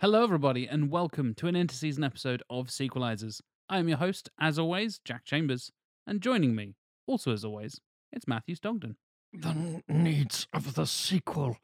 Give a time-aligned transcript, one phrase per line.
[0.00, 3.40] Hello, everybody, and welcome to an interseason episode of Sequelizers.
[3.68, 5.70] I am your host, as always, Jack Chambers,
[6.06, 6.74] and joining me,
[7.06, 7.80] also as always,
[8.12, 8.96] it's Matthew Stogden.
[9.32, 11.56] The needs of the sequel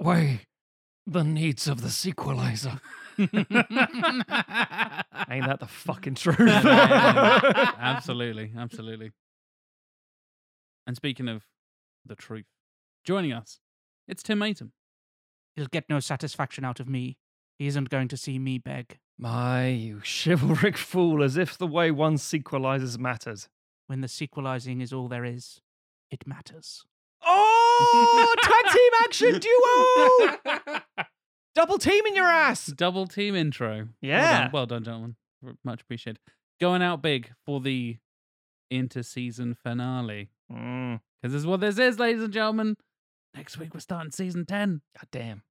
[0.00, 0.40] outweigh
[1.06, 2.80] the needs of the sequelizer.
[3.18, 3.32] Ain't
[5.46, 6.38] that the fucking truth?
[6.48, 9.10] absolutely, absolutely.
[10.86, 11.44] And speaking of
[12.04, 12.46] the truth,
[13.04, 13.60] joining us,
[14.06, 14.70] it's Tim Matum.
[15.56, 17.18] He'll get no satisfaction out of me.
[17.58, 18.98] He isn't going to see me beg.
[19.18, 23.48] My, you chivalric fool, as if the way one sequelizes matters.
[23.88, 25.60] When the sequelizing is all there is,
[26.10, 26.84] it matters.
[27.80, 29.40] Oh, tag team action
[30.58, 31.04] duo!
[31.54, 32.66] Double teaming your ass.
[32.66, 33.88] Double team intro.
[34.00, 34.20] Yeah.
[34.20, 35.16] Well done, well done gentlemen.
[35.64, 36.20] Much appreciated.
[36.60, 37.96] Going out big for the
[38.72, 40.30] interseason finale.
[40.52, 42.76] Mm, Because this is what this is, ladies and gentlemen.
[43.34, 44.80] Next week we're starting season 10.
[44.96, 45.42] God damn.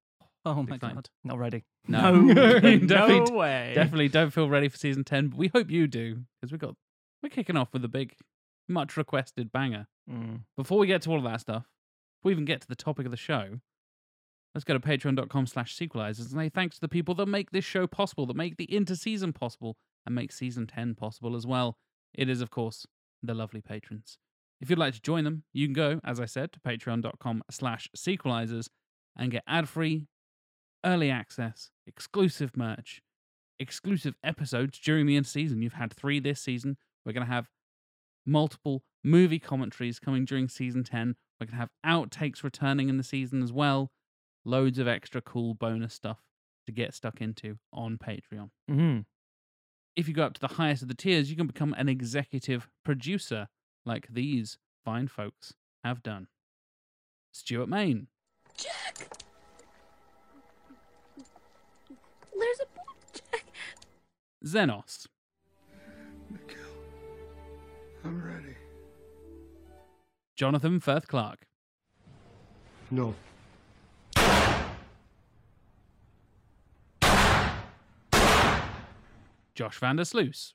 [0.44, 0.96] Oh my Exciting.
[0.96, 1.08] god.
[1.24, 1.64] Not ready.
[1.86, 3.72] No, definitely, no way.
[3.74, 6.22] definitely don't feel ready for season 10, but we hope you do.
[6.40, 6.74] Because we got
[7.22, 8.14] we're kicking off with a big,
[8.68, 9.86] much requested banger.
[10.10, 10.40] Mm.
[10.56, 11.64] Before we get to all of that stuff,
[12.18, 13.60] before we even get to the topic of the show,
[14.54, 17.64] let's go to patreon.com slash sequelizers and say thanks to the people that make this
[17.64, 21.76] show possible, that make the interseason possible, and make season 10 possible as well.
[22.14, 22.86] It is, of course,
[23.22, 24.18] the lovely patrons.
[24.60, 27.88] If you'd like to join them, you can go, as I said, to patreon.com slash
[27.96, 28.68] sequelizers
[29.16, 30.06] and get ad-free,
[30.84, 33.00] early access, exclusive merch,
[33.60, 35.62] exclusive episodes during the interseason.
[35.62, 36.76] You've had three this season.
[37.04, 37.48] We're going to have
[38.26, 41.16] multiple movie commentaries coming during season 10.
[41.40, 43.90] We're going to have outtakes returning in the season as well.
[44.44, 46.18] Loads of extra cool bonus stuff
[46.66, 48.50] to get stuck into on Patreon.
[48.70, 49.04] Mm.
[49.96, 52.68] If you go up to the highest of the tiers, you can become an executive
[52.84, 53.48] producer
[53.84, 56.28] like these fine folks have done.
[57.32, 58.08] Stuart Main,
[58.56, 59.08] Jack!
[62.38, 63.44] There's a book, Jack.
[64.44, 65.06] Xenos,
[66.30, 66.58] Mikhail,
[68.04, 68.56] I'm ready.
[70.38, 71.48] Jonathan Firth Clark,
[72.92, 73.12] No.
[79.56, 80.54] Josh Van der Sluice,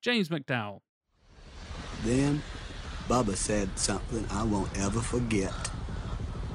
[0.00, 0.80] James McDowell,
[2.04, 2.42] Then
[3.08, 5.52] Bubba said something I won't ever forget.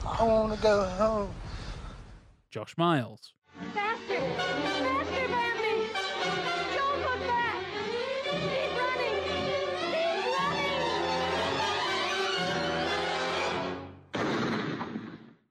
[0.04, 1.30] I want to go home.
[2.50, 3.34] Josh Miles,
[3.76, 4.16] Faster!
[4.16, 4.67] Faster,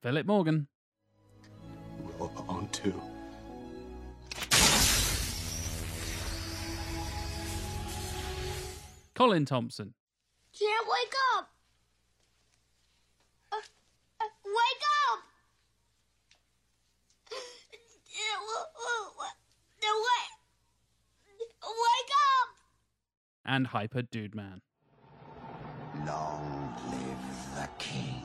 [0.06, 0.69] Philip Morgan,
[2.17, 2.94] Roll on two.
[9.17, 9.94] Colin Thompson,
[10.56, 11.50] Can't wake up!
[13.50, 13.56] Uh,
[14.21, 15.25] uh, wake up!
[21.65, 22.49] Wake up!
[23.44, 24.61] and Hyper Dude Man.
[26.06, 28.16] Long live the king.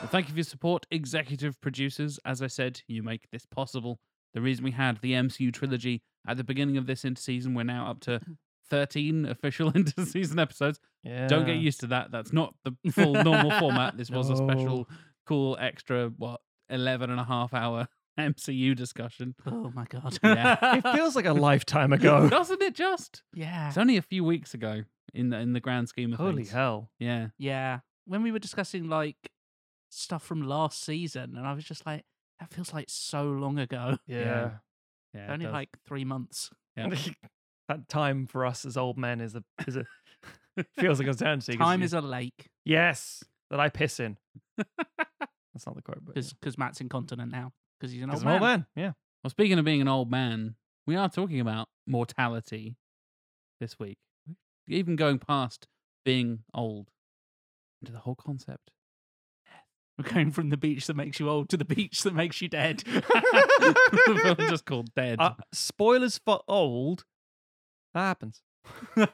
[0.00, 2.18] Well, thank you for your support, executive producers.
[2.24, 4.00] As I said, you make this possible.
[4.34, 7.90] The reason we had the MCU trilogy at the beginning of this interseason, we're now
[7.90, 8.36] up to mm.
[8.68, 9.84] 13 official mm.
[9.84, 10.78] interseason episodes.
[11.02, 11.26] Yeah.
[11.26, 12.10] Don't get used to that.
[12.10, 13.96] That's not the full normal format.
[13.96, 14.88] This was a special,
[15.26, 17.88] cool, extra, what, 11 and a half hour
[18.20, 19.34] MCU discussion.
[19.46, 20.18] Oh my god.
[20.22, 20.76] Yeah.
[20.84, 22.28] It feels like a lifetime ago.
[22.30, 23.22] Doesn't it just?
[23.34, 23.68] yeah.
[23.68, 26.26] It's only a few weeks ago in the, in the grand scheme of things.
[26.28, 26.50] Holy things.
[26.52, 26.90] hell.
[26.98, 27.28] Yeah.
[27.38, 27.80] Yeah.
[28.06, 29.16] When we were discussing like
[29.90, 32.04] stuff from last season, and I was just like,
[32.38, 33.96] that feels like so long ago.
[34.06, 34.50] Yeah.
[35.14, 35.28] Yeah.
[35.28, 35.52] it Only does.
[35.52, 36.50] like three months.
[36.76, 36.88] Yeah.
[37.68, 39.84] that time for us as old men is a is a
[40.78, 41.56] feels like eternity.
[41.56, 44.16] 'cause Time you- is a lake yes that I piss in.
[44.56, 48.28] That's not the quote, but because because Matt's incontinent now because he's an old an
[48.28, 48.66] old man.
[48.76, 48.92] Yeah.
[49.24, 50.54] Well, speaking of being an old man,
[50.86, 52.76] we are talking about mortality
[53.60, 53.98] this week.
[54.68, 55.66] Even going past
[56.04, 56.88] being old
[57.82, 58.70] into the whole concept.
[59.98, 62.48] We're going from the beach that makes you old to the beach that makes you
[62.48, 62.82] dead.
[64.38, 65.20] just called Dead.
[65.20, 67.04] Uh, spoilers for old.
[67.92, 68.40] That happens.
[68.96, 69.06] they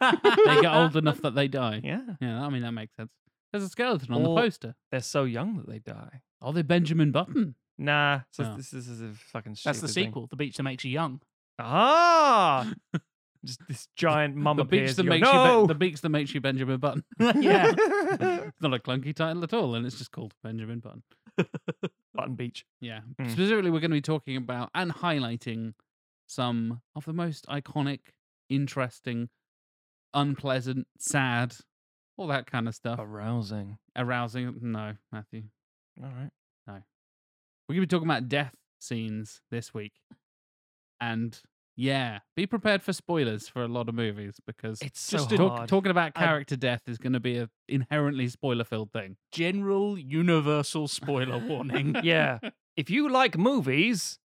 [0.60, 1.80] get old enough that they die.
[1.82, 2.02] Yeah.
[2.20, 3.10] Yeah, I mean that makes sense.
[3.52, 4.74] There's a skeleton on Or- the poster.
[4.90, 6.22] They're so young that they die.
[6.40, 7.54] Are they Benjamin Button?
[7.78, 8.20] Nah.
[8.30, 8.56] So Oh.
[8.56, 10.04] this, this is a fucking That's the stupid thing.
[10.08, 11.20] sequel, The Beach That Makes You Young.
[11.58, 12.70] Ah,
[13.44, 14.90] just this giant mum the appears.
[14.90, 15.66] beaks that you go, makes you no!
[15.66, 17.04] the beach that makes you Benjamin Button.
[17.18, 17.72] yeah.
[17.76, 21.02] it's not a clunky title at all, and it's just called Benjamin Button.
[22.14, 22.64] Button Beach.
[22.80, 23.00] Yeah.
[23.20, 23.30] Mm.
[23.30, 25.74] Specifically, we're going to be talking about and highlighting
[26.26, 28.00] some of the most iconic,
[28.48, 29.28] interesting,
[30.14, 31.54] unpleasant, sad,
[32.16, 32.98] all that kind of stuff.
[32.98, 33.78] Arousing.
[33.94, 34.56] Arousing.
[34.62, 35.44] No, Matthew.
[36.02, 36.30] All right.
[37.68, 39.92] We're going to be talking about death scenes this week.
[41.00, 41.38] And
[41.76, 45.50] yeah, be prepared for spoilers for a lot of movies because It's so just talk-
[45.56, 45.68] hard.
[45.68, 49.16] talking about I- character death is going to be a inherently spoiler filled thing.
[49.32, 51.96] General universal spoiler warning.
[52.02, 52.38] yeah.
[52.76, 54.18] If you like movies,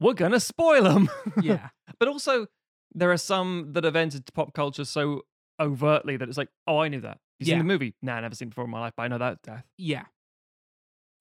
[0.00, 1.08] we're gonna spoil them.
[1.40, 1.68] Yeah.
[2.00, 2.46] but also,
[2.94, 5.22] there are some that have entered pop culture so
[5.60, 7.18] overtly that it's like, oh, I knew that.
[7.38, 7.58] You seen Yeah.
[7.58, 7.94] the movie?
[8.02, 9.64] Nah, never seen it before in my life, but I know that death.
[9.78, 10.04] Yeah.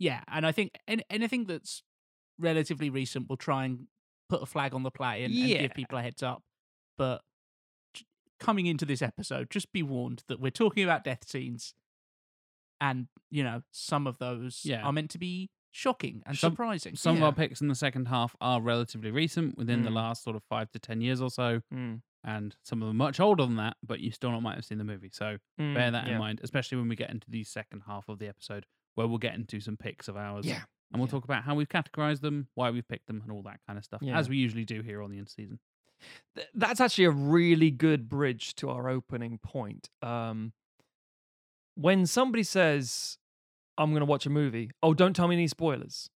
[0.01, 0.21] Yeah.
[0.27, 1.83] And I think an- anything that's
[2.39, 3.86] relatively recent will try and
[4.30, 6.42] put a flag on the play and, and give people a heads up.
[6.98, 7.21] But
[8.39, 11.75] coming into this episode, just be warned that we're talking about death scenes.
[12.80, 14.81] And, you know, some of those Yeah.
[14.81, 16.95] are meant to be shocking and Some- surprising.
[16.95, 19.95] Some of our picks in the second half are relatively recent, within the Mm.
[19.95, 21.62] last sort of five to 10 years or so.
[21.71, 22.01] Mm.
[22.24, 24.80] And some of them much older than that, but you still not might have seen
[24.80, 25.09] the movie.
[25.12, 26.13] So Mm, bear that yeah.
[26.13, 28.65] in mind, especially when we get into the second half of the episode,
[28.96, 30.46] where we'll get into some picks of ours.
[30.46, 30.62] Yeah.
[30.92, 31.12] And we'll yeah.
[31.12, 33.86] talk about how we've categorized them, why we've picked them, and all that kind of
[33.86, 34.18] stuff, Yeah.
[34.18, 35.58] as we usually do here on the interseason.
[36.36, 39.90] Th- that's actually a really good bridge to our opening point.
[40.02, 40.52] Um,
[41.76, 43.18] when somebody says,
[43.78, 46.10] I'm going to watch a movie, oh, don't tell me any spoilers.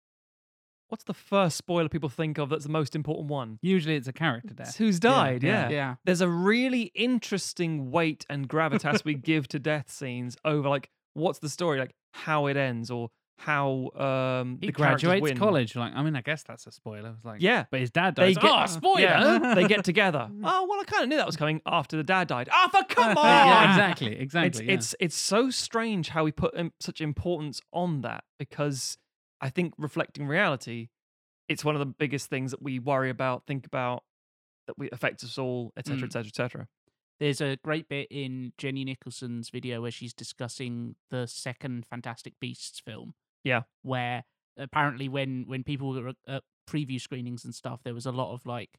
[0.89, 3.59] What's the first spoiler people think of that's the most important one?
[3.63, 4.77] Usually it's a character It's death.
[4.77, 5.65] who's died, yeah.
[5.65, 5.71] yeah.
[5.71, 5.95] Yeah.
[6.05, 11.39] There's a really interesting weight and gravitas we give to death scenes over, like, what's
[11.39, 15.37] the story, like how it ends or how um, He the graduates win.
[15.37, 15.75] college.
[15.75, 17.15] Like, I mean, I guess that's a spoiler.
[17.17, 17.65] It's like, Yeah.
[17.71, 19.01] but his dad They get- oh, spoiler!
[19.01, 20.29] Yeah, they get together.
[20.45, 22.49] Oh well, I kind of knew that was coming after the dad died.
[22.53, 23.25] Oh, for come on!
[23.27, 24.67] yeah, exactly, exactly.
[24.67, 24.73] yeah.
[24.75, 28.97] It's it's it's so strange how we put um, such importance on that because
[29.41, 30.89] I think reflecting reality,
[31.49, 34.05] it's one of the biggest things that we worry about, think about,
[34.69, 36.69] that we affects us all, etc., etc., etc.
[37.23, 42.81] There's a great bit in Jenny Nicholson's video where she's discussing the second Fantastic Beasts
[42.81, 43.15] film.
[43.45, 43.63] Yeah.
[43.83, 44.25] Where
[44.57, 48.45] apparently when when people were at preview screenings and stuff, there was a lot of
[48.45, 48.71] like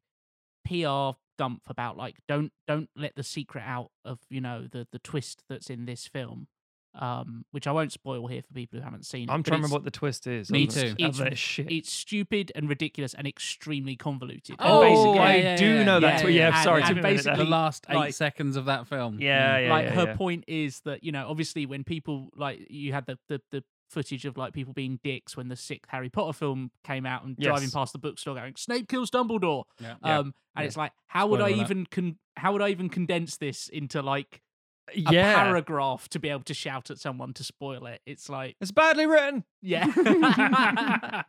[0.68, 5.00] PR dump about like don't don't let the secret out of you know the the
[5.00, 6.48] twist that's in this film.
[6.96, 9.28] Um, which I won't spoil here for people who haven't seen.
[9.28, 10.52] it, I'm but trying to remember what the twist is.
[10.52, 10.94] Me too.
[11.02, 14.58] other than It's- It's stupid and ridiculous and extremely convoluted.
[14.60, 16.22] Oh, and basically, I yeah, do yeah, know yeah, that.
[16.22, 16.64] twi- yeah, Yeah, yeah.
[16.64, 16.82] sorry.
[16.84, 17.36] And- took and me a minute there.
[17.38, 19.20] the last eight like- seconds of that film.
[19.20, 20.16] Yeah, yeah, like yeah, her yeah.
[20.16, 24.26] point is that you know obviously when people like you had the, the the footage
[24.26, 27.72] of like people being dicks when the sixth Harry Potter film came out and driving
[27.72, 29.96] past the bookstore going Snape kills Dumbledore Yeah.
[30.04, 30.20] Yeah.
[30.20, 30.68] um and Yeah.
[30.68, 34.43] it's like how would I even con- how would I even condense this into like
[34.90, 38.56] a yeah, paragraph to be able to shout at someone to spoil it it's like
[38.60, 39.44] it's badly written.
[39.62, 39.86] yeah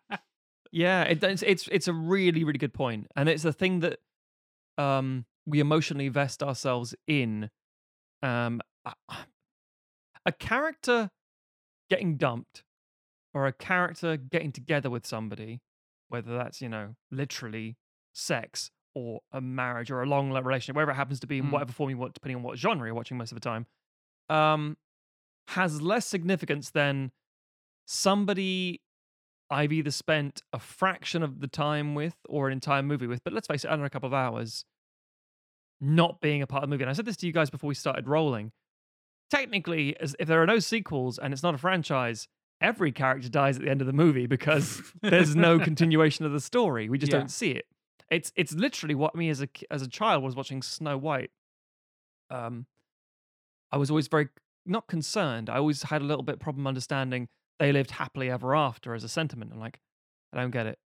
[0.73, 4.01] Yeah, it, it's it's it's a really really good point, and it's a thing that
[4.77, 7.49] um we emotionally vest ourselves in.
[8.25, 8.95] Um, a-
[10.27, 11.11] a character
[11.91, 12.65] getting dumped,
[13.35, 15.61] or a character getting together with somebody,
[16.09, 17.77] whether that's you know literally
[18.13, 21.51] sex or a marriage or a long relationship, wherever it happens to be, in Mm.
[21.53, 23.67] whatever form you want, depending on what genre you're watching most of the time,
[24.29, 24.77] um,
[25.49, 27.11] has less significance than
[27.87, 28.81] somebody
[29.51, 33.33] I've either spent a fraction of the time with or an entire movie with, but
[33.35, 34.65] let's face it, under a couple of hours,
[35.81, 36.83] not being a part of the movie.
[36.83, 38.53] And I said this to you guys before we started rolling.
[39.31, 42.27] Technically, as if there are no sequels and it's not a franchise,
[42.61, 46.41] every character dies at the end of the movie because there's no continuation of the
[46.41, 46.89] story.
[46.89, 47.19] We just Yeah.
[47.19, 47.67] don't see it.
[48.11, 51.31] It's it's literally what me as a as a child was watching Snow White.
[52.31, 52.67] Um,
[53.73, 54.29] I was always very
[54.67, 55.51] not concerned.
[55.51, 59.09] I always had a little bit problem understanding they lived happily ever after as a
[59.09, 59.53] sentiment.
[59.53, 59.81] I'm like,
[60.33, 60.79] I don't get it.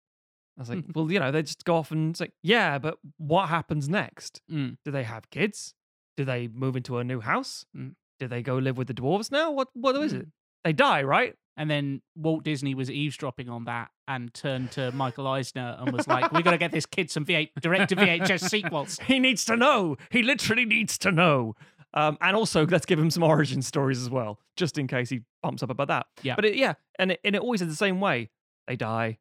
[0.57, 2.99] I was like, well, you know, they just go off and it's like, yeah, but
[3.17, 4.41] what happens next?
[4.51, 4.77] Mm.
[4.85, 5.75] Do they have kids?
[6.17, 7.65] Do they move into a new house?
[7.77, 7.95] Mm.
[8.19, 9.51] Do they go live with the dwarves now?
[9.53, 10.21] What what is Mm.
[10.23, 10.29] it?
[10.65, 11.35] They die, right?
[11.59, 16.07] and then Walt Disney was eavesdropping on that and turned to Michael Eisner and was
[16.07, 19.45] like we got to get this kid some V8 direct to VHS sequels He needs
[19.47, 19.97] to know.
[20.11, 21.57] He literally needs to know.
[21.95, 25.23] Um, and also, let's give him some origin stories as well, just in case he
[25.43, 26.07] bumps up about that.
[26.23, 26.37] Yeah.
[26.37, 28.31] But it, yeah, and it, and it always is the same way.
[28.69, 29.19] They die.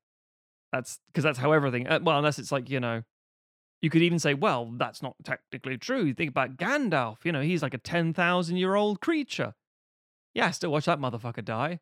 [0.71, 1.87] That's because that's how everything.
[1.87, 3.03] Uh, well, unless it's like you know,
[3.81, 6.03] you could even say, well, that's not technically true.
[6.03, 7.17] You think about Gandalf.
[7.23, 9.55] You know, he's like a ten thousand year old creature.
[10.37, 11.79] Yeah, I still watch that motherfucker die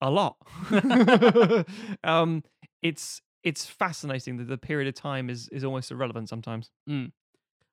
[0.00, 0.36] a lot.
[2.04, 2.42] um,
[2.82, 6.70] it's it's fascinating that the period of time is is almost irrelevant sometimes.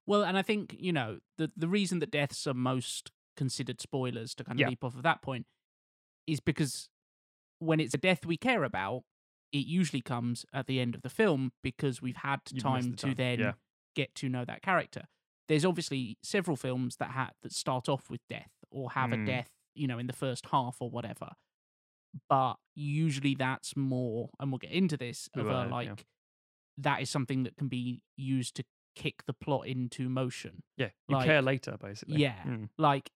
[0.06, 4.36] Well, and I think you know the the reason that deaths are most considered spoilers
[4.36, 4.70] to kind of Yeah.
[4.70, 5.46] leap off of that point
[6.28, 6.90] is because
[7.60, 9.04] when it's a death we care about,
[9.54, 13.06] it usually comes at the end of the film because we've had time the to
[13.08, 13.52] time, then yeah.
[13.96, 15.04] get to know that character.
[15.48, 19.24] There's obviously several films that ha- that start off with death or have Mm.
[19.24, 19.50] a death,
[19.80, 21.30] you know, in the first half or whatever.
[22.28, 25.72] But usually that's more, and we'll get into this, of will, a yeah.
[25.72, 26.06] like
[26.78, 28.64] that is something that can be used to
[28.96, 30.64] kick the plot into motion.
[30.78, 32.18] Yeah, you Like- care later, basically.
[32.18, 32.36] Yeah.
[32.46, 32.70] Mm.
[32.78, 33.12] Like,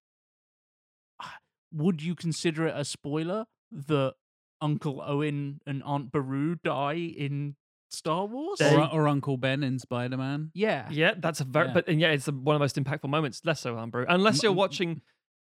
[1.72, 4.14] would you consider it a spoiler that
[4.62, 7.56] Uncle Owen and Aunt Beru die in
[7.90, 8.62] Star Wars?
[8.62, 10.52] Or, or Uncle Ben in Spider Man.
[10.54, 10.88] yeah.
[10.92, 11.74] Yeah, that's a very, Yeah.
[11.74, 13.42] but and yeah, it's the, one of the most impactful moments.
[13.44, 15.02] Less so, Umbro, unless you're watching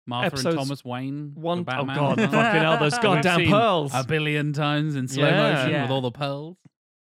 [0.09, 1.35] Martha Episodes and Thomas Wayne.
[1.35, 2.29] the one oh Batman god, one.
[2.31, 3.93] fucking hell, those We've goddamn seen pearls.
[3.95, 5.53] A billion times in slow Yeah.
[5.53, 5.83] motion Yeah.
[5.83, 6.57] with all the pearls.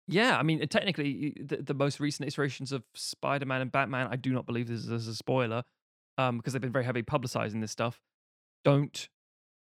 [0.08, 4.32] Yeah, I mean, technically, the, the most recent iterations of Spider-Man and Batman, I do
[4.34, 5.63] not believe this is a spoiler,
[6.18, 8.01] um, because they've been very heavily publicizing this stuff.
[8.65, 9.08] Don't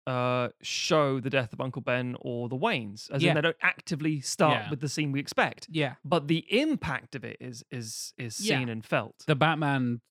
[0.06, 3.30] uh, show the death of Uncle Ben or the Waynes, as Yeah.
[3.30, 4.71] in they don't actively start Yeah.
[4.71, 5.66] with the scene we expect.
[5.68, 5.95] Yeah.
[6.04, 8.59] But the impact of it is is is Yeah.
[8.61, 9.25] seen and felt.
[9.26, 10.02] The Batman,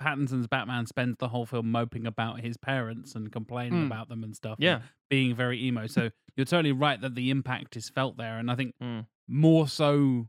[0.00, 3.86] Pattinson's Batman spends the whole film moping about his parents and complaining Mm.
[3.86, 4.58] about them and stuff.
[4.58, 5.86] and yeah, being very emo.
[5.86, 9.06] So you're totally right that the impact is felt there, and I think Mm.
[9.28, 10.28] more so,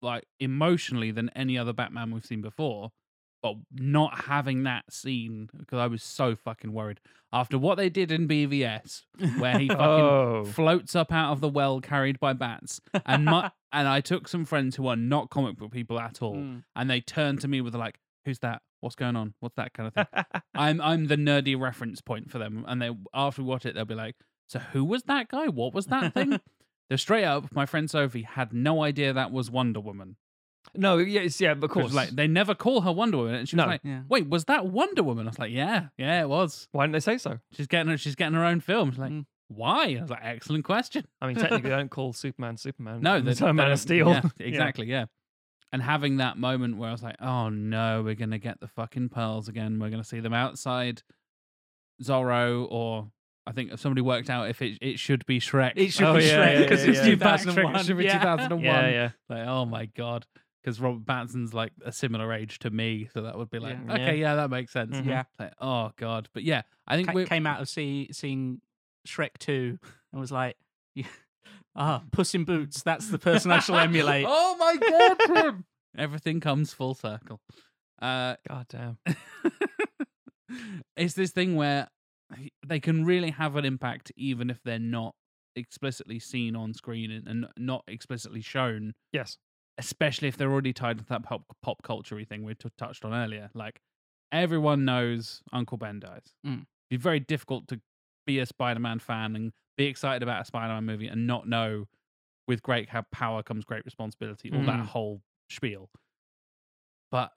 [0.00, 2.92] like emotionally than any other Batman we've seen before.
[3.40, 6.98] But not having that scene because I was so fucking worried
[7.32, 9.04] after what they did in BVS,
[9.38, 13.52] where he fucking oh, floats up out of the well carried by bats, and my,
[13.72, 16.64] and I took some friends who are not comic book people at all, Mm.
[16.74, 18.60] and they turned to me with like, "Who's that?
[18.80, 19.34] What's going on?
[19.40, 22.90] What's that kind of thing?" I'm I'm the nerdy reference point for them, and they
[23.14, 24.16] after we watch it, they'll be like,
[24.48, 25.48] "So who was that guy?
[25.48, 26.40] What was that thing?"
[26.88, 27.52] They're straight up.
[27.54, 30.16] My friend Sophie had no idea that was Wonder Woman.
[30.74, 31.94] no, yeah, it's, yeah, of 'Cause, course.
[31.94, 33.70] like they never call her Wonder Woman, and she was No.
[33.70, 34.02] like, Yeah.
[34.08, 37.00] "Wait, was that Wonder Woman?" I was like, "Yeah, yeah, it was." Why didn't they
[37.00, 37.38] say so?
[37.52, 37.96] She's getting her.
[37.98, 38.90] She's getting her own film.
[38.90, 39.26] She's like, Mm.
[39.48, 43.00] "Why?" I was like, "Excellent question." I mean, technically, they don't call Superman Superman.
[43.00, 44.08] No, from the time they Man of Steel.
[44.08, 44.46] yeah, Yeah.
[44.46, 44.86] exactly.
[44.86, 45.06] Yeah.
[45.70, 49.10] And having that moment where I was like, "Oh no, we're gonna get the fucking
[49.10, 49.78] pearls again.
[49.78, 51.02] We're gonna see them outside
[52.02, 53.10] Zorro, or
[53.46, 55.72] I think if somebody worked out if it it should be Shrek.
[55.76, 57.14] It should Oh, be yeah, Shrek because yeah, it's yeah.
[57.14, 57.76] Backtrack, 2001.
[57.76, 58.18] It should be yeah.
[58.18, 58.64] 2001.
[58.64, 59.10] Yeah, yeah.
[59.28, 60.26] Like, oh my god,
[60.62, 64.16] because Robert Pattinson's like a similar age to me, so that would be like, okay,
[64.18, 64.96] yeah, that makes sense.
[64.96, 65.06] Mhm.
[65.06, 65.24] Yeah.
[65.38, 68.60] Like, oh god, but yeah, I think Ca- we're came out of see, seeing
[69.06, 69.78] Shrek 2
[70.12, 70.56] and was like,
[70.94, 71.06] yeah,
[71.78, 74.26] ah, Puss in Boots, that's the person I shall emulate.
[74.28, 75.64] oh my god, Tim!
[75.96, 77.40] everything comes full circle.
[78.02, 78.98] Uh, God damn.
[80.96, 81.88] it's this thing where
[82.66, 85.14] they can really have an impact even if they're not
[85.56, 89.38] explicitly seen on screen and, and not explicitly shown Yes.
[89.78, 93.12] especially if they're already tied to that pop, pop culture thing we t- touched on
[93.12, 93.80] earlier like
[94.30, 96.52] everyone knows uncle ben dies Mm.
[96.52, 97.80] it'd be very difficult to
[98.26, 101.86] be a spider-man fan and be excited about a spider-man movie and not know
[102.46, 104.86] with great ha- power comes great responsibility all that Mm.
[104.86, 105.88] whole spiel
[107.10, 107.30] but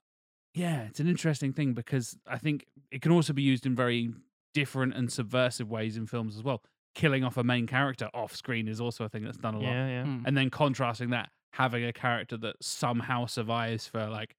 [0.54, 4.10] yeah it's an interesting thing because i think it can also be used in very
[4.54, 6.62] different and subversive ways in films as well
[6.94, 9.64] killing off a main character off screen is also a thing that's done a lot
[9.72, 10.04] Yeah, yeah.
[10.04, 10.24] Mm.
[10.26, 14.36] and then contrasting that having a character that somehow survives for like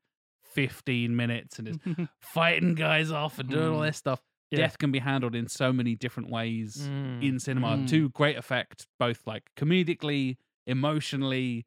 [0.55, 1.79] 15 minutes and is
[2.21, 4.21] fighting guys off and doing all this stuff
[4.53, 4.59] Yeah.
[4.59, 7.23] death can be handled in so many different ways Mm.
[7.23, 7.89] in cinema Mm.
[7.89, 11.67] to great effect both like comedically emotionally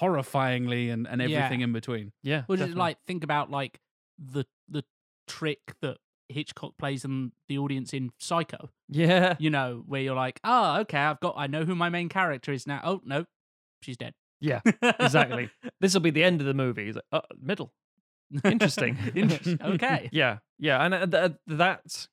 [0.00, 1.38] horrifyingly and, and Yeah.
[1.38, 2.42] everything in between Yeah.
[2.48, 3.80] Well, just like think about like
[4.18, 4.84] the the
[5.26, 5.98] trick that
[6.28, 8.70] Hitchcock plays in the audience in Psycho.
[8.88, 9.36] Yeah.
[9.38, 12.50] You know, where you're like, oh, okay, I've got, I know who my main character
[12.52, 12.80] is now.
[12.82, 13.26] Oh no,
[13.82, 14.14] she's dead.
[14.40, 14.60] Yeah.
[14.82, 15.50] Exactly.
[15.80, 16.86] this will be the end of the movie.
[16.86, 17.72] He's like, uh, middle.
[18.42, 18.96] Interesting.
[19.14, 19.58] Interesting.
[19.74, 20.08] Okay.
[20.12, 20.38] Yeah.
[20.58, 20.82] Yeah.
[20.84, 22.06] And uh, th- that,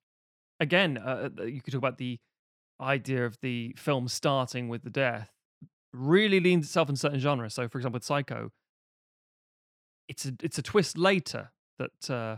[0.62, 2.18] again, uh, uh, you could talk about the
[2.80, 5.30] idea of the film starting with the death,
[5.91, 7.53] really leans itself in certain genres.
[7.53, 8.51] So, for example, with Psycho,
[10.08, 12.38] it's a, it's a twist later that, uh,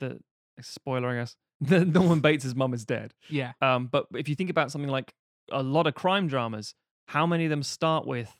[0.00, 0.18] that,
[0.60, 3.12] spoiler, I guess, that Norman Bates' mum is dead.
[3.28, 3.52] Yeah.
[3.60, 5.12] Um, but if you think about something like
[5.50, 6.74] a lot of crime dramas,
[7.08, 8.32] how many of them start with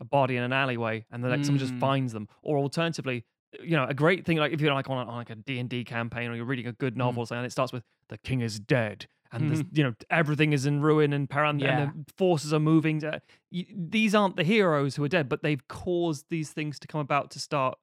[0.00, 1.80] a body in an alleyway and then like someone just Mm.
[1.80, 2.28] finds them?
[2.42, 3.24] Or alternatively,
[3.62, 5.58] you know, a great thing like if you're like on, a, on like a D
[5.58, 8.40] and D campaign or you're reading a good novel, and it starts with the king
[8.40, 9.06] is dead.
[9.34, 11.78] And there's, you know everything is in ruin and, paran- Yeah.
[11.84, 13.02] and the forces are moving.
[13.02, 16.86] Uh, y- these aren't the heroes who are dead, but they've caused these things to
[16.86, 17.78] come about to start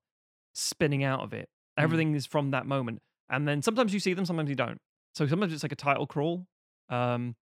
[0.54, 1.50] spinning out of it.
[1.80, 1.84] Mm.
[1.84, 4.78] Everything is from that moment, and then sometimes you see them, sometimes you don't.
[5.16, 6.46] So sometimes it's like a title crawl.
[6.90, 7.36] Um,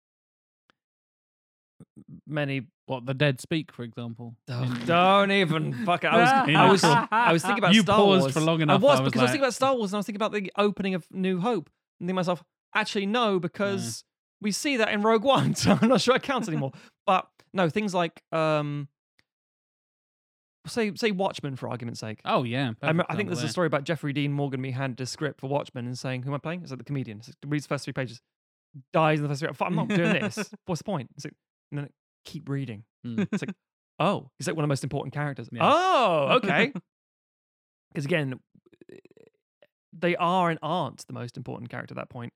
[2.27, 2.67] many.
[2.87, 4.35] What the dead speak, for example.
[4.49, 6.07] Oh, don't even fuck it.
[6.07, 6.17] I
[6.69, 8.33] was, I was, I was thinking about You Star paused Wars.
[8.33, 9.95] for long enough, I was I was because I was thinking about Star Wars and
[9.95, 12.43] I was thinking about the opening of New Hope and thinking myself,
[12.75, 14.03] actually no, because
[14.41, 16.73] we see that in Rogue One, so I'm not sure it counts anymore.
[17.07, 18.87] but no, things like um,
[20.67, 22.19] say say Watchmen for argument's sake.
[22.25, 24.73] Oh yeah, I, rem- I think there's example a story about Jeffrey Dean Morgan being
[24.73, 27.19] handed a script for Watchmen and saying, "Who am I playing?" It's like the comedian.
[27.19, 28.21] It's like, reads the first three pages,
[28.93, 29.49] dies in the first three.
[29.61, 30.37] I'm not doing this.
[30.65, 31.09] What's the point?
[31.15, 31.33] It's like,
[31.72, 31.89] and then
[32.24, 32.84] keep reading.
[33.05, 33.27] Mm.
[33.31, 33.55] It's like,
[34.00, 35.50] oh, he's like one of the most important characters.
[35.51, 35.62] Yeah.
[35.63, 36.74] Oh, okay.
[37.93, 38.39] Because again,
[39.93, 42.34] they are and aren't the most important character at that point.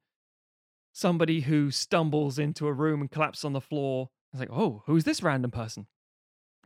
[0.94, 4.10] Somebody who stumbles into a room and collapses on the floor.
[4.34, 5.88] It's like, oh, who's this random person?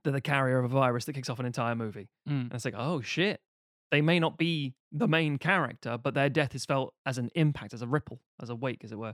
[0.04, 2.10] They're the carrier of a virus that kicks off an entire movie.
[2.28, 2.42] Mm.
[2.44, 3.40] And it's like, oh shit.
[3.92, 7.76] They may not be the main character, but their death is felt as an impact,
[7.76, 9.14] as a ripple, as a wake, as it were.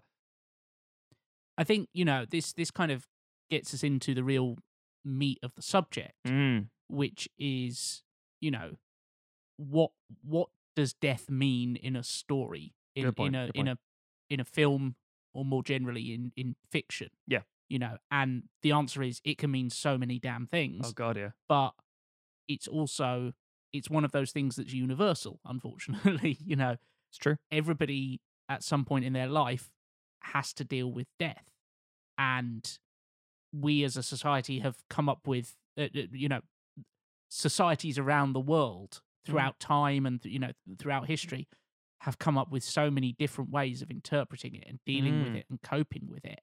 [1.58, 2.54] I think you know this.
[2.54, 3.06] This kind of
[3.50, 4.58] gets us into the real
[5.06, 6.68] meat of the subject, Mm.
[6.88, 8.04] which is
[8.42, 8.76] you know
[9.58, 9.92] what
[10.22, 13.78] what does death mean in a story in, in a in a
[14.30, 14.96] in a film
[15.34, 17.42] or more generally in in fiction Yeah.
[17.68, 21.18] you know and the answer is it can mean so many damn things Oh god,
[21.18, 21.32] yeah.
[21.50, 21.72] but
[22.48, 23.34] it's also
[23.74, 26.78] it's one of those things that's universal unfortunately you know
[27.10, 27.36] It's true.
[27.52, 29.70] everybody at some point in their life
[30.22, 31.50] has to deal with death
[32.18, 32.78] and
[33.54, 36.42] we as a society have come up with uh, uh, you know
[37.30, 41.48] societies around the world throughout time and you know throughout history
[42.02, 45.38] have come up with so many different ways of interpreting it and dealing with Mm.
[45.38, 46.40] it and coping with it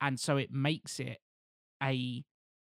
[0.00, 1.18] and so it makes it
[1.82, 2.24] a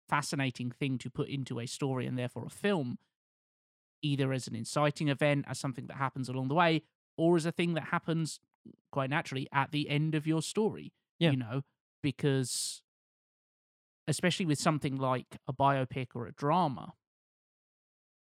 [0.10, 2.98] fascinating thing to put into a story and therefore a film
[4.02, 6.82] either as an inciting event as something that happens along the way
[7.18, 8.40] or as a thing that happens
[8.92, 11.32] quite naturally at the end of your story Yeah.
[11.32, 11.62] you know
[12.02, 12.82] because
[14.12, 16.94] especially with something like a biopic or a drama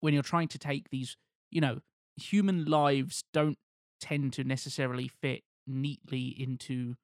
[0.02, 1.16] when you're trying to take these
[1.52, 1.80] you know
[2.16, 3.58] human lives don't
[4.02, 6.96] tend to necessarily fit neatly into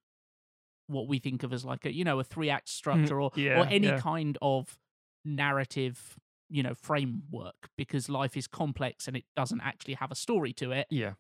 [0.88, 3.62] what we think of as like a you know a three act structure or Yeah,
[3.62, 4.00] or any yeah.
[4.00, 4.76] kind of
[5.24, 6.18] narrative
[6.50, 10.72] you know framework because life is complex and it doesn't actually have a story to
[10.72, 11.14] it Yeah.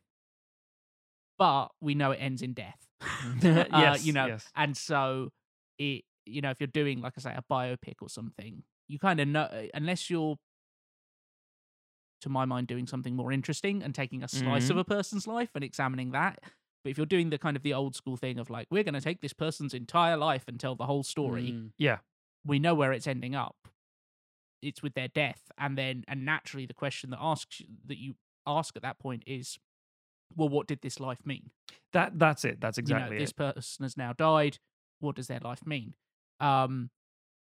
[1.37, 2.87] but we know it ends in death
[3.41, 3.67] yes.
[3.71, 4.45] uh, you know yes.
[4.55, 5.29] and so
[5.77, 9.19] it you know if you're doing like i say a biopic or something you kind
[9.19, 10.37] of know unless you're
[12.21, 14.81] to my mind doing something more interesting and taking a slice of Mhm.
[14.81, 16.39] a person's life and examining that
[16.83, 18.93] but if you're doing the kind of the old school thing of like we're going
[18.93, 21.71] to take this person's entire life and tell the whole story Mm.
[21.77, 21.99] Yeah.
[22.45, 23.67] we know where it's ending up
[24.61, 28.15] it's with their death and then and naturally the question that asks that you
[28.47, 29.59] ask at that point is
[30.35, 31.51] well what did this life mean
[31.91, 32.59] That that's it.
[32.61, 33.35] That's exactly you know, this it.
[33.35, 34.57] person has now died.
[34.99, 35.93] What does their life mean?
[36.43, 36.89] Um,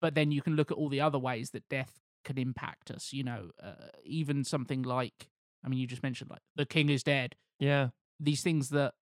[0.00, 3.12] but then you can look at all the other ways that death can impact us.
[3.12, 5.28] You know, uh, even something like,
[5.64, 7.34] I mean, you just mentioned like the king is dead.
[7.58, 7.88] Yeah.
[8.20, 8.94] These things that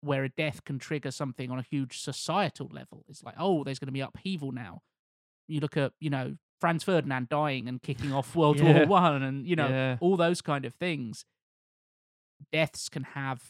[0.00, 3.04] where a death can trigger something on a huge societal level.
[3.08, 4.80] It's like, oh, there's going to be upheaval now.
[5.48, 8.78] You look at, you know, Franz Ferdinand dying and kicking off World Yeah.
[8.80, 9.96] War One, and you know, Yeah.
[10.00, 11.24] all those kind of things.
[12.52, 13.40] Deaths can have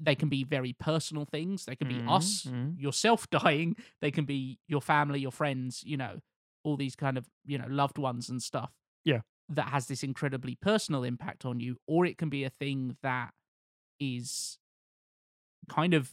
[0.00, 1.64] they can be very personal things.
[1.64, 2.76] They can be Mhm, us, mhm.
[2.76, 3.76] yourself dying.
[4.00, 6.20] They can be your family, your friends, you know,
[6.64, 8.72] all these kind of, you know, loved ones and stuff.
[9.04, 9.20] Yeah.
[9.48, 11.78] That has this incredibly personal impact on you.
[11.86, 13.32] Or it can be a thing that
[14.00, 14.58] is
[15.68, 16.10] kind of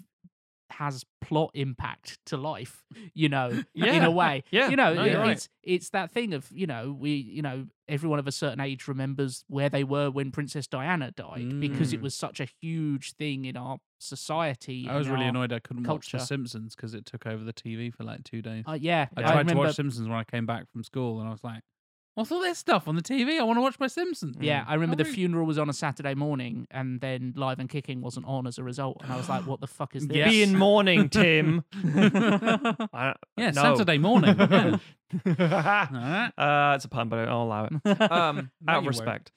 [0.71, 4.43] has plot impact to life, you know, in a way.
[4.51, 4.69] Yeah.
[4.69, 5.31] You know, No, it- right.
[5.31, 8.87] it's it's that thing of, you know, we, you know, everyone of a certain age
[8.87, 12.03] remembers where they were when Princess Diana died because it Mm.
[12.03, 14.87] was such a huge thing in our society.
[14.89, 16.19] I was really annoyed I couldn't watch The.
[16.19, 18.63] Simpsons because it took over the TV for like two days.
[18.67, 21.27] Uh, yeah, I I tried to watch Simpsons when I came back from school, and
[21.29, 21.61] I was like,
[22.15, 23.39] "What's all this stuff on the TV?
[23.39, 25.13] I want to watch my Simpsons." Yeah, I remember the Hurry.
[25.13, 28.63] funeral was on a Saturday morning, and then Live and Kicking wasn't on as a
[28.63, 28.97] result.
[29.03, 30.29] And I was like, "What the fuck is this?" Yes.
[30.29, 31.63] Be in mourning, Tim.
[31.73, 33.75] I, Yeah, no.
[33.75, 34.35] Saturday morning.
[34.37, 34.77] Yeah.
[35.27, 36.31] Alright.
[36.37, 38.11] uh, it's a pun, but I'll allow it.
[38.11, 39.31] Um, No, out of you respect.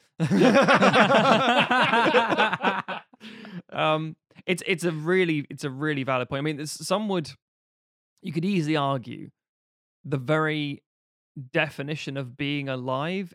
[3.73, 6.39] um, it's it's a really it's a really valid point.
[6.39, 7.31] I mean, there's, some would
[8.23, 9.31] you could easily argue
[10.05, 10.83] the very
[11.53, 13.35] definition of being alive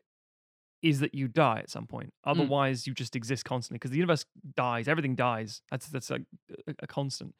[0.82, 2.14] is that you die at some point.
[2.24, 4.88] Otherwise, you just exist constantly because the universe dies.
[4.88, 5.62] Everything dies.
[5.70, 6.24] That's that's like
[6.68, 7.34] a, a constant.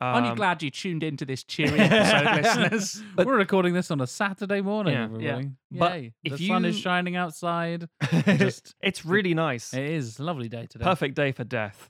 [0.00, 3.02] Aren't you Um, glad you tuned into this cheery episode, listeners?
[3.14, 5.04] But- We're recording this on a Saturday morning, Yeah.
[5.04, 5.52] everybody.
[5.70, 6.12] But Yay.
[6.24, 7.88] if the sun is shining outside.
[8.26, 9.72] Just- it's really nice.
[9.72, 10.84] It is a lovely day today.
[10.84, 11.88] Perfect day for death.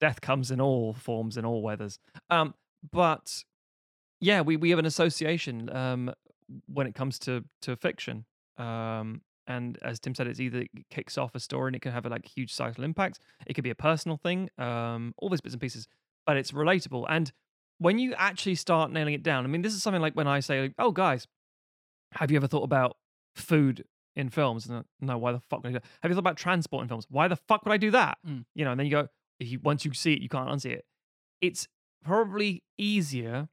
[0.00, 1.98] Death comes in all forms, in all weathers.
[2.30, 2.54] Um,
[2.92, 3.42] but
[4.20, 6.12] yeah, we, we have an association um,
[6.66, 8.24] when it comes to to fiction.
[8.58, 11.92] Um, and as Tim said, it's either it kicks off a story and it can
[11.92, 13.18] have a like huge societal impact.
[13.46, 14.48] It could be a personal thing.
[14.58, 15.88] Um, all these bits and pieces,
[16.26, 17.06] but it's relatable.
[17.08, 17.32] And
[17.78, 20.40] when you actually start nailing it down, I mean, this is something like when I
[20.40, 21.26] say, like, "Oh, guys,
[22.12, 22.96] have you ever thought about
[23.34, 23.84] food
[24.14, 25.84] in films?" And, no, why the fuck would I do that?
[26.02, 27.06] Have you thought about transport in films?
[27.08, 28.18] Why the fuck would I do that?
[28.26, 28.44] Mm.
[28.54, 29.08] You know, and then you go,
[29.40, 30.84] if you, once you see it, you can't unsee it.
[31.40, 31.66] It's
[32.04, 33.48] probably easier,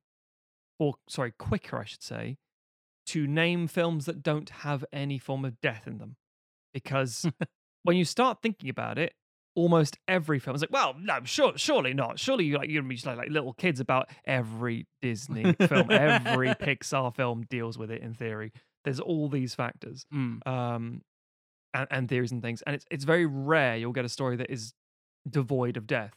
[0.78, 2.38] or sorry, quicker, I should say,
[3.08, 6.16] to name films that don't have any form of death in them,
[6.74, 7.26] because
[7.84, 9.14] when you start thinking about it,
[9.56, 12.20] almost every film is like, well, no, sure, surely not.
[12.20, 17.16] Surely you like you're just like, like little kids about every Disney film, every Pixar
[17.16, 18.52] film deals with it in theory.
[18.84, 20.46] There's all these factors Mm.
[20.48, 21.02] um,
[21.74, 24.50] and, and theories and things, and it's it's very rare you'll get a story that
[24.52, 24.74] is
[25.30, 26.14] devoid of death.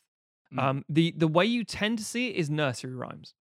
[0.54, 0.62] Mm.
[0.62, 3.34] Um, the the way you tend to see it is nursery rhymes.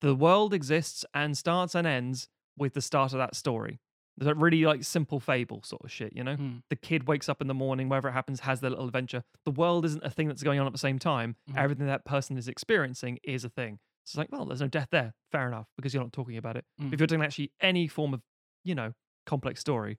[0.00, 3.80] The world exists and starts and ends with the start of that story.
[4.16, 6.36] There's a really like simple fable sort of shit, you know.
[6.36, 6.62] Mm.
[6.70, 9.24] The kid wakes up in the morning, wherever it happens, has their little adventure.
[9.44, 11.34] The world isn't a thing that's going on at the same time.
[11.50, 11.56] Mhm.
[11.56, 13.80] Everything that person is experiencing is a thing.
[14.04, 15.14] So it's like, well, there's no death there.
[15.32, 16.64] Fair enough, because you're not talking about it.
[16.80, 16.92] Mm.
[16.92, 18.22] If you're doing actually any form of,
[18.62, 18.92] you know,
[19.26, 19.98] complex story,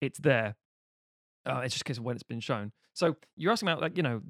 [0.00, 0.56] it's there.
[1.46, 2.72] Uh, it's just because of when it's been shown.
[2.94, 4.22] So you're asking about like, you know,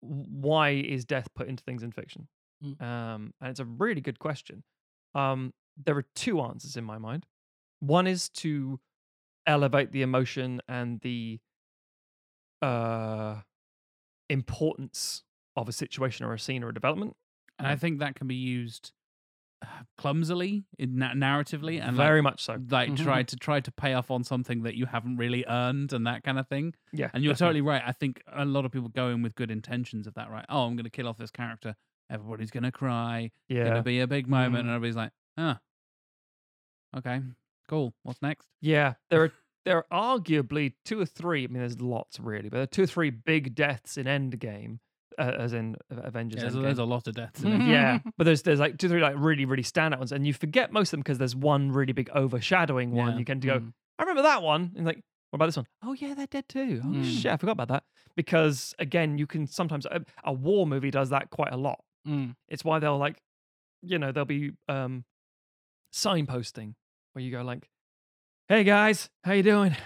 [0.00, 2.28] why is death put into things in fiction?
[2.64, 2.82] Mm.
[2.82, 4.64] Um, and it's a really good question.
[5.14, 7.26] Um, there are two answers in my mind.
[7.80, 8.80] One is to
[9.46, 11.40] elevate the emotion and the
[12.62, 13.36] uh,
[14.28, 15.22] importance
[15.56, 17.14] of a situation or a scene or a development.
[17.58, 18.92] And I think that can be used
[19.62, 22.58] uh, clumsily, in na- narratively, and Very like, much so.
[22.70, 23.02] like Mhm.
[23.02, 26.22] try to try to pay off on something that you haven't really earned and that
[26.24, 26.74] kind of thing.
[26.92, 27.10] Yeah.
[27.14, 27.60] And you're definitely.
[27.60, 27.82] totally right.
[27.86, 30.44] I think a lot of people go in with good intentions of that, right?
[30.50, 31.74] Oh, I'm going to kill off this character.
[32.10, 33.30] Everybody's going to cry.
[33.48, 34.60] Yeah going to be a big moment, Mm.
[34.60, 35.56] and everybody's like, "Huh,
[36.96, 37.20] okay,
[37.68, 37.92] cool.
[38.02, 39.32] What's next?" Yeah, there are
[39.64, 41.44] there are arguably two or three.
[41.44, 44.78] I mean, there's lots really, but there are two or three big deaths in Endgame,
[45.18, 46.42] uh, as in uh, Avengers.
[46.42, 47.42] Yeah, there's, there's a lot of deaths.
[47.42, 50.32] Yeah, but there's there's like two or three like really really standout ones, and you
[50.32, 53.12] forget most of them because there's one really big overshadowing one.
[53.14, 53.18] Yeah.
[53.18, 53.72] You can go, Mm.
[53.98, 55.66] I remember that one, and like, what about this one?
[55.82, 56.80] Oh yeah, they're dead too.
[56.84, 57.04] Oh Mm.
[57.22, 57.84] shit, I forgot about that.
[58.14, 61.80] Because again, you can sometimes a, a war movie does that quite a lot.
[62.06, 62.34] Mm.
[62.48, 63.18] It's why they'll like,
[63.82, 65.04] you know, there'll be um
[65.92, 66.74] signposting
[67.12, 67.68] where you go like,
[68.48, 69.76] "Hey guys, how you doing?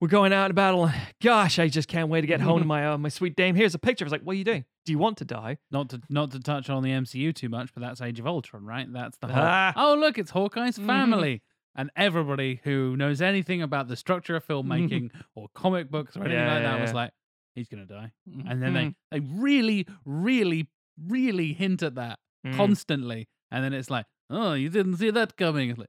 [0.00, 0.90] We're going out to battle.
[1.22, 3.54] Gosh, I just can't wait to get home to my uh, my sweet dame.
[3.54, 4.64] Here's a picture." It's like, "What are you doing?
[4.86, 7.72] Do you want to die?" Not to not to touch on the MCU too much,
[7.74, 8.90] but that's Age of Ultron, right?
[8.92, 9.36] That's the whole.
[9.44, 9.72] Ah.
[9.76, 10.86] Oh, look, it's Hawkeye's Mhm.
[10.86, 11.42] family.
[11.74, 16.38] And everybody who knows anything about the structure of filmmaking or comic books or anything
[16.40, 17.12] Yeah, like that yeah, was like,
[17.54, 18.10] he's gonna die.
[18.28, 18.50] Mm.
[18.50, 20.68] And then they they really, really,
[21.06, 22.56] really hint at that Mm.
[22.56, 23.28] constantly.
[23.52, 25.74] And then it's like, oh, you didn't see that coming.
[25.74, 25.88] Like,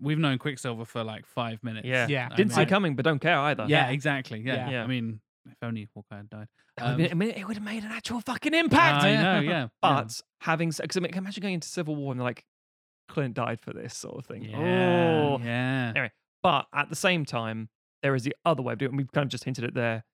[0.00, 1.86] we've known Quicksilver for like five minutes.
[1.86, 2.06] Yeah.
[2.08, 2.28] Yeah.
[2.30, 3.66] I Didn't see it coming, but don't care either.
[3.68, 3.92] Yeah, Yeah.
[3.92, 4.40] exactly.
[4.40, 4.54] Yeah.
[4.54, 4.70] Yeah.
[4.70, 4.84] Yeah.
[4.84, 6.48] I mean, if only Hawkeye had died.
[6.78, 9.04] It would've Um, I mean, it would have made an actual fucking impact.
[9.04, 9.68] I know, yeah.
[9.82, 12.44] But having, because I mean, imagine going into Civil War and they're like,
[13.08, 14.42] Clint died for this sort of thing.
[14.44, 14.58] yeah.
[14.58, 15.40] Oh.
[15.42, 15.90] Yeah.
[15.90, 17.68] Anyway, but at the same time,
[18.02, 18.92] there is the other way of doing it.
[18.92, 20.04] and We've kind of just hinted at there,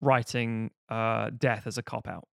[0.00, 2.26] writing uh, death as a cop out.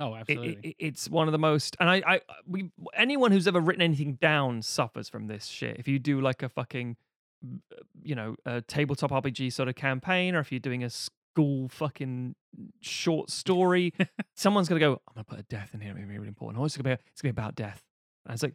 [0.00, 0.70] Oh, absolutely.
[0.70, 4.14] it, it's one of the most, and I, I, we, anyone who's ever written anything
[4.14, 5.76] down suffers from this shit.
[5.78, 6.96] If you do like a fucking,
[7.44, 11.68] uh, you know, a tabletop RPG sort of campaign, or if you're doing a school
[11.68, 12.34] fucking
[12.80, 13.92] short story,
[14.36, 15.90] someone's gonna go, I'm gonna put a death in here.
[15.90, 16.60] It's gonna be really important.
[16.60, 17.82] Oh, it's gonna be, it's gonna be about death.
[18.24, 18.54] And it's like,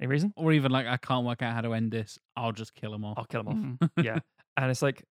[0.00, 0.32] any reason?
[0.36, 2.18] or even like, I can't work out how to end this.
[2.36, 3.14] I'll just kill them all.
[3.16, 3.90] I'll kill them off.
[3.90, 4.04] Mhm.
[4.04, 4.18] yeah.
[4.56, 5.02] And it's like,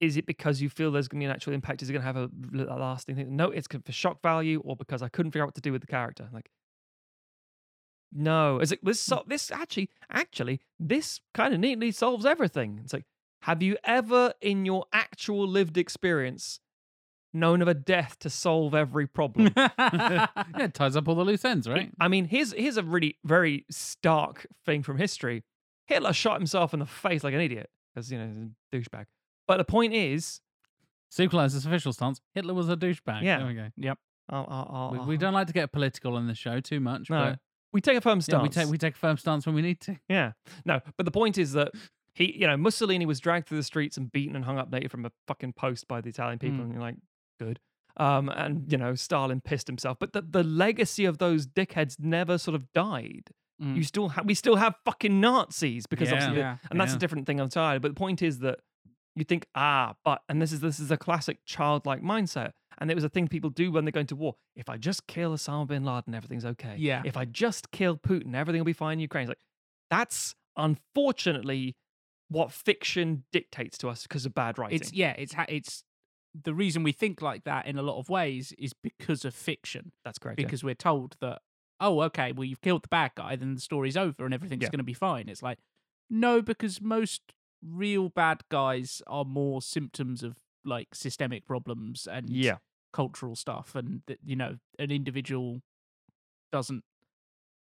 [0.00, 1.82] is it because you feel there's going to be an actual impact?
[1.82, 3.36] Is it going to have a lasting thing?
[3.36, 5.80] No, it's for shock value or because I couldn't figure out what to do with
[5.80, 6.28] the character.
[6.32, 6.50] Like,
[8.12, 9.02] no, is it this?
[9.02, 9.08] Mm.
[9.08, 12.80] So, this actually, actually, this kind of neatly solves everything.
[12.82, 13.04] It's like,
[13.42, 16.60] have you ever in your actual lived experience
[17.32, 19.52] known of a death to solve every problem?
[19.56, 20.26] yeah,
[20.58, 21.90] it ties up all the loose ends, right?
[22.00, 25.44] I mean, here's here's a really very stark thing from history.
[25.86, 29.06] Hitler shot himself in the face like an idiot because you know a douchebag.
[29.48, 30.40] But the point is,
[31.10, 33.22] Sequelizer's official stance Hitler was a douchebag.
[33.22, 33.38] Yeah.
[33.38, 33.68] There we go.
[33.76, 33.98] Yep.
[34.28, 37.08] I'll, I'll, I'll, We, we don't like to get political on the show too much,
[37.10, 37.38] No, but
[37.72, 38.42] we take a firm yeah, stance.
[38.42, 39.96] we take we take a firm stance when we need to.
[40.08, 40.32] yeah,
[40.64, 40.80] no.
[40.96, 41.70] But the point is that
[42.14, 44.90] he, you know, Mussolini was dragged through the streets and beaten and hung up naked
[44.90, 46.62] from a fucking post by the Italian people, Mm.
[46.62, 46.96] and you're like,
[47.38, 47.60] good.
[47.98, 52.36] Um, and you know, Stalin pissed himself, but the, the legacy of those dickheads never
[52.36, 53.28] sort of died.
[53.62, 53.76] Mm.
[53.76, 56.14] You still have, we still have fucking Nazis because Yeah.
[56.16, 56.56] obviously yeah.
[56.70, 56.96] and that's Yeah.
[56.96, 57.78] a different thing entirely.
[57.78, 58.58] But the point is that
[59.16, 62.94] you think, ah, but and this is this is a classic childlike mindset, and it
[62.94, 64.36] was a thing people do when they're going to war.
[64.54, 66.76] If I just kill Osama bin Laden, everything's okay.
[66.78, 67.02] Yeah.
[67.04, 69.22] If I just kill Putin, everything will be fine in Ukraine.
[69.24, 69.38] It's like
[69.90, 71.76] that's unfortunately
[72.28, 74.76] what fiction dictates to us because of bad writing.
[74.80, 75.84] It's yeah, it's ha- it's
[76.44, 79.92] the reason we think like that in a lot of ways is because of fiction.
[80.04, 80.38] That's correct.
[80.40, 80.46] yeah.
[80.46, 81.40] Because we're told that
[81.80, 84.70] oh, okay, well you've killed the bad guy, then the story's over and everything's Yeah.
[84.70, 85.28] going to be fine.
[85.28, 85.58] It's like
[86.10, 87.20] no, because most
[87.68, 92.56] real bad guys are more symptoms of like systemic problems and yeah,
[92.92, 95.60] cultural stuff, and that you know an individual
[96.52, 96.82] doesn't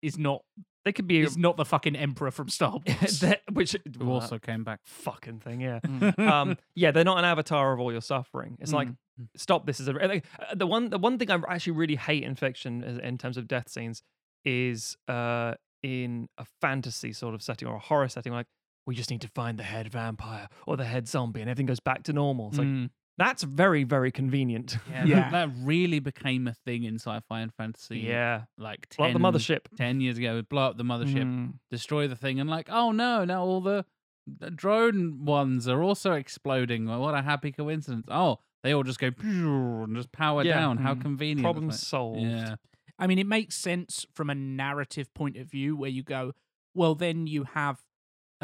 [0.02, 0.42] is not
[0.84, 3.20] they could be is not the fucking emperor from Star Wars.
[3.20, 4.80] that- which well, also came back.
[4.84, 5.60] fucking thing.
[5.62, 5.80] Yeah.
[5.80, 6.18] Mm.
[6.18, 8.56] um, yeah, they're not an avatar of all your suffering.
[8.60, 9.28] It's like Mm.
[9.36, 9.64] stop.
[9.64, 10.90] This is a like, uh, the one.
[10.90, 14.02] The one thing I actually really hate in fiction is- in terms of death scenes
[14.44, 18.32] is uh, in a fantasy sort of setting or a horror setting.
[18.32, 18.46] Like
[18.87, 21.81] we just need to find the head vampire or the head zombie, and everything goes
[21.81, 22.49] back to normal.
[22.49, 22.90] It's like Mm.
[23.18, 24.77] that's very very convenient.
[24.90, 25.31] Yeah, Yeah.
[25.31, 27.99] That, that really became a thing in sci-fi and fantasy.
[28.01, 29.61] yeah, like 10, like the mothership.
[29.77, 30.35] 10 years ago.
[30.35, 31.55] We blow up the mothership, Mm.
[31.70, 33.85] destroy the thing, and like, oh no, now all the,
[34.27, 36.87] the drone ones are also exploding.
[36.87, 38.07] Well, what a happy coincidence.
[38.11, 40.55] Oh, they all just go and just power Yeah.
[40.59, 40.79] down.
[40.79, 41.03] How Mm.
[41.03, 41.40] convenient.
[41.40, 42.20] It's Problem like- solved.
[42.23, 42.57] Yeah.
[42.99, 46.33] I mean, it makes sense from a narrative point of view where you go,
[46.75, 47.81] well, then you have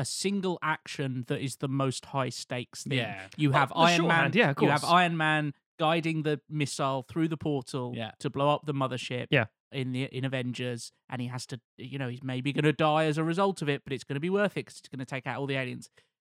[0.01, 2.99] a single action that is the most high stakes thing.
[2.99, 3.21] Yeah.
[3.37, 4.31] You Oh, have the Iron Man.
[4.35, 4.85] yeah, of You have.
[4.85, 8.13] Iron Man guiding the missile through the portal Yeah.
[8.21, 9.27] to blow up the mothership.
[9.31, 9.47] Yeah.
[9.73, 13.05] In the in Avengers, and he has to, you know, he's maybe going to die
[13.05, 14.99] as a result of it, but it's going to be worth it because it's going
[14.99, 15.89] to take out all the aliens.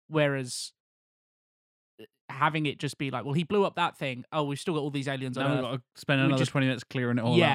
[0.10, 0.74] Whereas
[2.02, 4.26] uh, having it just be like, well, he blew up that thing.
[4.34, 6.68] Oh, we've still got all these aliens Now we've got to spend another just- 20
[6.68, 7.54] minutes clearing it all Yeah.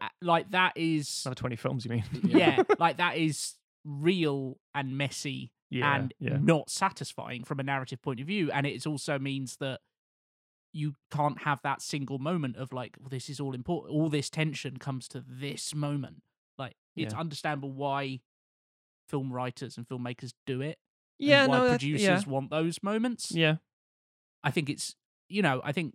[0.00, 0.02] up.
[0.02, 2.04] Uh, like that is Another twenty films, you mean?
[2.24, 3.54] yeah, like that is
[3.86, 6.38] real and messy Yeah, and yeah.
[6.40, 8.50] not satisfying from a narrative point of view.
[8.50, 9.80] And it also means that
[10.72, 13.94] you can't have that single moment of like, well, this is all important.
[13.94, 16.22] All this tension comes to this moment.
[16.58, 17.20] Like, it's Yeah.
[17.20, 18.20] understandable why
[19.08, 20.78] film writers and filmmakers do it.
[21.18, 23.30] and Yeah, why no, producers want those moments.
[23.32, 23.56] Yeah,
[24.44, 24.94] I think it's
[25.28, 25.94] you know, I think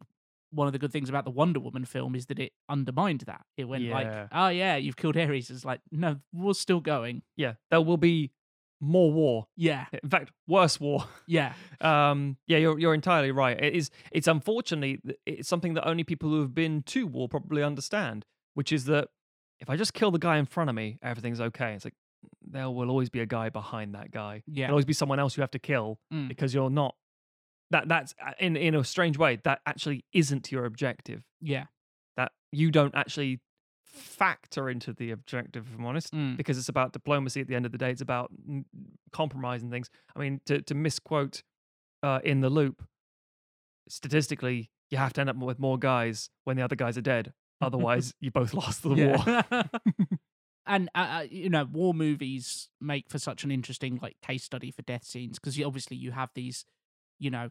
[0.51, 3.41] one of the good things about the Wonder Woman film is that it undermined that.
[3.57, 5.49] It went like, oh yeah, you've killed Ares.
[5.49, 7.23] It's like, no, we're still going.
[7.37, 7.53] yeah.
[7.69, 8.31] There will be
[8.83, 9.45] more war.
[9.55, 11.05] Yeah, In fact, worse war.
[11.27, 13.59] yeah, Um, yeah, you're you're entirely right.
[13.61, 13.91] It is.
[14.11, 18.71] It's unfortunately it's something that only people who have been to war probably understand, which
[18.71, 19.09] is that
[19.59, 21.73] if I just kill the guy in front of me, everything's okay.
[21.75, 21.93] It's like
[22.43, 24.41] there will always be a guy behind that guy.
[24.47, 24.63] yeah.
[24.65, 26.27] There'll always be someone else you have to kill Mm.
[26.27, 26.95] because you're not.
[27.71, 31.23] That that's uh, in in a strange way that actually isn't your objective.
[31.41, 31.65] Yeah.
[32.17, 33.39] That you don't actually
[33.83, 35.67] factor into the objective.
[35.67, 36.37] If I'm honest Mm.
[36.37, 37.91] because it's about diplomacy at the end of the day.
[37.91, 38.31] It's about
[39.11, 39.89] compromise and things.
[40.15, 41.43] I mean, to, to misquote
[42.03, 42.83] uh, in the loop,
[43.89, 47.33] statistically, you have to end up with more guys when the other guys are dead.
[47.61, 49.63] Otherwise, you both lost the war.
[50.67, 54.69] And uh, uh, you know, war movies make for such an interesting like case study
[54.69, 56.65] for death scenes because obviously you have these,
[57.17, 57.49] you know,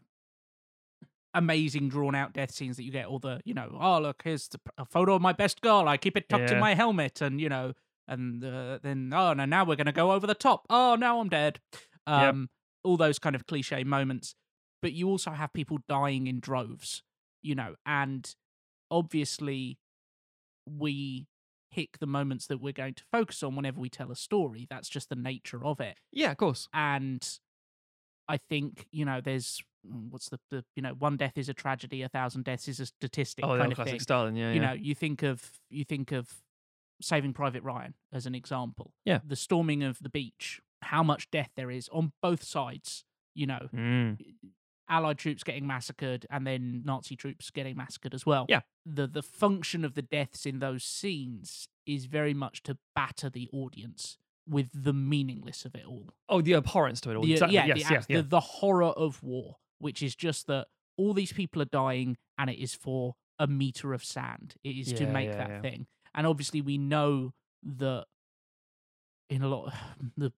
[1.33, 3.05] amazing drawn out death scenes that you get.
[3.05, 5.87] All the you know oh look here's the, a photo of my best girl.
[5.87, 7.73] I keep it tucked in my helmet and you know
[8.07, 10.65] and uh, then oh no now we're gonna go over the top.
[10.69, 11.59] Oh now I'm dead.
[12.07, 12.49] Um
[12.83, 14.35] all those kind of cliche moments.
[14.81, 17.03] But you also have people dying in droves
[17.41, 18.33] you know and
[18.89, 19.77] obviously
[20.65, 21.27] we
[21.71, 24.67] pick the moments that we're going to focus on whenever we tell a story.
[24.69, 25.97] That's just the nature of it.
[26.11, 26.67] Yeah, of course.
[26.73, 27.25] and
[28.31, 31.53] I think you know there's mm, what's the, the you know one death is a
[31.53, 33.99] tragedy, a thousand deaths is a statistic Oh, kind of classic thing.
[33.99, 34.35] Stalin.
[34.35, 34.67] Yeah, you yeah.
[34.67, 36.29] know, you think of you think of
[37.01, 38.93] Saving Private Ryan as an example.
[39.05, 39.19] Yeah.
[39.25, 43.03] the storming of the beach, how much death there is on both sides.
[43.33, 44.17] You know, Mm.
[44.89, 48.45] Allied troops getting massacred and then Nazi troops getting massacred as well.
[48.49, 48.59] Yeah.
[48.85, 53.47] The the function of the deaths in those scenes is very much to batter the
[53.53, 56.09] audience with the meaningless of it all.
[56.29, 57.23] Oh, the abhorrence to it all.
[57.23, 57.55] The- uh, exactly.
[57.55, 58.17] Yeah, yes, the, yes, abs- yeah.
[58.17, 62.49] the, the horror of war, which is just that all these people are dying and
[62.49, 64.55] it is for a meter of sand.
[64.63, 65.61] It is to make yeah, that yeah.
[65.61, 65.87] thing.
[66.13, 68.05] And obviously, we know that
[69.29, 69.73] in a lot, of
[70.17, 70.31] the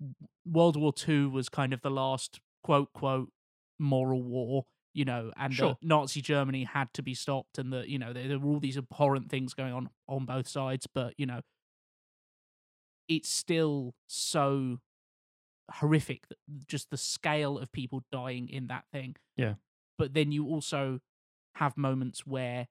[0.46, 3.30] World War II was kind of the last quote, quote,
[3.80, 4.66] moral war.
[4.96, 5.76] You know, and Sure.
[5.82, 8.78] Nazi Germany had to be stopped, and that you know there, there were all these
[8.78, 10.86] abhorrent things going on on both sides.
[10.86, 11.42] But you know,
[13.08, 14.80] it's still so
[15.72, 16.38] horrific that
[16.68, 19.16] just the scale of people dying in that thing.
[19.38, 19.56] Yeah.
[19.98, 21.00] But then you also
[21.56, 22.68] have moments where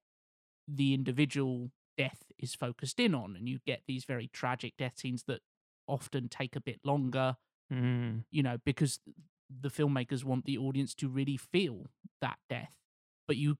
[0.68, 5.24] the individual death is focused in on and you get these very tragic death scenes
[5.26, 5.40] that
[5.86, 7.36] often take a bit longer,
[7.72, 8.24] Mm.
[8.30, 9.00] you know, because
[9.48, 11.90] the filmmakers want the audience to really feel
[12.20, 12.74] that death.
[13.26, 13.56] But you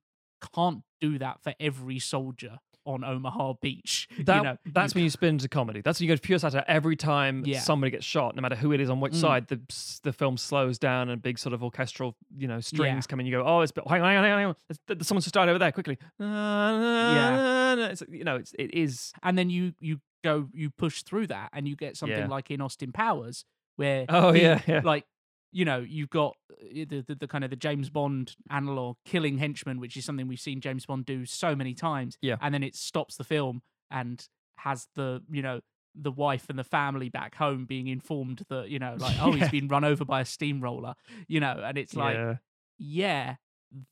[0.54, 4.08] can't do that for every soldier on Omaha Beach.
[4.24, 5.82] That, you know, that's you when you spin into comedy.
[5.82, 6.64] That's when you go to pure satire.
[6.66, 7.60] Every time Yeah.
[7.60, 9.20] somebody gets shot, no matter who it is on which Mm.
[9.20, 9.60] side, the
[10.02, 13.08] the film slows down and big sort of orchestral, you know, strings Yeah.
[13.10, 13.26] come in.
[13.26, 14.56] You go, oh, it's but hang on, hang on, hang on.
[14.68, 15.70] It's- Someone's just died over there.
[15.70, 15.96] Quickly.
[16.18, 17.74] Yeah.
[17.90, 19.12] It's, you know, it's it is.
[19.22, 22.26] and then you you go you push through that and you get something Yeah.
[22.28, 23.44] like in Austin Powers
[23.76, 24.80] where Oh, he- yeah, yeah.
[24.84, 25.04] like
[25.52, 29.38] you know you've got uh, the, the the kind of the James Bond analog killing
[29.38, 32.36] henchmen which is something we've seen James Bond do so many times Yeah.
[32.40, 34.26] and then it stops the film and
[34.58, 35.60] has the you know
[35.94, 39.50] the wife and the family back home being informed that you know like oh he's
[39.58, 40.94] been run over by a steamroller
[41.28, 42.34] you know and it's like yeah.
[42.78, 43.34] yeah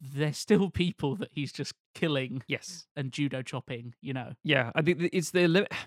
[0.00, 2.86] there's still people that he's just killing Yes.
[2.96, 4.72] and judo chopping you know Yeah.
[4.74, 5.72] I think it's the limit.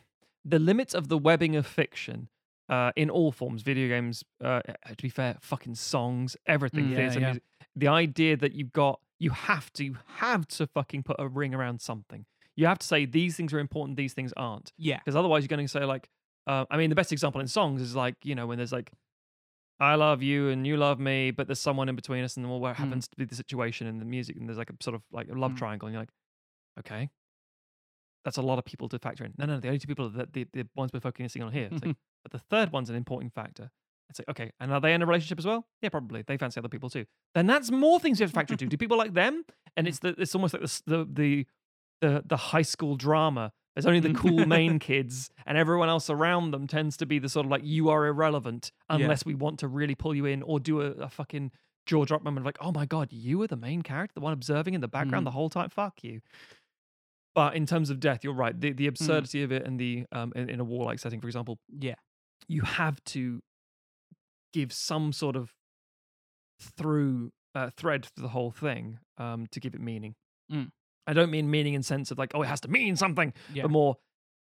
[0.45, 2.27] The limits of the webbing of fiction.
[2.69, 4.23] Uh, in all forms, video games.
[4.43, 6.85] Uh, to be fair, fucking songs, everything.
[6.89, 7.25] Mm, yeah, yeah.
[7.27, 7.43] music.
[7.75, 11.53] The idea that you've got, you have to, you have to fucking put a ring
[11.53, 12.25] around something.
[12.55, 14.71] You have to say these things are important, these things aren't.
[14.77, 16.07] yeah because otherwise you're going to say like
[16.47, 18.91] uh, i mean the best example in songs is like you know when there's like
[19.79, 22.59] i love you and you love me but there's someone in between us and well
[22.59, 22.79] what Mm.
[22.79, 25.27] happens to be the situation in the music and there's like a sort of like
[25.29, 25.57] a love Mm.
[25.57, 26.09] triangle and you're like
[26.79, 27.09] okay
[28.25, 30.33] that's a lot of people to factor in no no the only two people that
[30.33, 33.33] the, the ones we're focusing on here It's like, but the third one's an important
[33.33, 33.69] factor
[34.09, 36.59] it's like okay and are they in a relationship as well yeah probably they fancy
[36.59, 37.05] other people too
[37.35, 39.43] then that's more things you have to factor into do people like them
[39.77, 41.45] and it's the it's almost like the the the
[42.01, 44.15] the, the high school drama there's only the Mm.
[44.17, 47.63] cool main kids, and everyone else around them tends to be the sort of like
[47.65, 48.97] you are irrelevant Yeah.
[48.97, 51.51] unless we want to really pull you in or do a, a fucking
[51.87, 54.31] jaw drop moment of like, oh my god, you were the main character, the one
[54.31, 55.25] observing in the background Mm.
[55.25, 55.69] the whole time.
[55.69, 56.21] Fuck you.
[57.35, 58.59] But in terms of death, you're right.
[58.59, 58.77] The Mm.
[58.77, 61.95] the absurdity of it and the um in, in a warlike setting, for example, yeah
[62.49, 63.41] you have to
[64.53, 65.53] give some sort of
[66.59, 70.15] through uh, thread to the whole thing um, to give it meaning.
[70.51, 70.71] Mm.
[71.07, 73.63] I don't mean meaning in sense of like, oh, it has to mean something, yeah
[73.63, 73.97] but more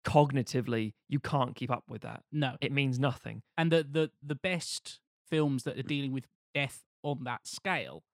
[0.04, 2.22] cognitively, you can't keep up with that.
[2.32, 3.42] no It means nothing.
[3.56, 8.04] and the the the best films that are dealing with death on that scale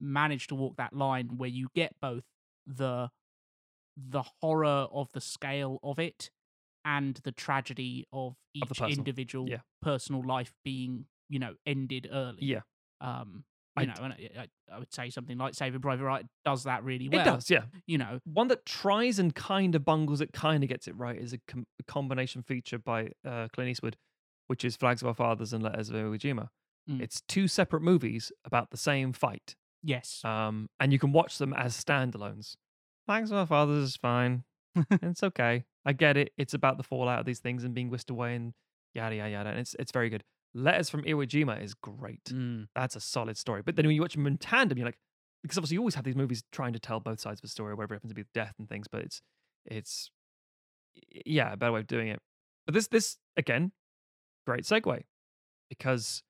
[0.00, 2.24] manage to walk that line where you get both
[2.66, 3.10] the
[3.96, 6.30] the horror of the scale of it
[6.84, 8.98] and the tragedy of each Of personal.
[8.98, 9.60] individual Yeah.
[9.82, 12.60] personal life being you know ended early Yeah,
[13.00, 13.44] um
[13.76, 16.64] I you know and I, I, I would say something like saving private ryan does
[16.64, 17.50] that really well it does.
[17.50, 20.96] Yeah, you know one that tries and kind of bungles it, kind of gets it
[20.96, 23.96] right, is a, com- a combination feature by uh, Clint Eastwood,
[24.46, 26.48] which is Flags of Our Fathers and Letters of Iwo Jima.
[26.88, 27.00] Mm.
[27.00, 29.56] It's two separate movies about the same fight.
[29.82, 32.54] yes um, and you can watch them as standalones.
[33.06, 34.44] Thanks for my father's is fine.
[34.90, 35.64] it's okay.
[35.84, 36.32] I get it.
[36.36, 38.52] It's about the fallout of these things and being whisked away and
[38.94, 39.50] yada yada yada.
[39.50, 40.24] And it's it's very good.
[40.54, 42.24] Letters from Iwo Jima is great.
[42.24, 42.68] Mm.
[42.74, 43.62] That's a solid story.
[43.62, 44.98] But then when you watch them in tandem, you're like,
[45.42, 47.74] because obviously you always have these movies trying to tell both sides of a story,
[47.74, 48.86] whatever happens to be death and things.
[48.90, 49.22] But it's
[49.64, 50.10] it's
[51.24, 52.20] yeah, a better way of doing it.
[52.64, 53.72] But this this again,
[54.46, 55.02] great segue
[55.68, 56.22] because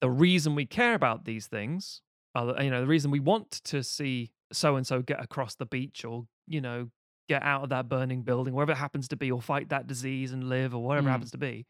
[0.00, 2.00] the reason we care about these things
[2.34, 5.66] are you know the reason we want to see so and so get across the
[5.66, 6.90] beach or you know
[7.28, 10.32] get out of that burning building wherever it happens to be or fight that disease
[10.32, 11.10] and live or whatever Mm.
[11.10, 11.66] it happens to be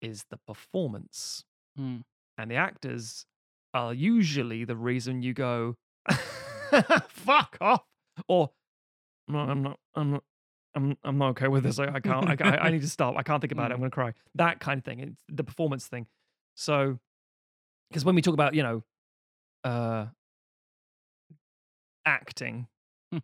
[0.00, 1.44] is the performance
[1.78, 2.02] Mm.
[2.38, 3.26] and the actors
[3.72, 5.76] are usually the reason you go
[7.08, 7.84] fuck off
[8.28, 8.50] or
[9.28, 10.24] no i'm not i'm not
[10.76, 11.78] I'm, I'm not okay with this.
[11.78, 12.26] I, I can't.
[12.28, 13.14] I, I, I need to stop.
[13.16, 13.74] I can't think about it.
[13.74, 13.82] I'm Mm.
[13.82, 14.12] going to cry.
[14.34, 14.98] That kind of thing.
[14.98, 16.08] It's the performance thing.
[16.56, 16.98] So,
[17.88, 18.82] because when we talk about, you know,
[19.62, 20.06] uh,
[22.06, 22.66] acting,
[23.12, 23.22] With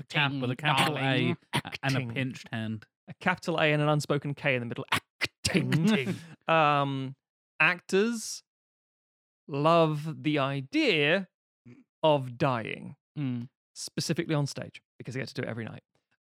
[0.00, 1.36] a cap with a capital A darling.
[1.54, 2.86] a- and a pinched hand.
[3.08, 5.72] a capital A and an unspoken K in the middle, acting.
[5.88, 6.16] Acting.
[6.48, 7.14] um,
[7.60, 8.42] actors
[9.48, 11.28] love the idea
[12.02, 13.48] of dying, Mm.
[13.74, 15.82] specifically on stage, because they get to do it every night.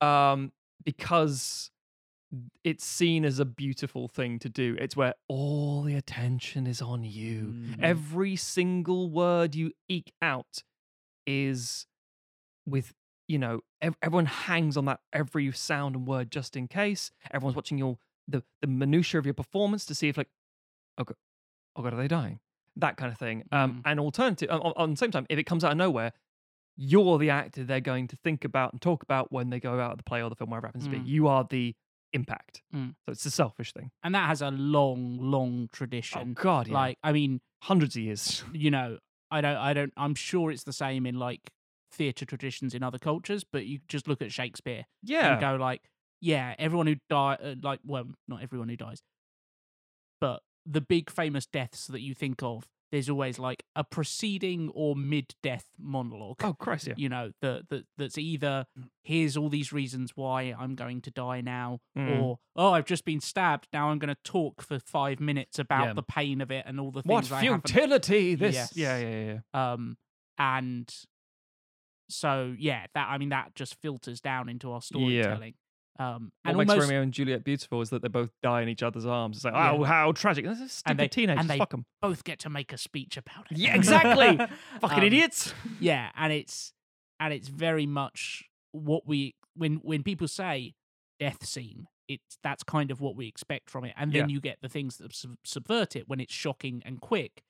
[0.01, 0.53] Um,
[0.85, 1.71] because
[2.65, 4.77] it's seen as a beautiful thing to do.
[4.81, 7.55] It's where all the attention is on you.
[7.55, 7.81] Mm.
[7.83, 10.63] Every single word you eke out
[11.27, 11.87] is
[12.67, 12.93] with,
[13.29, 17.11] you know, ev- everyone hangs on that every sound and word just in case.
[17.33, 20.29] Everyone's watching your the the minutia of your performance to see if like,
[20.99, 21.17] oh god,
[21.77, 22.41] oh god, are they dying?
[22.77, 23.45] That kind of thing.
[23.53, 23.83] Um, Mm.
[23.85, 26.13] and alternative on, on the same time, if it comes out of nowhere,
[26.77, 29.93] you're the actor they're going to think about and talk about when they go out
[29.93, 31.05] of the play or the film, wherever it happens to Mm.
[31.05, 31.11] be.
[31.11, 31.75] You are the
[32.13, 32.63] impact.
[32.75, 32.95] Mm.
[33.07, 33.91] So it's a selfish thing.
[34.03, 36.75] and that has a long long tradition Oh tradition God, yeah.
[36.75, 38.43] like i mean hundreds of years.
[38.53, 38.99] you know,
[39.35, 41.51] I don't, I don't, I'm sure it's the same in like
[41.91, 45.83] theatre traditions in other cultures, but you just look at Shakespeare Yeah, and go like,
[46.21, 49.03] yeah, everyone who die, uh, like, well, not everyone who dies,
[50.21, 52.65] but the big famous deaths that you think of,
[52.95, 56.37] there's always like a preceding or mid-death monologue.
[56.45, 56.95] Oh Christ, yeah.
[56.97, 58.67] You know, that that that's either
[59.03, 62.23] here's all these reasons why I'm going to die now, Mm.
[62.23, 63.67] or oh I've just been stabbed.
[63.73, 65.93] Now I'm going to talk for five minutes about Yeah.
[65.95, 68.37] the pain of it and all the What things haven't futility!
[68.37, 68.77] This, Yes.
[68.77, 69.73] yeah, yeah, yeah, yeah.
[69.73, 69.97] um
[70.39, 70.95] and
[72.09, 75.55] so yeah that i mean that just filters down into our storytelling
[75.99, 78.69] um What and makes almost Romeo and Juliet beautiful is that they both die in
[78.69, 79.37] each other's arms.
[79.37, 79.73] It's like, Yeah.
[79.73, 80.45] oh, how tragic!
[80.45, 81.41] This is stupid And they- teenagers.
[81.41, 81.87] and they- Fuck them.
[82.03, 84.37] both get to make a speech about it Yeah, exactly.
[84.81, 85.55] Fucking Um, idiots.
[85.81, 86.73] yeah and it's
[87.21, 90.75] and it's very much what we when when people say
[91.21, 94.35] death scene it's that's kind of what we expect from it and then Yeah.
[94.35, 97.45] you get the things that sub- subvert it when it's shocking and quick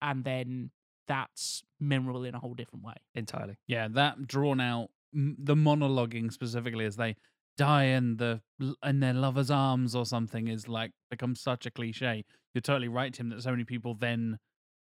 [0.00, 0.70] and then
[1.06, 3.56] that's memorable in a whole different way Entirely.
[3.66, 7.16] Yeah, that drawn out, the monologuing specifically as they
[7.58, 8.40] die in the
[8.82, 12.24] in their lover's arms or something is like becomes such a cliche.
[12.54, 13.28] You're totally right, Tim.
[13.28, 14.38] That so many people then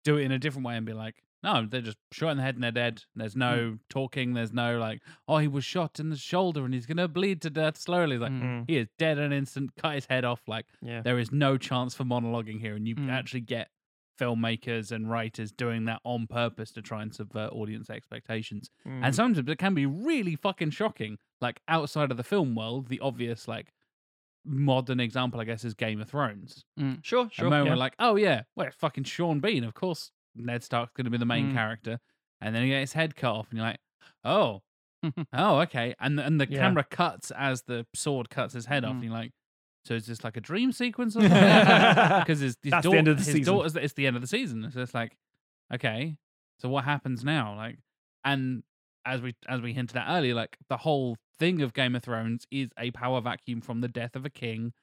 [0.05, 2.43] do it in a different way and be like, no, they're just shot in the
[2.43, 3.03] head and they're dead.
[3.15, 4.33] There's no talking.
[4.33, 7.49] There's no like, oh, he was shot in the shoulder and he's gonna bleed to
[7.49, 8.17] death slowly.
[8.17, 8.65] Like Mm.
[8.67, 9.71] he is dead in an instant.
[9.75, 10.41] Cut his head off.
[10.47, 11.01] Like Yeah.
[11.01, 13.09] there is no chance for monologuing here, and you Mm.
[13.11, 13.69] actually get
[14.21, 18.69] filmmakers and writers doing that on purpose to try and subvert audience expectations.
[18.87, 19.01] Mm.
[19.05, 21.17] And sometimes it can be really fucking shocking.
[21.41, 23.73] Like outside of the film world, the obvious like
[24.45, 26.63] modern example, I guess, is Game of Thrones.
[27.01, 27.45] sure, sure.
[27.45, 27.71] and when yeah.
[27.71, 29.63] we're like, oh yeah, well, it's fucking Sean Bean.
[29.63, 31.53] Of course, Ned Stark's going to be the main Mm.
[31.53, 31.99] character,
[32.39, 33.79] and then he gets his head cut off, and you're like,
[34.23, 34.61] oh,
[35.33, 35.95] oh, okay.
[35.99, 36.59] And and the Yeah.
[36.59, 38.95] camera cuts as the sword cuts his head off, Mm.
[38.95, 39.31] and you're like,
[39.85, 41.39] so is this like a dream sequence or something?
[42.19, 43.53] Because his, his, That's the end of the his season.
[43.53, 44.69] daughter's it's the end of the season.
[44.73, 45.17] So it's like,
[45.73, 46.17] okay,
[46.59, 47.55] so what happens now?
[47.55, 47.77] Like,
[48.23, 48.63] and
[49.05, 52.45] as we as we hinted at earlier, like the whole thing of Game of Thrones
[52.51, 54.73] is a power vacuum from the death of a king,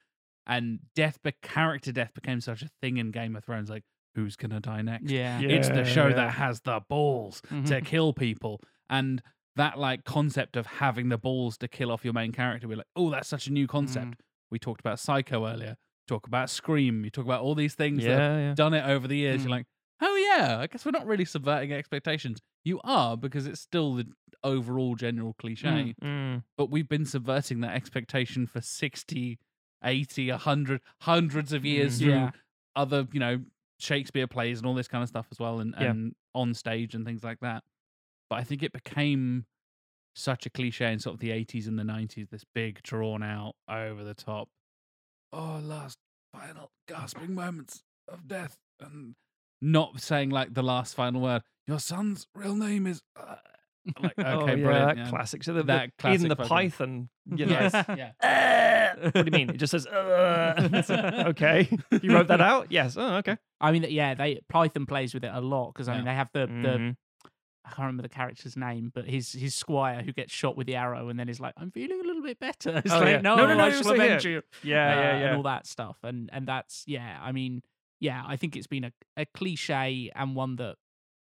[0.47, 3.71] and death, be- character death became such a thing in Game of Thrones.
[3.71, 3.85] Like,
[4.17, 5.09] who's gonna die next?
[5.11, 6.15] yeah It's the show Yeah.
[6.17, 7.85] that has the balls to Mhm.
[7.85, 9.23] kill people, and
[9.55, 12.67] that like concept of having the balls to kill off your main character.
[12.69, 14.21] We're like, oh, that's such a new concept.
[14.51, 15.77] We talked about Psycho earlier.
[16.07, 17.05] Talk about Scream.
[17.05, 18.55] You talk about all these things that yeah, yeah.
[18.55, 19.41] done it over the years.
[19.41, 19.45] Mm.
[19.45, 19.67] You're like,
[20.01, 22.41] oh yeah, I guess we're not really subverting expectations.
[22.65, 24.07] You are because it's still the
[24.43, 25.95] overall general cliche.
[26.03, 26.45] Mm.
[26.57, 29.39] But we've been subverting that expectation for 60,
[29.85, 32.03] 80, 100, hundreds of years Mm.
[32.03, 32.31] through Yeah.
[32.77, 33.45] other, you know,
[33.81, 35.91] Shakespeare plays and all this kind of stuff as well, and, Yeah.
[35.91, 37.65] and on stage and things like that.
[38.31, 39.47] But I think it became
[40.19, 43.55] such a cliche in sort of the 80s and the 90s, this big, drawn out,
[43.69, 44.49] over the top,
[45.33, 45.99] oh, last
[46.33, 48.57] final gasping moments of death.
[48.81, 49.15] And
[49.61, 53.01] not saying like the last final word, your son's real name is.
[53.19, 53.37] Uh,
[54.03, 54.67] like, okay, oh, yeah, brilliant.
[54.89, 55.09] that yeah.
[55.11, 55.43] classic.
[55.45, 57.53] So the, That the, classic even the fucking- Python, you know.
[57.53, 57.73] Yes,
[58.23, 58.95] yeah.
[58.97, 59.51] "Uh," what do you mean?
[59.51, 61.69] It just says, uh, okay.
[62.03, 62.71] You wrote that out?
[62.71, 62.97] Yes.
[62.99, 63.37] Oh, okay.
[63.61, 66.13] I mean, yeah, they Python plays with it a lot because I mean Yeah.
[66.13, 66.97] they have the the Mhm.
[67.69, 70.77] I can't remember the character's name, but his his squire who gets shot with the
[70.77, 73.21] arrow and then is like, "I'm feeling a little bit better." It's Oh, like, yeah.
[73.21, 74.43] no, No, no, no, I shall avenge it." you.
[74.63, 75.27] Yeah, uh, yeah, yeah.
[75.29, 77.19] and all that stuff, and and that's yeah.
[77.23, 77.63] I mean,
[78.01, 80.77] yeah, I think it's been a, a cliche and one that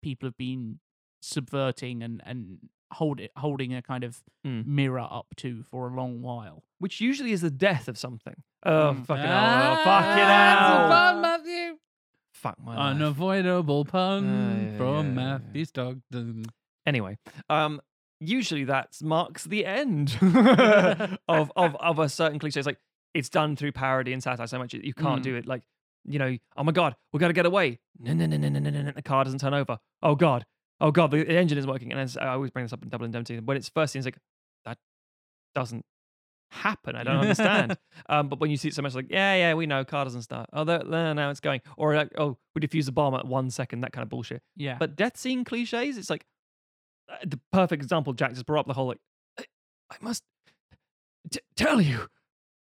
[0.01, 0.79] people have been
[1.21, 2.57] subverting and and
[2.93, 4.65] hold it holding a kind of Mm.
[4.65, 6.63] mirror up to for a long while.
[6.79, 8.41] Which usually is the death of something.
[8.63, 9.05] Oh, Mm.
[9.05, 9.71] fucking hell.
[9.73, 10.87] Oh, fucking That's a hell.
[10.89, 11.77] pun, Matthew.
[12.41, 12.95] Fuck my life.
[12.95, 15.13] Unavoidable pun Uh, yeah, from yeah.
[15.13, 16.45] Matthew Stockton.
[16.87, 17.17] Anyway,
[17.49, 17.79] um,
[18.19, 20.17] usually that marks the end
[21.27, 22.59] of, of of a certain cliche.
[22.59, 22.79] It's like
[23.13, 25.23] it's done through parody and satire so much you can't Mm.
[25.23, 25.45] do it.
[25.45, 25.61] Like
[26.05, 27.79] you know, oh my god, we got to get away.
[27.99, 28.91] No, no, no, no, no, no, no, no.
[28.91, 29.77] The car doesn't turn over.
[30.01, 30.45] Oh god,
[30.79, 31.91] oh god, the, the engine is working.
[31.91, 33.39] And as, I always bring this up in Double Indemnity.
[33.39, 34.17] When it's first seen, it's like
[34.65, 34.79] that
[35.53, 35.85] doesn't
[36.51, 36.95] happen.
[36.95, 37.77] I don't understand.
[38.09, 40.21] um, but when you see it so much, like yeah, yeah, we know car doesn't
[40.21, 40.49] start.
[40.53, 41.61] Oh, there, there, now it's going.
[41.77, 43.81] Or like oh, we defuse the bomb at one second.
[43.81, 44.41] That kind of bullshit.
[44.55, 46.25] Yeah, But death scene cliches, it's like
[47.09, 48.13] uh, the perfect example.
[48.13, 48.99] Jack just brought up the whole like,
[49.39, 49.43] I,
[49.91, 50.23] I must
[51.31, 52.07] t- tell you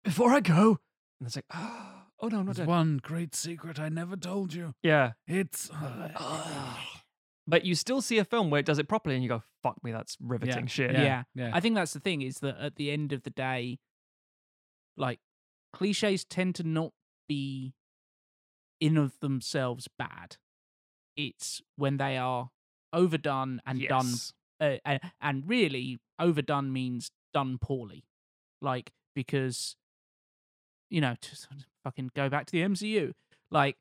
[0.03, 0.79] before I go.
[1.19, 2.67] And it's like, oh, oh no, not There's dead.
[2.67, 4.73] one great secret I never told you.
[4.83, 5.11] Yeah.
[5.27, 5.69] It's.
[7.49, 9.83] But you still see a film where it does it properly and you go, fuck
[9.83, 10.93] me, that's riveting shit.
[10.93, 11.03] Yeah.
[11.03, 11.23] yeah.
[11.33, 11.51] yeah.
[11.51, 13.79] I think that's the thing is that at the end of the day,
[14.95, 15.19] like
[15.73, 16.91] cliches tend to not
[17.27, 17.73] be
[18.79, 20.37] in of themselves bad.
[21.17, 22.51] It's when they are
[22.93, 24.13] overdone and done,
[24.61, 28.05] uh, and, and really overdone means done poorly.
[28.61, 29.75] Like because,
[30.89, 31.37] you know, to
[31.83, 33.13] fucking go back to the MCU,
[33.49, 33.77] like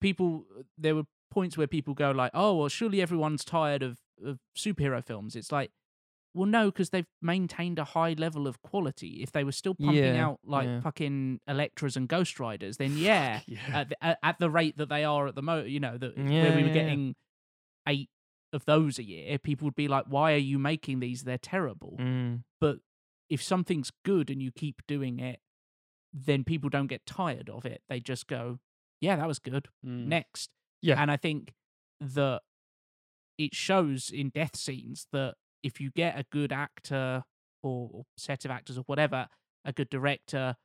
[0.00, 0.44] people,
[0.76, 5.02] there were points where people go like, "Oh, well, surely everyone's tired of of superhero
[5.02, 5.70] films." It's like
[6.34, 9.20] Well, no, because they've maintained a high level of quality.
[9.22, 10.80] If they were still pumping Yeah, out like yeah.
[10.80, 13.58] fucking Electras and Ghost Riders, then yeah, yeah.
[13.80, 16.56] at, the, at, the rate that they are at the moment, you know, that where
[16.56, 17.14] we were getting
[17.86, 18.08] eight
[18.52, 21.24] of those a year, people would be like, "Why are you making these?
[21.24, 22.44] They're terrible." Mm.
[22.60, 22.76] But
[23.28, 25.40] if something's good and you keep doing it,
[26.14, 27.82] then people don't get tired of it.
[27.88, 28.58] They just go,
[29.00, 30.06] "Yeah, that was good." Mm.
[30.06, 30.50] Next,
[30.82, 31.00] Yeah.
[31.00, 31.52] and I think
[32.00, 32.42] that
[33.38, 37.24] it shows in death scenes that if you get a good actor
[37.62, 39.28] or, or set of actors or whatever,
[39.64, 40.56] a good director,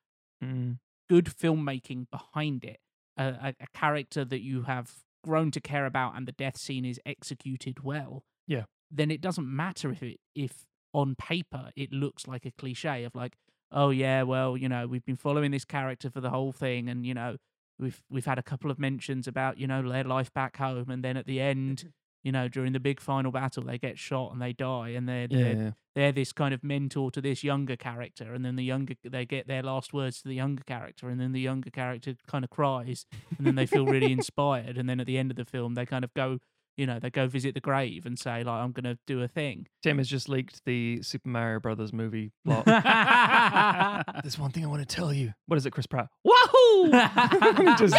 [0.43, 0.77] Mm.
[1.09, 2.79] good filmmaking behind it,
[3.17, 4.91] a, a, a character that you have
[5.23, 8.23] grown to care about, and the death scene is executed well.
[8.47, 8.65] Yeah.
[8.91, 13.15] Then it doesn't matter if it if on paper it looks like a cliche of
[13.15, 13.35] like,
[13.71, 17.03] oh yeah, well you know we've been following this character for the whole thing, and
[17.05, 17.37] you know
[17.79, 21.03] we've we've had a couple of mentions about you know their life back home, and
[21.03, 21.79] then at the end.
[21.79, 21.87] Mm-hmm.
[22.23, 25.29] You know, during the big final battle, they get shot and they die, and they're,
[25.29, 25.71] they're Yeah.
[25.95, 29.47] they're this kind of mentor to this younger character and then the younger they get
[29.47, 33.05] their last words to the younger character and then the younger character kind of cries
[33.37, 35.85] and then they feel really inspired and then at the end of the film they
[35.85, 36.39] kind of go
[36.75, 39.65] you know they go visit the grave and say like i'm gonna do a thing
[39.81, 42.65] Tim has just leaked the Super Mario Brothers movie plot.
[44.23, 45.33] There's one thing I want to tell you.
[45.45, 46.07] What is it, Chris Pratt?
[46.53, 46.91] Wahoo!
[47.65, 47.95] he, just,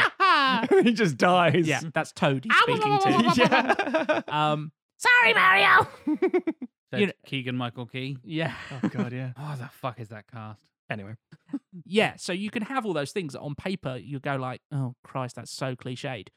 [0.85, 1.67] he just dies.
[1.67, 4.21] yeah that's toad he's speaking to yeah.
[4.29, 5.87] um sorry mario
[6.97, 8.17] you know- Keegan Michael Key.
[8.25, 9.33] yeah oh god, yeah.
[9.39, 10.61] Oh, the fuck is that cast?
[10.91, 11.15] Anyway,
[11.85, 14.95] yeah so you can have all those things that on paper you go like oh
[15.05, 16.29] christ that's so cliched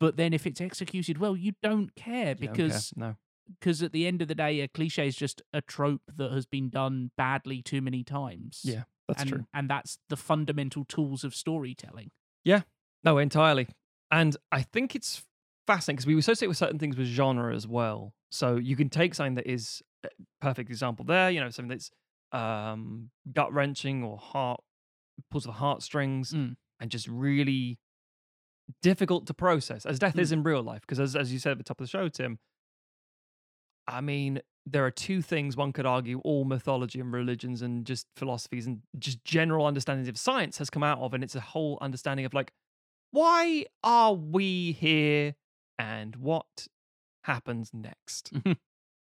[0.00, 3.16] but then if it's executed well you don't care Yeah, okay, because no.
[3.60, 6.46] because at the end of the day, a cliche is just a trope that has
[6.46, 8.62] been done badly too many times.
[8.64, 9.44] Yeah, that's and, true.
[9.52, 12.10] And that's the fundamental tools of storytelling.
[12.44, 12.62] Yeah.
[13.04, 13.68] No, entirely.
[14.10, 15.24] And I think it's
[15.66, 18.14] fascinating because we associate with certain things with genre as well.
[18.30, 20.08] So you can take something that is a
[20.40, 21.90] perfect example there, you know, something that's
[22.32, 24.60] um, gut wrenching or heart
[25.30, 26.56] pulls the heartstrings Mm.
[26.80, 27.78] and just really
[28.80, 30.80] difficult to process, as death is in real life.
[30.82, 32.38] Because as as you said at the top of the show, Tim,
[33.86, 38.06] I mean, there are two things one could argue all mythology and religions and just
[38.16, 41.78] philosophies and just general understandings of science has come out of, and it's a whole
[41.80, 42.52] understanding of like,
[43.10, 45.34] why are we here
[45.78, 46.68] and what
[47.24, 48.32] happens next?
[48.32, 48.56] Mhm.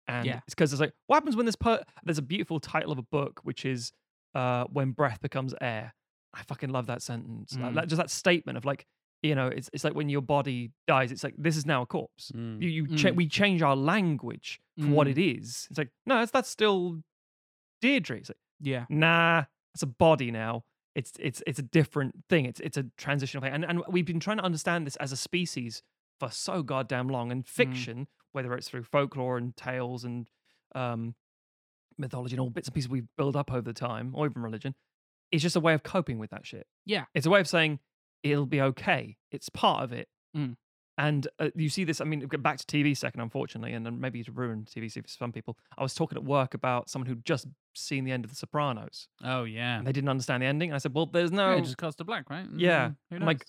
[0.09, 0.41] and Yeah.
[0.47, 3.03] it's because it's like, what happens when this per there's a beautiful title of a
[3.03, 3.93] book which is
[4.35, 5.95] uh when breath becomes air.
[6.35, 7.55] I fucking love that sentence.
[7.55, 7.75] Mm.
[7.75, 8.87] that- just that statement of like,
[9.23, 11.87] you know, it's it's like when your body dies, it's like this is now a
[11.87, 12.31] corpse.
[12.35, 12.63] Mm.
[12.63, 13.17] You, you cha- Mm.
[13.17, 15.11] we change our language for what Mm.
[15.13, 15.67] it is.
[15.71, 17.03] It's like, no, that's, that's still
[17.81, 18.19] Deirdre.
[18.19, 18.87] It's like, Yeah.
[18.89, 19.45] nah,
[19.75, 20.65] it's a body now.
[20.95, 22.47] It's it's it's a different thing.
[22.47, 23.53] It's it's a transitional thing.
[23.53, 25.83] And and we've been trying to understand this as a species
[26.21, 27.31] for so goddamn long.
[27.33, 30.29] And fiction, whether it's through folklore and tales and
[30.75, 31.15] um
[31.99, 34.75] mythology and all bits and pieces we build up over the time, or even religion,
[35.33, 36.67] it's just a way of coping with that shit.
[36.85, 37.05] Yeah.
[37.15, 37.79] It's a way of saying
[38.33, 39.17] it'll be okay.
[39.31, 40.09] It's part of it.
[40.37, 40.55] Mm.
[40.99, 44.01] And uh, you see this, I mean, get back to TV second, unfortunately, and then
[44.01, 45.59] maybe to ruin TV for some people.
[45.77, 49.07] I was talking at work about someone who'd just seen the end of The Sopranos
[49.23, 49.77] Oh yeah.
[49.77, 50.71] and they didn't understand the ending.
[50.71, 52.47] And I said, well, there's no, Yeah, just cuts to black, right?
[52.57, 53.27] Yeah, Mm, Who I'm knows?
[53.27, 53.47] like-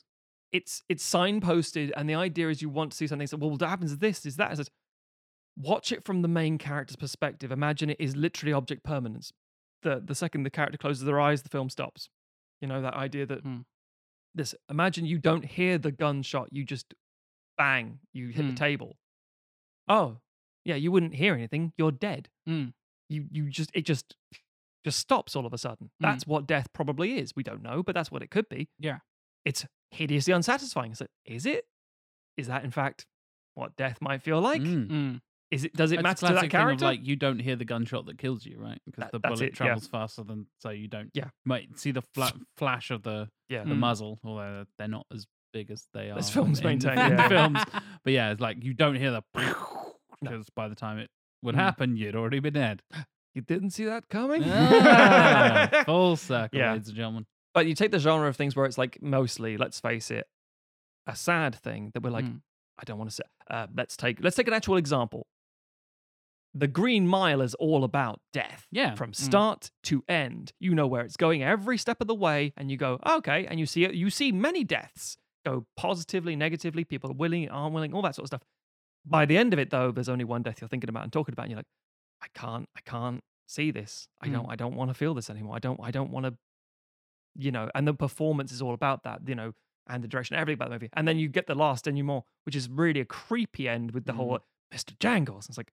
[0.54, 3.28] it's it's signposted, and the idea is you want to see something.
[3.28, 4.50] So, well, what happens is this, is that.
[4.50, 4.70] I said,
[5.58, 7.52] watch it from the main character's perspective.
[7.52, 9.34] Imagine it is literally object permanence.
[9.84, 12.10] The the second the character closes their eyes, the film stops.
[12.62, 13.58] You know that idea that Hmm.
[14.38, 14.56] This.
[14.70, 16.94] Imagine you don't hear the gunshot, you just
[17.58, 18.52] bang, you hit Hmm.
[18.52, 18.98] the table.
[19.88, 20.20] Oh,
[20.66, 21.74] yeah, you wouldn't hear anything.
[21.78, 22.30] You're dead.
[22.48, 22.74] Mm.
[23.10, 24.16] You you just it just
[24.84, 25.88] just stops all of a sudden.
[25.88, 25.92] Mm.
[26.02, 27.34] That's what death probably is.
[27.36, 28.70] We don't know, but that's what it could be.
[28.80, 29.00] Yeah.
[29.46, 30.94] It's hideously unsatisfying.
[30.96, 31.66] So is it?
[32.36, 33.06] Is that in fact
[33.56, 34.62] what death might feel like?
[34.62, 35.22] Mm.
[35.50, 35.74] Is it?
[35.74, 36.84] Does it It's matter to that of, character?
[36.86, 38.82] like you don't hear the gunshot that kills you, right?
[38.86, 39.56] Because That- the bullet it, yeah.
[39.56, 41.10] travels faster than so you don't.
[41.14, 41.30] Yeah.
[41.46, 43.64] Might see the fla- flash of the yeah.
[43.64, 43.78] the Mm.
[43.80, 46.18] muzzle, although they're not as big as they are.
[46.18, 47.28] As films in maintain, in the yeah.
[47.30, 47.60] films.
[48.04, 49.24] But yeah, it's like you don't hear the
[50.22, 51.10] because by the time it
[51.44, 51.60] would Mm.
[51.60, 52.82] happen, you'd already been dead.
[53.36, 54.42] You didn't see that coming.
[54.48, 56.72] Ah, full circle, Yeah.
[56.74, 57.26] ladies and gentlemen.
[57.54, 60.26] But you take the genre of things where it's like mostly, let's face it,
[61.06, 62.42] a sad thing that we're like, Mm.
[62.80, 63.24] I don't want to say.
[63.48, 65.28] Uh, let's take let's take an actual example.
[66.60, 68.66] The Green Mile is all about death.
[68.72, 68.96] Yeah.
[68.96, 69.16] From Mm.
[69.16, 72.78] start to end, you know where it's going every step of the way, and you
[72.78, 73.94] go, okay, and you see it.
[73.94, 76.84] You see many deaths go positively, negatively.
[76.84, 78.44] People are willing, aren't willing, all that sort of stuff.
[79.06, 81.34] By the end of it, though, there's only one death you're thinking about and talking
[81.34, 81.68] about, and you're like,
[82.22, 84.08] I can't, I can't see this.
[84.22, 84.34] I Mm.
[84.34, 85.56] don't, I don't want to feel this anymore.
[85.56, 86.34] I don't, I don't want to,
[87.36, 87.70] you know.
[87.76, 89.54] And the performance is all about that, you know,
[89.88, 90.90] and the direction, everything about the movie.
[90.94, 94.14] And then you get the last denouement, which is really a creepy end with the
[94.14, 94.18] Mm.
[94.18, 94.40] whole
[94.74, 94.98] Mr.
[95.00, 95.46] Jangles.
[95.46, 95.72] And It's like,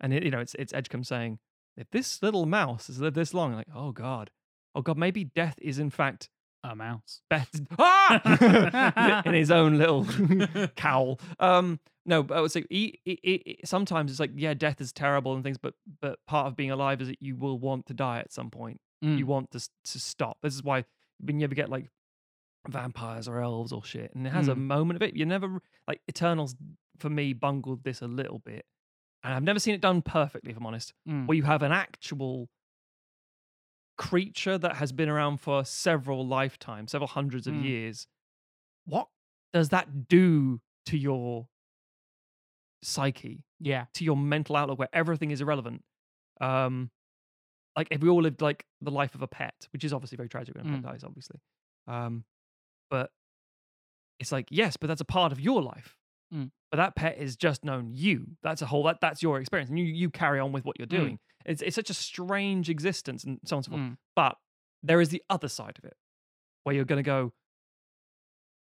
[0.00, 1.38] and it, you know it's it's Edgecomb saying,
[1.76, 4.30] if this little mouse has lived this long, like oh god,
[4.74, 6.28] oh god, maybe death is in fact
[6.64, 7.20] A mouse.
[7.30, 7.60] better.
[7.78, 9.22] Ah!
[9.26, 10.06] in his own little
[10.76, 11.18] cowl.
[11.38, 14.92] Um, no, but I would say he, he, he- sometimes it's like yeah, death is
[14.92, 17.94] terrible and things, but but part of being alive is that you will want to
[17.94, 18.80] die at some point.
[19.04, 19.18] Mm.
[19.18, 20.38] You want to to stop.
[20.42, 20.84] This is why
[21.20, 21.88] when you ever get like
[22.68, 24.66] vampires or elves or shit, and it has a Mm.
[24.66, 25.14] moment of it.
[25.16, 26.54] You never like Eternals
[26.98, 28.64] for me bungled this a little bit,
[29.26, 30.52] and I've never seen it done perfectly.
[30.52, 31.26] If I'm honest, Mm.
[31.26, 32.48] where you have an actual
[33.98, 37.64] creature that has been around for several lifetimes, several hundreds of Mm.
[37.64, 38.06] years.
[38.84, 39.08] What
[39.52, 41.48] does that do to your
[42.82, 43.86] psyche, yeah.
[43.94, 45.82] to your mental outlook, where everything is irrelevant?
[46.40, 46.90] Um,
[47.74, 50.28] like if we all lived like the life of a pet, which is obviously very
[50.28, 50.82] tragic when a pet Mm.
[50.82, 51.40] dies, obviously.
[51.86, 52.24] Um,
[52.90, 53.12] but
[54.18, 55.98] it's like yes, but that's a part of your life.
[56.32, 56.50] Mm.
[56.76, 58.26] But that pet is just known you.
[58.42, 60.86] That's a whole that that's your experience, and you you carry on with what you're
[60.86, 60.98] Mm.
[60.98, 61.18] doing.
[61.46, 63.80] It's it's such a strange existence, and so on and so forth.
[63.82, 63.96] Mm.
[64.14, 64.36] But
[64.82, 65.96] there is the other side of it,
[66.64, 67.32] where you're going to go.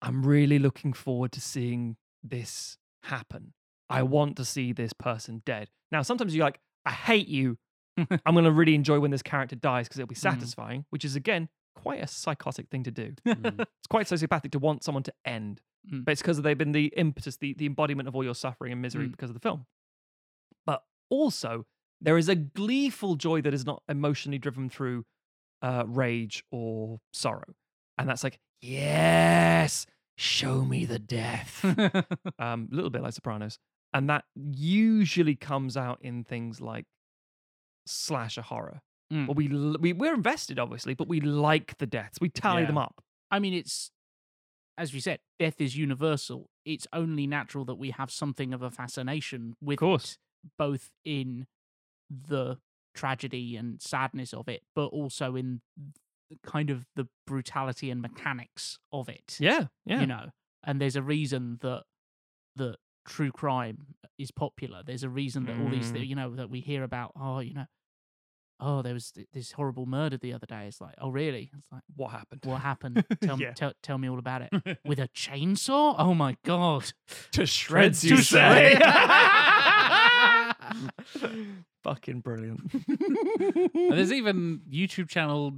[0.00, 3.52] I'm really looking forward to seeing this happen.
[3.90, 5.68] I want to see this person dead.
[5.90, 7.59] Now, sometimes you're like, I hate you.
[7.98, 10.18] I'm going to really enjoy when this character dies because it'll be Mhm.
[10.18, 13.14] satisfying, which is again quite a psychotic thing to do.
[13.26, 13.59] Mm.
[13.78, 15.61] It's quite sociopathic to want someone to end,
[15.93, 16.05] Mm.
[16.05, 18.82] but it's because they've been the impetus, the, the embodiment of all your suffering and
[18.82, 19.12] misery Mm.
[19.12, 19.66] because of the film.
[20.66, 21.66] But also,
[22.01, 25.05] there is a gleeful joy that is not emotionally driven through
[25.62, 27.55] uh, rage or sorrow.
[27.97, 29.86] And that's like, yes,
[30.16, 31.64] show me the death.
[32.39, 33.59] um, a little bit like Sopranos.
[33.93, 36.84] And that usually comes out in things like
[37.86, 38.80] slasher horror.
[39.12, 39.26] Mm.
[39.26, 42.18] Well, we, we, we're invested, obviously, but we like the deaths.
[42.20, 43.03] We tally them up.
[43.30, 43.91] I mean, it's
[44.79, 46.49] as we said, death is universal.
[46.64, 50.12] It's only natural that we have something of a fascination with course.
[50.45, 51.47] it, both in
[52.11, 52.59] the
[52.95, 55.61] tragedy and sadness of it, but also in
[56.31, 59.37] the kind of the brutality and mechanics of it.
[59.41, 60.01] Yeah, yeah.
[60.01, 60.26] You know,
[60.64, 61.85] and there's a reason that
[62.57, 62.76] that
[63.07, 64.83] true crime is popular.
[64.85, 66.07] There's a reason that all these, Mm.
[66.07, 67.12] you know, that we hear about.
[67.16, 67.66] Oh, you know,
[68.61, 70.66] oh, there was th- this horrible murder the other day.
[70.66, 71.50] It's like, oh, really?
[71.56, 72.40] It's like, What happened?
[72.44, 73.04] what happened?
[73.22, 73.48] Tell Yeah.
[73.48, 74.78] me, tell, tell me all about it.
[74.84, 75.94] With a chainsaw?
[75.98, 76.92] Oh my god!
[77.32, 78.78] to shreds, you you say.
[81.84, 82.61] Fucking brilliant.
[82.72, 85.52] And there's even YouTube channel,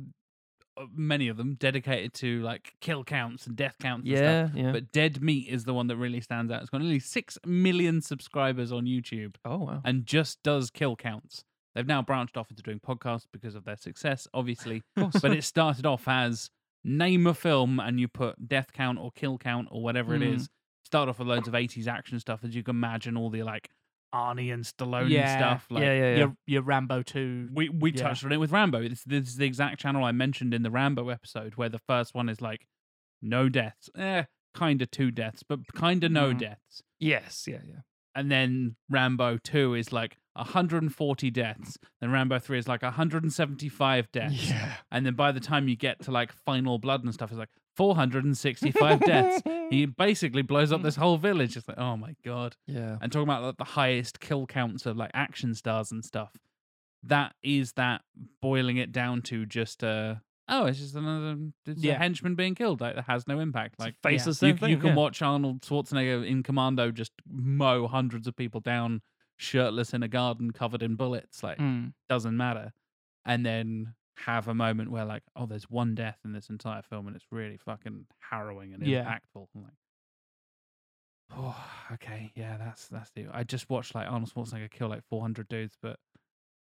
[0.77, 4.07] uh, many of them dedicated to like kill counts and death counts.
[4.09, 4.51] and stuff.
[4.55, 4.73] yeah, yeah.
[4.73, 6.61] But Dead Meat is the one that really stands out.
[6.61, 9.81] It's got nearly six million subscribers on YouTube oh wow.
[9.85, 11.45] and just does kill counts.
[11.75, 14.83] They've now branched off into doing podcasts because of their success, obviously.
[14.97, 16.51] but it started off as
[16.85, 20.35] name a film and you put death count or kill count or whatever it Mm.
[20.37, 20.49] is.
[20.85, 23.71] Start off with loads of 80s action stuff, as you can imagine, all the like
[24.13, 25.37] Arnie and Stallone Yeah.
[25.37, 25.67] stuff.
[25.71, 26.17] Like, yeah, yeah, yeah.
[26.19, 27.49] Your your Rambo two.
[27.53, 28.03] we we Yeah.
[28.03, 28.89] touched on it with Rambo.
[28.89, 32.13] This, this is the exact channel I mentioned in the Rambo episode, where the first
[32.15, 32.67] one is like
[33.23, 36.39] no deaths, eh, kind of two deaths, but kind of no Mhm.
[36.39, 36.83] deaths.
[36.99, 37.83] Yes, yeah, yeah.
[38.17, 41.77] And then Rambo two is like 140 deaths.
[42.01, 44.51] Then Rambo three is like 175 deaths.
[44.51, 44.75] Yeah.
[44.91, 47.49] And then by the time you get to like Final Blood and stuff, it's like
[47.77, 49.43] 465 deaths.
[49.71, 51.57] He basically blows up this whole village.
[51.57, 52.97] It's like, oh my god Yeah.
[53.01, 56.33] and talking about like, the highest kill counts of like action stars and stuff.
[57.03, 58.03] That is that
[58.43, 60.17] boiling it down to just uh
[60.49, 61.97] oh, it's just another it's Yeah.
[61.99, 62.81] henchman being killed.
[62.81, 63.79] Like that has no impact.
[63.79, 64.71] Like faceless you, thing.
[64.71, 64.95] you can yeah.
[64.97, 69.01] watch Arnold Schwarzenegger in Commando just mow hundreds of people down,
[69.41, 71.43] shirtless in a garden covered in bullets.
[71.43, 71.95] Like Mm.
[72.09, 72.73] doesn't matter.
[73.25, 77.07] And then have a moment where like, oh, there's one death in this entire film,
[77.07, 79.05] and it's really fucking harrowing and Yeah.
[79.05, 79.47] impactful.
[79.55, 79.73] I'm like,
[81.37, 83.27] oh, okay, yeah, that's that's the.
[83.33, 85.99] I just watched like Arnold Schwarzenegger kill like 400 dudes, but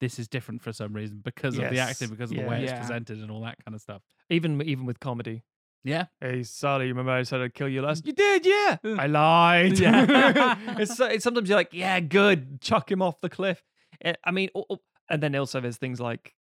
[0.01, 2.43] this is different for some reason because of the acting, because of yeah.
[2.45, 2.79] the way it's Yeah.
[2.79, 4.03] presented, and all that kind of stuff.
[4.29, 5.43] even even with comedy.
[5.87, 8.05] Yeah, Hey, Sally, remember I said I'd kill you last?
[8.07, 8.77] You did, yeah.
[8.99, 9.79] I lied.
[9.79, 10.57] Yeah.
[10.81, 13.63] it's, it's sometimes you're like, yeah, good, chuck him off the cliff.
[14.05, 16.35] Eh, I mean, o- o- and then also there's things like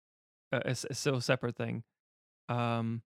[0.53, 1.83] uh, a, s- a still separate thing.
[2.47, 3.01] Um,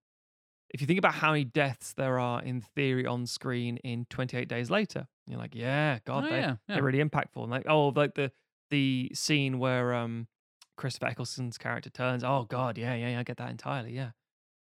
[0.70, 4.48] if you think about how many deaths there are in theory on screen in 28
[4.48, 6.74] Days Later, you're like, yeah, God, Oh, they, yeah, yeah.
[6.76, 7.42] they're really impactful.
[7.42, 8.30] And like, oh, like the
[8.70, 10.28] the scene where um
[10.76, 12.22] Christopher Eccleston's character turns.
[12.22, 13.92] Oh God, yeah, yeah, yeah, I get that entirely.
[13.94, 14.10] Yeah,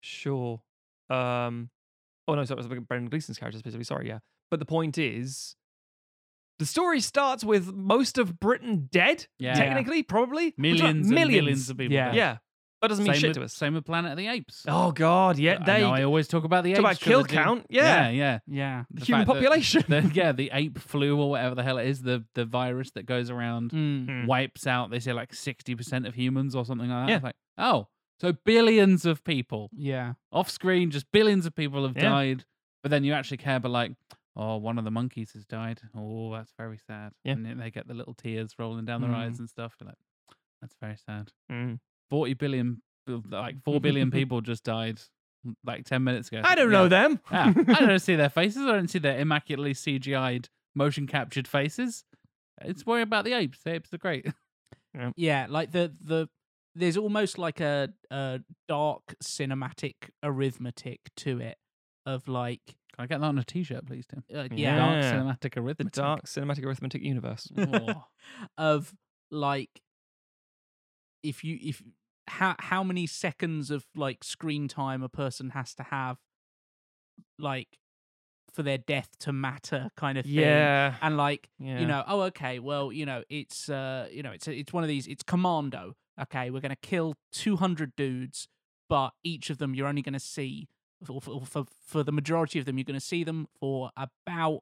[0.01, 0.61] sure.
[1.11, 1.71] Um,
[2.29, 3.85] oh no, sorry, it was Brendan Gleeson's character specifically.
[3.85, 4.19] Sorry, yeah.
[4.51, 5.57] But the point is,
[6.59, 9.27] the story starts with most of Britain dead.
[9.39, 9.55] Yeah.
[9.55, 11.31] technically, probably millions, and millions.
[11.43, 11.95] millions of people.
[11.95, 12.07] Yeah.
[12.09, 12.15] dead.
[12.17, 12.37] Yeah,
[12.83, 13.55] That doesn't mean same shit with, to us.
[13.55, 14.65] Same with Planet of the Apes.
[14.69, 15.59] Oh God, yeah.
[15.61, 17.35] I They know I always talk about the talk apes about kill trilogy.
[17.35, 17.67] count.
[17.71, 18.39] Yeah, yeah, yeah.
[18.47, 18.85] Yeah.
[18.93, 19.85] The human population.
[19.89, 23.05] the, yeah, the ape flu or whatever the hell it is, the the virus that
[23.07, 24.07] goes around Mm.
[24.07, 24.27] Mm.
[24.27, 24.91] wipes out.
[24.91, 27.11] They say like sixty percent of humans or something like that.
[27.11, 27.17] Yeah.
[27.17, 27.89] It's like, oh,
[28.21, 30.15] so billions of people Yeah.
[30.33, 32.03] off screen, just billions of people have Yeah.
[32.09, 32.45] died.
[32.83, 33.93] But then you actually care, but like,
[34.37, 35.81] oh, one of the monkeys has died.
[35.95, 37.13] Oh, that's very sad.
[37.25, 37.33] Yeah.
[37.33, 39.15] And they get the little tears rolling down their Mm.
[39.17, 39.75] eyes and stuff.
[39.81, 39.99] You're like,
[40.61, 41.33] that's very sad.
[41.51, 41.81] Mm.
[42.11, 45.01] Forty billion, like four billion people just died
[45.65, 46.43] like ten minutes ago.
[46.45, 46.79] I don't Yeah.
[46.79, 47.21] know them.
[47.31, 48.63] Yeah, I don't see their faces.
[48.67, 52.05] I don't see their immaculately CGI'd, motion captured faces.
[52.61, 53.63] It's worry about the apes.
[53.63, 54.27] The apes are great.
[55.17, 56.29] Yeah, like the the
[56.75, 61.59] there's almost like a a dark cinematic arithmetic to it
[62.07, 62.61] of like
[62.97, 64.23] Can I get that on a T-shirt, please, Tim?
[64.31, 65.13] uh, Dark yeah, Yeah.
[65.13, 65.93] cinematic the arithmetic.
[65.93, 67.49] dark cinematic arithmetic universe.
[67.57, 68.05] Oh.
[68.59, 68.95] of
[69.31, 69.81] like
[71.23, 71.83] if you if
[72.29, 76.19] how how many seconds of like screen time a person has to have
[77.39, 77.79] like
[78.53, 80.95] for their death to matter kind of thing Yeah.
[81.03, 81.81] and like Yeah.
[81.81, 84.89] you know oh okay well you know it's uh you know it's it's one of
[84.89, 88.49] these it's commando okay we're gonna kill 200 dudes
[88.89, 90.69] but each of them you're only gonna see
[91.05, 94.61] for, for, for, for the majority of them you're gonna see them for about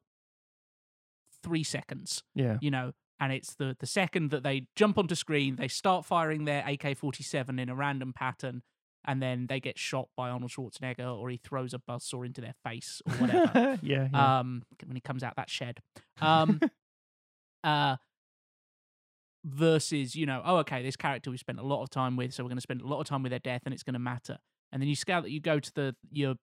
[1.43, 2.59] three seconds Yeah.
[2.61, 6.45] you know and it's the the second that they jump onto screen they start firing
[6.45, 8.63] their ak-47 in a random pattern
[9.05, 12.55] and then they get shot by arnold schwarzenegger or he throws a buzzsaw into their
[12.65, 14.09] face or whatever yeah.
[14.13, 14.39] yeah.
[14.39, 15.81] um when he comes out that shed
[16.21, 16.61] um
[17.65, 17.97] uh
[19.45, 22.45] versus you know oh okay this character we spent a lot of time with so
[22.45, 23.99] we're going to spend a lot of time with their death and it's going to
[23.99, 24.39] matter.
[24.71, 26.35] And then you scout that you go to the your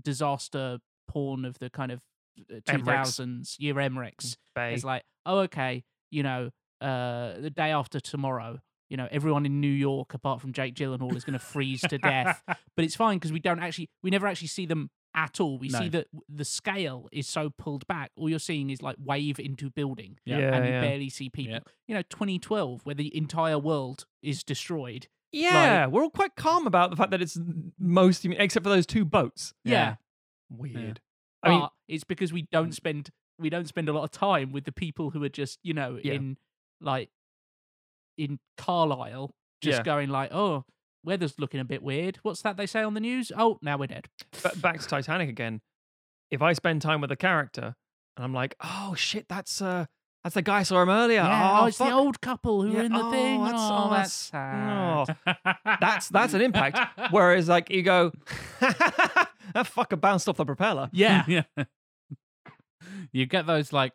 [0.00, 0.78] disaster
[1.08, 2.02] porn of the kind of
[2.50, 3.18] uh, Emmerichs.
[3.20, 4.36] 2000s year Emmerichs
[4.74, 8.60] it's like oh okay you know uh the day after tomorrow
[8.90, 11.98] you know everyone in New York apart from Jake Gyllenhaal is going to freeze to
[11.98, 12.42] death.
[12.76, 15.70] But it's fine because we don't actually we never actually see them at all we
[15.70, 19.70] see that the scale is so pulled back all you're seeing is like wave into
[19.70, 20.38] building Yeah.
[20.38, 20.80] Yeah, and you yeah.
[20.82, 21.60] barely see people Yeah.
[21.88, 26.90] you know 2012 where the entire world is destroyed Yeah, we're all quite calm about
[26.90, 27.38] the fact that it's
[27.78, 29.54] mostly except for those two boats.
[29.64, 29.96] yeah,
[30.50, 31.00] Weird.
[31.42, 33.08] but I mean, it's because we don't spend
[33.38, 35.98] we don't spend a lot of time with the people who are just you know
[36.02, 36.14] Yeah.
[36.14, 36.36] in
[36.80, 37.08] like
[38.18, 39.82] in Carlisle just Yeah.
[39.82, 40.64] going like oh
[41.06, 43.86] weather's looking a bit weird what's that they say on the news oh now we're
[43.86, 44.06] dead
[44.42, 45.60] but back to Titanic again.
[46.30, 47.76] If I spend time with a character
[48.16, 49.86] and I'm like, oh shit, that's uh,
[50.24, 51.20] that's the guy I saw him earlier.
[51.22, 51.88] yeah, oh, oh, it's fuck.
[51.88, 55.06] the old couple who Yeah, are in the oh, thing that's- oh, oh, that's, that's-
[55.14, 55.34] sad.
[55.46, 55.76] oh.
[55.80, 56.80] That's that's an impact.
[57.12, 58.10] Whereas like you go,
[58.60, 60.90] that fucker bounced off the propeller.
[60.92, 61.42] yeah yeah.
[63.12, 63.94] You get those like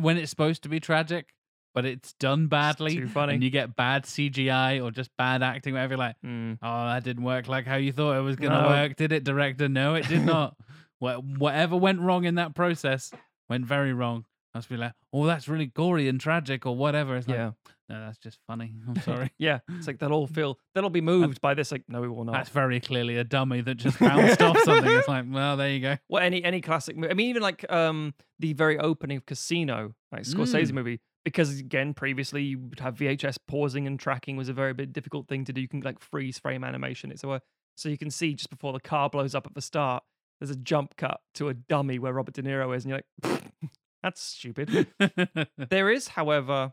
[0.00, 1.30] when it's supposed to be tragic,
[1.74, 2.96] but it's done badly.
[2.96, 3.34] too funny.
[3.34, 5.92] And you get bad CGI or just bad acting, whatever.
[5.92, 6.58] You're like, Mm.
[6.62, 8.68] oh, that didn't work like how you thought it was going to No.
[8.68, 9.68] work, did it, director?
[9.68, 10.56] No, it did not.
[11.00, 13.10] Wha- Whatever went wrong in that process
[13.48, 14.24] went very wrong.
[14.54, 17.16] I must be like, oh, that's really gory and tragic or whatever.
[17.16, 17.52] It's like, Yeah,
[17.88, 18.74] no, that's just funny.
[18.86, 19.30] I'm sorry.
[19.38, 19.60] yeah.
[19.78, 21.72] It's like they'll all feel they'll all be moved by this.
[21.72, 22.32] Like, no, we will not.
[22.32, 24.92] That's very clearly a dummy that just bounced off something.
[24.92, 25.96] It's like, well, there you go.
[26.10, 27.10] Well, any any classic movie.
[27.10, 30.72] I mean, even like um the very opening of Casino, like Scorsese Mm.
[30.74, 34.92] movie, because again, previously you would have VHS pausing and tracking was a very bit
[34.92, 35.60] difficult thing to do.
[35.60, 37.10] You can like freeze frame animation.
[37.10, 37.40] It's a
[37.76, 40.02] so you can see just before the car blows up at the start,
[40.40, 43.00] there's a jump cut to a dummy where Robert De Niro is, and you're
[43.32, 43.42] like,
[44.02, 44.88] that's stupid.
[45.70, 46.72] there is, however,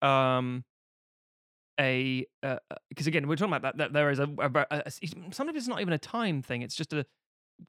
[0.00, 0.64] um,
[1.80, 2.26] a
[2.90, 4.90] because again we're talking about that, that there is a, a, a-
[5.32, 6.62] sometimes it's not even a time thing.
[6.62, 7.04] It's just a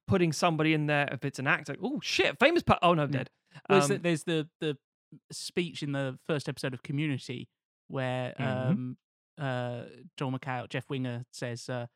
[0.07, 1.75] putting somebody in there if it's an actor.
[1.81, 2.63] Oh shit, famous.
[2.63, 3.29] Pa- oh no, dead.
[3.69, 4.77] Well, there's, the, Um, there's the the
[5.31, 7.49] speech in the first episode of Community
[7.87, 8.69] where Mhm.
[8.71, 8.97] um
[9.39, 9.83] uh
[10.17, 11.87] Joel McHale, Jeff Winger says, uh,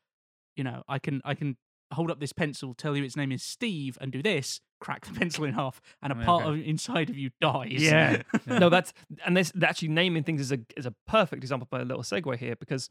[0.56, 1.56] you know, I can I can
[1.92, 5.12] hold up this pencil, tell you its name is Steve, and do this, crack the
[5.18, 7.82] pencil in half, and a Yeah, part of inside of you dies.
[7.82, 8.22] Yeah.
[8.46, 8.58] Yeah.
[8.58, 8.92] no, that's
[9.24, 12.36] and this actually naming things is a is a perfect example by a little segue
[12.36, 12.90] here because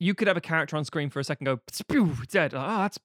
[0.00, 2.52] you could have a character on screen for a second go spew dead.
[2.54, 2.98] Oh, that's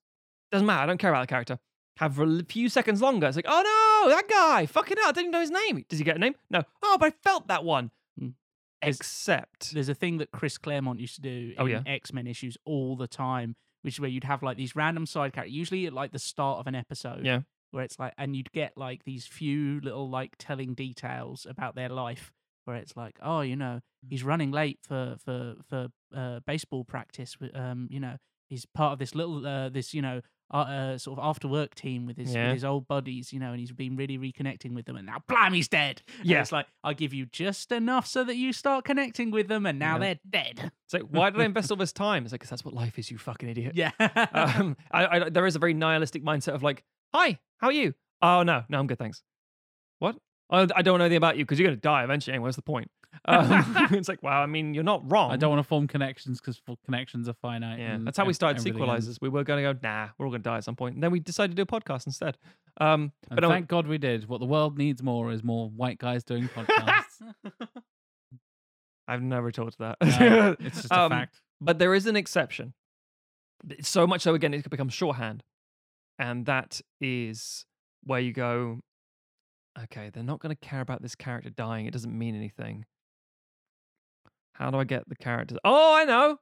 [0.52, 0.82] doesn't matter.
[0.82, 1.60] I don't care about the character.
[1.98, 3.28] Have for a few seconds longer.
[3.28, 5.84] It's like, oh no, that guy, fucking hell, I didn't know his name.
[5.90, 6.36] Does he get a name?
[6.50, 6.64] No.
[6.82, 7.92] Oh, but I felt that one.
[8.22, 8.34] Mm.
[8.82, 11.82] There's- Except, There's a thing that Chris Claremont used to do Oh, in yeah.
[11.86, 15.34] X Men issues all the time, which is where you'd have like these random side
[15.34, 17.26] characters, usually at like the start of an episode.
[17.26, 17.42] Yeah.
[17.72, 21.90] Where it's like, and you'd get like these few little like telling details about their
[21.90, 22.32] life,
[22.66, 27.36] where it's like, oh, you know, he's running late for for for uh, baseball practice.
[27.54, 28.16] Um, you know,
[28.50, 30.22] he's part of this little uh, this you know
[30.52, 32.46] uh, uh, sort of after work team with his Yeah.
[32.48, 35.22] with his old buddies, you know, and he's been really reconnecting with them, and now
[35.28, 36.02] blam, he's dead.
[36.20, 36.42] And Yeah.
[36.42, 39.78] it's like I'll give you just enough so that you start connecting with them, and
[39.80, 40.00] now Yeah.
[40.00, 40.72] they're dead.
[40.86, 42.24] It's like, why did I invest all this time?
[42.24, 43.74] It's like, 'cause that's what life is, you fucking idiot.
[43.76, 43.92] Yeah.
[44.34, 46.84] um, I, I, there is a very nihilistic mindset of like,
[47.14, 47.94] hi, how are you?
[48.22, 49.24] Oh, no, no, I'm good, thanks.
[50.52, 52.34] I don't know anything about you because you're going to die eventually.
[52.34, 52.90] Anyway, what's the point?
[53.26, 55.32] Um, it's like, well, I mean, you're not wrong.
[55.32, 57.80] I don't want to form connections because connections are finite.
[57.80, 58.80] Yeah, that's how we started ends.
[58.80, 59.18] sequelizers.
[59.22, 60.96] We were going to go, nah, we're all going to die at some point.
[60.96, 62.38] And then we decided to do a podcast instead.
[62.82, 64.28] Um, but thank God we did.
[64.28, 67.22] What the world needs more is more white guys doing podcasts.
[69.08, 70.20] I've never talked to that.
[70.20, 71.42] No, it's just a Um, fact.
[71.62, 72.74] But there is an exception.
[73.82, 75.44] So much so, again, it becomes shorthand.
[76.18, 77.66] And that is
[78.04, 78.80] where you go,
[79.86, 81.86] okay, they're not going to care about this character dying.
[81.86, 82.86] It doesn't mean anything.
[84.54, 85.58] How do I get the characters?
[85.64, 86.38] Oh, I know.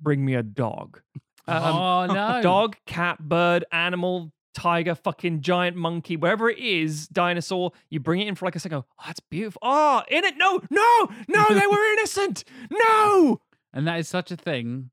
[0.00, 1.00] Bring me a dog.
[1.46, 7.72] Um, oh no, Dog, cat, bird, animal, tiger, fucking giant monkey, wherever it is, dinosaur.
[7.90, 8.78] You bring it in for like a second.
[8.78, 9.60] Oh, that's beautiful.
[9.62, 10.36] Oh, in it.
[10.36, 12.44] No, no, no, they were innocent.
[12.70, 13.40] No.
[13.72, 14.90] And that is such a thing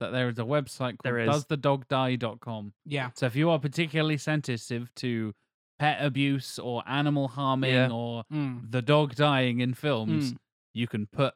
[0.00, 2.72] that there is a website called doesthedogdie.com.
[2.84, 3.10] yeah.
[3.14, 5.32] So if you are particularly sensitive to
[5.78, 7.90] pet abuse or animal harming Yeah.
[7.90, 8.70] or Mm.
[8.70, 10.34] the dog dying in films,
[10.74, 11.34] you can put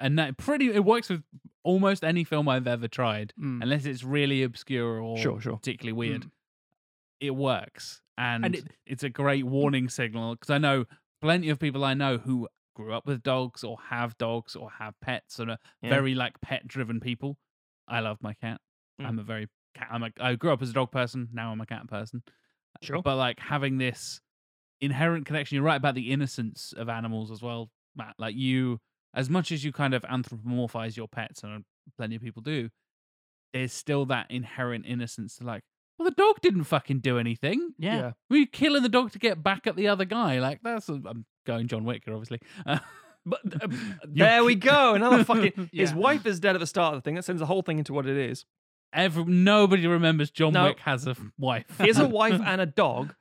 [0.00, 1.22] and that pretty it works with
[1.62, 3.62] almost any film I've ever tried, Mm.
[3.62, 5.56] unless it's really obscure or Sure, sure.
[5.56, 6.22] particularly weird.
[6.22, 6.30] Mm.
[7.20, 10.84] It works, and, it- it's a great warning signal because I know
[11.22, 14.98] plenty of people I know who grew up with dogs or have dogs or have
[15.00, 15.90] pets and are Yeah.
[15.90, 17.38] very like pet driven people.
[17.86, 18.60] I love my cat.
[19.00, 19.06] Mm.
[19.06, 19.88] I'm a very cat.
[19.90, 20.10] I'm a.
[20.20, 21.28] I grew up as a dog person.
[21.32, 22.22] Now I'm a cat person.
[22.84, 23.02] Sure.
[23.02, 24.20] But like having this
[24.80, 28.14] inherent connection, you're right about the innocence of animals as well, Matt.
[28.18, 28.80] Like you,
[29.14, 31.64] as much as you kind of anthropomorphize your pets, and
[31.96, 32.70] plenty of people do,
[33.52, 35.62] there's still that inherent innocence to like,
[35.98, 37.72] well, the dog didn't fucking do anything.
[37.78, 38.12] Yeah.
[38.28, 40.40] We killing the dog to get back at the other guy.
[40.40, 40.90] Like that's.
[40.90, 42.40] i I'm going John Wick here, obviously.
[42.66, 42.78] Uh,
[43.26, 43.68] But uh,
[44.06, 44.94] there we go.
[44.94, 45.70] Another fucking.
[45.72, 47.14] His wife is dead at the start of the thing.
[47.14, 48.44] That sends the whole thing into what it is.
[48.94, 50.64] Every nobody remembers John No.
[50.64, 51.66] Wick has a f- wife.
[51.80, 53.14] He has a wife and a dog,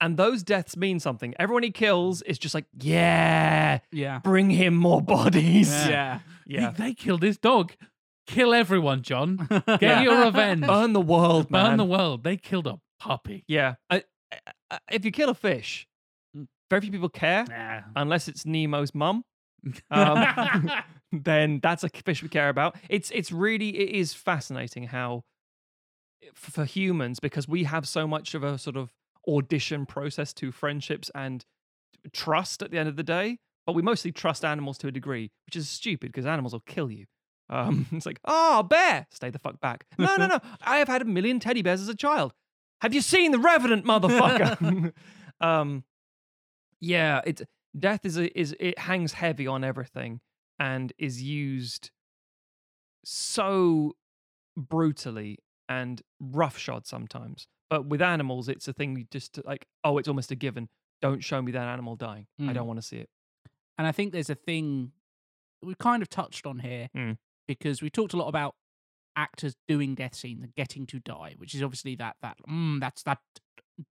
[0.00, 1.34] and those deaths mean something.
[1.38, 4.20] Everyone he kills is just like, yeah, Yeah.
[4.20, 5.70] bring him more bodies.
[5.70, 6.20] Yeah.
[6.46, 6.60] Yeah.
[6.60, 6.70] Yeah.
[6.70, 7.72] They killed his dog.
[8.26, 9.46] Kill everyone, John.
[9.66, 10.02] Get Yeah.
[10.02, 10.66] your revenge.
[10.66, 11.70] Burn the world, man.
[11.70, 12.24] Burn the world.
[12.24, 13.44] They killed a puppy.
[13.48, 13.74] Yeah.
[13.90, 14.04] I,
[14.70, 15.86] I, if you kill a fish,
[16.36, 16.46] Mm.
[16.68, 17.80] very few people care Nah.
[17.96, 19.24] unless it's Nemo's mum.
[19.90, 20.70] Um,
[21.12, 22.76] then that's a fish we care about.
[22.88, 25.24] It's it's really it is fascinating how
[26.34, 28.92] for humans because we have so much of a sort of
[29.26, 31.44] audition process to friendships and
[32.12, 35.30] trust at the end of the day, but we mostly trust animals to a degree,
[35.46, 37.06] which is stupid because animals will kill you.
[37.50, 39.84] Um, it's like, oh, bear, stay the fuck back.
[39.98, 40.38] No, no, no.
[40.62, 42.32] I have had a million teddy bears as a child.
[42.80, 44.92] Have you seen the Revenant, motherfucker?
[45.40, 45.84] um,
[46.80, 47.42] yeah, it's
[47.78, 50.20] death is a, is it hangs heavy on everything
[50.58, 51.90] and is used
[53.04, 53.92] so
[54.56, 55.38] brutally
[55.68, 57.46] and roughshod sometimes.
[57.70, 60.68] But with animals, it's a thing you just like, oh, it's almost a given.
[61.02, 62.26] Don't show me that animal dying.
[62.40, 62.54] I Mm.
[62.54, 63.10] don't want to see it.
[63.76, 64.92] And I think there's a thing
[65.62, 67.18] we kind of touched on here Mm.
[67.46, 68.56] because we talked a lot about
[69.16, 73.02] actors doing death scenes and getting to die, which is obviously that that mm, that's
[73.02, 73.20] that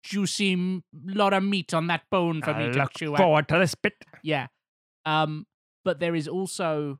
[0.02, 3.18] juicy lot of meat on that bone for me to chew at.
[3.48, 3.94] to this bit.
[4.22, 4.46] Yeah.
[5.04, 5.46] Um,
[5.88, 6.98] but there is also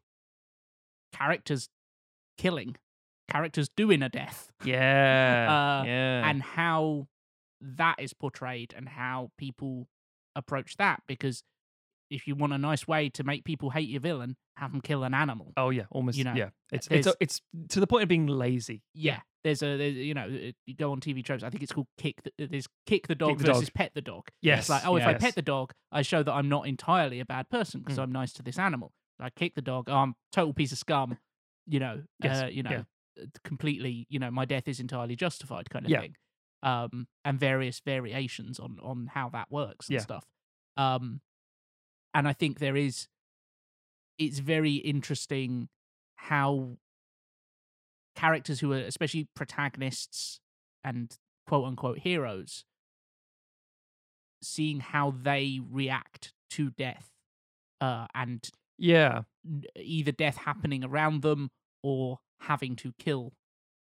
[1.13, 1.69] characters
[2.39, 2.75] killing,
[3.31, 5.45] characters doing a death, Yeah.
[5.83, 6.27] Uh, yeah.
[6.31, 7.07] and how
[7.61, 9.89] that is portrayed and how people
[10.35, 11.03] approach that.
[11.07, 11.43] Because
[12.11, 15.05] if you want a nice way to make people hate your villain, have them kill
[15.05, 15.53] an animal.
[15.57, 16.17] oh yeah, almost.
[16.19, 16.51] you know, yeah.
[16.73, 17.41] It's it's it's
[17.71, 18.83] to the point of being lazy.
[18.95, 21.43] Yeah, there's a there's, you know uh, you go on TV tropes.
[21.43, 22.21] I think it's called kick.
[22.25, 23.75] The, there's kick the dog the versus dog.
[23.75, 24.29] pet the dog.
[24.43, 24.61] Yes.
[24.61, 27.25] It's like oh, if I pet the dog, I show that I'm not entirely a
[27.27, 28.03] bad person because Mm.
[28.05, 28.93] I'm nice to this animal.
[29.21, 29.89] I kick the dog.
[29.89, 31.19] Oh, I'm total piece of scum.
[31.67, 32.03] You know.
[32.23, 32.71] Yes, Uh, you know.
[32.71, 32.83] yeah.
[33.23, 34.07] uh, Completely.
[34.09, 36.01] You know, my death is entirely justified, kind of Yeah.
[36.01, 36.15] thing.
[36.63, 40.01] Um, and various variations on on how that works and Yeah.
[40.01, 40.25] stuff.
[40.77, 41.21] Um,
[42.15, 43.09] and I think there is.
[44.19, 45.69] It's very interesting
[46.17, 46.79] how
[48.17, 50.41] characters who are especially protagonists
[50.83, 52.65] and quote unquote heroes
[54.43, 57.11] seeing how they react to death
[57.81, 59.23] uh, and Yeah.
[59.77, 61.51] either death happening around them
[61.83, 63.33] or having to kill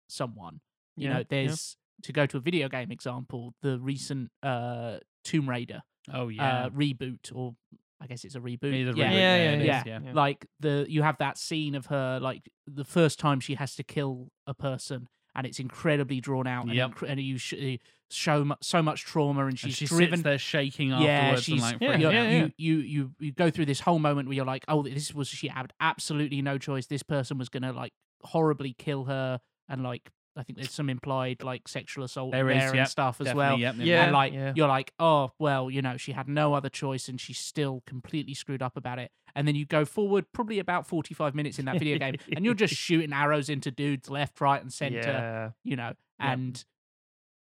[0.09, 0.61] someone
[0.95, 1.23] you Yeah, know yeah.
[1.29, 5.81] there's to go to a video game example the recent uh tomb raider
[6.13, 6.65] Oh yeah.
[6.65, 7.55] uh reboot or
[8.01, 9.99] i guess it's a reboot It is a yeah reboot, Yeah, yeah, yeah, yeah, yeah.
[10.05, 10.11] Yeah.
[10.13, 13.83] like the you have that scene of her like the first time she has to
[13.83, 16.95] kill a person and it's incredibly drawn out, and, Yep.
[16.95, 17.77] incre- and you sh- uh,
[18.09, 20.13] show mu- so much trauma, and And she's she driven.
[20.17, 22.31] sits there shaking yeah, afterwards she's and like Yeah, freaking you're- yeah.
[22.31, 25.27] you, you you you go through this whole moment where you're like, oh, this was
[25.27, 26.87] she had absolutely no choice.
[26.87, 27.93] This person was gonna like
[28.23, 29.39] horribly kill her,
[29.69, 32.87] and like I think there's some implied like sexual assault There there, is, and yep,
[32.87, 33.57] stuff as well.
[33.57, 34.03] yep, yep, Yeah.
[34.03, 34.53] and like yeah.
[34.55, 38.33] you're like, oh well, you know, she had no other choice, and she's still completely
[38.33, 39.11] screwed up about it.
[39.35, 42.53] And then you go forward probably about 45 minutes in that video game, and you're
[42.53, 45.49] just shooting arrows into dudes left, right, and center yeah.
[45.63, 45.97] you know, Yep.
[46.19, 46.65] and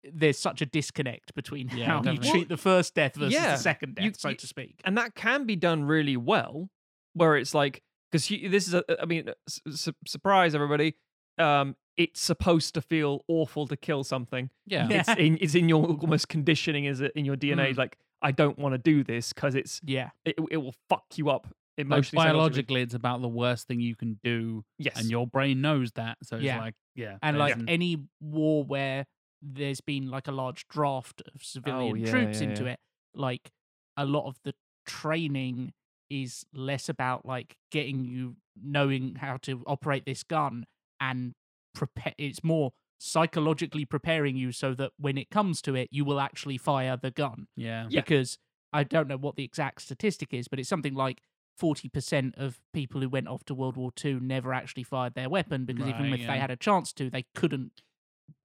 [0.03, 3.57] there's such a disconnect between Yeah, how you treat the first death versus yeah, the
[3.61, 4.81] second death, you- so you- to speak.
[4.83, 6.69] and that can be done really well
[7.13, 10.95] where it's like because this is a i mean su- surprise everybody
[11.37, 14.87] um it's supposed to feel awful to kill something Yeah.
[14.89, 14.99] Yeah.
[15.01, 17.77] it's in it's in your almost conditioning is it in your dna Mm.
[17.77, 21.29] like i don't want to do this because it's Yeah, it, it will fuck you
[21.29, 22.31] up emotionally psychologically.
[22.33, 26.17] biologically, it's about the worst thing you can do, yes and your brain knows that.
[26.23, 26.59] So it's Yeah.
[26.59, 29.05] like, yeah, and like an- any war where
[29.41, 32.71] there's been like a large draft of civilian Oh, yeah, troops yeah, into yeah.
[32.73, 32.79] it,
[33.15, 33.49] like
[33.97, 34.53] a lot of the
[34.85, 35.73] training
[36.09, 40.65] is less about like getting you knowing how to operate this gun
[40.99, 41.33] and
[41.73, 42.13] prepare.
[42.17, 46.57] It's more psychologically preparing you so that when it comes to it, you will actually
[46.57, 47.47] fire the gun.
[47.55, 48.01] yeah, Yeah.
[48.01, 48.37] because
[48.73, 51.21] I don't know what the exact statistic is, but it's something like
[51.59, 55.65] 40% of people who went off to World War II never actually fired their weapon
[55.65, 56.33] because even if yeah.
[56.33, 57.81] they had a chance to, they couldn't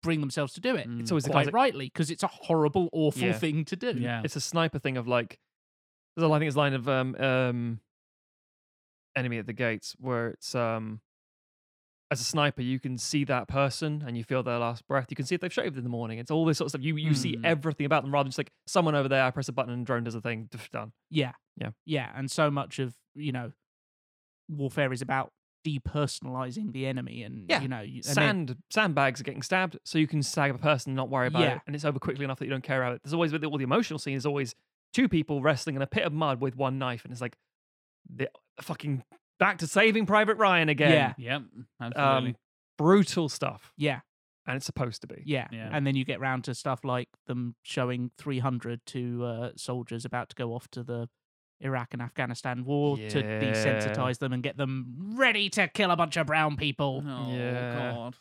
[0.02, 0.88] bring themselves to do it.
[0.88, 1.00] Mm.
[1.00, 3.32] it's always the Quite rightly, because it's a horrible, awful Yeah.
[3.34, 3.92] thing to do.
[3.92, 5.38] yeah, it's a sniper thing of like
[6.16, 7.80] there's a I think it's a line of um um
[9.14, 11.00] enemy at the gates where it's um
[12.10, 15.06] as a sniper you can see that person and you feel their last breath.
[15.10, 16.18] You can see if they've shaved in the morning.
[16.20, 16.82] It's all this sort of stuff.
[16.82, 17.44] You you see Mm.
[17.44, 19.24] everything about them rather than just like someone over there.
[19.24, 20.48] I press a button and drone does a thing.
[20.72, 20.92] Done.
[21.10, 21.32] Yeah.
[21.60, 21.70] Yeah.
[21.84, 22.12] Yeah.
[22.14, 23.52] And so much of, you know,
[24.48, 25.32] warfare is about
[25.66, 27.60] depersonalizing the enemy and, Yeah.
[27.60, 30.90] you know, you- then- Sand sandbags are getting stabbed, so you can stab a person
[30.90, 31.56] and not worry about Yeah.
[31.56, 33.02] it, and it's over quickly enough that you don't care about it.
[33.02, 34.14] There's always with all the emotional scene.
[34.16, 34.54] is always
[34.92, 37.36] two people wrestling in a pit of mud with one knife, and it's like
[38.08, 38.30] the
[38.60, 39.02] fucking
[39.38, 41.14] back to Saving Private Ryan again.
[41.18, 41.38] Yeah.
[41.38, 41.42] yep,
[41.80, 42.30] absolutely.
[42.30, 42.36] um,
[42.78, 44.00] brutal stuff, yeah.
[44.46, 45.22] and it's supposed to be.
[45.24, 45.48] Yeah.
[45.50, 45.68] Yeah.
[45.72, 50.28] And then you get round to stuff like them showing 300 to uh, soldiers about
[50.30, 51.08] to go off to the
[51.60, 53.40] Iraq and Afghanistan war to Yeah.
[53.40, 57.02] desensitize them and get them ready to kill a bunch of brown people.
[57.06, 57.92] oh yeah.
[57.94, 58.16] god,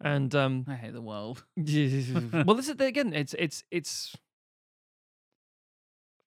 [0.00, 1.44] And um, I hate the world.
[1.56, 3.12] well, this is the, again.
[3.12, 4.16] It's it's it's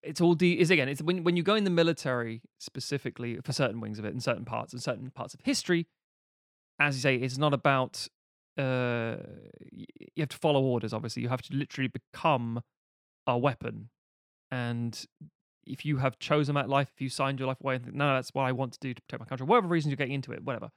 [0.04, 0.89] it's all de- is again.
[0.89, 4.22] It's when when you go in the military specifically for certain wings of it and
[4.24, 5.88] certain parts and certain parts of history.
[6.80, 8.08] As you say, it's not about.
[8.58, 9.18] Uh,
[9.72, 9.86] you
[10.20, 10.93] have to follow orders.
[10.93, 12.62] Obviously, you have to literally become
[13.28, 13.89] a weapon,
[14.49, 15.06] and
[15.66, 18.16] if you have chosen that life, if you signed your life away and think, no,
[18.16, 20.32] that's what I want to do to protect my country, whatever reasons you're getting into
[20.32, 20.70] it, whatever,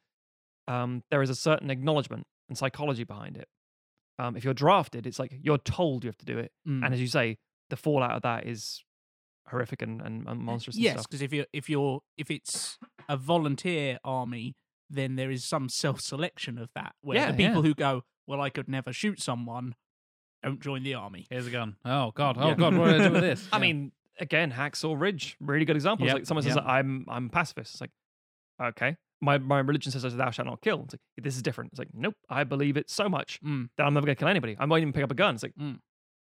[0.68, 3.49] um, there is a certain acknowledgement and psychology behind it.
[4.18, 6.85] Um, if you're drafted, it's like you're told you have to do it, Mm.
[6.85, 7.39] and as you say,
[7.70, 8.85] the fallout of that is
[9.49, 10.76] horrific and, and, and monstrous.
[10.76, 11.07] And yes, stuff.
[11.09, 12.78] because if you're if you're if it's
[13.09, 14.55] a volunteer army,
[14.90, 17.68] then there is some self-selection of that where Yeah, the people yeah.
[17.68, 19.74] who go, well, I could never shoot someone,
[20.42, 21.26] don't join the army.
[21.30, 21.76] Here's a gun.
[21.84, 22.55] Oh god, oh Yeah.
[22.55, 23.49] god, what do I do with this?
[23.53, 23.61] I Yeah.
[23.62, 26.05] mean, again, Hacksaw Ridge, really good example.
[26.07, 26.64] It's Yep, like someone says, yep.
[26.66, 27.90] "I'm I'm a pacifist." It's like,
[28.62, 30.82] okay, my my religion says thou shalt not kill.
[30.84, 31.72] It's like this is different.
[31.72, 33.68] It's like, nope, I believe it so much Mm.
[33.76, 34.57] that I'm never gonna kill anybody.
[34.59, 35.34] I won't even pick up a gun.
[35.34, 35.78] It's like, Mm.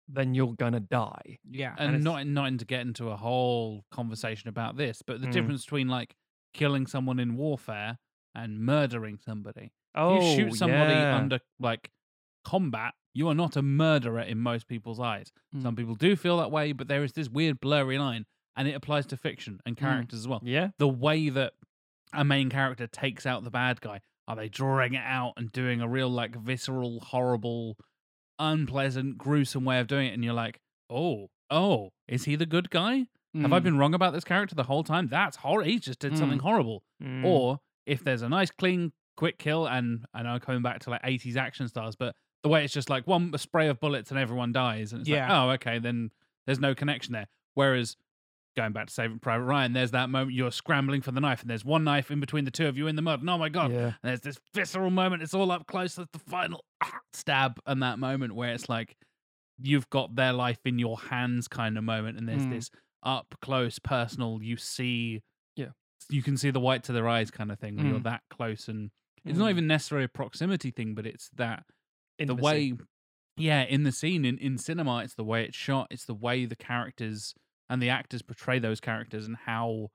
[0.08, 1.38] Then you're gonna die.
[1.50, 1.74] Yeah.
[1.78, 5.32] and and not not to get into a whole conversation about this, but the Mm.
[5.32, 6.14] difference between like
[6.54, 7.98] killing someone in warfare
[8.34, 9.72] and murdering somebody.
[9.94, 11.16] Oh, you shoot somebody yeah.
[11.16, 11.90] under like
[12.44, 15.32] combat, you are not a murderer in most people's eyes.
[15.54, 15.62] Mm.
[15.62, 18.26] Some people do feel that way, but there is this weird blurry line,
[18.56, 20.40] and it applies to fiction and characters as well.
[20.44, 21.54] Yeah, The way that
[22.12, 25.80] a main character takes out the bad guy, are they drawing it out and doing
[25.80, 27.76] a real like visceral, horrible,
[28.38, 30.14] unpleasant, gruesome way of doing it?
[30.14, 30.60] And you're like,
[30.90, 33.06] oh, oh, is he the good guy?
[33.34, 33.62] Have I Mm.
[33.64, 35.08] been wrong about this character the whole time?
[35.08, 35.64] That's horror.
[35.64, 36.42] He just did something Mm.
[36.42, 36.82] horrible.
[37.02, 37.24] Mm.
[37.24, 41.02] Or if there's a nice, clean, quick kill, and I know coming back to like
[41.04, 44.52] 80s action stars, but the way it's just like one spray of bullets and everyone
[44.52, 45.26] dies, and it's Yeah.
[45.28, 46.10] like, oh, okay, then
[46.46, 47.26] there's no connection there.
[47.54, 47.96] Whereas
[48.56, 51.50] going back to Saving Private Ryan, there's that moment you're scrambling for the knife, and
[51.50, 53.48] there's one knife in between the two of you in the mud, and oh my
[53.48, 55.22] god, yeah, and there's this visceral moment.
[55.22, 55.94] It's all up close.
[55.96, 58.96] There's the final ah, stab, and that moment where it's like
[59.58, 62.18] you've got their life in your hands, kind of moment.
[62.18, 62.50] And there's Mm.
[62.50, 62.70] this
[63.02, 64.40] up close, personal.
[64.42, 65.22] You see,
[65.54, 65.68] Yeah.
[66.10, 67.76] you can see the white to their eyes, kind of thing.
[67.76, 68.04] When you're Mm.
[68.04, 68.90] that close, and
[69.24, 69.50] it's not Mm.
[69.50, 71.64] even necessarily a proximity thing, but it's that
[72.18, 72.36] Intimacy.
[72.40, 72.72] the way,
[73.38, 75.86] yeah, in the scene in in cinema, it's the way it's shot.
[75.90, 77.34] It's the way the characters
[77.68, 79.88] and the actors portray those characters, and how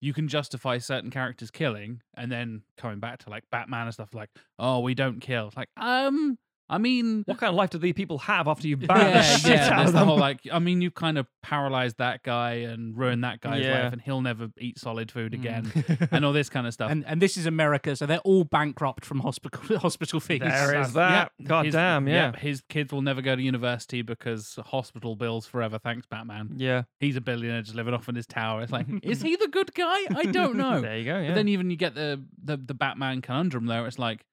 [0.00, 4.14] you can justify certain characters killing and then coming back to like Batman and stuff
[4.14, 5.48] like, oh, we don't kill.
[5.48, 6.38] It's like, um,
[6.70, 9.22] I mean, What kind of life do these people have after you yeah, ban the
[9.22, 9.64] shit yeah.
[9.70, 10.08] out There's of the them?
[10.08, 13.82] whole like, I mean, you kind of paralyzed that guy and ruined that guy's Yeah.
[13.84, 15.34] life, and he'll never eat solid food Mm.
[15.34, 16.90] again, and all this kind of stuff.
[16.90, 20.40] And and this is America, so they're all bankrupt from hospital hospital fees.
[20.40, 21.32] There is that.
[21.42, 22.36] God his- damn, yeah.
[22.36, 25.78] His kids will never go to university because hospital bills forever.
[25.78, 26.52] Thanks, Batman.
[26.56, 26.82] Yeah.
[27.00, 28.62] He's a billionaire just living off in his tower.
[28.62, 29.98] It's like, is he the good guy?
[30.14, 30.80] I don't know.
[30.80, 31.18] There you go.
[31.18, 31.28] Yeah.
[31.28, 33.86] But then even you get the, the the Batman conundrum there.
[33.86, 34.24] It's like,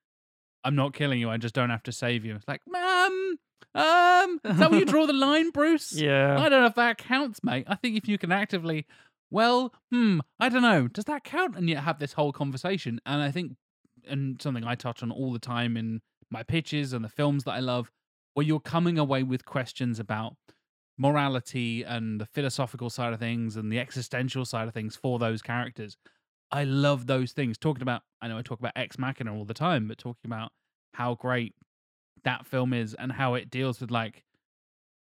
[0.67, 1.29] I'm not killing you.
[1.29, 2.35] I just don't have to save you.
[2.35, 3.37] It's like, um,
[3.73, 5.93] um, is that where you draw the line, Bruce?
[5.93, 6.37] yeah.
[6.37, 7.63] I don't know if that counts, mate.
[7.69, 8.85] I think if you can actively,
[9.31, 11.55] well, hmm, I don't know, does that count?
[11.55, 12.99] And yet have this whole conversation.
[13.05, 13.53] And I think,
[14.09, 17.53] and something I touch on all the time in my pitches and the films that
[17.53, 17.89] I love,
[18.33, 20.35] where you're coming away with questions about
[20.97, 25.41] morality and the philosophical side of things and the existential side of things for those
[25.41, 25.95] characters.
[26.51, 27.57] I love those things.
[27.57, 30.51] Talking about, I know I talk about Ex Machina all the time, but talking about
[30.93, 31.53] how great
[32.23, 34.23] that film is and how it deals with like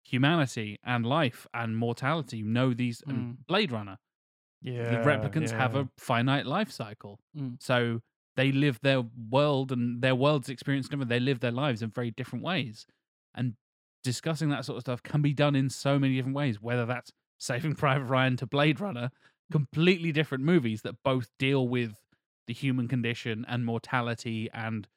[0.04, 2.38] humanity and life and mortality.
[2.38, 3.98] You know these and Blade Runner.
[4.62, 4.90] yeah.
[4.90, 7.20] the replicants have a finite life cycle.
[7.38, 7.58] Mm.
[7.62, 8.02] So
[8.36, 11.10] they live their world and their world's experience different.
[11.10, 12.86] They live their lives in very different ways.
[13.36, 13.54] And
[14.04, 17.12] discussing that sort of stuff can be done in so many different ways, whether that's
[17.40, 19.12] Saving Private Ryan to Blade Runner,
[19.52, 21.98] completely different movies that both deal with
[22.48, 24.88] the human condition and mortality and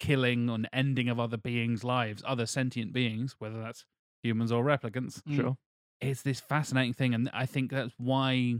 [0.00, 3.86] killing and ending of other beings' lives, other sentient beings, whether that's
[4.22, 5.34] humans or replicants Mm.
[5.36, 5.56] Sure.
[6.00, 8.56] it's this fascinating thing and i think that's why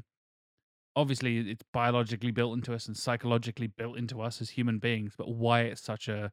[0.97, 5.29] obviously it's biologically built into us and psychologically built into us as human beings but
[5.29, 6.33] why it's such a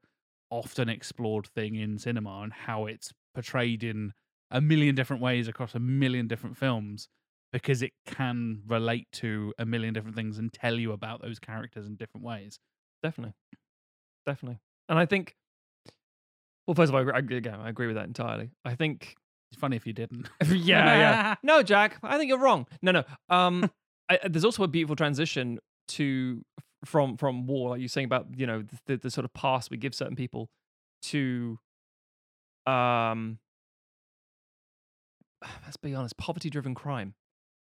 [0.50, 4.14] often explored thing in cinema and how it's portrayed in
[4.50, 7.10] a million different ways across a million different films
[7.54, 11.88] because it can relate to a million different things and tell you about those characters
[11.88, 12.60] in different ways
[13.04, 13.36] Definitely.
[14.26, 14.60] Definitely.
[14.90, 15.36] And I think,
[16.66, 18.50] well, first of all, I, agree- again, I agree with that entirely.
[18.66, 19.16] I think,
[19.52, 21.36] it's funny if you didn't yeah, yeah.
[21.44, 22.68] No, Jack, I think you're wrong.
[22.82, 23.04] No, no.
[23.30, 23.70] Um,
[24.10, 26.44] I, there's also a beautiful transition to
[26.86, 29.72] from from war, like you're saying about you know the, the, the sort of past
[29.72, 30.50] we give certain people
[31.04, 31.60] to,
[32.66, 33.40] um,
[35.64, 37.14] let's be honest, poverty-driven crime,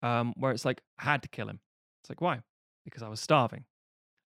[0.02, 1.60] um, where it's like I had to kill him.
[2.02, 2.40] It's like why?
[2.84, 3.64] Because I was starving.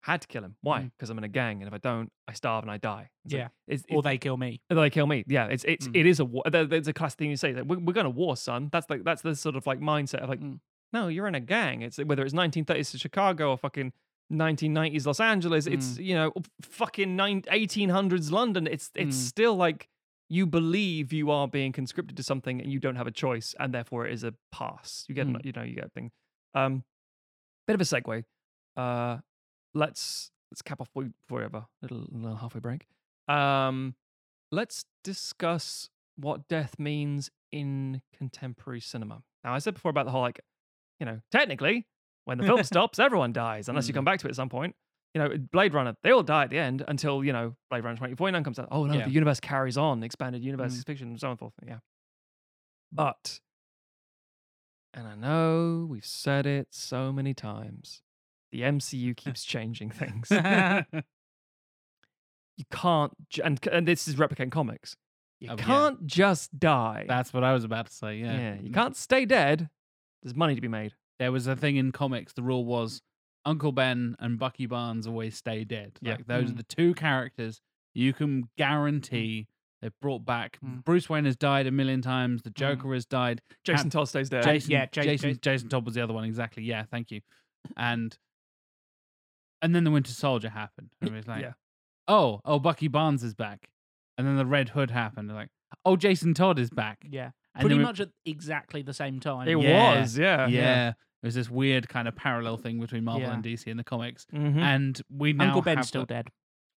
[0.02, 0.56] Had to kill him.
[0.60, 0.80] Why?
[0.82, 0.90] Mm.
[0.96, 3.08] Because I'm in a gang, and if I don't, I starve and I die.
[3.24, 3.48] It's like, Yeah.
[3.66, 4.60] it's, Or they kill me.
[4.68, 5.24] they kill me.
[5.26, 5.96] Yeah, it's it's Mm.
[5.96, 6.42] it is a war.
[6.50, 8.68] There's a classic thing you say that we're, we're going to war, son.
[8.70, 10.60] That's like that's the sort of like mindset of like, Mm.
[10.92, 11.80] no, you're in a gang.
[11.82, 13.92] It's whether it's 1930s Chicago or fucking
[14.32, 15.66] 1990s Los Angeles.
[15.66, 18.66] It's you know fucking nine, 1800s London.
[18.66, 19.20] It's it's Mm.
[19.28, 19.88] still like
[20.28, 23.72] you believe you are being conscripted to something and you don't have a choice, and
[23.74, 25.04] therefore it is a pass.
[25.08, 25.44] You get Mm.
[25.44, 26.10] you know you get a thing.
[26.54, 26.84] Um,
[27.66, 28.24] bit of a segue.
[28.76, 29.18] Uh,
[29.74, 30.88] let's let's cap off
[31.28, 31.66] forever.
[31.82, 32.86] Little little halfway break.
[33.28, 33.94] Um,
[34.52, 39.22] let's discuss what death means in contemporary cinema.
[39.42, 40.40] Now, I said before about the whole like,
[41.00, 41.86] you know, technically,
[42.24, 43.96] when the film stops, everyone dies unless you Mm.
[43.96, 44.74] come back to it at some point.
[45.14, 47.94] You know, Blade Runner, they all die at the end until you know Blade Runner
[47.96, 48.68] 2049 comes out.
[48.72, 49.04] Oh no, Yeah.
[49.04, 50.86] the universe carries on, expanded universe, Mm.
[50.86, 51.52] fiction, and so on and so forth.
[51.66, 51.78] Yeah,
[52.90, 53.38] but,
[54.92, 58.02] and I know we've said it so many times,
[58.50, 60.28] the MCU keeps changing things
[62.56, 63.12] you can't,
[63.42, 64.96] and, and this is replicating comics
[65.40, 68.70] you Oh, can't just die that's what i was about to say yeah yeah you
[68.70, 69.68] can't stay dead
[70.22, 72.32] there's money to be made there was a thing in comics.
[72.32, 73.00] The rule was
[73.46, 75.98] Uncle Ben and Bucky Barnes always stay dead.
[76.00, 76.12] Yeah.
[76.12, 76.56] Like those are Mm.
[76.58, 77.60] the two characters
[77.94, 79.48] you can guarantee
[79.82, 80.58] they've brought back.
[80.64, 80.82] Mm.
[80.84, 82.42] Bruce Wayne has died a million times.
[82.42, 83.42] The Joker has died.
[83.64, 86.14] jason Cap- todd stays dead Jason, yeah, Ja- Jason, Ja- Jason Todd was the other
[86.14, 86.24] one.
[86.24, 86.62] Exactly.
[86.64, 86.84] Yeah.
[86.90, 87.20] Thank you.
[87.76, 88.16] And
[89.62, 90.90] and then the Winter Soldier happened.
[91.00, 91.52] And it was like, yeah
[92.06, 93.70] oh, oh, Bucky Barnes is back.
[94.18, 95.32] And then the Red Hood happened.
[95.32, 95.48] Like,
[95.86, 96.98] oh, Jason Todd is back.
[97.08, 97.30] Yeah.
[97.54, 99.48] And Pretty much at exactly the same time.
[99.48, 100.88] it Yeah, was yeah yeah.
[100.90, 100.94] It
[101.24, 103.34] was this weird kind of parallel thing between Marvel Yeah.
[103.34, 104.26] and DC in the comics.
[104.32, 104.58] Mhm.
[104.58, 106.28] And we now Uncle Ben's have still dead.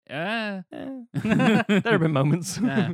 [0.10, 1.02] Uh, Eh.
[1.14, 2.94] there have been moments Yeah.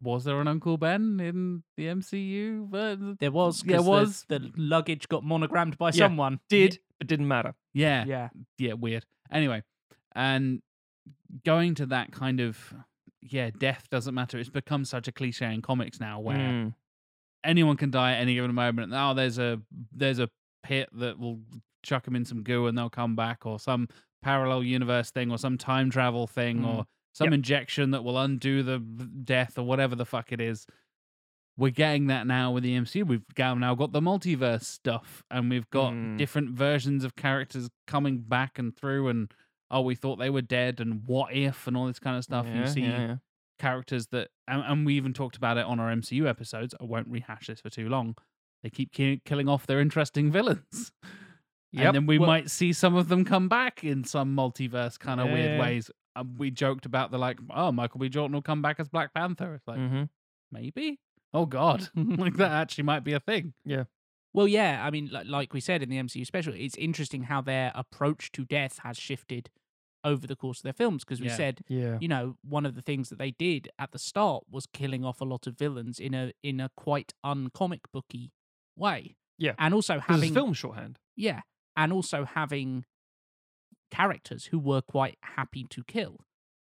[0.00, 2.68] was there an Uncle Ben in the MCU?
[2.70, 3.62] But There was.
[3.64, 4.24] Yeah, 'cause the- was.
[4.28, 6.06] The, luggage got monogrammed by Yeah.
[6.06, 6.40] someone.
[6.48, 8.28] did but didn't matter yeah, yeah,
[8.58, 8.74] Yeah.
[8.74, 9.04] weird.
[9.30, 9.62] Anyway,
[10.14, 10.62] and
[11.44, 12.72] going to that kind of
[13.24, 14.38] yeah, death doesn't matter.
[14.38, 16.74] It's become such a cliche in comics now, where Mm.
[17.44, 18.92] Anyone can die at any given moment.
[18.94, 19.60] Oh, there's a
[19.92, 20.28] there's a
[20.62, 21.40] pit that will
[21.82, 23.88] chuck them in some goo and they'll come back, or some
[24.22, 26.66] parallel universe thing, or some time travel thing, Mm.
[26.66, 27.34] or some Yep.
[27.34, 30.66] injection that will undo the death, or whatever the fuck it is.
[31.58, 33.04] We're getting that now with the MCU.
[33.04, 36.16] We've got- now got the multiverse stuff, and we've got Mm.
[36.16, 39.32] different versions of characters coming back and through, and
[39.70, 42.46] oh, we thought they were dead, and what if, and all this kind of stuff.
[42.46, 43.16] yeah, you see yeah, yeah.
[43.58, 46.74] Characters that, and, and we even talked about it on our MCU episodes.
[46.80, 48.16] I won't rehash this for too long.
[48.62, 50.92] They keep ki- killing off their interesting villains.
[51.74, 51.86] Yep.
[51.86, 55.18] And then we Well- might see some of them come back in some multiverse kind
[55.22, 55.32] of Yeah.
[55.32, 55.90] weird ways.
[56.14, 58.10] Um, we joked about the like, oh, Michael B.
[58.10, 59.54] Jordan will come back as Black Panther.
[59.54, 60.02] It's like, Mm-hmm.
[60.50, 61.00] maybe?
[61.32, 61.88] Oh, God.
[61.96, 63.54] like, that actually might be a thing.
[63.64, 63.84] Yeah.
[64.34, 67.40] Well, yeah, I mean, like, like we said in the MCU special, it's interesting how
[67.40, 69.48] their approach to death has shifted
[70.04, 71.04] over the course of their films.
[71.04, 71.36] Because we Yeah.
[71.36, 71.98] said, Yeah.
[72.00, 75.20] you know, one of the things that they did at the start was killing off
[75.20, 78.32] a lot of villains in a in a quite uncomic booky
[78.76, 79.16] way.
[79.38, 79.54] Yeah.
[79.58, 80.98] and also having film shorthand.
[81.16, 81.40] yeah,
[81.76, 82.84] and also having
[83.90, 86.20] characters who were quite happy to kill.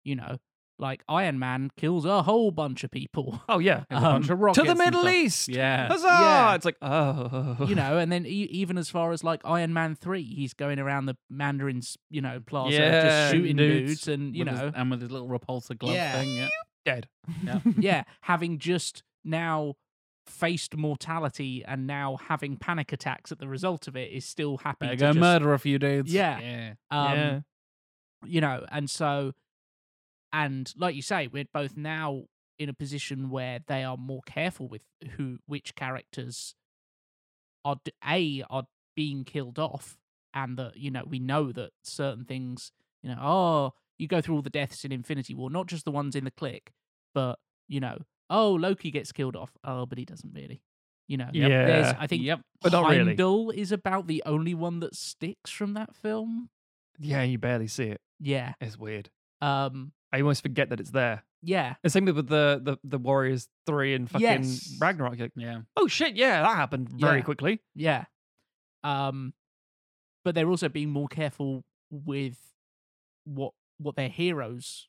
[0.03, 0.38] You know,
[0.84, 3.41] like Iron Man kills a whole bunch of people.
[3.49, 3.85] Oh yeah.
[3.89, 5.07] There's a bunch Um, of rockets to the Middle.
[5.10, 5.47] East.
[5.47, 5.88] Yeah.
[5.88, 6.05] Huzzah!
[6.07, 6.55] Yeah.
[6.55, 7.57] It's like oh.
[7.68, 10.77] you know, and then e- even as far as like Iron Man three, he's going
[10.80, 14.61] around the Mandarin's, you know, plaza Yeah, just shooting Dudes dudes, and you with his-
[14.61, 16.19] know, and with his little repulsor glove Yeah.
[16.19, 16.35] thing.
[16.35, 16.49] Yeah.
[16.85, 17.07] dead.
[17.80, 19.76] yeah, having just now
[20.26, 24.85] faced mortality and now having panic attacks at the result of it is still happy
[24.85, 26.14] Better to go just, murder a few dudes.
[26.14, 26.39] Yeah.
[26.39, 26.73] Yeah.
[26.91, 27.39] um, yeah.
[28.26, 29.34] you know, and so,
[30.34, 32.23] and like you say, we're both now
[32.60, 34.81] in a position where they are more careful with
[35.15, 36.55] who, which characters
[37.64, 38.64] are a are
[38.95, 39.97] being killed off,
[40.34, 44.35] and that you know we know that certain things, you know, oh, you go through
[44.35, 46.73] all the deaths in Infinity War, not just the ones in the click,
[47.14, 47.99] but you know,
[48.30, 50.61] oh, Loki gets killed off, oh, but he doesn't really.
[51.07, 51.49] You know, Yep.
[51.49, 51.97] there's, Yeah.
[51.99, 52.41] I think Yep.
[52.61, 53.60] But not really.
[53.60, 56.49] Is about the only one that sticks from that film.
[56.97, 57.23] Yeah.
[57.23, 58.01] You barely see it.
[58.19, 58.53] Yeah.
[58.61, 59.10] It's weird.
[59.41, 59.91] Um.
[60.14, 61.23] I almost forget that it's there.
[61.41, 61.73] Yeah.
[61.84, 64.77] The same with the the the Warriors three and fucking Yes.
[64.80, 65.18] Ragnarok.
[65.18, 65.61] You're like, Yeah.
[65.76, 67.23] oh shit, yeah, that happened very Yeah.
[67.23, 67.61] quickly.
[67.76, 68.06] Yeah.
[68.84, 69.34] Um.
[70.23, 72.38] But they're also being more careful with
[73.26, 74.88] what what their heroes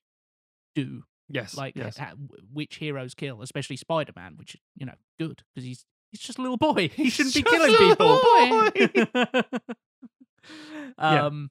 [0.74, 1.04] do.
[1.28, 1.56] Yes.
[1.56, 1.96] Like yes.
[1.96, 6.20] ha- w- which heroes kill, especially Spider Man, which you know, good because he's he's
[6.20, 6.88] just a little boy.
[6.94, 8.20] He shouldn't be just a killing people.
[8.20, 9.42] little
[10.98, 11.26] Yeah.
[11.26, 11.50] um.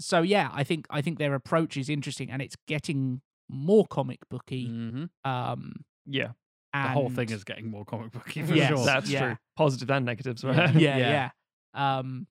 [0.00, 4.20] So yeah, I think I think their approach is interesting, and it's getting more comic
[4.28, 4.66] booky.
[4.66, 5.84] hmm Um.
[6.04, 6.32] yeah,
[6.74, 8.68] The whole thing is getting more comic booky for Yes.
[8.68, 8.84] sure.
[8.84, 9.20] that's yeah.
[9.20, 9.36] true.
[9.56, 10.50] Positive and negatives, Yeah.
[10.50, 10.74] right?
[10.86, 11.30] yeah, Yeah.
[11.74, 11.98] yeah.
[11.98, 12.26] Um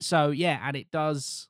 [0.00, 1.48] so yeah, and it does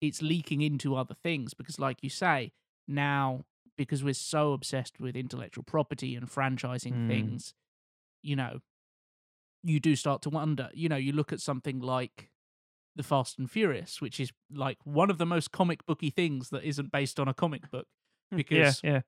[0.00, 2.52] it's leaking into other things because like you say,
[2.88, 3.44] now
[3.76, 7.06] because we're so obsessed with intellectual property and franchising Mm.
[7.06, 7.54] things,
[8.22, 8.60] you know,
[9.62, 12.30] you do start to wonder, you know, you look at something like
[12.96, 16.64] the Fast and Furious, which is like one of the most comic booky things that
[16.64, 17.86] isn't based on a comic book
[18.30, 19.00] hmm, because yeah.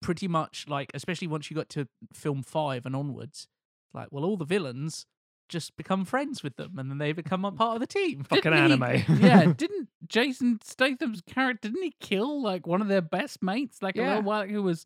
[0.00, 3.48] pretty much like especially once you got to film five and onwards
[3.92, 5.06] like well all the villains
[5.48, 7.56] just become friends with them and then they become a mm.
[7.56, 9.20] part of the team Fucking Didn't he- anime.
[9.22, 13.96] yeah, didn't Jason Statham's character didn't he kill like one of their best mates like
[13.96, 14.84] a little while who was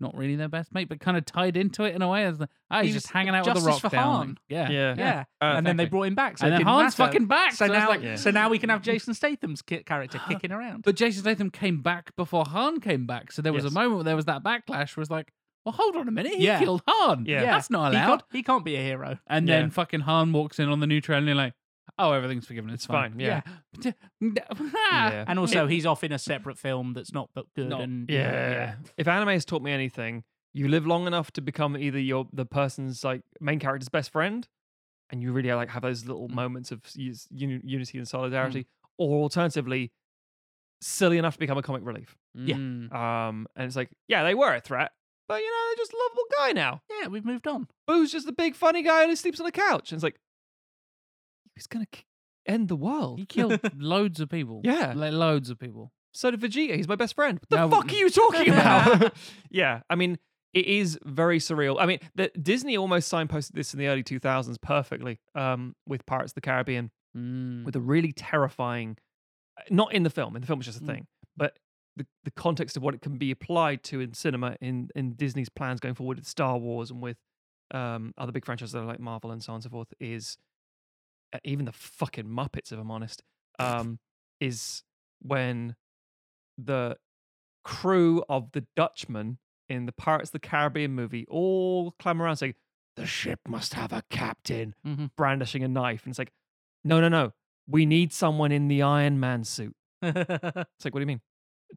[0.00, 2.38] not really their best mate but kind of tied into it in a way as
[2.38, 4.14] the, oh, he's He just hanging out with the justice rock for down.
[4.16, 4.38] Han.
[4.48, 4.70] Yeah.
[4.70, 4.94] Yeah.
[4.98, 7.12] yeah, Uh, and then they brought him back so and then Han's matter.
[7.12, 7.52] fucking back.
[7.54, 8.16] so, it's now like, Yeah.
[8.16, 11.80] so now we can have Jason Statham's ki- character kicking around But Jason Statham came
[11.82, 13.32] back before Han came back.
[13.32, 13.72] So there was Yes.
[13.72, 15.32] a moment where there was that backlash where it's like,
[15.64, 16.34] well, hold on a minute.
[16.34, 16.58] He Yeah.
[16.60, 17.24] killed Han.
[17.26, 17.40] Yeah.
[17.44, 18.06] That's not he allowed.
[18.06, 19.60] can't, he can't be a hero And Yeah.
[19.60, 21.54] then fucking Han walks in on the new trailer, and you're like,
[21.98, 22.70] oh, everything's forgiven.
[22.70, 23.18] It's, It's fine.
[23.18, 23.40] Yeah.
[23.82, 23.92] Yeah.
[24.20, 25.24] Yeah.
[25.28, 27.80] and also he's off in a separate film that's not but good No.
[27.80, 28.76] and Yeah.
[28.96, 32.46] If anime has taught me anything, you live long enough to become either your the
[32.46, 34.46] person's like main character's best friend,
[35.10, 36.34] and you really like have those little Mm.
[36.34, 38.66] moments of us- uni- unity and solidarity,
[38.98, 39.92] or alternatively,
[40.80, 42.16] silly enough to become a comic relief.
[42.34, 42.56] Yeah.
[42.56, 42.92] Mm.
[42.94, 44.92] Um, and it's like, yeah, they were a threat,
[45.28, 46.82] but you know, they're just a lovable guy now.
[47.00, 49.90] yeah we've moved on Boo's just the big funny guy who sleeps on the couch,
[49.92, 50.18] and it's like,
[51.56, 52.04] he's gonna k-
[52.46, 53.18] end the world.
[53.18, 54.60] He killed loads of people.
[54.64, 54.92] Yeah.
[54.94, 55.92] Like loads of people.
[56.14, 56.76] So did Vegeta.
[56.76, 57.38] He's my best friend.
[57.40, 59.12] What the No, fuck are you talking about?
[59.50, 60.18] yeah, I mean,
[60.54, 61.76] it is very surreal.
[61.78, 66.30] I mean, the, Disney almost signposted this in the early 2000s perfectly um, with Pirates
[66.30, 67.64] of the Caribbean, Mm.
[67.64, 68.96] with a really terrifying,
[69.58, 70.86] uh, not in the film, in the film it's just a Mm.
[70.86, 71.06] thing,
[71.36, 71.58] but
[71.96, 75.48] the, the context of what it can be applied to in cinema in, in Disney's
[75.48, 77.16] plans going forward with Star Wars and with
[77.72, 80.36] um, other big franchises that are like Marvel and so on and so forth is
[81.44, 83.22] even the fucking Muppets, if I'm honest,
[83.58, 83.98] um,
[84.40, 84.82] is
[85.20, 85.76] when
[86.58, 86.96] the
[87.64, 89.38] crew of the Dutchman
[89.68, 92.54] in the Pirates of the Caribbean movie all climb around saying,
[92.96, 95.10] The ship must have a captain, Mhm.
[95.16, 96.04] brandishing a knife.
[96.04, 96.32] And it's like,
[96.84, 97.32] No, no, no.
[97.68, 99.74] We need someone in the Iron Man suit.
[100.02, 101.20] It's like, what do you mean?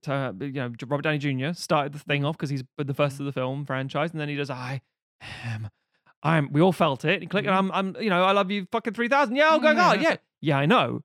[0.03, 1.51] To, you know, Robert Downey Jr.
[1.53, 4.35] started the thing off because he's the first of the film franchise, and then he
[4.35, 4.81] does, I
[5.43, 5.69] am,
[6.23, 6.51] I'm.
[6.51, 7.21] We all felt it.
[7.21, 7.71] He clicked, and mm-hmm.
[7.71, 9.35] I'm, I'm, you know, I love you, fucking three thousand.
[9.35, 10.01] Yeah, oh, go, go, Yeah.
[10.01, 11.01] yeah, yeah, I know.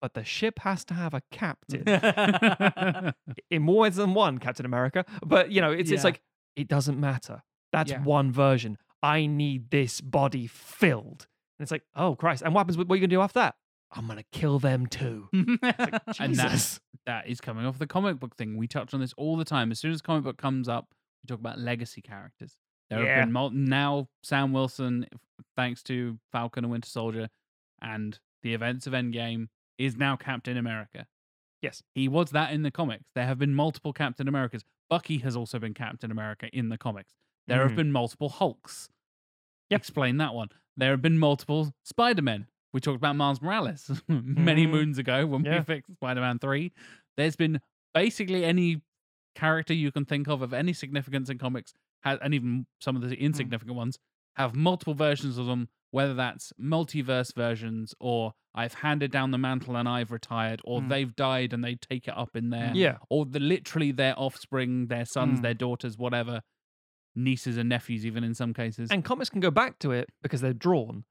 [0.00, 1.82] but the ship has to have a captain
[3.50, 5.04] in more ways than one Captain America.
[5.26, 6.04] But you know, it's it's Yeah.
[6.04, 6.20] like
[6.56, 7.42] it doesn't matter.
[7.72, 8.02] That's Yeah.
[8.02, 8.78] one version.
[9.02, 11.26] I need this body filled.
[11.58, 12.42] And it's like, oh Christ!
[12.42, 12.78] And what happens?
[12.78, 13.56] What are you gonna do after that?
[13.90, 15.28] I'm gonna kill them too.
[15.32, 18.56] and that's that is coming off the comic book thing.
[18.56, 19.72] We touch on this all the time.
[19.72, 22.56] As soon as comic book comes up, we talk about legacy characters.
[22.90, 23.16] There Yeah.
[23.16, 25.06] have been mul- now Sam Wilson,
[25.56, 27.28] thanks to Falcon and Winter Soldier,
[27.82, 29.48] and the events of Endgame,
[29.78, 31.06] is now Captain America.
[31.62, 31.82] Yes.
[31.94, 33.04] He was that in the comics.
[33.14, 34.64] There have been multiple Captain Americas.
[34.88, 37.14] Bucky has also been Captain America in the comics.
[37.46, 37.76] There have Mhm.
[37.76, 38.88] been multiple Hulks.
[39.70, 39.80] Yep.
[39.80, 40.48] Explain that one.
[40.76, 42.46] There have been multiple Spider Men.
[42.72, 44.70] We talked about Miles Morales many Mhm.
[44.70, 46.72] moons ago when we fixed Spider Man 3.
[47.16, 47.60] There's been
[47.94, 48.82] basically any
[49.34, 51.72] character you can think of of any significance in comics,
[52.02, 53.98] has, and even some of the insignificant ones,
[54.36, 59.76] have multiple versions of them, whether that's multiverse versions or I've handed down the mantle
[59.76, 60.88] and I've retired, or Mm.
[60.88, 62.98] they've died and they take it up in there, Yeah.
[63.08, 65.42] or the literally their offspring, their sons, Mm.
[65.42, 66.40] their daughters, whatever,
[67.14, 68.90] nieces and nephews, even in some cases.
[68.90, 71.04] And comics can go back to it because they're drawn.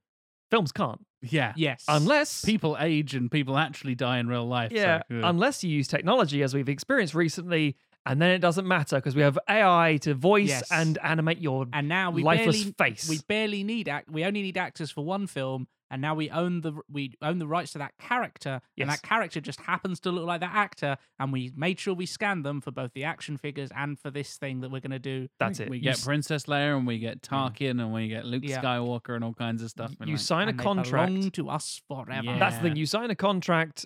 [0.49, 1.01] Films can't.
[1.21, 1.83] yeah, yes.
[1.87, 4.71] Unless people age and people actually die in real life.
[4.71, 5.21] Yeah, ugh.
[5.23, 7.75] unless you use technology as we've experienced recently,
[8.09, 10.71] and then it doesn't matter because we have AI to voice Yes.
[10.71, 13.09] and animate your and now we lifeless barely, face.
[13.09, 14.09] We barely need act.
[14.09, 17.47] We only need actors for one film, and now we own the we own the
[17.47, 20.97] rights to that character, and that character just happens to look like that actor.
[21.19, 24.35] And we made sure we scanned them for both the action figures and for this
[24.37, 25.27] thing that we're gonna do.
[25.39, 25.69] That's we, it.
[25.69, 28.61] We get s- Princess Leia and we get Tarkin and we get Luke Yeah.
[28.61, 29.93] Skywalker and all kinds of stuff.
[30.05, 31.33] you like, sign a contract.
[31.33, 32.21] to us forever.
[32.23, 32.39] Yeah.
[32.39, 32.75] That's the thing.
[32.75, 33.85] You sign a contract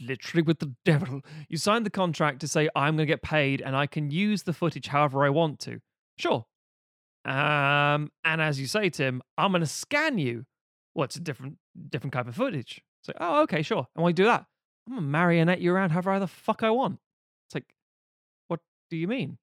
[0.00, 1.20] literally with the devil.
[1.48, 4.42] You sign the contract to say, I'm going to get paid and I can use
[4.44, 5.80] the footage however I want to.
[6.18, 6.44] Sure.
[7.24, 10.44] Um, and as you say, Tim, I'm going to scan you.
[10.94, 11.56] What's a different
[11.90, 12.82] different type of footage?
[13.00, 13.86] It's like, oh, okay, sure.
[13.96, 14.44] And I do that,
[14.88, 16.98] I'm to marionette you around however the fuck I want.
[17.48, 17.74] It's like,
[18.48, 18.60] what
[18.90, 19.38] do you mean?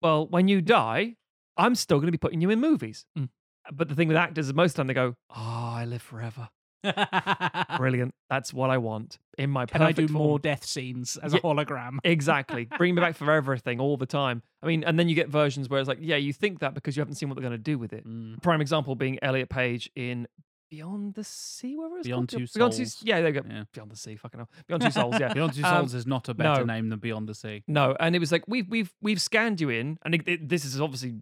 [0.00, 1.14] Well, when you die,
[1.56, 3.04] I'm still going to be putting you in movies.
[3.16, 3.28] Mm.
[3.72, 6.02] But the thing with actors is most of the time they go, oh, I live
[6.02, 6.48] forever.
[7.76, 8.12] Brilliant.
[8.28, 10.24] That's what I want in my Can I do form.
[10.26, 11.38] more death scenes as Yeah.
[11.38, 11.98] a hologram?
[12.04, 12.64] Exactly.
[12.78, 14.42] Bring me back for everything all the time.
[14.62, 16.96] I mean, and then you get versions where it's like, yeah, you think that because
[16.96, 18.06] you haven't seen what they're going to do with it.
[18.06, 18.42] Mm.
[18.42, 20.26] Prime example being Elliot Page in
[20.72, 22.48] Beyond the Sea, whatever it's Beyond called.
[22.48, 23.02] Two Beyond Two- Souls.
[23.04, 23.46] yeah, there you go.
[23.48, 23.64] Yeah.
[23.74, 24.48] Beyond the Sea, fucking hell.
[24.66, 25.32] Beyond Two Souls, yeah.
[25.34, 26.72] Beyond Two Um, Souls is not a better no.
[26.74, 27.62] name than Beyond the Sea.
[27.68, 30.64] No, and it was like we've we've we've scanned you in, and it, it- this
[30.64, 31.16] is obviously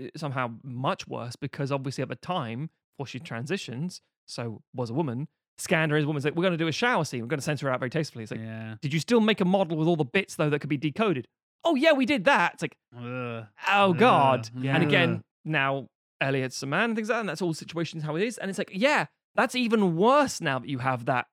[0.00, 2.68] uh, somehow much worse because obviously at the time
[2.98, 5.28] before she transitions, so was a woman,
[5.58, 6.18] scanned her as a woman.
[6.18, 7.20] It's like we're going to do a shower scene.
[7.22, 8.24] We're going to censor her out very tastefully.
[8.24, 8.74] It's like, yeah.
[8.82, 11.28] did you still make a model with all the bits though that could be decoded?
[11.62, 12.54] Oh yeah, we did that.
[12.54, 13.46] It's like, Ugh.
[13.68, 14.50] oh god.
[14.58, 14.64] Ugh.
[14.66, 15.86] And again, now
[16.20, 18.38] Elliot's a man and things like that, and that's all situations how it is.
[18.38, 21.26] And it's like, yeah, that's even worse now that you have that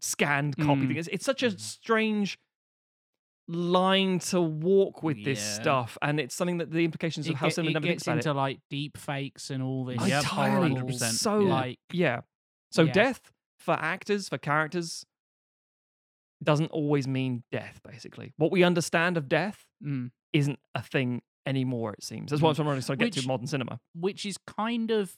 [0.00, 0.88] scanned copy Mm.
[0.88, 0.96] thing.
[0.96, 1.60] It's, it's such a Mm.
[1.60, 2.38] strange
[3.48, 5.54] line to walk with this Yeah.
[5.62, 8.02] stuff, and it's something that the implications of It, how get- cinema it never thinks
[8.02, 8.34] gets about into it.
[8.34, 10.06] like deep fakes and all this.
[10.06, 11.48] Yep, Entirely, horrible, 100%, so yeah.
[11.48, 12.20] like yeah.
[12.70, 12.92] So Yeah.
[12.92, 15.04] death for actors, for characters,
[16.42, 17.80] doesn't always mean death.
[17.82, 20.10] Basically, what we understand of death mm.
[20.32, 21.94] isn't a thing anymore.
[21.94, 23.80] It seems that's what I'm trying to get to modern cinema.
[23.94, 25.16] which is kind of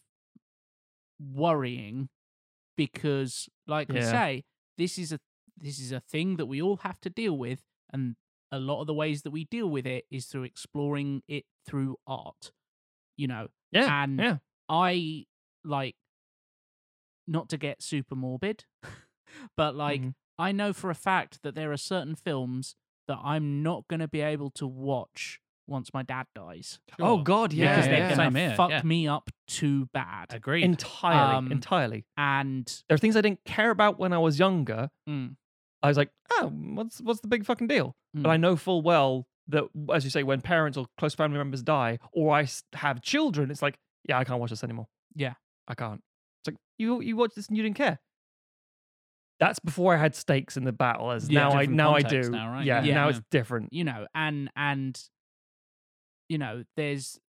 [1.18, 2.08] worrying
[2.76, 4.44] because like I say
[4.78, 5.20] this is a
[5.58, 7.60] this is a thing that we all have to deal with
[7.92, 8.16] and
[8.50, 11.96] a lot of the ways that we deal with it is through exploring it through
[12.06, 12.52] art
[13.16, 14.36] you know Yeah, and yeah.
[14.68, 15.26] I
[15.62, 15.96] like
[17.26, 18.64] not to get super morbid
[19.56, 20.14] but like Mhm.
[20.38, 22.74] I know for a fact that there are certain films
[23.06, 25.38] that I'm not going to be able to watch
[25.70, 28.16] once my dad dies Oh God, yeah, because yeah, they're yeah.
[28.16, 28.82] gonna Same here, fuck yeah.
[28.82, 30.26] me up too bad.
[30.34, 30.64] Agreed.
[30.64, 32.04] entirely, Um, entirely.
[32.18, 34.90] And There are things I didn't care about when I was younger.
[35.08, 35.36] mm,
[35.82, 37.96] I was like, oh, what's what's the big fucking deal?
[38.16, 38.22] Mm.
[38.24, 41.62] But I know full well that, as you say, when parents or close family members
[41.62, 43.78] die, or I have children, it's like,
[44.08, 44.86] yeah, I can't watch this anymore.
[45.14, 45.34] Yeah.
[45.66, 46.00] I can't.
[46.42, 47.98] It's like you you watched this and you didn't care.
[49.38, 51.10] That's before I had stakes in the battle.
[51.10, 52.28] As Yeah, now I now I do.
[52.30, 52.64] now, right?
[52.66, 52.94] Yeah, Yeah.
[52.94, 53.16] now Yeah.
[53.16, 53.72] it's different.
[53.72, 55.00] you know, and and
[56.30, 57.20] you know, there's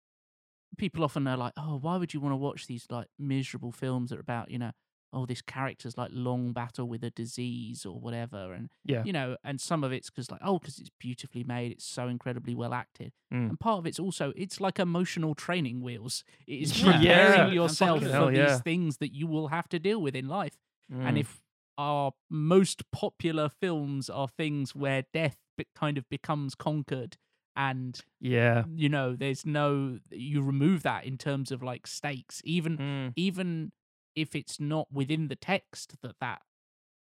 [0.78, 4.10] people often are like, oh, why would you want to watch these like miserable films
[4.10, 4.72] that are about, you know,
[5.14, 9.04] oh, this character's like long battle with a disease or whatever, and Yeah.
[9.04, 12.08] you know, and some of it's because like, oh, because it's beautifully made, it's so
[12.08, 13.50] incredibly well acted, Mm.
[13.50, 16.24] and part of it's also it's like emotional training wheels.
[16.48, 18.12] It is preparing Yeah, yourself absolutely.
[18.12, 20.58] for Hell these things that you will have to deal with in life.
[21.04, 21.22] And Mm.
[21.22, 21.42] if
[21.78, 25.38] our most popular films are things where death
[25.76, 27.18] kind of becomes conquered
[27.56, 28.64] and yeah.
[28.76, 33.14] you know there's no you remove that in terms of like stakes even Mm.
[33.16, 33.72] even
[34.16, 36.42] if it's not within the text that that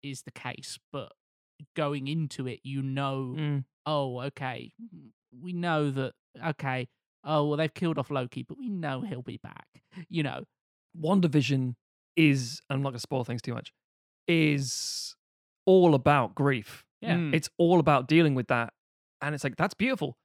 [0.04, 1.12] is the case but
[1.76, 3.64] going into it, you know, Mm.
[3.86, 4.72] oh, okay,
[5.42, 6.14] we know that.
[6.46, 6.88] Okay,
[7.24, 9.66] oh well, they've killed off Loki, but we know he'll be back.
[10.08, 10.44] You know,
[10.96, 11.74] WandaVision
[12.16, 13.74] is, I'm not going to spoil things too much,
[14.28, 15.16] is
[15.66, 16.86] all about grief.
[17.02, 17.34] yeah, Mm.
[17.34, 18.74] It's all about dealing with that.
[19.22, 20.18] And it's like, that's beautiful.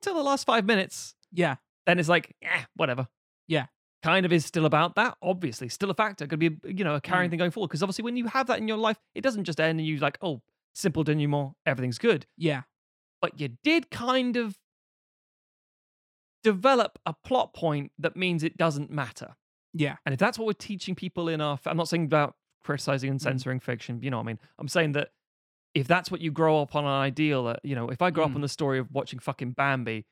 [0.00, 1.14] Mm, Until the last five minutes.
[1.32, 1.56] yeah,
[1.86, 3.08] Then it's like, yeah, whatever.
[3.48, 3.66] Yeah.
[4.02, 5.68] Kind of is still about that, obviously.
[5.68, 6.26] Still a factor.
[6.26, 7.32] Could be, you know, a carrying Mm.
[7.32, 7.68] thing going forward.
[7.68, 9.98] Because obviously, when you have that in your life, it doesn't just end and you
[9.98, 10.40] like, oh,
[10.74, 12.26] simple denouement, everything's good.
[12.36, 12.62] yeah,
[13.20, 14.56] But you did kind of
[16.42, 19.36] develop a plot point that means it doesn't matter.
[19.74, 23.10] yeah, And if that's what we're teaching people in our, I'm not saying about criticizing
[23.10, 23.24] and Mm.
[23.24, 24.38] censoring fiction, you know what I mean?
[24.58, 25.10] I'm saying that
[25.74, 28.24] if that's what you grow up on an ideal, that, you know, if I grow
[28.24, 28.36] up Mm.
[28.36, 30.04] on the story of watching fucking Bambi,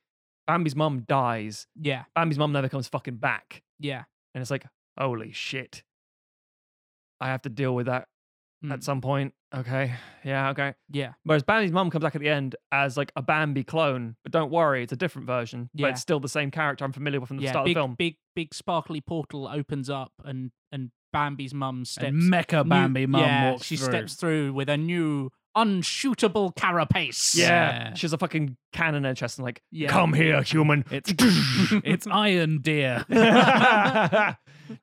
[0.47, 3.63] Bambi's mum dies, yeah, Bambi's mum never comes fucking back.
[3.79, 4.05] yeah.
[4.35, 4.67] And it's like,
[4.99, 5.83] holy shit.
[7.21, 8.09] I have to deal with that
[8.71, 8.83] at Mm.
[8.85, 9.35] some point.
[9.55, 9.95] Okay.
[10.25, 10.75] Yeah, okay.
[10.91, 14.31] Yeah, Whereas Bambi's mum comes back at the end as like a Bambi clone, but
[14.31, 15.71] don't worry, it's a different version.
[15.73, 15.87] yeah.
[15.87, 17.51] But it's still the same character I'm familiar with from the yeah.
[17.53, 17.95] start Big, of the film.
[17.95, 22.09] big, big sparkly portal opens up, and and Bambi's mum steps.
[22.09, 23.87] And Mecha Bambi mum yeah, walks she through.
[23.87, 25.31] steps through with a new
[25.65, 27.37] unshootable carapace.
[27.37, 27.49] Yeah.
[27.49, 27.95] Yeah.
[27.95, 29.89] She has a fucking cannon in her chest and like, Yeah.
[29.91, 30.85] come here, human.
[30.91, 31.13] It's
[31.85, 33.05] it's Iron Deer.
[33.09, 34.37] down,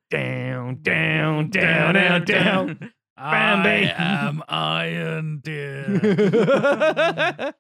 [0.10, 2.92] down, down, down, down.
[3.18, 3.90] Bambi.
[3.92, 7.54] I am Iron Deer.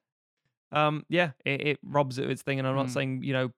[0.71, 2.93] um, yeah, it, it robs it of its thing, and I'm not Mm.
[2.93, 3.49] saying you know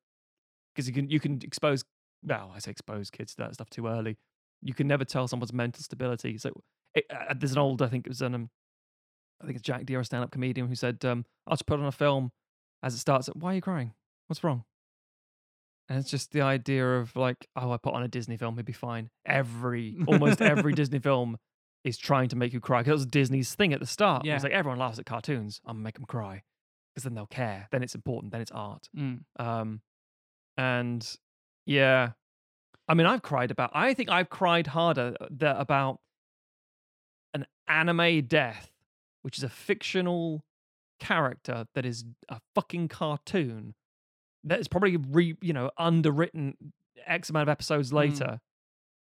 [0.74, 1.84] because you can you can expose.
[2.24, 4.18] Well, I say expose kids to that stuff too early.
[4.62, 6.38] You can never tell someone's mental stability.
[6.40, 6.52] So
[6.96, 8.50] it, uh, there's an old, I think it was an, um,
[9.42, 11.86] I think it's Jack Dee, a stand-up comedian, who said, um, "I'll just put on
[11.86, 12.32] a film
[12.82, 13.28] as it starts.
[13.28, 13.94] Why are you crying?
[14.28, 14.64] What's wrong?"
[15.90, 18.66] And it's just the idea of like, oh, I put on a Disney film, it'd
[18.66, 19.10] be fine.
[19.26, 21.38] Every, almost every Disney film
[21.86, 24.26] is trying to make you cry because that was Disney's thing at the start.
[24.26, 24.36] Yeah.
[24.36, 25.62] It's like everyone laughs at cartoons.
[25.66, 26.44] I'm gonna make them cry
[26.94, 27.68] because then they'll care.
[27.72, 28.34] Then it's important.
[28.34, 28.90] Then it's art.
[28.98, 29.22] Mm.
[29.40, 29.82] Um,
[30.58, 31.18] and
[31.66, 32.12] yeah,
[32.88, 33.72] I mean, I've cried about.
[33.74, 36.00] I think I've cried harder th- about
[37.34, 38.72] an anime death,
[39.22, 40.44] which is a fictional
[41.00, 43.76] character that is a fucking cartoon
[44.44, 46.56] that is probably re, you know underwritten
[47.06, 48.40] X amount of episodes later.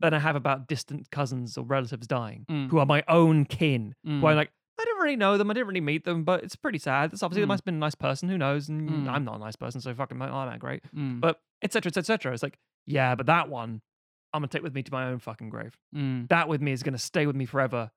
[0.01, 2.69] Than I have about distant cousins or relatives dying, Mm.
[2.69, 3.95] who are my own kin.
[4.05, 4.29] Who Mm.
[4.29, 4.49] I'm like,
[4.79, 5.51] I didn't really know them.
[5.51, 7.11] I didn't really meet them, but it's pretty sad.
[7.11, 7.49] It's obviously they Mm.
[7.49, 8.29] must have been a nice person.
[8.29, 8.69] Who knows?
[8.69, 9.09] And Mm.
[9.09, 10.83] I'm not a nice person, so fucking I'm that great.
[10.95, 11.19] Mm.
[11.19, 11.89] But etc.
[11.89, 11.99] etc.
[12.13, 12.33] etc.
[12.33, 13.81] It's like, yeah, but that one,
[14.31, 15.77] I'm gonna take with me to my own fucking grave.
[15.93, 16.29] Mm.
[16.29, 17.91] That with me is gonna stay with me forever.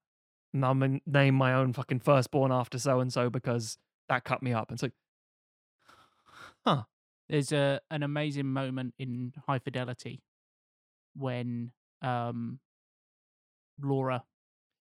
[0.54, 4.52] And I'm name my own fucking firstborn after so and so because that cut me
[4.52, 4.68] up.
[4.70, 4.92] And it's like,
[6.66, 6.82] huh.
[7.28, 10.22] There's a an amazing moment in High Fidelity
[11.16, 11.72] when
[12.02, 12.58] um
[13.80, 14.24] Laura,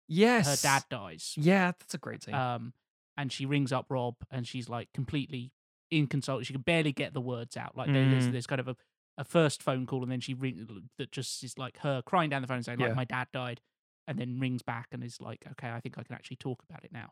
[0.08, 1.34] yes, her dad dies.
[1.38, 2.34] Yeah, that's a great scene.
[2.36, 2.74] Um
[3.18, 5.52] and she rings up Rob and she's like completely
[5.92, 6.44] inconsolable.
[6.44, 7.78] She can barely get the words out.
[7.78, 8.32] Like there- there's Mm.
[8.34, 8.76] there's kind of a,
[9.18, 12.42] a first phone call and then she ring that just is like her crying down
[12.42, 12.96] the phone saying like Yeah.
[12.96, 13.62] my dad died
[14.08, 16.84] and then rings back and is like okay I think I can actually talk about
[16.84, 17.12] it now.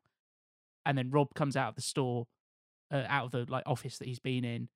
[0.85, 2.27] And then Rob comes out of the store,
[2.91, 4.69] uh, out of the like office that he's been in,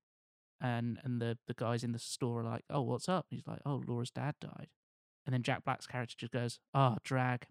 [0.62, 3.62] and and the the guys in the store are like, "Oh, what's up?" He's like,
[3.66, 4.70] "Oh, Laura's dad died,"
[5.26, 7.48] and then Jack Black's character just goes, "Oh, drag.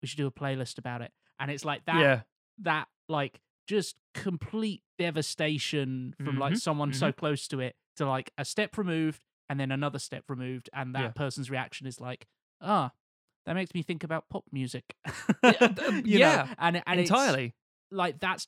[0.00, 2.22] We should do a playlist about it." And it's like that yeah,
[2.58, 8.32] that like just complete devastation from like Mhm, someone so close to it to like
[8.38, 11.14] a step removed and then another step removed, and that Yeah.
[11.14, 12.26] person's reaction is like,
[12.60, 12.92] "Ah."
[13.46, 14.84] That makes me think about pop music.
[15.44, 15.56] th-
[16.04, 16.26] You know?
[16.26, 17.54] yeah, and and it's- entirely.
[17.90, 18.46] like that's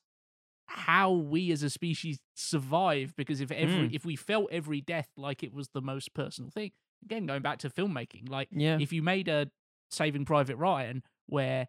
[0.66, 3.94] how we as a species survive because if every Mm.
[3.94, 6.70] if we felt every death like it was the most personal thing
[7.04, 9.50] again going back to filmmaking like Yeah, if you made a
[9.90, 11.68] saving private ryan where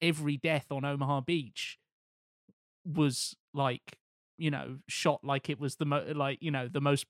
[0.00, 1.78] every death on omaha beach
[2.86, 3.98] was like
[4.38, 7.06] you know shot like it was the mo- like you know the most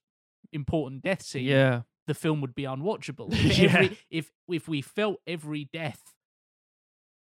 [0.53, 3.65] important death scene yeah, the film would be unwatchable if, Yeah.
[3.79, 6.01] every, if if we felt every death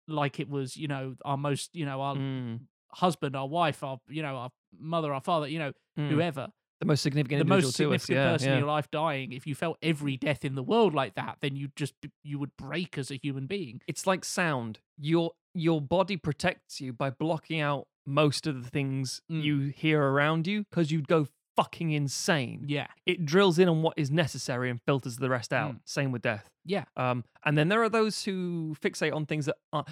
[0.08, 2.60] like it was you know our most you know our Mm,
[2.92, 4.50] husband, our wife, our you know, our
[4.80, 6.10] mother, our father, you know, mm.
[6.10, 6.48] whoever,
[6.80, 8.54] the most significant, the individual most to us, significant yeah, person yeah.
[8.54, 11.56] in your life dying, if you felt every death in the world like that, then
[11.58, 11.94] you just
[12.24, 13.82] you would break as a human being.
[13.88, 14.80] it's like sound.
[14.98, 19.44] Your your body protects you by blocking out most of the things Mm.
[19.44, 22.66] you hear around you because you'd go fucking insane.
[22.68, 25.74] Yeah, It drills in on what is necessary and filters the rest out.
[25.74, 25.80] Mm.
[25.86, 26.50] Same with death.
[26.64, 29.84] yeah, Um, and then there are those who fixate on things that are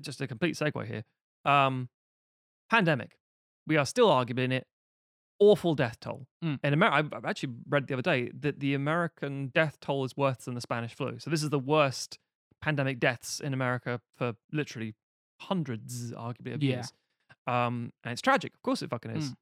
[0.00, 1.02] just a complete segue here.
[1.44, 1.88] Um,
[2.70, 3.16] pandemic.
[3.66, 4.66] We are still arguing it.
[5.40, 6.26] Awful death toll.
[6.44, 6.58] Mm.
[6.62, 10.44] In America, I've actually read the other day that the American death toll is worse
[10.44, 11.18] than the Spanish flu.
[11.18, 12.18] So this is the worst
[12.62, 14.94] pandemic deaths in America for literally
[15.40, 16.74] hundreds, arguably, of Yeah.
[16.76, 16.92] years.
[17.46, 18.54] Um, and it's tragic.
[18.54, 19.30] Of course, it fucking is.
[19.30, 19.34] Mm.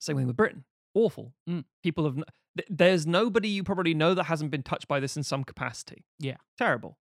[0.00, 0.64] Same thing with Britain.
[0.94, 1.32] Awful.
[1.48, 1.64] Mm.
[1.84, 2.14] People have.
[2.16, 6.04] th- There's nobody you probably know that hasn't been touched by this in some capacity.
[6.18, 6.36] Yeah.
[6.58, 6.98] Terrible.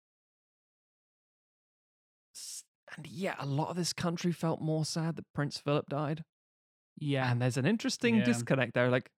[2.96, 6.24] And yeah, a lot of this country felt more sad that Prince Philip died.
[6.98, 7.32] Yeah.
[7.32, 8.24] And there's an interesting Yeah.
[8.26, 8.90] disconnect there.
[8.90, 9.10] Like,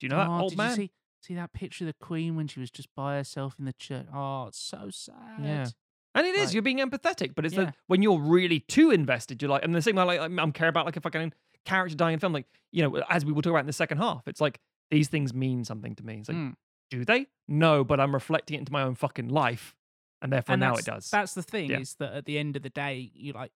[0.00, 0.70] do you know that oh, old did man?
[0.70, 0.90] you see
[1.22, 4.06] see that picture of the Queen when she was just by herself in the church?
[4.12, 5.16] Oh, it's so sad.
[5.42, 5.66] Yeah.
[6.14, 6.46] And it is.
[6.46, 7.64] Like- you're being empathetic, but it's Yeah.
[7.66, 10.52] that when you're really too invested, you're like, and the same way, like, I'm, I'm
[10.52, 11.32] care about like a fucking
[11.64, 13.98] character dying in film, like, you know, as we will talk about in the second
[13.98, 14.60] half, it's like
[14.90, 16.18] these things mean something to me.
[16.18, 16.54] It's like, Mm.
[16.90, 17.26] do they?
[17.48, 19.74] No, but I'm reflecting it into my own fucking life,
[20.22, 21.10] and therefore and now it does.
[21.10, 21.78] That's the thing Yeah.
[21.80, 23.52] is that at the end of the day, you like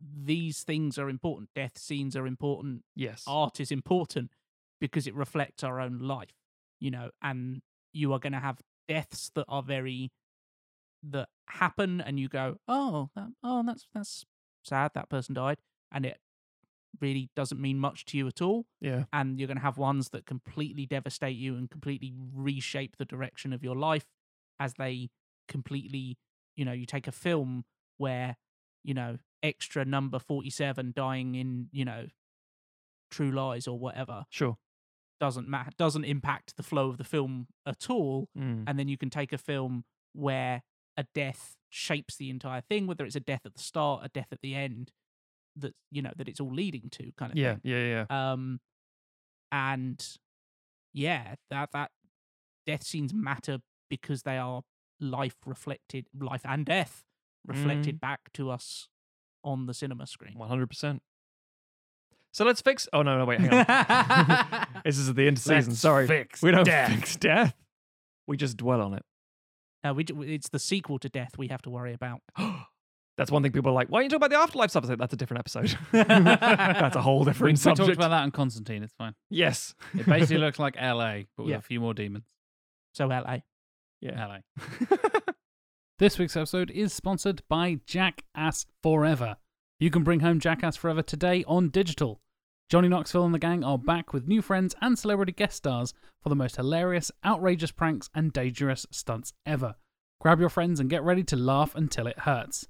[0.00, 1.50] these things are important.
[1.54, 2.84] Death scenes are important.
[2.94, 3.24] yes.
[3.26, 4.30] Art is important
[4.80, 6.34] because it reflects our own life,
[6.80, 7.10] you know.
[7.20, 10.12] And you are going to have deaths that are very
[11.02, 14.24] that happen, and you go, "Oh, that, oh, that's that's
[14.62, 14.92] sad.
[14.94, 15.58] That person died,"
[15.90, 16.20] and it
[17.00, 18.66] really doesn't mean much to you at all.
[18.80, 19.04] Yeah.
[19.12, 23.52] and you're going to have ones that completely devastate you and completely reshape the direction
[23.52, 24.04] of your life
[24.60, 25.08] as they
[25.48, 26.16] completely
[26.56, 27.64] you know you take a film
[27.98, 28.36] where
[28.84, 32.06] you know extra number 47 dying in you know
[33.10, 34.56] true lies or whatever Sure.
[35.20, 38.64] doesn't matter doesn't impact the flow of the film at all Mm.
[38.66, 40.62] and then you can take a film where
[40.96, 44.28] a death shapes the entire thing whether it's a death at the start a death
[44.30, 44.92] at the end
[45.56, 47.52] that you know that it's all leading to kind of Yeah.
[47.54, 48.04] thing Yeah.
[48.10, 48.32] Yeah.
[48.32, 48.60] um
[49.50, 50.16] and
[50.92, 51.90] yeah that that
[52.66, 53.58] death scenes matter
[53.90, 54.62] because they are
[55.00, 57.02] life reflected life and death
[57.46, 58.88] reflected back to us
[59.44, 61.02] on the cinema screen One hundred percent.
[62.34, 62.88] So let's fix.
[62.94, 64.66] Oh no, no, wait, hang on.
[64.84, 65.68] this is the interseason.
[65.68, 66.90] Let's Sorry, fix we don't death.
[66.90, 67.54] fix death.
[68.26, 69.02] We just dwell on it.
[69.84, 72.20] uh, we, it's the sequel to death we have to worry about
[73.18, 73.88] That's one thing people are like.
[73.88, 74.84] Why are you talking about the afterlife stuff?
[74.84, 75.76] I said, That's a different episode.
[75.92, 77.80] That's a whole different We, subject.
[77.80, 78.82] we talked about that in Constantine.
[78.82, 79.14] It's fine.
[79.30, 79.74] Yes.
[79.94, 81.58] It basically looks like LA, but with Yeah.
[81.58, 82.24] a few more demons.
[82.94, 83.22] so la
[84.00, 84.26] Yeah.
[84.26, 84.38] LA.
[85.98, 89.36] This week's episode is sponsored by Jackass Forever.
[89.78, 92.20] You can bring home Jackass Forever today on digital.
[92.68, 96.28] Johnny Knoxville and the gang are back with new friends and celebrity guest stars for
[96.28, 99.76] the most hilarious, outrageous pranks and dangerous stunts ever.
[100.20, 102.66] Grab your friends and get ready to laugh until it hurts.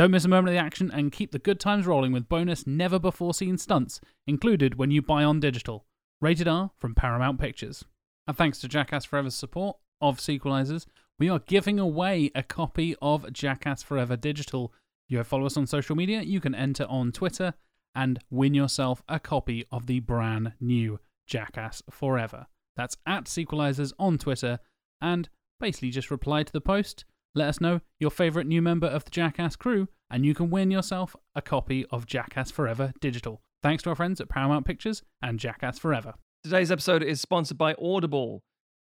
[0.00, 2.66] Don't miss a moment of the action and keep the good times rolling with bonus
[2.66, 5.84] never before seen stunts included when you buy on digital.
[6.22, 7.84] Rated R from Paramount Pictures.
[8.26, 10.86] And thanks to Jackass Forever's support of Sequelizers,
[11.18, 14.72] we are giving away a copy of Jackass Forever Digital.
[15.06, 17.52] You follow us on social media, you can enter on Twitter
[17.94, 22.46] and win yourself a copy of the brand new Jackass Forever.
[22.74, 24.60] That's at Sequelizers on Twitter,
[25.02, 25.28] and
[25.60, 27.04] basically just reply to the post.
[27.34, 30.70] Let us know your favourite new member of the Jackass crew, and you can win
[30.70, 33.40] yourself a copy of Jackass Forever Digital.
[33.62, 36.14] Thanks to our friends at Paramount Pictures and Jackass Forever.
[36.42, 38.42] Today's episode is sponsored by Audible.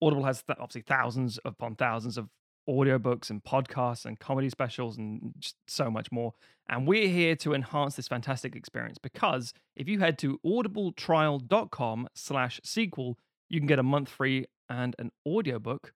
[0.04, 2.30] Audible has th- obviously thousands upon thousands of
[2.70, 6.34] audiobooks and podcasts and comedy specials and just so much more.
[6.70, 12.60] And we're here to enhance this fantastic experience because if you head to audibletrial.com slash
[12.64, 13.18] sequel,
[13.50, 15.94] you can get a month free and an audiobook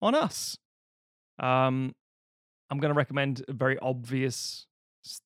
[0.00, 0.56] on us.
[1.38, 1.94] Um,
[2.70, 4.66] I'm going to recommend a very obvious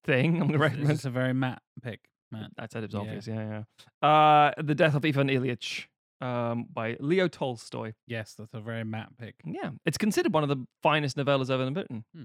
[0.05, 0.35] thing.
[0.41, 2.51] I'm going to recommend It's a very Matt pick, Matt.
[2.59, 3.01] I said it was Yeah.
[3.01, 3.27] obvious.
[3.27, 3.63] Yeah,
[4.03, 4.09] yeah.
[4.09, 5.87] Uh, the Death of Ivan Ilyich
[6.21, 7.93] um, by Leo Tolstoy.
[8.07, 9.35] Yes, that's a very Matt pick.
[9.45, 12.05] Yeah, it's considered one of the finest novellas ever written.
[12.15, 12.25] Hmm.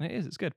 [0.00, 0.26] And it is.
[0.26, 0.52] It's good.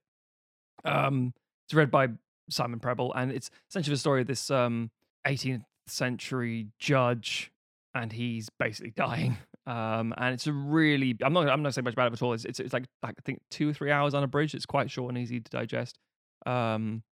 [0.85, 1.33] Um,
[1.67, 2.09] it's read by
[2.49, 4.89] Simon Prebble, and it's essentially the story of this um
[5.27, 7.51] 18th century judge,
[7.93, 9.37] and he's basically dying.
[9.67, 12.33] Um, and it's a really I'm not I'm not saying much about it at all.
[12.33, 14.55] It's it's, it's like, I think two or three hours unabridged.
[14.55, 15.97] It's quite short and easy to digest.
[16.45, 17.03] Um,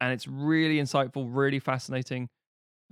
[0.00, 2.28] and it's really insightful, really fascinating.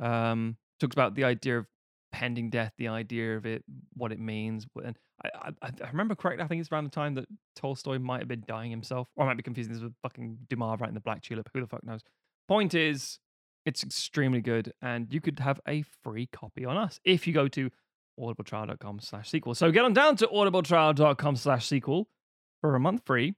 [0.01, 1.67] Um, talks about the idea of
[2.13, 4.67] pending death, the idea of it, what it means.
[4.83, 8.21] And I, I, I remember correctly, I think it's around the time that Tolstoy might
[8.21, 11.01] have been dying himself, or I might be confusing this with fucking Dumas writing the
[11.01, 11.49] Black Tulip.
[11.53, 12.03] Who the fuck knows?
[12.49, 13.19] Point is,
[13.65, 17.49] it's extremely good, and you could have a free copy on us if you go
[17.49, 17.71] to
[18.19, 19.55] audibletrial.com slash sequel.
[19.55, 22.09] So get on down to audibletrial.com slash sequel
[22.61, 23.35] for a month free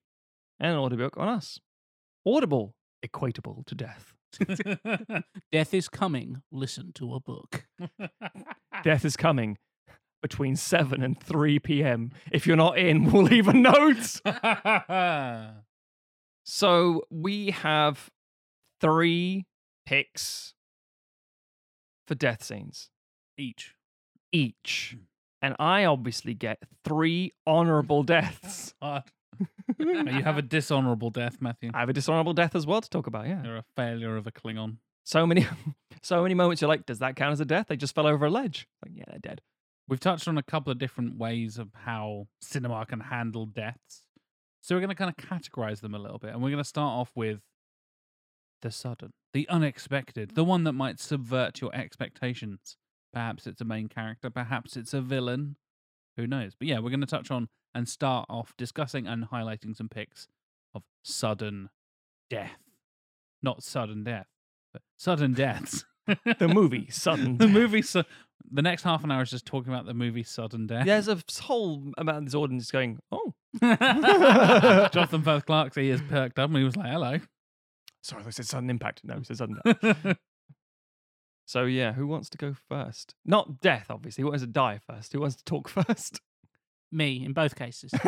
[0.61, 1.59] and an audiobook on us.
[2.27, 2.75] Audible,
[3.05, 4.13] equatable to death.
[5.53, 7.65] death is coming listen to a book
[8.83, 9.57] Death is coming
[10.21, 12.11] between 7 and 3 p.m.
[12.31, 14.21] If you're not in, we'll leave a note.
[16.49, 18.09] So we have
[18.81, 19.47] three
[19.85, 20.55] picks
[22.07, 22.89] for death scenes
[23.37, 23.75] Each.
[24.33, 24.95] Each.
[24.97, 25.03] Hmm.
[25.43, 28.75] And I obviously get three honorable deaths.
[28.83, 29.05] Hard.
[29.79, 31.71] you have a dishonorable death, Matthew.
[31.75, 33.27] I have a dishonorable death as well to talk about.
[33.29, 34.79] Yeah, You're a failure of a Klingon.
[35.05, 35.47] so many,
[36.03, 36.63] so many moments.
[36.63, 37.67] You're like, does that count as a death?
[37.69, 38.67] They just fell over a ledge.
[38.85, 39.43] Like, yeah, they're dead.
[39.89, 44.03] We've touched on a couple of different ways of how cinema can handle deaths.
[44.63, 46.31] So we're going to kind of categorize them a little bit.
[46.33, 47.41] And we're going to start off with
[48.63, 52.77] the sudden, the unexpected, the one that might subvert your expectations.
[53.13, 55.57] Perhaps it's a main character, perhaps it's a villain.
[56.17, 56.55] Who knows?
[56.59, 60.29] But yeah, we're going to touch on and start off discussing and highlighting some pics
[60.75, 61.69] of sudden
[62.31, 62.59] death.
[63.43, 64.27] Not sudden death,
[64.73, 65.85] but sudden deaths.
[66.39, 67.83] The movie, Sudden the movie.
[67.83, 68.05] Su-
[68.49, 70.87] the next half an hour is just talking about the movie Sudden Death.
[70.87, 76.39] There's a whole amount of this audience going, oh, Jonathan Firth Clark's he is perked
[76.39, 77.19] up and he was like, hello.
[78.03, 79.01] sorry, I said sudden impact.
[79.03, 80.17] No, he said sudden death.
[81.47, 83.15] So yeah, who wants to go first?
[83.25, 84.23] Not death, obviously.
[84.23, 85.13] Who wants to die first?
[85.13, 86.21] Who wants to talk first?
[86.93, 87.93] Me in both cases.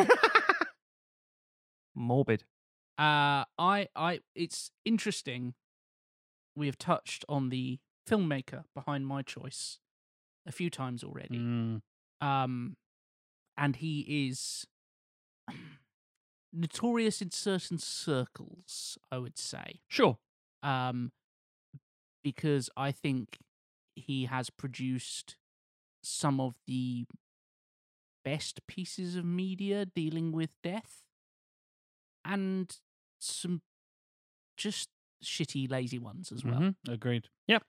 [1.95, 2.43] Morbid.
[2.97, 5.53] Uh, I, I, it's interesting.
[6.55, 7.79] We have touched on the
[8.09, 9.79] filmmaker behind my choice
[10.45, 11.37] a few times already.
[11.37, 11.81] Mm,
[12.21, 12.75] Um,
[13.57, 14.65] and he is
[16.53, 19.81] notorious in certain circles, I would say.
[19.87, 20.17] Sure.
[20.63, 21.11] Um,
[22.23, 23.37] because I think
[23.95, 25.35] he has produced
[26.03, 27.05] some of the
[28.23, 31.03] best pieces of media dealing with death
[32.25, 32.77] and
[33.19, 33.61] some
[34.57, 34.89] just
[35.23, 36.59] shitty, lazy ones as well.
[36.59, 37.27] mhm, Agreed.
[37.47, 37.63] Yep.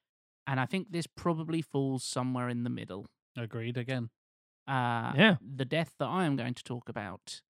[0.47, 3.06] And I think this probably falls somewhere in the middle.
[3.36, 4.10] Agreed again.
[4.66, 5.36] Uh, Yeah.
[5.40, 7.40] The death that I am going to talk about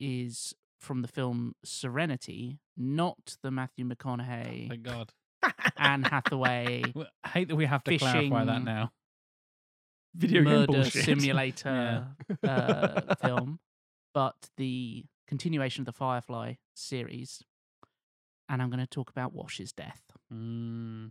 [0.00, 5.12] is from the film Serenity, not the Matthew McConaughey, Thank God.
[5.76, 6.82] Anne Hathaway
[7.24, 8.92] I hate that we have to clarify that now.
[10.14, 12.06] Video game murder simulator
[12.42, 13.58] uh, film,
[14.14, 17.42] but the continuation of the Firefly series.
[18.48, 20.00] And I'm going to talk about Wash's death.
[20.32, 21.10] Mm,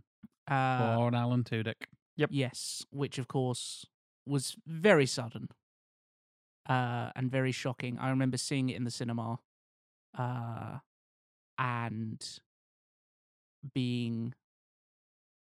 [0.50, 1.84] Uh, poor Alan Tudyk.
[2.16, 2.30] Yep.
[2.32, 3.86] Yes, which of course
[4.26, 5.50] was very sudden
[6.68, 7.98] uh, and very shocking.
[8.00, 9.38] I remember seeing it in the cinema
[10.18, 10.78] uh,
[11.58, 12.26] and
[13.74, 14.34] being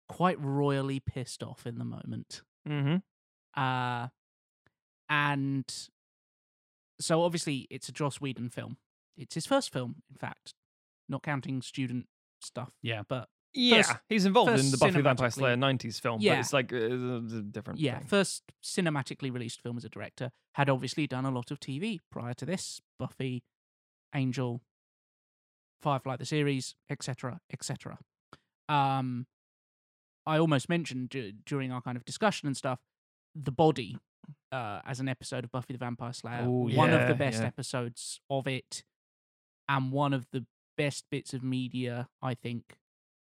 [0.09, 2.43] quite royally pissed off in the moment.
[2.69, 2.97] Mm-hmm.
[3.61, 4.09] Uh,
[5.09, 5.65] and
[7.01, 8.77] so obviously it's a Joss Whedon film.
[9.17, 10.55] It's his first film, in fact,
[11.09, 12.07] not counting student
[12.41, 12.71] stuff.
[12.83, 13.03] Yeah.
[13.09, 16.35] But Yeah, First- he's involved in the Buffy the Vampire Slayer '90s film, Yeah.
[16.35, 17.79] but it's like it's a different.
[17.79, 18.09] yeah, thing.
[18.09, 20.33] first cinematically released film as a director.
[20.55, 23.45] Had obviously done a lot of TV prior to this Buffy,
[24.15, 24.61] Angel,
[25.83, 27.99] Firefly the series, etc., etc.
[28.69, 29.27] Um,
[30.27, 32.79] I almost mentioned du- during our kind of discussion and stuff,
[33.35, 33.99] the body
[34.53, 36.43] uh, as an episode of Buffy the Vampire Slayer.
[36.45, 37.47] Oh, one of yeah, the best yeah.
[37.49, 38.85] episodes of it,
[39.69, 40.47] and one of the
[40.77, 42.77] best bits of media I think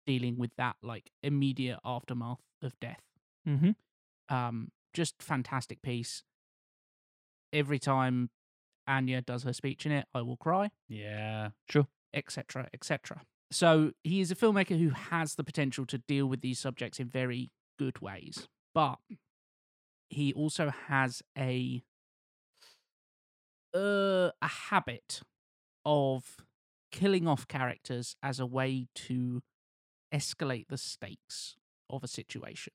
[0.07, 3.03] dealing with that like immediate aftermath of death
[3.47, 3.71] Mm-hmm.
[4.35, 6.23] um just fantastic piece
[7.53, 8.31] every time
[8.87, 11.51] anya does her speech in it i will cry Yeah.
[11.69, 16.41] Sure, etc etc so he is a filmmaker who has the potential to deal with
[16.41, 18.99] these subjects in very good ways but
[20.11, 21.83] he also has a
[23.75, 25.21] uh, a habit
[25.85, 26.39] of
[26.91, 29.43] killing off characters as a way to
[30.13, 31.57] escalate the stakes
[31.91, 32.73] of a situation.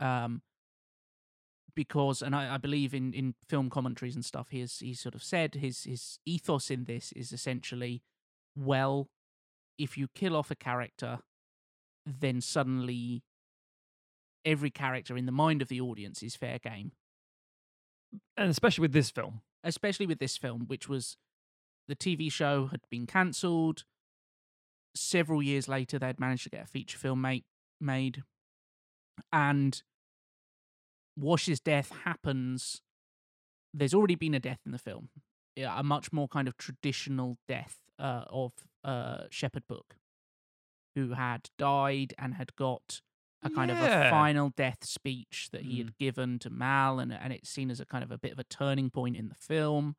[0.00, 0.42] Um
[1.74, 5.14] because and I, I believe in in film commentaries and stuff he has he sort
[5.14, 8.02] of said his his ethos in this is essentially
[8.54, 9.08] well
[9.78, 11.18] if you kill off a character
[12.04, 13.22] then suddenly
[14.44, 16.92] every character in the mind of the audience is fair game
[18.36, 19.40] and especially with this film.
[19.64, 21.16] especially with this film which was
[21.88, 23.84] the TV show had been cancelled
[24.94, 27.44] several years later they'd managed to get a feature film made
[27.80, 28.22] made
[29.32, 29.82] and
[31.16, 32.82] Wash's death happens.
[33.72, 35.08] There's already been a death in the film,
[35.54, 38.52] yeah, a much more kind of traditional death uh, of
[38.86, 39.96] uh, Shepherd Book,
[40.94, 43.02] who had died and had got
[43.42, 47.32] a kind of a final death speech that he had given to Mal, and and
[47.32, 49.94] it's seen as a kind of a bit of a turning point in the film,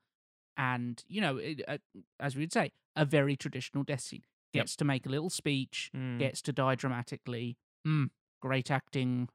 [0.57, 1.77] and you know, it, uh,
[2.19, 4.23] as we would say, a very traditional death scene.
[4.53, 4.63] Yep.
[4.63, 6.17] Gets to make a little speech, Mm.
[6.19, 7.57] gets to die dramatically.
[7.85, 8.09] Mm,
[8.41, 9.27] great acting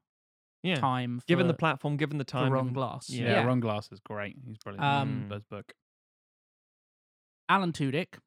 [0.63, 0.75] Yeah.
[0.75, 1.19] time.
[1.19, 3.09] For, Given the platform, given the time, Ron given- Glass.
[3.09, 3.43] Yeah, Yeah.
[3.45, 4.37] Ron Glass is great.
[4.45, 4.83] He's brilliant.
[4.83, 5.73] Um, Does book.
[7.49, 8.17] Alan Tudyk,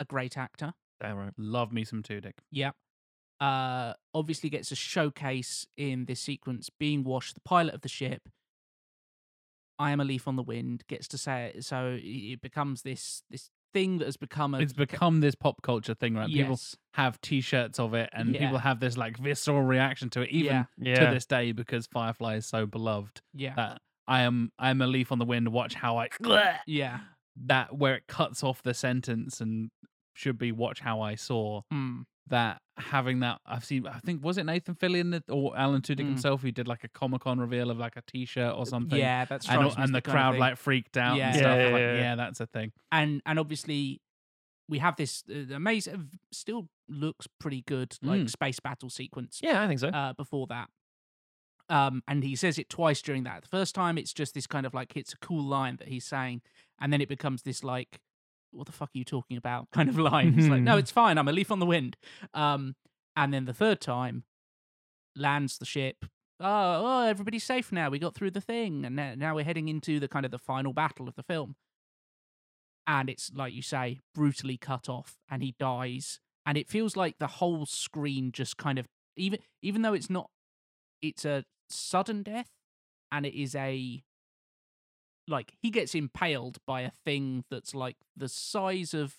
[0.00, 0.72] a great actor.
[1.00, 1.32] Damn right.
[1.36, 2.32] Love me some Tudyk.
[2.50, 2.70] Yeah.
[3.40, 8.22] Uh, obviously gets a showcase in this sequence being Wash, the pilot of the ship,
[9.78, 12.82] I am a leaf on the wind gets to say it, so it- it becomes
[12.82, 16.28] this this thing that has become a It's become this pop culture thing, right?
[16.28, 16.58] People
[16.94, 20.64] have T-shirts of it, and people have this like visceral reaction to it, even yeah,
[20.94, 21.08] Yeah.
[21.08, 23.20] to this day, because Firefly is so beloved.
[23.34, 25.48] yeah, That I am, I am a leaf on the wind.
[25.52, 26.08] Watch how I
[26.66, 27.00] yeah.
[27.44, 29.70] That where it cuts off the sentence and
[30.14, 31.62] should be watch how I saw.
[31.72, 32.04] Mm.
[32.28, 33.86] That having that, I've seen.
[33.86, 36.06] I think was it Nathan Fillion that- or Alan Tudyk Mm.
[36.08, 38.98] himself who did like a Comic Con reveal of like a T-shirt or something.
[38.98, 41.26] Yeah, that's and, and the crowd like freaked out Yeah.
[41.28, 41.58] and Yeah, stuff.
[41.58, 41.94] yeah, like, yeah.
[41.94, 42.72] yeah, that's a thing.
[42.90, 44.00] and and obviously
[44.68, 48.30] we have this uh, amazing still looks pretty good like Mm.
[48.30, 49.88] space battle sequence Yeah, I think so.
[49.90, 50.68] uh, before that
[51.68, 54.66] um and he says it twice during that the first time it's just this kind
[54.66, 56.40] of like it's a cool line that he's saying
[56.80, 58.00] and then it becomes this like
[58.52, 59.70] what the fuck are you talking about?
[59.72, 60.34] kind of line.
[60.38, 61.96] It's like no it's fine i'm a leaf on the wind.
[62.34, 62.74] Um
[63.14, 64.24] and then the third time
[65.14, 66.04] lands the ship
[66.40, 69.68] oh, oh everybody's safe now we got through the thing and now, now we're heading
[69.68, 71.56] into the kind of the final battle of the film.
[72.86, 77.18] And it's like you say brutally cut off and he dies and it feels like
[77.18, 78.86] the whole screen just kind of
[79.16, 80.30] even even though it's not
[81.02, 82.50] it's a sudden death
[83.10, 84.02] and it is a
[85.28, 89.14] like he gets impaled by a thing that's like the size of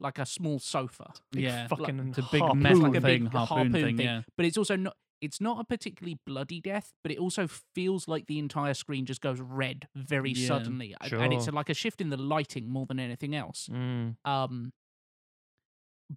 [0.00, 2.62] like a small sofa Big yeah, fucking It's a big harpoon.
[2.62, 3.96] metal like a thing, big harpoon, harpoon thing.
[3.96, 4.06] thing.
[4.06, 8.06] Yeah, but it's also not it's not a particularly bloody death but it also feels
[8.06, 11.74] like the entire screen just goes red very Yeah, suddenly A- and it's like a
[11.74, 14.16] shift in the lighting more than anything else Mm.
[14.26, 14.72] um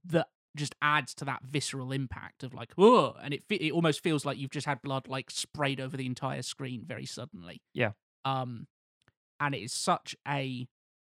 [0.05, 4.25] that just adds to that visceral impact of like oh, and it it almost feels
[4.25, 7.91] like you've just had blood like sprayed over the entire screen very suddenly Yeah.
[8.25, 8.67] um
[9.39, 10.67] and it is such a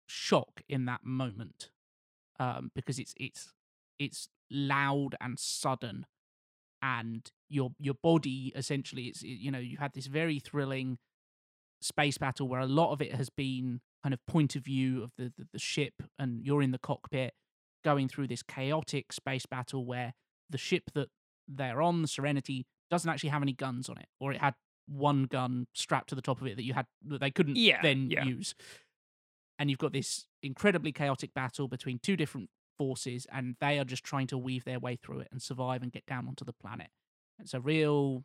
[0.07, 1.71] shock in that moment
[2.39, 3.53] um because it's it's
[3.99, 6.05] it's loud and sudden
[6.83, 10.99] and your your body essentially it's you know you had this very thrilling
[11.81, 15.13] space battle where a lot of it has been kind of point of view of
[15.17, 17.35] the, the, the ship and you're in the cockpit
[17.85, 20.13] going through this chaotic space battle where
[20.51, 21.09] the ship that
[21.49, 24.55] they're on the serenity doesn't actually have any guns on it or it had
[24.87, 27.81] one gun strapped to the top of it that you had that they couldn't Yeah,
[27.83, 28.25] then yeah.
[28.25, 28.55] use
[29.59, 34.03] and you've got this incredibly chaotic battle between two different forces and they are just
[34.03, 36.89] trying to weave their way through it and survive and get down onto the planet
[37.39, 38.25] it's a real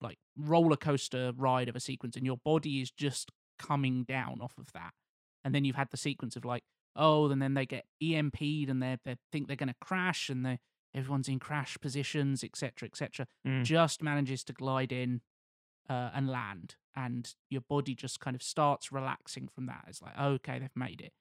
[0.00, 4.58] like roller coaster ride of a sequence and your body is just coming down off
[4.58, 4.90] of that
[5.44, 6.64] and then you've had the sequence of like
[6.96, 10.44] oh and then they get emp'd and they they think they're going to crash and
[10.44, 10.58] they
[10.94, 13.64] everyone's in crash positions etc etc Mm.
[13.64, 15.20] just manages to glide in
[15.88, 19.84] uh, and land and your body just kind of starts relaxing from that.
[19.88, 21.12] It's like okay they've made it.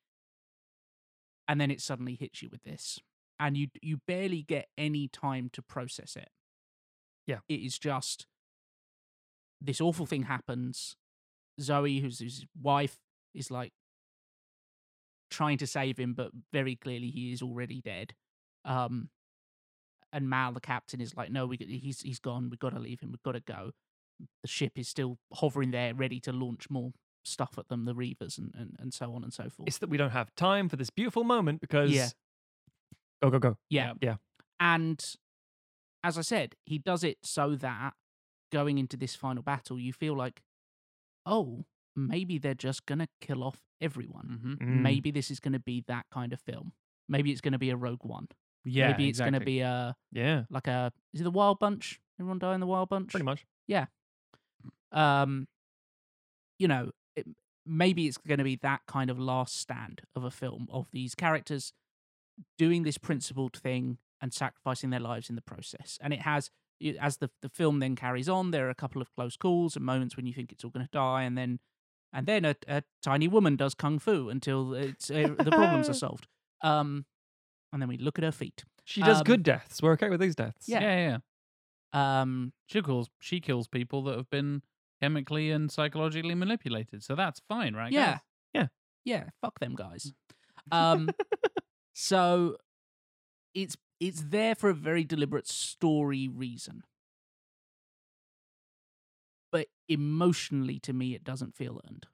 [1.48, 3.00] And then it suddenly hits you with this
[3.40, 6.30] and you you barely get any time to process it.
[7.26, 7.40] Yeah.
[7.48, 8.26] it is just
[9.62, 10.96] this awful thing happens.
[11.60, 12.98] Zoe who's his wife
[13.34, 13.74] is like
[15.30, 18.14] trying to save him but very clearly he is already dead
[18.66, 19.10] um
[20.12, 22.50] and mal the captain is like no we he's he's gone.
[22.50, 23.12] We've got to leave him.
[23.12, 23.72] We've got to go
[24.42, 26.92] the ship is still hovering there ready to launch more
[27.26, 29.90] stuff at them the reavers and, and, and so on and so forth It's that
[29.90, 31.92] we don't have time for this beautiful moment because.
[31.92, 32.10] Yeah.
[33.22, 33.58] Go, go, go.
[33.70, 33.94] Yeah.
[34.02, 34.16] Yeah.
[34.60, 35.04] And
[36.04, 37.94] as I said, he does it so that
[38.52, 40.42] going into this final battle, you feel like,
[41.26, 41.64] oh,
[41.96, 44.58] maybe they're just going to kill off everyone.
[44.60, 44.82] hmm Mm.
[44.82, 46.74] Maybe this is going to be that kind of film.
[47.08, 48.28] Maybe it's going to be a Rogue One.
[48.66, 48.92] yeah.
[48.92, 52.00] maybe it's going to be a, Yeah, like a, is it the Wild Bunch?
[52.20, 53.10] Everyone die in the Wild Bunch?
[53.12, 53.46] pretty much.
[54.94, 55.48] Um
[56.60, 57.26] you know it,
[57.66, 61.16] maybe it's going to be that kind of last stand of a film of these
[61.16, 61.74] characters
[62.58, 66.50] doing this principled thing and sacrificing their lives in the process and it has
[67.00, 69.86] as the the film then carries on there are a couple of close calls and
[69.86, 71.60] moments when you think it's all going to die and then
[72.12, 75.94] and then a, a tiny woman does kung fu until it's uh, the problems are
[76.06, 76.28] solved
[76.62, 77.06] um
[77.72, 79.82] and then we look at her feet She does Um, good deaths.
[79.82, 80.68] We're okay with these deaths.
[80.68, 80.82] Yeah.
[80.82, 81.18] yeah,
[81.94, 82.22] yeah.
[82.22, 84.62] um She kills she kills people that have been
[85.04, 87.92] chemically and psychologically manipulated, so that's fine, right?
[87.92, 88.12] Yeah.
[88.14, 88.20] guys?
[88.54, 88.68] Yeah.
[89.06, 90.14] Yeah, fuck them guys.
[90.72, 91.10] Um
[91.94, 92.56] so
[93.54, 96.84] it's it's there for a very deliberate story reason.
[99.52, 102.08] But emotionally to me it doesn't feel earned.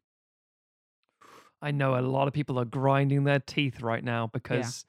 [1.61, 4.85] I know a lot of people are grinding their teeth right now because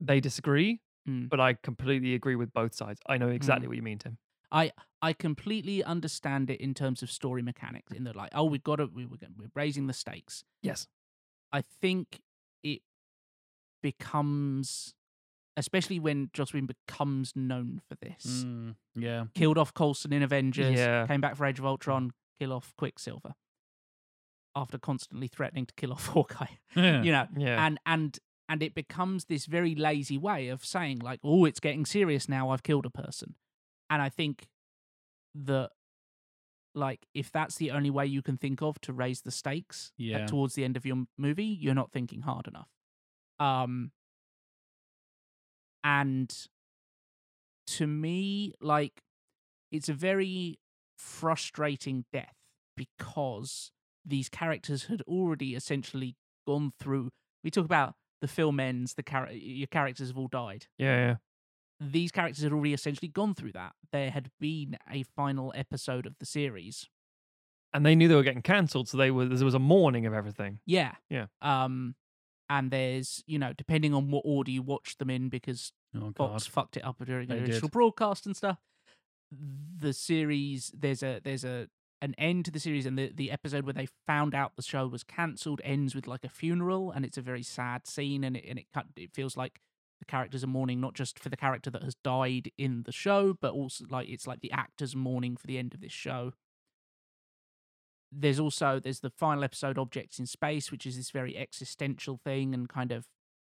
[0.00, 1.28] they disagree, Mm.
[1.28, 3.00] but I completely agree with both sides.
[3.06, 3.68] I know exactly Mm.
[3.70, 4.18] what you mean, Tim.
[4.54, 4.70] I
[5.02, 8.76] I completely understand it in terms of story mechanics in the like oh we've got
[8.76, 10.44] to we, we're, we're raising the stakes.
[10.62, 10.86] Yes.
[11.52, 12.20] I think
[12.62, 12.80] it
[13.82, 14.94] becomes
[15.56, 18.44] especially when Joss Whedon becomes known for this.
[18.44, 19.26] Mm, yeah.
[19.34, 21.06] killed off Coulson in Avengers, Yeah.
[21.06, 22.10] came back for Age of Ultron,
[22.40, 23.34] kill off Quicksilver.
[24.56, 26.46] after constantly threatening to kill off Hawkeye.
[26.76, 27.02] Yeah.
[27.02, 27.64] You know, Yeah.
[27.66, 28.18] and and
[28.48, 32.50] and it becomes this very lazy way of saying like, "Oh, it's getting serious now.
[32.50, 33.36] I've killed a person,"
[33.90, 34.48] and I think
[35.34, 35.70] that
[36.74, 40.26] like if that's the only way you can think of to raise the stakes Yeah.
[40.26, 42.68] towards the end of your movie, you're not thinking hard enough.
[43.38, 43.92] Um,
[45.82, 46.34] and
[47.66, 49.02] to me, like,
[49.70, 50.58] it's a very
[50.96, 52.34] frustrating death
[52.76, 53.70] because
[54.04, 56.16] these characters had already essentially
[56.46, 57.10] gone through.
[57.42, 60.66] We talk about the film ends, the char- your characters have all died.
[60.78, 61.16] Yeah, yeah.
[61.80, 63.72] These characters had already essentially gone through that.
[63.92, 66.88] There had been a final episode of the series.
[67.72, 70.14] And they knew they were getting cancelled, so they were there was a mourning of
[70.14, 70.60] everything.
[70.64, 70.92] Yeah.
[71.10, 71.26] Yeah.
[71.42, 71.96] Um,
[72.48, 76.16] and there's, you know, depending on what order you watch them in, because Oh god.
[76.30, 77.72] Fox fucked it up during the They initial did.
[77.72, 78.58] broadcast and stuff.
[79.32, 81.68] The series there's a there's a
[82.02, 84.86] an end to the series, and the the episode where they found out the show
[84.86, 88.44] was cancelled ends with like a funeral, and it's a very sad scene, and it
[88.48, 89.60] and it cut, it feels like
[90.04, 93.36] the characters are mourning not just for the character that has died in the show,
[93.40, 96.32] but also like it's like the actors mourning for the end of this show.
[98.12, 102.54] There's also there's the final episode, Objects in Space, which is this very existential thing
[102.54, 103.06] and kind of,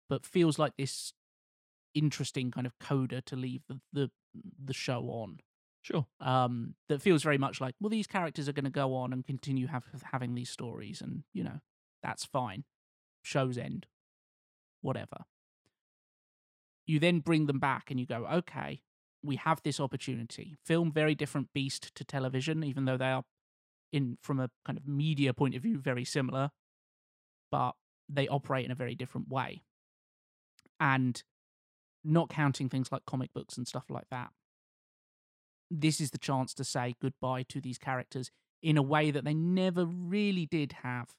[0.10, 1.14] but feels like this
[1.94, 4.12] interesting kind of coda to leave the the,
[4.64, 5.40] the show on
[5.82, 6.06] Sure.
[6.20, 9.26] um that feels very much like well these characters are going to go on and
[9.26, 11.60] continue have, having these stories and you know
[12.04, 12.66] that's fine
[13.24, 13.88] shows end
[14.82, 15.26] whatever
[16.88, 18.82] you then bring them back and you go okay
[19.24, 23.24] we have this opportunity film very different beast to television even though they are
[23.92, 26.50] in from a kind of media point of view very similar
[27.52, 27.74] but
[28.10, 29.62] they operate in a very different way
[30.80, 31.24] and
[32.04, 34.30] not counting things like comic books and stuff like that
[35.70, 38.32] this is the chance to say goodbye to these characters
[38.62, 41.10] in a way that they never really did have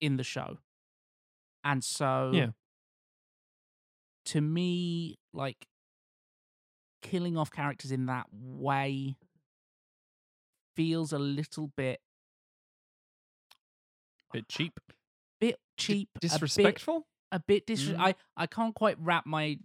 [0.00, 0.58] in the show.
[1.64, 2.50] And so Yeah.
[4.26, 5.66] To me, like
[7.02, 9.16] killing off characters in that way
[10.76, 12.00] feels a little bit
[14.32, 14.72] Bit cheap.
[15.40, 17.06] bit cheap, a bit- Disrespectful?
[17.32, 17.98] a bit dis- Mm.
[17.98, 19.58] I I can't quite wrap my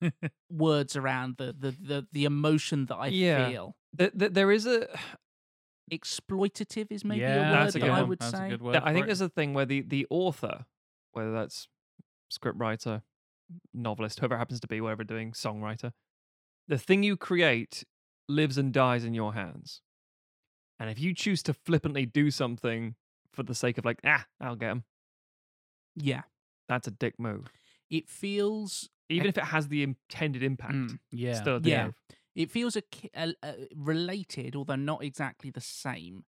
[0.50, 3.48] words around the the the, the emotion that I Yeah.
[3.48, 3.76] feel.
[3.96, 4.88] Th- th- there is a
[5.92, 8.08] Exploitative is maybe yeah, a word that's a that good I one.
[8.08, 8.46] would That's say.
[8.46, 8.76] a good word.
[8.76, 9.06] I think it.
[9.06, 10.64] there's a thing where the the author,
[11.12, 11.68] whether that's
[12.30, 13.02] script writer,
[13.72, 15.92] novelist, whoever happens to be, whatever doing songwriter,
[16.68, 17.84] the thing you create
[18.28, 19.80] lives and dies in your hands.
[20.80, 22.94] And if you choose to flippantly do something
[23.32, 24.84] for the sake of like, ah, I'll get him,
[25.96, 26.22] Yeah,
[26.68, 27.50] that's a dick move.
[27.90, 31.34] it feels Even if it has the intended impact, Mm, yeah.
[31.34, 31.86] still Yeah.
[31.86, 31.94] move.
[32.34, 32.82] it feels a,
[33.14, 36.24] a, a related, although not exactly the same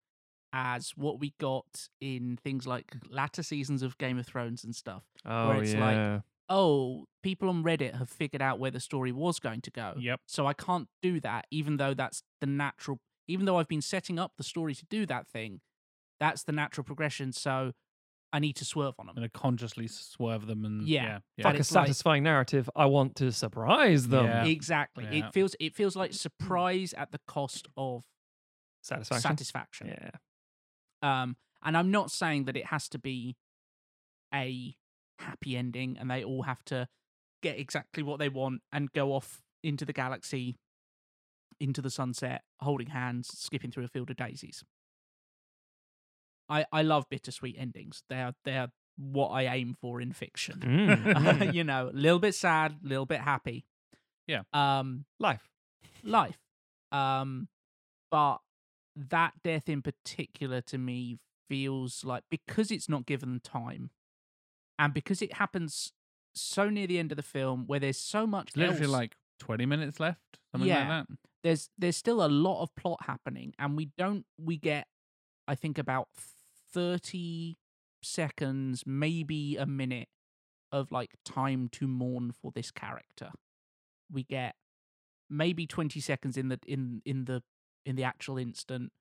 [0.53, 5.03] as what we got in things like latter seasons of Game of Thrones and stuff.
[5.25, 9.39] Oh it's like- yeah, Oh, people on Reddit have figured out where the story was
[9.41, 9.95] going to go.
[9.99, 10.21] Yep.
[10.27, 12.99] So I can't do that, even though that's the natural.
[13.29, 15.61] Even though I've been setting up the story to do that thing,
[16.21, 17.33] that's the natural progression.
[17.33, 17.73] So
[18.33, 19.15] I need to swerve on them.
[19.17, 21.03] I'm gonna consciously swerve them and Yeah.
[21.05, 21.19] yeah.
[21.39, 21.45] yeah.
[21.47, 22.71] Like a it's like- satisfying narrative.
[22.77, 24.27] I want to surprise them.
[24.27, 24.45] Yeah.
[24.45, 25.05] Exactly.
[25.11, 25.27] Yeah.
[25.27, 28.05] It feels it feels like surprise at the cost of
[28.83, 29.23] Satisfaction.
[29.31, 29.87] satisfaction.
[29.89, 30.11] yeah.
[31.03, 33.37] Um, and I'm not saying that it has to be
[34.33, 34.77] a
[35.19, 36.89] happy ending and they all have to
[37.43, 40.57] get exactly what they want and go off into the galaxy,
[41.61, 44.65] into the sunset, holding hands, skipping through a field of daisies.
[46.49, 48.03] I, I love bittersweet endings.
[48.09, 50.61] They are they are what I aim for in fiction.
[50.67, 51.53] Mm.
[51.55, 53.65] you know, a little bit sad, a little bit happy.
[54.27, 54.43] Yeah.
[54.53, 55.49] Um, Life.
[56.03, 56.39] life.
[56.93, 57.49] Um,
[58.11, 58.39] but
[58.97, 61.19] that death in particular to me
[61.49, 63.91] feels like because it's not given time,
[64.79, 65.93] and because it happens
[66.35, 69.17] so near the end of the film where there's so much It's literally else, like
[69.41, 70.89] 20 minutes left, something Yeah.
[70.89, 71.17] like that.
[71.43, 74.87] there's there's still a lot of plot happening, and we don't we get
[75.49, 76.09] I think about
[76.73, 77.59] thirty
[78.03, 80.09] seconds, maybe a minute
[80.73, 83.31] of like time to mourn for this character.
[84.11, 84.55] We get
[85.31, 87.43] maybe 20 seconds in the in in the
[87.85, 88.93] in the actual instant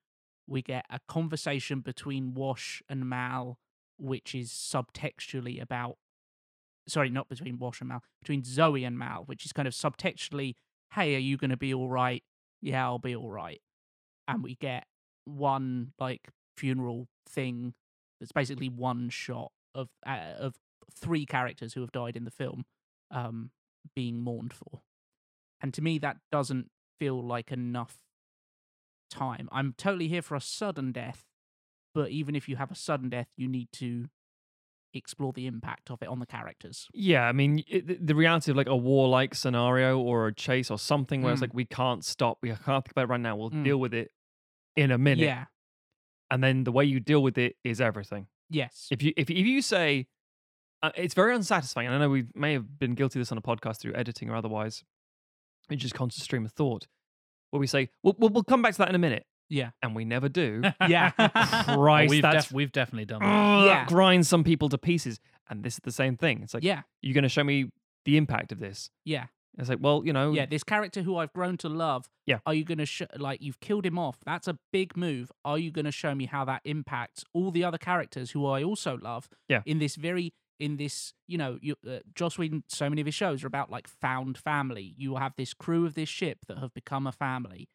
[0.48, 3.58] we get a conversation between wash and mal
[3.98, 5.96] which is subtextually about
[6.88, 10.54] sorry not between wash and mal between zoe and mal which is kind of subtextually
[10.94, 12.22] hey are you going to be all right?
[12.62, 13.60] Yeah i'll be all right.
[14.28, 14.84] And we get
[15.24, 17.74] one like funeral thing
[18.20, 20.56] that's basically one shot of uh, of
[20.94, 22.64] three characters who have died in the film
[23.10, 23.50] um
[23.94, 24.82] being mourned for.
[25.60, 27.98] And to me, that doesn't feel like enough
[29.10, 29.48] time.
[29.52, 31.24] I'm totally here for a sudden death,
[31.96, 34.06] but even if you have a sudden death, you need to
[34.94, 36.86] explore the impact of it on the characters.
[36.94, 40.78] Yeah, I mean, it, the- reality of like a warlike scenario or a chase or
[40.78, 41.48] something where it's Mm.
[41.48, 43.36] like we can't stop, we can't think about it right now.
[43.36, 43.64] We'll Mm.
[43.64, 44.10] deal with it
[44.76, 45.46] in a minute, Yeah.
[46.30, 48.28] and then the way you deal with it is everything.
[48.48, 48.88] Yes.
[48.90, 50.06] If you if if you say
[50.82, 53.38] uh, it's very unsatisfying, and I know we may have been guilty of this on
[53.38, 54.84] a podcast through editing or otherwise,
[55.70, 56.86] it's just constant stream of thought,
[57.50, 59.70] where we say, "We'll we'll, we'll come back to that in a minute," Yeah.
[59.82, 60.62] and we never do.
[60.88, 61.10] Yeah.
[61.64, 63.26] Christ, we've, that's def- we've definitely done that.
[63.26, 63.74] Ugh, Yeah.
[63.80, 65.18] that grinds some people to pieces.
[65.48, 66.42] And this is the same thing.
[66.42, 66.82] It's like, yeah.
[67.02, 67.70] you're going to show me
[68.04, 68.90] the impact of this.
[69.04, 69.26] Yeah.
[69.58, 70.46] It's like, well, you know, Yeah.
[70.46, 72.08] This character who I've grown to love.
[72.26, 72.38] Yeah.
[72.44, 74.18] Are you going to sh- like you've killed him off?
[74.26, 75.30] That's a big move.
[75.44, 78.62] Are you going to show me how that impacts all the other characters who I
[78.62, 79.28] also love?
[79.48, 79.62] Yeah.
[79.64, 82.64] In this very in this, you know, you, uh, Joss Whedon.
[82.68, 84.94] So many of his shows are about like found family.
[84.96, 87.68] You have this crew of this ship that have become a family.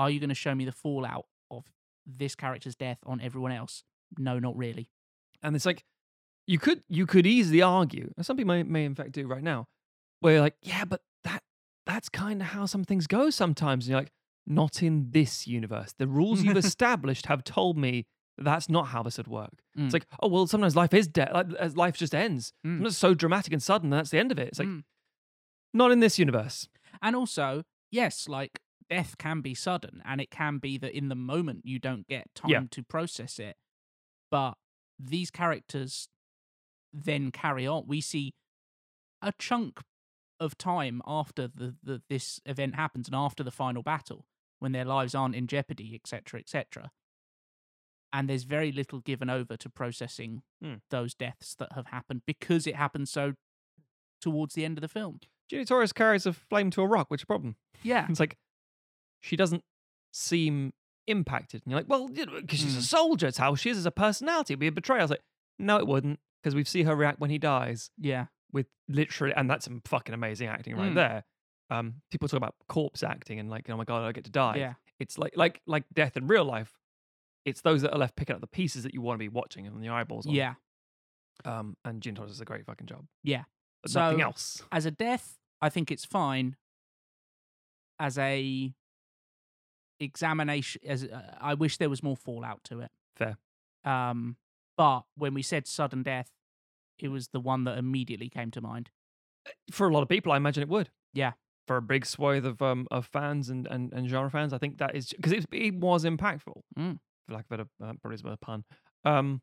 [0.00, 1.64] Are you going to show me the fallout of
[2.06, 3.84] this character's death on everyone else?
[4.18, 4.88] No, not really.
[5.42, 5.84] and it's like,
[6.46, 9.42] you could you could easily argue, and some people may, may in fact do right
[9.42, 9.66] now,
[10.20, 11.42] where you're like, yeah, but that
[11.86, 13.84] that's kind of how some things go sometimes.
[13.84, 14.12] And you're like,
[14.46, 15.94] not in this universe.
[15.98, 18.06] The rules you've established have told me
[18.38, 19.56] that's not how this would work.
[19.78, 19.84] Mm.
[19.84, 21.30] It's like, oh well, sometimes life is dead.
[21.32, 21.46] Like
[21.76, 22.52] life just ends.
[22.66, 22.84] Mm.
[22.86, 24.48] It's so dramatic and sudden, and that's the end of it.
[24.48, 24.82] It's like, Mm.
[25.72, 26.68] not in this universe.
[27.02, 27.62] And also,
[27.92, 28.60] yes, like
[28.90, 32.34] death can be sudden and it can be that in the moment you don't get
[32.34, 32.60] time Yeah.
[32.72, 33.56] to process it.
[34.30, 34.54] But
[34.98, 36.08] these characters
[36.92, 37.84] then carry on.
[37.86, 38.34] We see
[39.22, 39.80] a chunk
[40.40, 44.26] of time after the, the this event happens and after the final battle
[44.58, 46.90] when their lives aren't in jeopardy, etc., etc.
[48.12, 50.74] And there's very little given over to processing Hmm.
[50.90, 53.34] those deaths that have happened because it happened so
[54.20, 55.20] towards the end of the film.
[55.48, 57.10] Ginny Torres carries a flame to a rock.
[57.10, 57.56] Which is a problem?
[57.82, 58.06] Yeah.
[58.10, 58.36] It's like
[59.20, 59.62] she doesn't
[60.12, 60.72] seem
[61.06, 61.62] impacted.
[61.64, 62.82] And you're like, well, because she's a Mm.
[62.82, 63.26] soldier.
[63.28, 64.52] It's how she is as a personality.
[64.54, 65.00] It'd be a betrayal.
[65.00, 65.22] I was like,
[65.58, 68.26] no, it wouldn't, because we see her react when he dies Yeah.
[68.52, 70.94] with literally, and that's some fucking amazing acting right Mm.
[70.94, 71.24] there.
[71.70, 74.56] Um, people talk about corpse acting and like, oh my god, I get to die.
[74.56, 74.74] Yeah.
[74.98, 76.78] It's like like like death in real life.
[77.44, 79.66] It's those that are left picking up the pieces that you want to be watching
[79.66, 80.34] and the eyeballs on.
[80.34, 80.54] Yeah.
[81.44, 83.06] Um, and Ginny Torres does a great fucking job.
[83.22, 83.44] Yeah.
[83.82, 84.62] But nothing So- else.
[84.72, 86.56] As a death, I think it's fine.
[87.98, 88.74] As a
[90.00, 92.90] examination, as uh, I wish there was more fallout to it.
[93.16, 93.36] Fair.
[93.84, 94.36] Um,
[94.76, 96.30] but when we said sudden death,
[96.98, 98.90] it was the one that immediately came to mind.
[99.70, 100.90] for a lot of people, I imagine it would.
[101.12, 101.32] Yeah.
[101.66, 104.78] For a big swathe of um of fans and and, and genre fans, I think
[104.78, 106.62] that is because it, it was impactful.
[106.78, 106.98] Mm.
[107.26, 108.64] For lack of a better, uh, probably a better pun.
[109.04, 109.40] Um,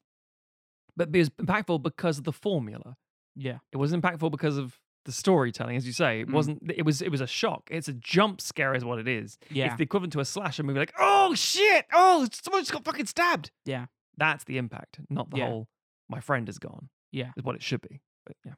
[0.96, 2.98] but it was impactful because of the formula.
[3.36, 3.60] Yeah.
[3.72, 4.78] It was impactful because of
[5.08, 6.20] the storytelling, as you say.
[6.20, 6.34] It Mm.
[6.34, 6.72] wasn't.
[6.76, 7.02] It was.
[7.02, 7.68] It was a shock.
[7.72, 9.40] It's a jump scare, is what it is.
[9.50, 9.66] Yeah.
[9.68, 10.78] It's the equivalent to a slasher movie.
[10.80, 11.86] Like, oh shit!
[11.92, 13.50] Oh, someone just got fucking stabbed.
[13.66, 13.88] Yeah.
[14.18, 15.48] That's the impact, not the Yeah.
[15.48, 15.68] whole.
[16.10, 16.90] My friend is gone.
[17.12, 17.32] Yeah.
[17.36, 18.02] Is what it should be.
[18.26, 18.54] But yeah.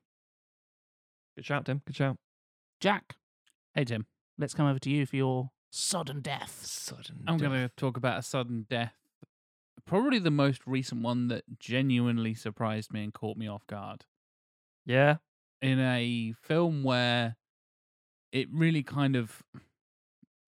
[1.36, 1.82] Good shout, Tim.
[1.86, 2.18] Good shout.
[2.82, 3.16] Jack,
[3.74, 4.06] Hey, Tim.
[4.38, 6.66] let's come over to you for your sudden death.
[6.66, 7.24] Sudden.
[7.28, 8.96] I'm going to talk about a sudden death.
[9.86, 14.06] Probably the most recent one that genuinely surprised me and caught me off guard.
[14.86, 15.18] Yeah.
[15.62, 17.36] In a film where
[18.32, 19.44] it really kind of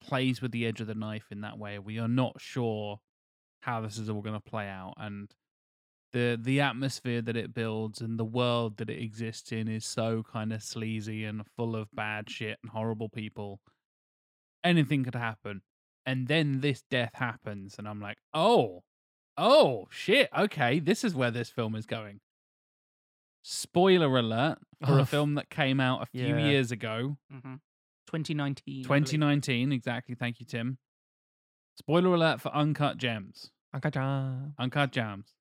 [0.01, 1.79] plays with the edge of the knife in that way.
[1.79, 2.99] We are not sure
[3.61, 4.93] how this is all going to play out.
[4.97, 5.29] And
[6.11, 10.23] the the atmosphere that it builds and the world that it exists in is so
[10.29, 13.61] kind of sleazy and full of bad shit and horrible people.
[14.63, 15.61] Anything could happen.
[16.05, 18.81] And then this death happens, and I'm like, oh,
[19.37, 20.29] oh, shit.
[20.35, 22.21] Okay, this is where this film is going.
[23.43, 26.47] Spoiler alert for a film that came out a few yeah.
[26.47, 27.55] years ago, Mm-hmm.
[28.07, 28.85] 2019.
[28.85, 29.05] I believe.
[29.05, 29.71] 2019.
[29.71, 30.15] Exactly.
[30.15, 30.77] Thank you, Tim.
[31.77, 33.51] Spoiler alert for Uncut Gems.
[33.73, 34.53] Uncut Gems.
[34.59, 35.33] Uncut Jams.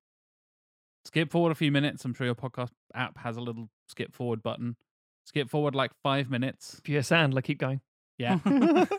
[1.04, 2.04] Skip forward a few minutes.
[2.04, 4.76] I'm sure your podcast app has a little skip forward button.
[5.24, 6.76] Skip forward like five minutes.
[6.78, 7.80] If you're Sandler, keep going.
[8.18, 8.38] Yeah.
[8.44, 8.90] if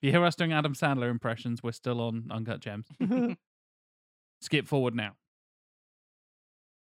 [0.00, 2.86] you hear us doing Adam Sandler impressions, we're still on Uncut Gems.
[4.40, 5.16] Skip forward now.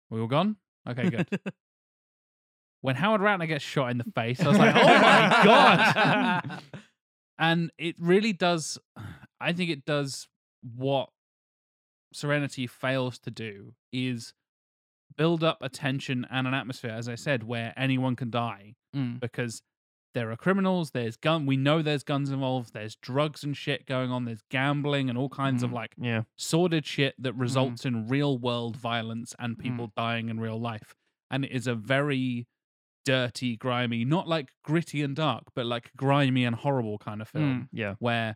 [0.10, 0.58] We all gone?
[0.90, 1.28] Okay, good.
[2.82, 6.62] when Howard Ratner gets shot in the face, I was like, oh my God.
[7.40, 8.80] and it really does,
[9.40, 10.28] I think it does
[10.76, 11.10] what
[12.14, 14.34] Serenity fails to do is
[15.18, 19.22] build up a tension and an atmosphere, as I said, where anyone can die Mm.
[19.22, 19.62] because
[20.14, 24.12] there are criminals, there's gun we know there's guns involved, there's drugs and shit going
[24.12, 25.74] on, there's gambling and all kinds of Mhm.
[25.74, 26.24] like Yeah.
[26.38, 29.62] sordid shit that results in real world violence and Mm.
[29.62, 30.94] people dying in real life.
[31.30, 32.48] And it is a very
[33.06, 37.62] dirty, grimy, not like gritty and dark, but like grimy and horrible kind of film
[37.64, 37.70] Mm.
[37.72, 37.96] Yeah.
[38.00, 38.36] where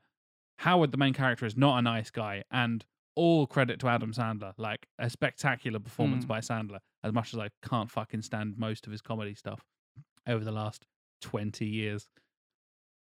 [0.59, 2.43] Howard, the main character, is not a nice guy.
[2.49, 2.85] And
[3.15, 4.53] all credit to Adam Sandler.
[4.57, 6.27] Like a spectacular performance Mm.
[6.29, 6.79] by Sandler.
[7.03, 9.63] As much as I can't fucking stand most of his comedy stuff
[10.25, 10.85] over the last
[11.21, 12.07] twenty years.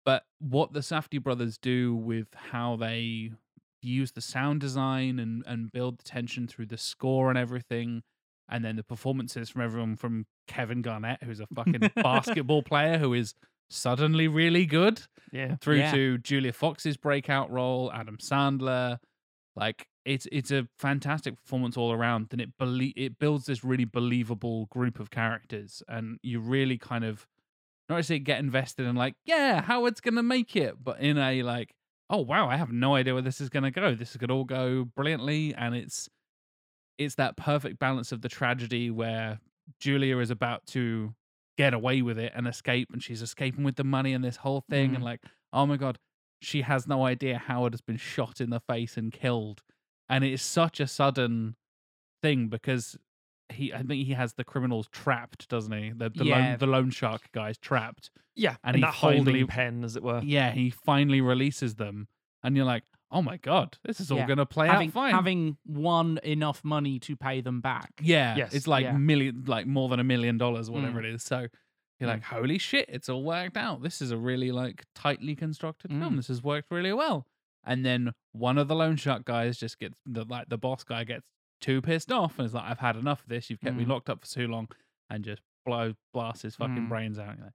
[0.05, 3.31] But what the Safdie brothers do with how they
[3.83, 8.03] use the sound design and and build the tension through the score and everything,
[8.49, 13.15] and then the performances from everyone from Kevin Garnett, who's a fucking basketball player who
[13.15, 13.35] is
[13.71, 15.01] suddenly really good,
[15.33, 15.57] Yeah.
[15.57, 15.93] through Yeah.
[15.93, 18.99] to Julia Fox's breakout role, Adam Sandler.
[19.57, 23.87] Like it's it's a fantastic performance all around, and it belie- it builds this really
[23.87, 27.27] believable group of characters, and you really kind of
[27.89, 31.43] not to say get invested in like yeah Howard's gonna make it, but in a
[31.43, 31.75] like
[32.11, 33.95] oh wow I have no idea where this is gonna go.
[33.95, 36.09] This could all go brilliantly, and it's
[36.99, 39.41] it's that perfect balance of the tragedy where
[39.81, 41.15] Julia is about to
[41.59, 44.63] get away with it and escape, and she's escaping with the money and this whole
[44.71, 44.95] thing, Mm.
[44.97, 45.21] and like
[45.53, 45.99] oh my god,
[46.41, 49.63] she has no idea Howard has been shot in the face and killed,
[50.09, 51.57] and it's such a sudden
[52.23, 52.97] thing because
[53.53, 55.91] he I think he has the criminals trapped, doesn't he?
[55.91, 56.39] The the Yeah.
[56.51, 58.11] loan the loan shark guys trapped.
[58.35, 58.57] Yeah.
[58.65, 60.21] And And, that holding pen, as it were.
[60.25, 62.09] Yeah, he finally releases them,
[62.43, 64.27] and you're like, oh my god, this is all Yeah.
[64.27, 65.15] gonna play having out fine.
[65.15, 67.93] having won enough money to pay them back.
[68.03, 68.55] yeah, Yes.
[68.55, 68.97] it's like Yeah.
[68.97, 71.05] million, like more than a million dollars, whatever Mm.
[71.05, 71.23] it is.
[71.23, 71.47] So
[72.01, 73.83] you're like, holy shit, it's all worked out.
[73.83, 76.15] This is a really like tightly constructed film.
[76.15, 76.17] Mm.
[76.17, 77.27] This has worked really well.
[77.63, 81.05] And then one of the loan shark guys just gets the like the boss guy
[81.05, 81.25] gets
[81.61, 83.49] too pissed off and is like, I've had enough of this.
[83.51, 83.89] You've kept me Mm.
[83.89, 84.69] locked up for too long,
[85.11, 86.89] and just blow blasts his fucking Mm.
[86.89, 87.39] brains out.
[87.41, 87.53] Like,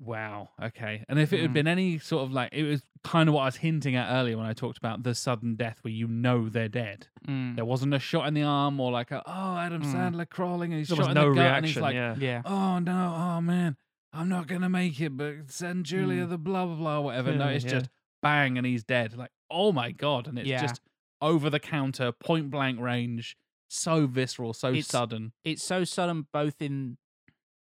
[0.00, 1.04] wow, okay.
[1.08, 1.54] And if it had Mm.
[1.54, 4.36] been any sort of like, it was kind of what I was hinting at earlier
[4.36, 7.06] when I talked about the sudden death where you know they're dead.
[7.26, 7.54] Mm.
[7.56, 9.92] There wasn't a shot in the arm or like, a, oh, Adam Mm.
[9.94, 12.16] Sandler crawling and he's There shot in no the gut and he's like, yeah.
[12.18, 12.42] Yeah.
[12.44, 13.76] oh no, oh man,
[14.12, 16.30] I'm not gonna make it, but send Julia Mm.
[16.30, 17.34] the blah blah blah whatever.
[17.34, 17.70] No, it's yeah.
[17.70, 17.90] just
[18.22, 19.16] bang and he's dead.
[19.16, 20.62] Like, oh my god, and it's Yeah.
[20.62, 20.80] just
[21.20, 23.36] over the counter, point blank range,
[23.68, 25.32] so visceral, so It's- sudden.
[25.44, 26.98] it's so sudden both in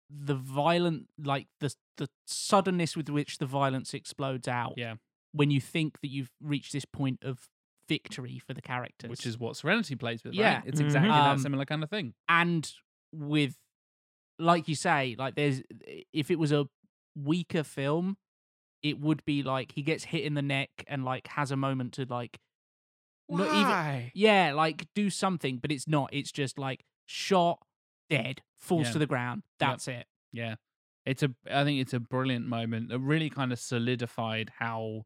[0.10, 4.96] the violent like the the suddenness with which the violence explodes out Yeah,
[5.34, 7.48] when you think that you've reached this point of
[7.88, 10.34] victory for the characters which is what Serenity plays with.
[10.34, 10.56] Yeah.
[10.60, 10.64] right?
[10.68, 10.86] it's Mhm.
[10.86, 12.14] exactly Um, that similar kind of thing.
[12.28, 12.72] and
[13.12, 13.58] with
[14.40, 15.62] like you say like there's
[16.14, 16.68] if it was a
[17.16, 18.18] weaker film
[18.82, 21.94] it would be like he gets hit in the neck and like has a moment
[21.94, 22.40] to like
[23.30, 24.12] not even Why?
[24.16, 27.60] yeah like do something but it's not it's just like shot
[28.10, 28.94] dead falls Yeah.
[28.94, 29.70] to the ground Yep.
[29.70, 30.56] that's it Yeah.
[31.06, 32.92] It's a I think it's a brilliant moment.
[32.92, 35.04] It really kind of solidified how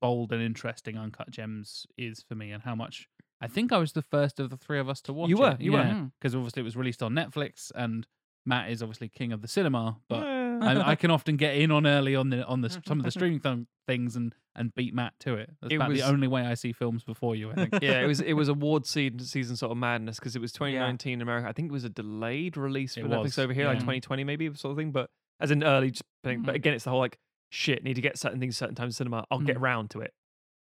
[0.00, 3.08] bold and interesting Uncut Gems is for me and how much
[3.40, 5.40] I think I was the first of the three of us to watch You it.
[5.40, 5.78] were, you were.
[5.80, 6.12] Mhm.
[6.18, 8.06] Because obviously it was released on Netflix and
[8.46, 10.22] Matt is obviously king of the cinema, but.
[10.62, 13.10] I, I can often get in on early on the on the some of the
[13.18, 15.50] streaming th- things and and beat Matt to it.
[15.60, 17.50] That's It about was- the only way I see films before you.
[17.50, 17.74] I think.
[17.82, 21.14] yeah, it was it was award season season sort of madness because it was 2019
[21.14, 21.48] in America.
[21.48, 24.24] I think it was a delayed release for It Netflix was, over here, like 2020
[24.24, 24.92] maybe sort of thing.
[24.92, 25.10] But
[25.40, 26.42] as an early just thing.
[26.42, 26.56] But Mhm.
[26.56, 27.18] again, it's the whole like
[27.50, 27.84] shit.
[27.84, 29.24] Need to get certain things certain times in cinema.
[29.30, 29.62] I'll get Mm.
[29.62, 30.12] round to it.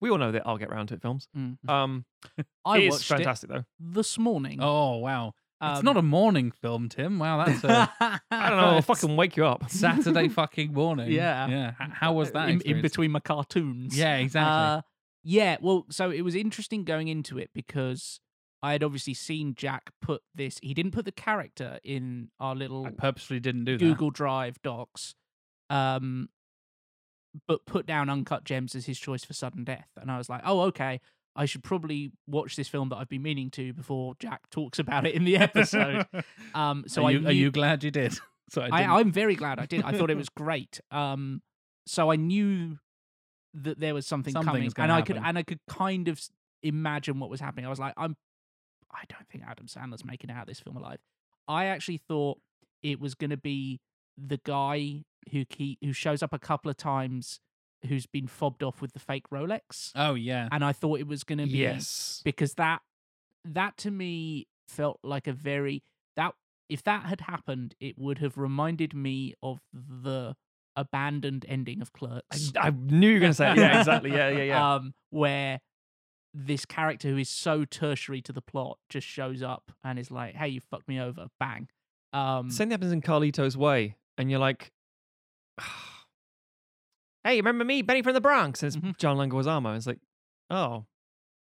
[0.00, 1.02] We all know that I'll get round to it.
[1.02, 1.28] Films.
[1.36, 1.56] Mm.
[1.68, 2.04] Um,
[2.64, 3.64] i it is watched fantastic though.
[3.78, 5.34] this morning Oh wow,
[5.70, 7.18] it's Um, not a morning film, Tim.
[7.18, 7.90] Wow, that's a
[8.30, 8.64] I don't know.
[8.66, 9.70] I'll fucking wake you up.
[9.70, 11.10] Saturday fucking morning.
[11.10, 11.46] Yeah.
[11.48, 11.72] yeah.
[11.80, 12.48] H- How was that?
[12.48, 14.50] in, in between my cartoons Yeah, exactly.
[14.52, 14.82] Uh,
[15.22, 18.20] yeah, well, so it was interesting going into it because
[18.62, 20.58] I had obviously seen Jack put this.
[20.62, 23.84] He didn't put the character in our little I purposely didn't do that.
[23.84, 25.14] Google Drive docs,
[25.70, 26.28] um,
[27.48, 29.88] but put down Uncut Gems as his choice for sudden death.
[30.00, 31.00] And I was like, oh, okay.
[31.36, 35.06] I should probably watch this film that I've been meaning to before Jack talks about
[35.06, 36.06] it in the episode.
[36.54, 38.18] um, so are, I you, knew, are you glad you did?
[38.50, 39.82] so I, I, I'm very glad I did.
[39.82, 40.80] I thought it was great.
[40.90, 41.42] Um,
[41.86, 42.78] so I knew
[43.54, 46.20] that there was something coming, and I could and I could kind of
[46.62, 47.66] imagine what was happening.
[47.66, 48.16] I was like, I'm,
[48.92, 50.98] I don't think Adam Sandler's making out this film alive.
[51.46, 52.38] I actually thought
[52.82, 53.80] it was going to be
[54.16, 57.40] the guy who key, who shows up a couple of times,
[57.86, 60.48] who's been fobbed off with the fake Rolex, oh yeah.
[60.52, 62.20] and I thought it was going to be Yes.
[62.24, 62.80] because that
[63.44, 65.82] that to me felt like a very
[66.16, 66.32] that
[66.70, 70.34] if that had happened it would have reminded me of the
[70.76, 73.58] abandoned ending of I, clerks I knew you were gonna say it.
[73.58, 74.74] yeah exactly yeah yeah yeah.
[74.74, 75.60] um where
[76.32, 80.34] this character who is so tertiary to the plot just shows up and is like
[80.34, 81.68] hey you fucked me over bang
[82.14, 84.72] um Same thing happens in Carlito's Way, and you're like,
[87.24, 88.96] "Hey, remember me, Benny from the Bronx?" And it's Mhm.
[88.98, 89.76] John Leguizamo.
[89.76, 90.00] It's like,
[90.50, 90.86] "Oh,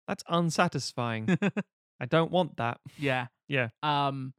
[0.09, 1.27] that's unsatisfying.
[2.01, 3.69] I don't want that." yeah Yeah.
[3.83, 4.33] um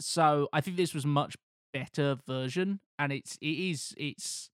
[0.00, 1.36] so i think this was much
[1.72, 4.50] better version and it's it is it's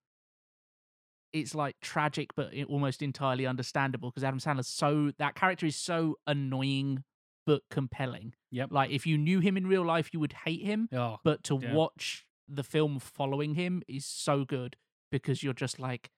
[1.33, 6.15] it's like tragic but almost entirely understandable because Adam Sandler's so that character is so
[6.29, 7.03] annoying
[7.45, 8.35] but compelling.
[8.53, 8.69] Yep.
[8.71, 11.59] Like if you knew him in real life, you would hate him, Oh, but to
[11.61, 11.75] Yeah.
[11.75, 14.77] watch the film following him is so good
[15.19, 16.11] because you're just like,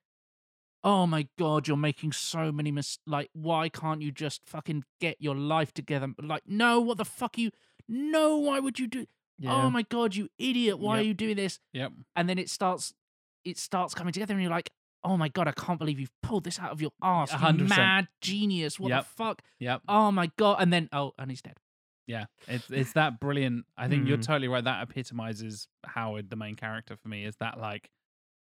[0.83, 2.99] oh my god, you're making so many mis.
[3.05, 6.07] Like, why can't you just fucking get your life together?
[6.21, 7.51] Like, no, what the fuck you?
[7.87, 9.05] No, why would you do?
[9.45, 10.79] Oh my god, you idiot!
[10.79, 11.59] Why are you doing this?
[11.73, 11.91] yep.
[12.15, 12.93] and then it starts
[13.45, 14.71] it starts coming together and you're like
[15.03, 17.69] oh my god i can't believe you've pulled this out of your ass 100%.
[17.69, 19.03] mad genius what Yep.
[19.03, 19.81] the fuck Yep.
[19.87, 21.57] oh my god and then oh and he's dead
[22.07, 23.65] Yeah, it's it's that brilliant.
[23.77, 24.25] I think you're Mm.
[24.25, 24.63] totally right.
[24.63, 27.23] That epitomizes Howard, the main character for me.
[27.25, 27.89] Is that like,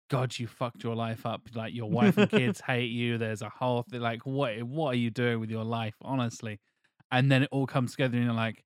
[0.09, 1.41] God, you fucked your life up.
[1.53, 3.17] Like your wife and kids hate you.
[3.17, 4.01] There's a whole thing.
[4.01, 5.95] Like, what what are you doing with your life?
[6.01, 6.59] Honestly,
[7.11, 8.63] and then it all comes together, and you're like,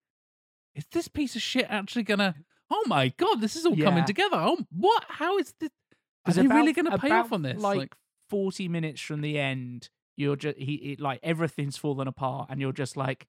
[0.75, 2.35] is this piece of shit actually gonna?
[2.75, 4.37] Oh my God, this is all coming together.
[4.37, 5.03] Oh, what?
[5.07, 5.69] How is this?
[5.69, 7.61] Are 'Cause they really gonna pay off on this?
[7.61, 7.93] like,
[8.29, 12.71] 40 minutes from the end you're just he it, like everything's fallen apart and you're
[12.71, 13.27] just like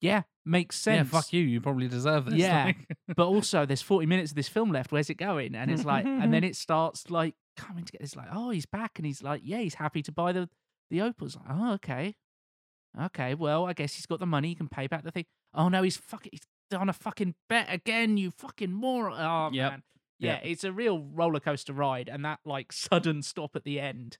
[0.00, 0.96] yeah makes sense.
[1.12, 1.42] yeah, fuck you.
[1.42, 2.34] You probably deserve this.
[2.34, 2.64] Yeah.
[2.66, 5.84] Like- but also there's 40 minutes of this film left where's it going and it's
[5.84, 9.22] like and then it starts like coming together it's like oh he's back and he's
[9.22, 10.48] like yeah he's happy to buy the
[10.90, 12.14] the opals like, oh okay
[13.00, 15.68] okay well i guess he's got the money he can pay back the thing oh
[15.68, 19.72] no he's fucking he's done a fucking bet again you fucking moron oh Yep.
[19.72, 19.82] man
[20.18, 20.42] yeah Yep.
[20.44, 24.18] it's a real roller coaster ride and that like sudden stop at the end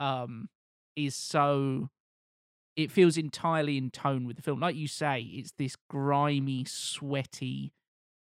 [0.00, 0.48] um
[0.96, 1.88] is so
[2.76, 7.72] it feels entirely in tone with the film like you say it's this grimy sweaty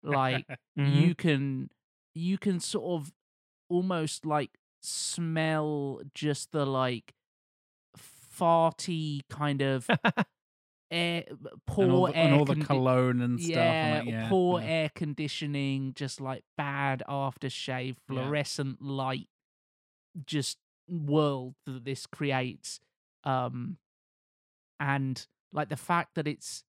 [0.04, 0.46] like
[0.78, 0.96] Mhm.
[1.02, 1.70] you can
[2.14, 3.12] you can sort of
[3.70, 4.52] almost like
[4.82, 7.14] smell just the like
[8.38, 9.88] farty kind of
[10.92, 11.24] air
[11.66, 13.56] poor and all the, air and all the condi- cologne and stuff.
[13.56, 14.68] yeah, and like, yeah, poor yeah.
[14.68, 17.94] air conditioning, just like bad aftershave, Yeah.
[18.08, 19.28] fluorescent light,
[20.26, 20.58] just
[20.88, 22.80] world that this creates.
[23.24, 23.78] Um,
[24.80, 26.64] and like the fact that it's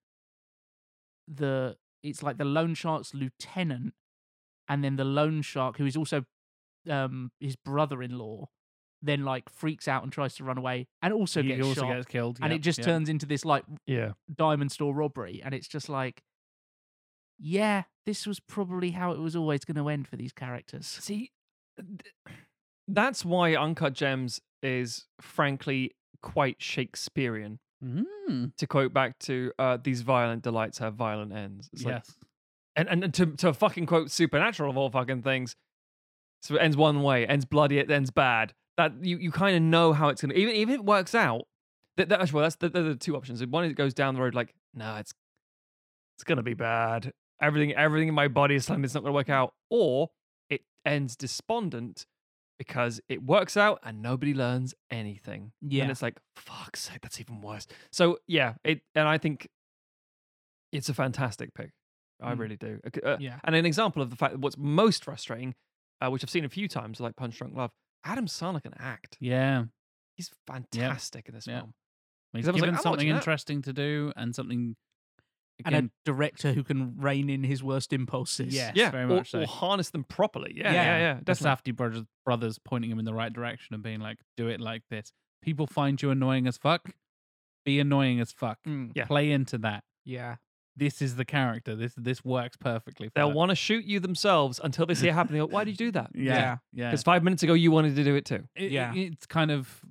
[1.28, 3.94] the it's like the loan shark's lieutenant,
[4.68, 6.24] and then the loan shark who is also
[6.88, 8.46] um his brother-in-law,
[9.02, 11.94] then like freaks out and tries to run away, and also he gets also shot,
[11.94, 12.86] gets killed, and yep, it just yep.
[12.86, 14.12] turns into this like yeah.
[14.34, 16.22] diamond store robbery and it's just like
[17.38, 21.32] yeah this was probably how it was always going to end for these characters See,
[21.76, 22.14] th-
[22.86, 27.58] that's why Uncut Gems is frankly quite Shakespearean.
[27.84, 32.14] Mm, To quote back to uh, "These violent delights have violent ends." It's like, yes.
[32.76, 35.54] and and to to fucking quote Supernatural of all fucking things.
[36.42, 38.54] So it ends one way, ends bloody, it ends bad.
[38.76, 41.42] That you, you kind of know how it's gonna even even if it works out.
[41.96, 43.44] That, that well, that's the, the, the two options.
[43.46, 45.12] One is it goes down the road like, no, it's
[46.16, 47.12] it's gonna be bad.
[47.40, 49.54] Everything everything in my body is telling me it's not gonna work out.
[49.70, 50.10] Or
[50.48, 52.06] it ends despondent
[52.58, 55.52] because it works out and nobody learns anything.
[55.60, 55.82] Yeah.
[55.82, 57.66] And it's like, fuck's sake, that's even worse.
[57.92, 59.48] So yeah, it and I think
[60.72, 61.70] it's a fantastic pick.
[62.22, 62.38] I Mm.
[62.38, 62.80] really do.
[63.04, 65.54] Uh, yeah And an example of the fact that what's most frustrating,
[66.00, 67.70] uh, which I've seen a few times, like Punch Drunk Love,
[68.04, 69.16] Adam Sandler can act.
[69.20, 69.64] Yeah.
[70.16, 71.60] He's fantastic in this Yeah.
[71.60, 71.74] film.
[72.32, 73.16] He's was like, given something watching that.
[73.16, 74.76] interesting to do and something.
[75.64, 79.30] And a director who can rein in his worst impulses Yes, yeah, very or, much
[79.30, 79.40] so.
[79.42, 80.52] or harness them properly.
[80.56, 80.82] Yeah, Yeah.
[80.84, 81.14] yeah, yeah.
[81.14, 81.72] the definitely.
[81.72, 84.82] Safdie brothers, brothers pointing him in the right direction and being like, "Do it like
[84.90, 85.12] this."
[85.42, 86.90] People find you annoying as fuck.
[87.64, 88.58] Be annoying as fuck.
[88.66, 89.06] Mm, Yeah.
[89.06, 89.84] Play into that.
[90.04, 90.36] yeah
[90.76, 91.76] This is the character.
[91.76, 93.08] This this works perfectly.
[93.08, 95.40] For They'll want to shoot you themselves until they see it happening.
[95.42, 96.10] Why did you do that?
[96.14, 96.90] Yeah, yeah.
[96.90, 98.42] Because five minutes ago you wanted to do it too.
[98.56, 98.92] It- Yeah.
[98.92, 99.82] it- it's kind of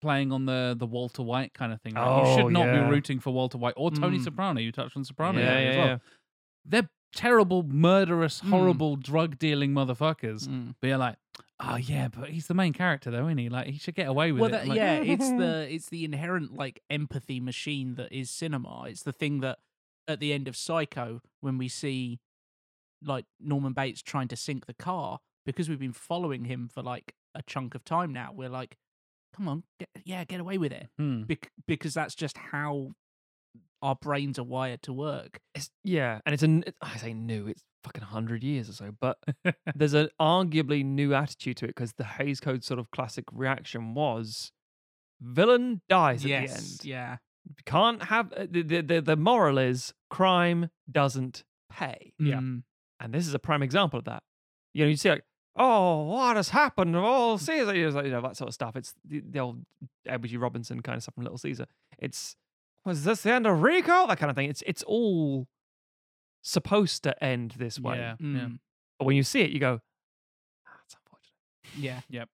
[0.00, 1.94] playing on the the Walter White kind of thing.
[1.94, 2.06] Right?
[2.06, 2.84] Oh, you should not yeah.
[2.84, 4.24] be rooting for Walter White or Tony Mm.
[4.24, 4.60] Soprano.
[4.60, 5.86] You touched on Soprano yeah, yeah, as well.
[5.86, 5.98] yeah.
[6.64, 8.50] They're terrible, murderous, Mm.
[8.50, 10.46] horrible, drug dealing motherfuckers.
[10.48, 10.74] Mm.
[10.80, 11.16] But you're like,
[11.58, 13.48] oh yeah, but he's the main character though, isn't he?
[13.48, 14.52] Like he should get away with well it.
[14.52, 19.02] that, Like, yeah it's the it's the inherent like empathy machine that is cinema it's
[19.02, 19.58] the thing that
[20.08, 22.18] at the end of psycho when we see
[23.04, 27.14] like norman bates trying to sink the car because we've been following him for like
[27.34, 28.76] a chunk of time now we're like
[29.36, 31.22] come on get, yeah get away with it hmm.
[31.22, 32.90] Bec- because that's just how
[33.82, 35.40] our brains are wired to work.
[35.54, 37.46] It's, yeah, and it's a n- I say new.
[37.46, 39.16] It's fucking hundred years or so, but
[39.74, 43.94] there's an arguably new attitude to it because the Hays Code sort of classic reaction
[43.94, 44.52] was
[45.20, 46.80] villain dies at the end.
[46.84, 47.16] yeah,
[47.48, 51.42] You can't have uh, the, the the the moral is crime doesn't
[51.72, 52.36] pay, Yeah.
[52.36, 52.64] Mm,
[53.00, 54.22] and this is a prime example of that.
[54.74, 55.24] You know, you see like.
[55.56, 56.94] Oh, what has happened?
[56.96, 58.76] Oh, Caesar, you know, that sort of stuff.
[58.76, 59.64] It's the, the old
[60.06, 60.36] Edward G.
[60.36, 61.66] Robinson kind of stuff from Little Caesar.
[61.98, 62.36] It's
[62.84, 64.06] was this the end of Rico?
[64.06, 64.48] That kind of thing.
[64.48, 65.48] It's it's all
[66.42, 67.96] supposed to end this way.
[67.96, 68.26] Yeah, yeah.
[68.26, 68.58] mm,
[68.98, 69.80] But when you see it, you go,
[70.66, 71.84] ah, it's unfortunate.
[71.84, 72.00] yeah.
[72.08, 72.28] Yep.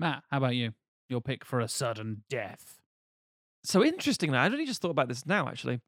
[0.00, 0.72] Matt, how about you?
[1.08, 2.80] Your pick for a sudden death.
[3.62, 5.80] So interestingly, I only just thought about this now actually,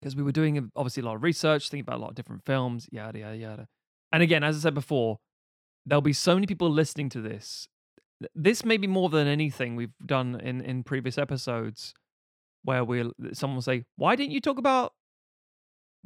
[0.00, 2.44] because we were doing obviously a lot of research, thinking about a lot of different
[2.44, 3.68] films, yada yada yada.
[4.10, 5.18] And again, as I said before,
[5.86, 7.68] there'll be so many people listening to this.
[8.34, 11.92] This may be more than anything we've done in in previous episodes,
[12.62, 14.94] where we'll someone will say, "Why didn't you talk about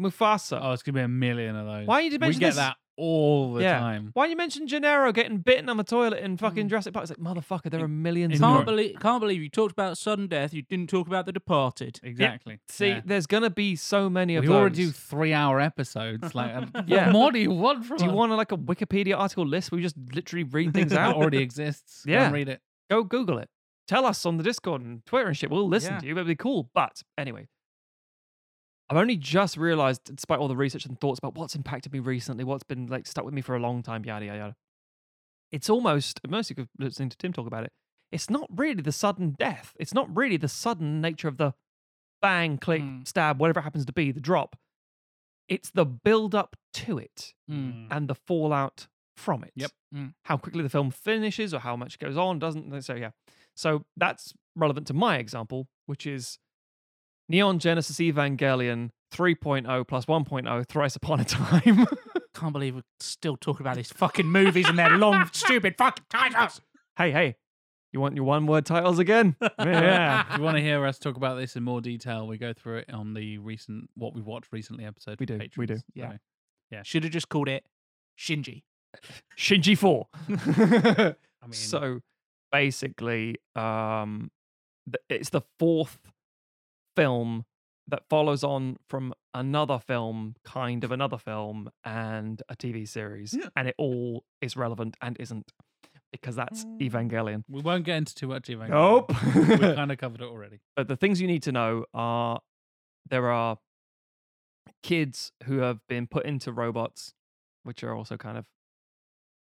[0.01, 0.59] Mufasa?
[0.63, 1.87] Oh, it's gonna be a million of those.
[1.87, 2.57] Why did you we mention get this?
[2.57, 3.79] that all the Yeah.
[3.79, 4.11] time.
[4.15, 6.69] Why didn't you mention Gennaro getting bitten on the toilet in fucking hmm.
[6.69, 8.35] Jurassic Park?" It's like, motherfucker, there are millions.
[8.35, 8.65] of Can't them.
[8.67, 10.53] believe, can't believe you talked about sudden death.
[10.55, 12.01] You didn't talk about The Departed.
[12.03, 12.59] Exactly.
[12.69, 13.01] See, Yeah.
[13.05, 14.57] there's gonna be so many of we those.
[14.57, 16.35] already do three-hour episodes.
[16.35, 17.07] Like, Yeah.
[17.07, 19.77] what more do you want from Do you want like a Wikipedia article list where
[19.77, 21.17] we just literally read things That out?
[21.17, 22.05] already exists.
[22.05, 22.25] Go Yeah.
[22.25, 22.61] and read it.
[22.91, 23.49] Go Google it.
[23.89, 25.49] Tell us on the Discord and Twitter and shit.
[25.51, 26.01] We'll listen Yeah.
[26.01, 26.13] to you.
[26.13, 26.71] It'll be cool.
[26.75, 27.47] But anyway,
[28.89, 32.45] I've only just realized, despite all the research and thoughts about what's impacted me recently,
[32.45, 34.57] what's been like stuck with me for a long time, yada yada yada.
[35.53, 37.73] It's almost mostly because listening to Tim talk about it.
[38.13, 39.75] It's not really the sudden death.
[39.81, 41.55] It's not really the sudden nature of the
[42.23, 43.07] bang, click, Mm.
[43.07, 44.57] stab, whatever it happens to be, the drop.
[45.49, 47.89] It's the build up to it Mm.
[47.91, 48.87] and the fallout
[49.17, 49.53] from it.
[49.57, 49.71] Yep.
[49.95, 50.15] Mm.
[50.25, 52.83] How quickly the film finishes or how much goes on doesn't.
[52.83, 53.11] So yeah.
[53.57, 56.39] So that's relevant to my example, which is
[57.29, 61.87] Neon Genesis Evangelion 3.0 plus 1.0 thrice upon a time.
[62.35, 66.61] Can't believe we're still talking about these fucking movies and their long, stupid fucking titles.
[66.97, 67.37] hey, hey.
[67.93, 69.37] You want your one word titles again?
[69.59, 70.25] yeah.
[70.31, 72.79] If you want to hear us talk about this in more detail, we go through
[72.79, 75.19] it on the recent what we've watched recently episode.
[75.19, 75.75] We for do, we do.
[75.77, 76.21] patrons.
[76.71, 76.81] Yeah.
[76.81, 77.65] So, Should have just called it
[78.19, 78.65] Shinji.
[79.39, 80.07] Shinji 4.
[80.29, 82.01] I mean, so
[82.53, 84.31] basically um
[85.09, 85.99] it's the fourth
[86.97, 87.45] film
[87.89, 93.49] that follows on from another film kind of another film and a tv series Yeah.
[93.55, 95.53] and it all is relevant and isn't
[96.11, 98.71] because that's evangelion we won't get into too much Evangelion.
[98.71, 100.59] nope we kind of covered it already.
[100.75, 102.41] but the things you need to know are
[103.09, 103.59] there are
[104.83, 107.13] kids who have been put into robots
[107.65, 108.47] which are also kind of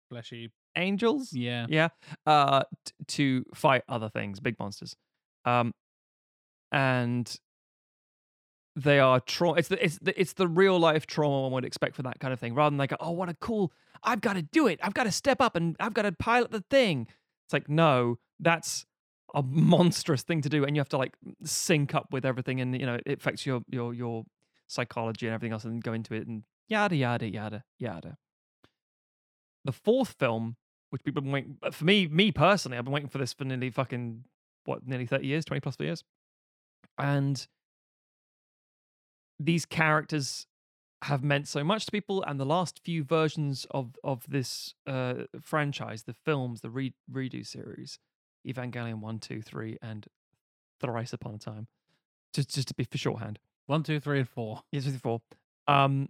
[0.09, 0.51] Fleshy.
[0.77, 1.65] angels Yeah.
[1.69, 1.89] yeah
[2.25, 4.95] uh t- to fight other things big monsters
[5.45, 5.73] um
[6.73, 7.39] and
[8.75, 11.95] they are trauma it's the it's the it's the real life trauma one would expect
[11.95, 13.71] for that kind of thing rather than like oh what a cool
[14.03, 16.51] i've got to do it i've got to step up and i've got to pilot
[16.51, 17.07] the thing.
[17.45, 18.85] It's like no that's
[19.35, 21.13] a monstrous thing to do and you have to like
[21.43, 24.25] sync up with everything and you know it affects your your your
[24.67, 28.17] psychology and everything else and go into it and yada yada yada yada.
[29.65, 30.55] The fourth film
[30.89, 33.71] which people been waiting for me me personally i've been waiting for this for nearly
[33.71, 34.23] fucking
[34.65, 36.03] what nearly 30 years 20 plus years
[36.97, 37.47] and
[39.39, 40.47] these characters
[41.03, 45.15] have meant so much to people and the last few versions of of this uh
[45.41, 47.99] franchise the films the re- redo series
[48.47, 50.07] evangelion 1 2 3 and
[50.79, 51.67] thrice upon a time
[52.33, 54.61] just just to be for shorthand One, two, three, and four.
[54.71, 55.21] Yes, with four.
[55.67, 56.09] Um,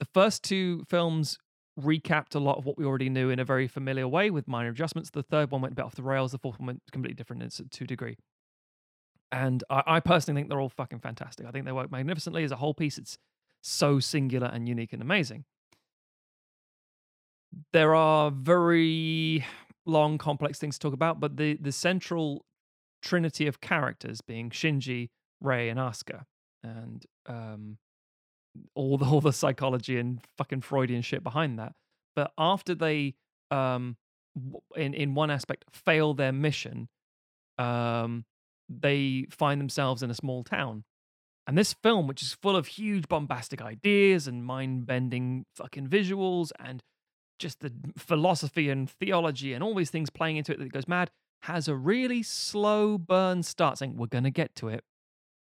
[0.00, 1.38] the first two films
[1.80, 4.70] recapped a lot of what we already knew in a very familiar way with minor
[4.70, 5.10] adjustments.
[5.10, 6.32] The third one went a bit off the rails.
[6.32, 8.16] The fourth one went completely different to a degree.
[9.30, 11.46] And I, I personally think they're all fucking fantastic.
[11.46, 12.98] I think they work magnificently as a whole piece.
[12.98, 13.18] It's
[13.60, 15.44] so singular and unique and amazing.
[17.72, 19.44] There are very
[19.86, 22.44] long, complex things to talk about, but the the central
[23.02, 25.10] trinity of characters being Shinji,
[25.40, 26.24] Rei, and Asuka,
[26.62, 27.78] and um,
[28.74, 31.72] all the all the psychology and fucking Freudian shit behind that.
[32.14, 33.14] But after they,
[33.50, 33.96] um,
[34.76, 36.88] in in one aspect, fail their mission,
[37.58, 38.24] um,
[38.68, 40.84] they find themselves in a small town.
[41.46, 46.50] And this film, which is full of huge bombastic ideas and mind bending fucking visuals
[46.58, 46.82] and
[47.38, 51.10] just the philosophy and theology and all these things playing into it that goes mad,
[51.42, 54.84] has a really slow burn start saying, We're going to get to it,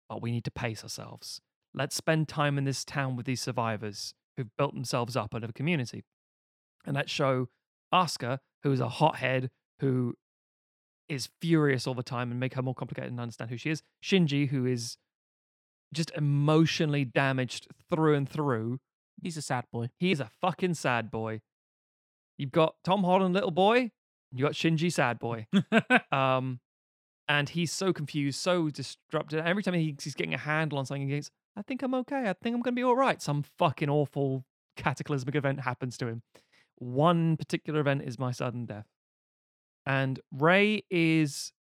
[0.08, 1.40] but we need to pace ourselves.
[1.74, 5.50] Let's spend time in this town with these survivors who've built themselves up out of
[5.50, 6.04] a community.
[6.86, 7.48] And let's show
[7.92, 10.14] Asuka, who is a hothead, who
[11.12, 13.82] is furious all the time and make her more complicated and understand who she is.
[14.02, 14.96] Shinji, who is
[15.92, 18.78] just emotionally damaged through and through.
[19.22, 19.90] He's a sad boy.
[19.98, 21.40] He is a fucking sad boy.
[22.38, 23.90] You've got Tom Holland, little boy,
[24.32, 25.46] you got Shinji, sad boy.
[26.10, 26.60] Um,
[27.28, 29.40] and he's so confused, so disrupted.
[29.40, 32.28] Every time he- he's getting a handle on something, he goes, I think I'm okay.
[32.28, 33.20] I think I'm going to be all right.
[33.22, 34.44] Some fucking awful
[34.76, 36.22] cataclysmic event happens to him.
[36.76, 38.86] One particular event is my sudden death.
[39.86, 41.52] And Rei is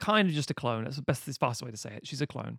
[0.00, 0.84] kind of just a clone.
[0.84, 2.06] That's the best, the fastest way to say it.
[2.06, 2.58] She's a clone.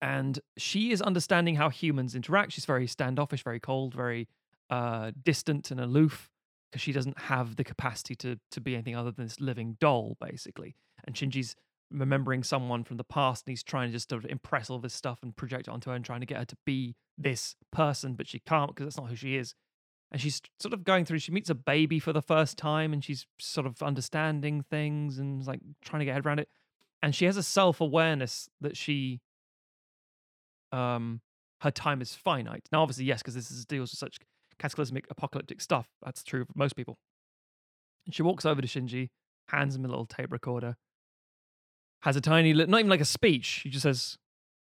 [0.00, 2.52] And she is understanding how humans interact.
[2.52, 4.28] She's very standoffish, very cold, very
[4.70, 6.30] uh, distant and aloof
[6.70, 10.16] because she doesn't have the capacity to to be anything other than this living doll,
[10.20, 10.76] basically.
[11.04, 11.56] And Shinji's
[11.90, 14.94] remembering someone from the past, and he's trying to just sort of impress all this
[14.94, 18.14] stuff and project it onto her, and trying to get her to be this person,
[18.14, 19.54] but she can't because that's not who she is.
[20.10, 21.18] And she's sort of going through.
[21.18, 25.46] She meets a baby for the first time, and she's sort of understanding things and
[25.46, 26.48] like trying to get her head around it.
[27.02, 29.20] And she has a self awareness that she,
[30.72, 31.20] um,
[31.60, 32.68] her time is finite.
[32.72, 34.18] Now, obviously, yes, because this is, deals with such
[34.58, 35.88] cataclysmic, apocalyptic stuff.
[36.04, 36.98] That's true for most people.
[38.06, 39.10] And she walks over to Shinji,
[39.48, 40.76] hands him a little tape recorder,
[42.02, 43.60] has a tiny, li- not even like a speech.
[43.62, 44.16] She just says,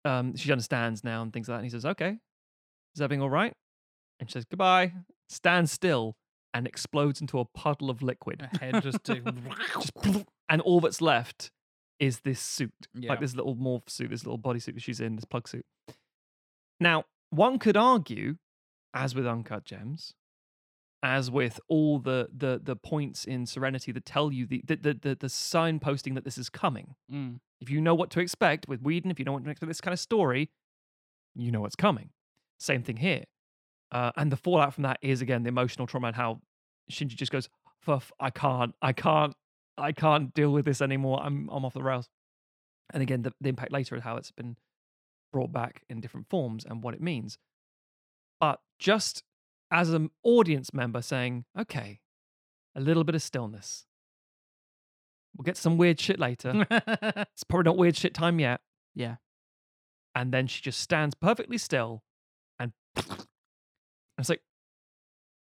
[0.07, 1.59] um, she understands now and things like that.
[1.59, 2.19] And he says, "Okay,
[2.95, 3.53] is everything all right?"
[4.21, 4.93] And she says, "Goodbye."
[5.29, 6.17] Stands still
[6.55, 8.49] and explodes into a puddle of liquid.
[8.61, 9.21] Head just to
[9.75, 9.93] Just
[10.49, 11.51] and all that's left
[11.99, 13.11] is this suit, Yeah.
[13.11, 15.65] like this little morph suit, this little bodysuit that she's in, this plug suit.
[16.79, 18.37] Now, one could argue,
[18.95, 20.13] as with Uncut Gems,
[21.03, 24.95] as with all the the the points in Serenity that tell you the the the,
[24.95, 26.95] the, the signposting that this is coming.
[27.13, 27.41] Mm.
[27.61, 29.71] If you know what to expect with Whedon, if you know what to expect with
[29.71, 30.51] this kind of story,
[31.35, 32.11] you know what's coming.
[32.59, 33.25] Same thing here.
[33.93, 36.41] Uh, and the fallout from that is again the emotional trauma and how
[36.91, 37.49] Shinji just goes,
[37.81, 39.35] "Fuff, I can't, I can't,
[39.79, 41.21] I can't deal with this anymore.
[41.23, 42.09] I'm, I'm off the rails."
[42.93, 44.57] And again, the, the impact later of how it's been
[45.33, 47.39] brought back in different forms and what it means.
[48.41, 49.23] But just
[49.71, 52.01] as an audience member saying, "Okay,
[52.75, 53.87] a little bit of stillness.
[55.37, 56.67] We'll get some weird shit later.
[56.71, 58.61] it's probably not weird shit time yet."
[58.95, 59.17] Yeah.
[60.15, 62.03] And then she just stands perfectly still,
[62.59, 62.73] and
[64.19, 64.43] it's like,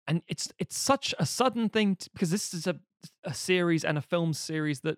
[0.08, 2.78] and it's it's such a sudden thing to, because this is a
[3.24, 4.98] a series and a film series that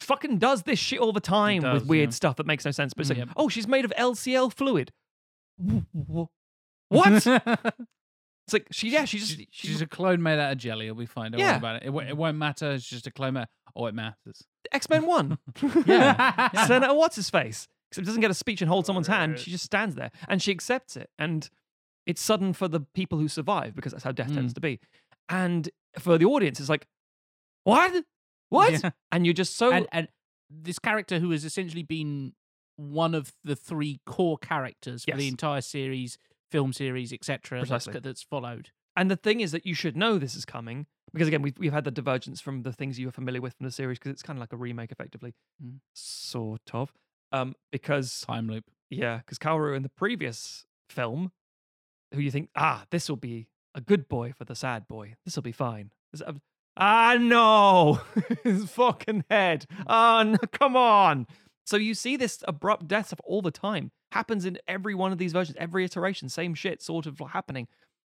[0.00, 2.14] fucking does this shit all the time does, with weird yeah.
[2.14, 2.94] stuff that makes no sense.
[2.94, 3.34] But it's like, mm, Yep.
[3.36, 4.92] oh, she's made of LCL fluid.
[5.58, 5.80] Wh-
[6.12, 6.24] wh-
[6.90, 7.12] What?
[7.12, 10.86] it's like she, yeah, she just She- she, she's a clone made out of jelly.
[10.86, 11.32] It'll be fine.
[11.32, 11.50] Don't Yeah.
[11.52, 11.88] worry about it.
[11.88, 12.72] It, it won't matter.
[12.72, 13.34] It's just a clone.
[13.34, 13.46] Made.
[13.76, 14.44] Oh, it matters.
[14.72, 15.38] X Men One.
[15.86, 16.48] Yeah.
[16.54, 16.66] Yeah.
[16.66, 17.68] Senator what's his face?
[17.90, 19.38] Except doesn't get a speech and hold someone's hand.
[19.38, 21.10] She just stands there and she accepts it.
[21.18, 21.48] And
[22.08, 24.80] it's sudden for the people who survive because that's how death tends to be.
[25.28, 25.68] And
[25.98, 26.86] for the audience, it's like,
[27.64, 28.04] what?
[28.48, 28.72] What?
[28.72, 28.90] Yeah.
[29.12, 30.08] And you're just so and, and
[30.50, 32.32] this character who has essentially been
[32.76, 36.16] one of the three core characters for the entire series,
[36.50, 37.64] film series, etc.
[37.66, 38.70] That's, that's followed.
[38.96, 41.72] And the thing is that you should know this is coming because again, we've we've
[41.72, 44.22] had the divergence from the things you are familiar with from the series because it's
[44.22, 45.78] kind of like a remake, effectively, Mm.
[45.94, 46.92] sort of.
[47.32, 48.64] Um, because Time loop.
[48.90, 51.32] yeah, because Kaoru in the previous film,
[52.14, 55.14] who you think ah, this will be a good boy for the sad boy.
[55.24, 55.90] This will be fine.
[56.24, 56.34] Uh,
[56.80, 58.00] Ah no,
[58.44, 59.66] his fucking head.
[59.88, 61.26] Oh no, come on.
[61.66, 63.90] So you see this abrupt death stuff all the time.
[64.12, 67.66] Happens in every one of these versions, every iteration, same shit sort of happening,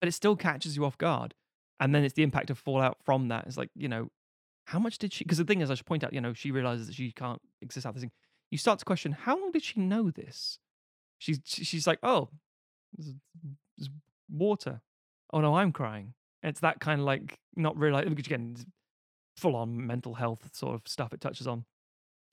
[0.00, 1.34] but it still catches you off guard.
[1.80, 3.46] And then it's the impact of fallout from that.
[3.46, 4.10] It's like, you know,
[4.66, 5.24] how much did she?
[5.24, 7.40] Because the thing is, I should point out, you know, she realizes that she can't
[7.62, 8.10] exist out this thing.
[8.50, 10.58] You start to question, how long did she know this?
[11.18, 12.28] She's she's like, oh,
[14.30, 14.80] water.
[15.32, 16.14] Oh no, I'm crying.
[16.42, 18.56] It's that kind of like not realizing because again,
[19.36, 21.64] full on mental health sort of stuff it touches on.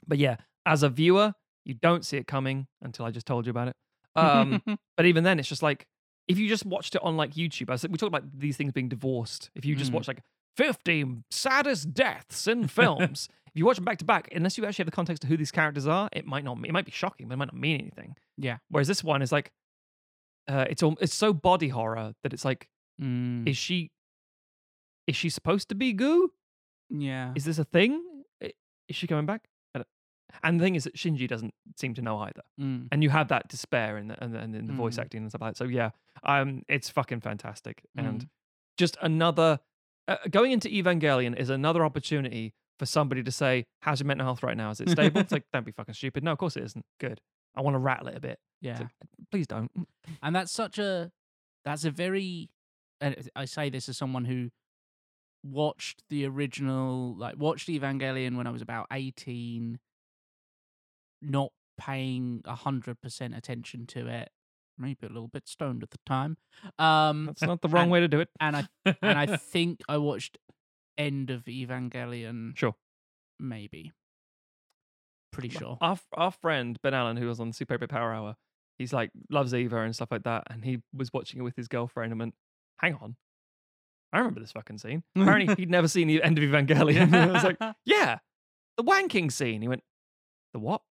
[0.08, 3.50] But yeah, as a viewer, you don't see it coming until I just told you
[3.52, 3.76] about it.
[4.16, 4.62] Um,
[4.98, 5.86] but even then, it's just like
[6.28, 8.72] if you just watched it on like YouTube, I said we talked about these things
[8.72, 9.50] being divorced.
[9.56, 9.96] If you just Mm.
[9.96, 10.22] watch like
[10.58, 14.84] 50 saddest deaths in films, if you watch them back to back, unless you actually
[14.84, 16.58] have the context of who these characters are, it might not.
[16.66, 18.16] It might be shocking, but it might not mean anything.
[18.38, 18.58] Yeah.
[18.70, 19.52] Whereas this one is like,
[20.48, 22.68] uh, it's all it's so body horror that it's like,
[23.02, 23.92] Mm, is she,
[25.08, 26.32] is she supposed to be goo?
[26.90, 27.32] yeah.
[27.36, 28.02] Is this a thing?
[28.42, 29.48] Is she coming back?
[30.44, 32.88] And the thing is that Shinji doesn't seem to know either Mm.
[32.92, 35.02] and you have that despair in the, and, the, and in the voice Mm.
[35.02, 35.58] acting and stuff like that.
[35.58, 35.92] So yeah,
[36.24, 38.30] um, it's fucking fantastic, and Mm.
[38.78, 39.60] just another
[40.08, 44.44] uh, going into Evangelion is another opportunity for somebody to say, "How's your mental health
[44.44, 44.70] right now?
[44.72, 46.24] Is it stable?" it's like, don't be fucking stupid.
[46.24, 46.86] No, of course it isn't.
[47.00, 47.22] Good.
[47.56, 48.40] I want to rattle it a bit.
[48.62, 48.80] Yeah.
[48.80, 48.90] like,
[49.32, 49.72] Please don't.
[50.24, 51.12] and that's such a
[51.64, 52.50] that's a very
[53.02, 54.50] and i say this as someone who
[55.44, 59.78] watched the original like watched evangelion when i was about 18
[61.22, 64.30] not paying 100% attention to it
[64.78, 66.38] maybe a little bit stoned at the time
[66.80, 68.30] um That's not the wrong and- way to do it.
[68.40, 70.38] and i and i think i watched
[70.98, 72.76] end of evangelion Sure.
[73.40, 73.92] maybe
[75.36, 78.36] pretty sure Our our friend Ben Allen, who was on Super 8 Power Hour,
[78.78, 81.68] he's like loves Eva and stuff like that, and he was watching it with his
[81.68, 82.36] girlfriend and went,
[82.80, 83.16] "Hang on."
[84.14, 85.04] I remember this fucking scene.
[85.16, 87.14] Apparently, he'd never seen the end of Evangelion.
[87.14, 88.20] I was like, yeah,
[88.78, 89.62] the wanking scene.
[89.62, 89.84] He went,
[90.54, 90.82] the what?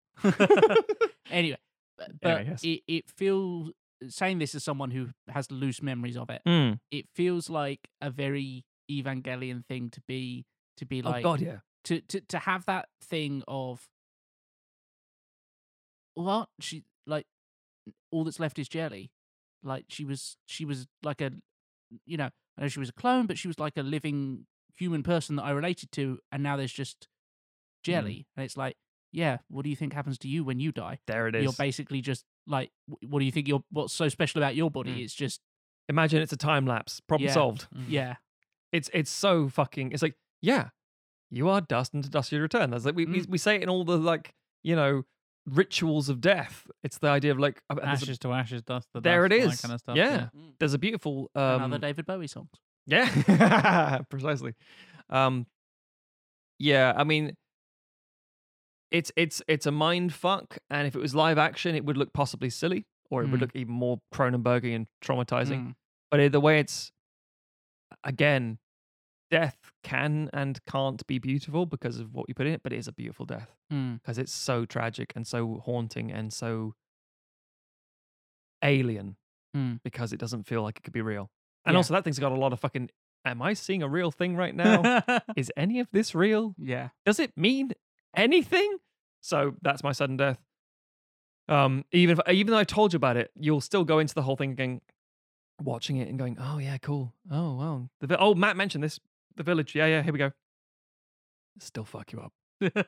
[1.30, 1.56] anyway,
[1.96, 2.64] but, Anyway, yes.
[2.64, 3.72] it, it feels
[4.08, 6.80] saying this as someone who has loose memories of it, Mm.
[6.90, 10.44] it feels like a very Evangelion thing to be
[10.76, 11.24] to be like.
[11.24, 11.58] Oh like God, yeah.
[11.84, 13.88] to to to have that thing of
[16.14, 17.26] what she like
[18.10, 19.10] all that's left is jelly
[19.62, 21.30] like she was she was like a
[22.06, 24.46] you know i know she was a clone but she was like a living
[24.78, 27.08] human person that i related to and now there's just
[27.82, 28.76] jelly and it's like
[29.12, 31.42] yeah what do you think happens to you when you die There it is.
[31.44, 32.70] you're basically just like
[33.06, 35.04] what do you think you're what's so special about your body Mm.
[35.04, 35.40] it's just
[35.86, 37.00] Imagine it's a time lapse.
[37.00, 37.34] Problem Yeah.
[37.34, 37.66] solved.
[37.74, 37.84] Mm.
[37.88, 38.14] yeah
[38.72, 39.92] It's it's so fucking.
[39.92, 40.70] It's like yeah,
[41.30, 42.70] you are dust, and to dust you return.
[42.70, 43.28] That's like we, we Mm.
[43.28, 44.34] we say it in all the like
[44.64, 45.04] you know
[45.46, 46.66] rituals of death.
[46.82, 49.44] It's the idea of like there's a- Ashes to ashes, dust to there dust, it
[49.44, 49.60] all is.
[49.60, 49.96] That kind of stuff.
[49.96, 50.28] yeah.
[50.58, 52.48] there's a beautiful um, another david bowie songs
[52.86, 54.54] Yeah, precisely.
[55.10, 55.46] Um,
[56.58, 57.34] yeah, I mean,
[58.90, 62.12] it's it's it's a mind fuck, and if it was live action, it would look
[62.12, 63.42] possibly silly, or it would Mm.
[63.42, 65.60] look even more Cronenbergy and traumatizing.
[65.68, 65.74] Mm.
[66.10, 66.92] But it- the way it's
[68.04, 68.58] again,
[69.30, 72.78] death can and can't be beautiful because of what you put in it, but it
[72.78, 74.00] is a beautiful death Mm.
[74.00, 76.74] because it's so tragic and so haunting and so
[78.62, 79.16] alien
[79.56, 79.80] Mm.
[79.84, 81.30] because it doesn't feel like it could be real.
[81.64, 81.78] And Yeah.
[81.78, 82.90] also, that thing's got a lot of fucking.
[83.24, 84.82] Am I seeing a real thing right now?
[85.36, 86.54] Is any of this real?
[86.58, 87.72] yeah Does it mean
[88.16, 88.78] anything?
[89.20, 90.38] So that's my sudden death.
[91.48, 94.22] Um, even if, even though I told you about it, you'll still go into the
[94.22, 94.80] whole thing again,
[95.62, 97.14] watching it and going, "Oh yeah, cool.
[97.30, 97.88] Oh wow.
[98.00, 98.98] The oh Matt mentioned this.
[99.36, 99.74] The village.
[99.74, 100.02] Yeah, yeah.
[100.02, 100.30] Here we go.
[101.60, 102.32] Still fuck you up.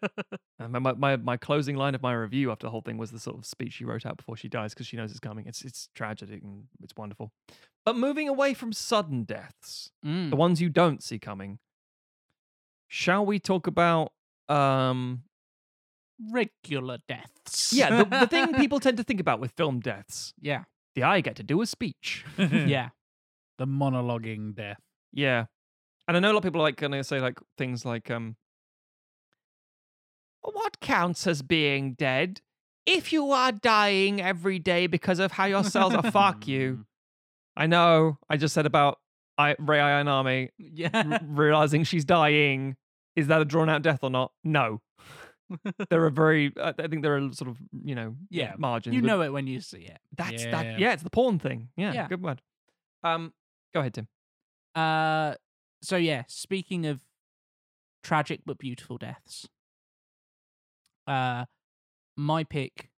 [0.58, 3.10] And my, my my my closing line of my review after the whole thing was
[3.10, 5.44] the sort of speech she wrote out before she dies because she knows it's coming.
[5.46, 7.30] It's it's tragic and it's wonderful.
[7.84, 10.30] But moving away from sudden deaths, Mm.
[10.30, 11.58] the ones you don't see coming,
[12.88, 14.12] shall we talk about
[14.48, 15.24] um
[16.32, 20.32] regular deaths yeah the, the thing people tend to think about with film deaths?
[20.40, 20.64] yeah
[20.94, 22.24] The I get to do a speech.
[22.38, 22.90] yeah
[23.58, 24.80] the monologuing death.
[25.12, 25.46] Yeah.
[26.08, 28.36] And I know a lot of people are like gonna say like things like um
[30.42, 32.40] what counts as being dead?
[32.86, 36.86] If you are dying every day because of how your cells are fuck you.
[37.56, 38.18] I know.
[38.30, 38.98] I just said about
[39.38, 42.76] I Rei Ayanami yeah r- realizing she's dying.
[43.16, 44.30] Is that a drawn out death or not?
[44.44, 44.82] No.
[45.90, 48.94] there are very I I think there are sort of, you know, Yeah, margins.
[48.94, 50.50] you know it when you see it that's Yeah.
[50.52, 51.70] that yeah, it's the porn thing.
[51.76, 52.08] Yeah, Yeah.
[52.08, 52.40] good word.
[53.02, 53.32] Um
[53.74, 54.06] go ahead, Tim.
[54.76, 55.34] Uh,
[55.86, 57.02] so yeah, speaking of
[58.02, 59.48] tragic but beautiful deaths,
[61.06, 61.44] uh,
[62.16, 62.90] my pick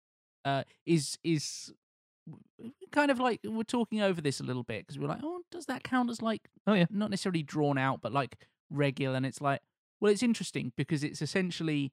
[0.44, 1.72] uh is is
[2.92, 5.66] kind of like we're talking over this a little bit because we're like, oh, does
[5.66, 6.86] that count as like, Oh, yeah.
[6.90, 8.36] not necessarily drawn out, but like
[8.70, 9.16] regular?
[9.16, 9.60] And it's like,
[10.00, 11.92] well, it's interesting because it's essentially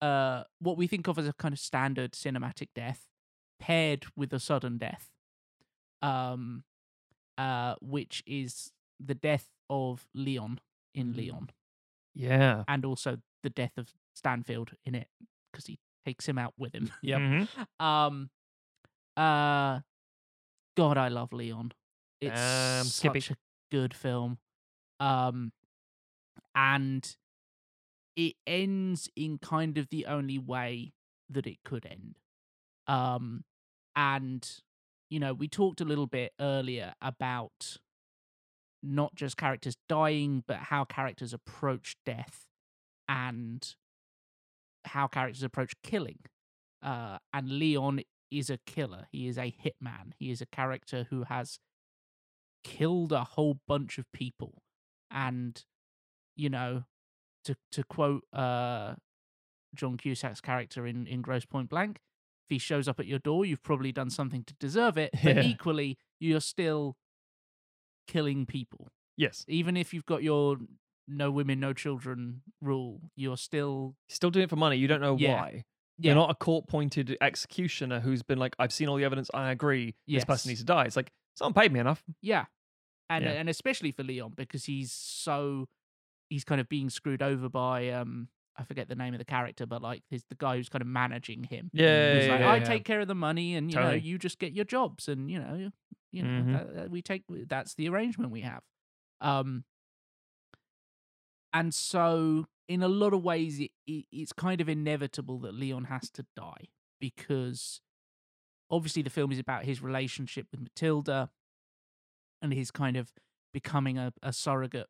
[0.00, 3.06] uh what we think of as a kind of standard cinematic death
[3.58, 5.10] paired with a sudden death,
[6.00, 6.64] um,
[7.36, 10.60] uh, which is the death of Leon
[10.94, 11.16] in Mm.
[11.16, 11.50] Leon,
[12.14, 12.64] Yeah.
[12.68, 15.08] and also the death of Stansfield in it
[15.50, 16.90] because he takes him out with him.
[17.02, 17.18] Yep.
[17.20, 17.84] Mhm.
[17.84, 18.30] Um,
[19.16, 19.80] uh,
[20.76, 21.72] God, I love Leon.
[22.20, 23.20] It's Um, Skippy.
[23.20, 23.38] such a
[23.70, 24.38] good film.
[24.98, 25.52] Um,
[26.54, 27.16] and
[28.16, 30.92] it ends in kind of the only way
[31.28, 32.18] that it could end.
[32.86, 33.44] Um,
[33.96, 34.60] and
[35.08, 37.78] you know, we talked a little bit earlier about
[38.82, 42.46] not just characters dying, but how characters approach death
[43.08, 43.74] and
[44.86, 46.18] how characters approach killing.
[46.82, 48.00] Uh, and Leon
[48.30, 49.06] is a killer.
[49.12, 50.12] He is a hitman.
[50.18, 51.58] He is a character who has
[52.64, 54.62] killed a whole bunch of people.
[55.10, 55.62] And,
[56.36, 56.84] you know,
[57.44, 58.94] to to quote uh,
[59.74, 61.98] John Cusack's character in, in Grosse Pointe Blank,
[62.48, 65.10] if he shows up at your door, you've probably done something to deserve it.
[65.22, 65.42] But Yeah.
[65.42, 66.96] equally, you're still
[68.10, 68.88] killing people.
[69.16, 69.44] Yes.
[69.48, 70.56] Even if you've got your
[71.08, 74.76] no women, no children rule, you're still Still doing it for money.
[74.76, 75.34] You don't know Yeah.
[75.40, 75.64] why.
[75.98, 79.30] yeah, You're not a court pointed executioner who's been like, I've seen all the evidence.
[79.34, 79.94] I agree.
[80.06, 80.84] This person needs to die.
[80.84, 82.02] It's like, someone paid me enough.
[82.22, 82.46] Yeah.
[83.08, 83.32] And Yeah.
[83.32, 85.68] and especially for Leon because he's so
[86.28, 89.66] he's kind of being screwed over by um I forget the name of the character,
[89.66, 91.70] but like he's the guy who's kind of managing him.
[91.72, 92.14] Yeah.
[92.14, 94.52] He's yeah, like, I take care of the money, and you know, you just get
[94.52, 95.70] your jobs, and you know,
[96.12, 96.52] you- know, Mhm.
[96.52, 97.24] that, that we take.
[97.28, 98.62] That's the arrangement we have.
[99.20, 99.64] Um,
[101.52, 105.84] and so in a lot of ways, it, it it's kind of inevitable that Leon
[105.84, 106.68] has to die
[107.00, 107.80] because
[108.70, 111.30] obviously the film is about his relationship with Matilda
[112.42, 113.12] and his kind of
[113.52, 114.86] becoming a, a surrogate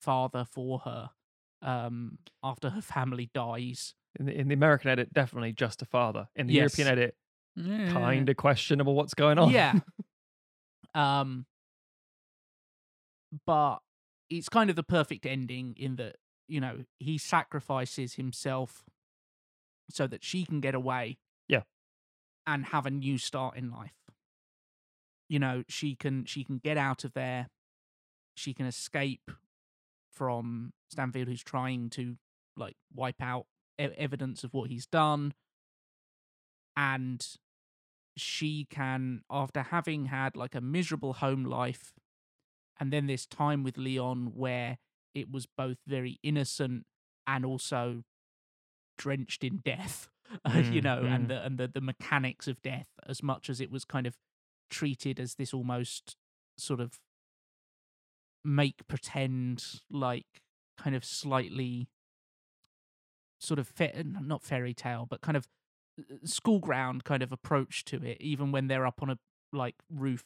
[0.00, 1.10] father for her
[1.60, 6.28] um after her family dies In the, in the American edit, definitely just a father.
[6.36, 6.78] In the Yes.
[6.78, 7.16] European edit,
[7.56, 7.92] Yeah.
[7.92, 9.50] kind of questionable what's going on.
[9.50, 9.74] Yeah.
[10.94, 11.46] Um,
[13.46, 13.78] but
[14.30, 16.16] it's kind of the perfect ending in that
[16.46, 18.84] you know he sacrifices himself
[19.90, 21.18] so that she can get away.
[21.48, 21.62] Yeah.
[22.46, 23.92] and have a new start in life.
[25.28, 27.48] You know, she can she can get out of there.
[28.34, 29.30] She can escape
[30.12, 32.16] from Stansfield, who's trying to
[32.56, 33.46] like wipe out
[33.78, 35.34] evidence of what he's done,
[36.76, 37.26] and
[38.20, 41.94] she can, after having had like a miserable home life,
[42.80, 44.78] and then this time with Leon where
[45.14, 46.86] it was both very innocent
[47.26, 48.04] and also
[48.96, 50.08] drenched in death,
[50.70, 51.14] you Mm, know, mm.
[51.14, 54.16] and the and the the mechanics of death as much as it was kind of
[54.70, 56.16] treated as this almost
[56.58, 56.98] sort of
[58.44, 60.42] make pretend like
[60.78, 61.88] kind of slightly
[63.40, 65.48] sort of fa- not fairy tale but kind of uh,
[66.24, 69.18] school ground kind of approach to it even when they're up on a
[69.52, 70.24] like roof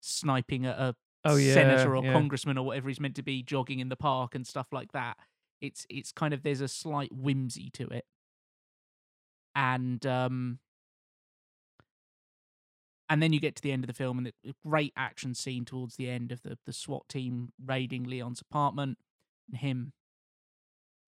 [0.00, 0.94] sniping at a
[1.24, 2.12] Oh, yeah, senator or yeah.
[2.12, 5.16] congressman or whatever he's meant to be jogging in the park and stuff like that
[5.60, 8.04] it's it's kind of there's a slight whimsy to it
[9.54, 10.58] and um
[13.08, 15.64] and then you get to the end of the film and the great action scene
[15.64, 18.98] towards the end of the the SWAT team raiding Leon's apartment
[19.48, 19.92] and him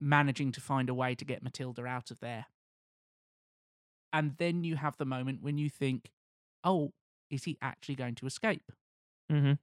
[0.01, 2.47] managing to find a way to get Matilda out of there.
[4.15, 6.11] And then you have the moment when you think,
[6.63, 6.93] "Oh,
[7.29, 8.73] is he actually going to escape?"
[9.31, 9.55] Mm-hmm.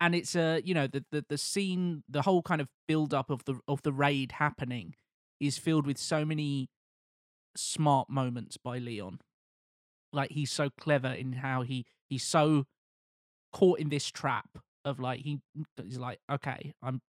[0.00, 3.30] and it's a you know the, the the scene the whole kind of build up
[3.30, 4.94] of the of the raid happening
[5.40, 6.68] is filled with so many
[7.56, 9.20] smart moments by Leon
[10.12, 12.64] like he's so clever in how he he's so
[13.52, 14.48] caught in this trap
[14.84, 15.40] of like he
[15.82, 17.00] he's like okay I'm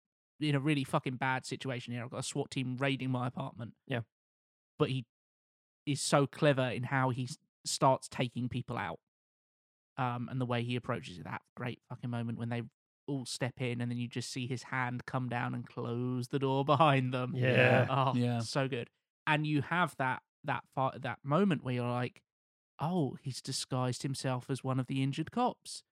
[0.42, 3.74] in a really fucking bad situation here I've got a SWAT team raiding my apartment
[3.88, 4.02] Yeah.
[4.78, 5.06] but he
[5.85, 7.30] is so clever in how he
[7.65, 8.99] starts taking people out
[9.97, 11.23] um, and the way he approaches it.
[11.26, 12.61] That great fucking moment when they
[13.07, 16.39] all step in, and then you just see his hand come down and close the
[16.39, 17.34] door behind them.
[17.35, 17.85] Yeah.
[17.89, 18.39] oh, Yeah.
[18.39, 18.89] so good.
[19.27, 22.22] And you have that that far, that moment where you're like,
[22.80, 25.84] oh, he's disguised himself as one of the injured cops.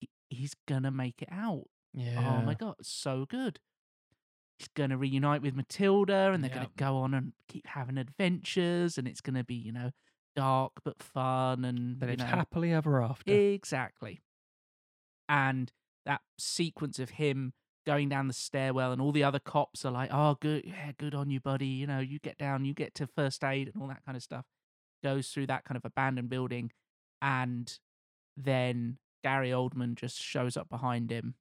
[0.00, 1.64] He, he's gonna make it out.
[1.94, 2.38] Yeah.
[2.40, 3.58] Oh my god, so good.
[4.58, 9.06] He's gonna reunite with Matilda, and they're gonna go on and keep having adventures, and
[9.06, 9.90] it's gonna be you know
[10.34, 13.32] dark but fun, and you lived know, happily ever after.
[13.32, 14.22] Exactly.
[15.28, 15.72] And
[16.04, 17.52] that sequence of him
[17.84, 21.14] going down the stairwell and all the other cops are like, "Oh, good, yeah, good
[21.14, 21.66] on you, buddy.
[21.66, 24.22] You know, you get down, you get to first aid and all that kind of
[24.22, 24.46] stuff."
[25.02, 26.72] Goes through that kind of abandoned building,
[27.20, 27.78] and
[28.36, 31.34] then Gary Oldman just shows up behind him,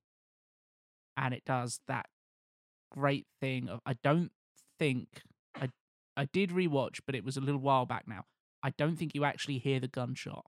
[1.15, 2.07] and it does that
[2.91, 4.31] great thing of I don't
[4.79, 5.07] think
[5.55, 5.69] I
[6.17, 8.25] I did rewatch, but it was a little while back now.
[8.63, 10.45] I don't think you actually hear the gunshot,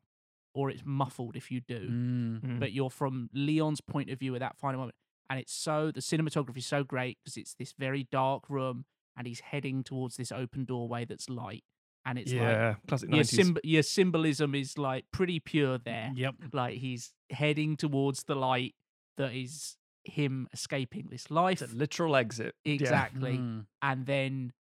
[0.54, 2.42] or it's muffled if you do Mm.
[2.42, 2.60] Mm.
[2.60, 4.96] but you're from Leon's point of view at that final moment.
[5.30, 8.86] And it's so the cinematography is so great because it's this very dark room
[9.18, 11.64] and he's heading towards this open doorway that's light.
[12.06, 16.14] And it's yeah, classic like your, symb- your symbolism is like pretty pure there.
[16.16, 16.36] Yep.
[16.54, 18.74] Like he's heading towards the light
[19.18, 19.76] that is
[20.08, 21.62] him escaping this life.
[21.62, 22.56] It's a literal exit.
[22.64, 22.74] Yeah.
[22.74, 23.38] Exactly.
[23.38, 23.66] Mm.
[23.82, 24.54] And then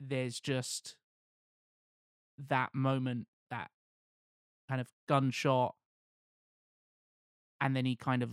[0.00, 0.96] there's just
[2.48, 3.70] that moment, that
[4.68, 5.74] kind of gunshot.
[7.60, 8.32] And then he kind of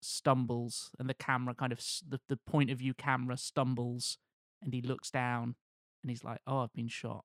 [0.00, 4.18] stumbles, and the camera kind of, the, the point of view camera stumbles,
[4.62, 5.56] and he looks down
[6.02, 7.24] and he's like, Oh, I've been shot.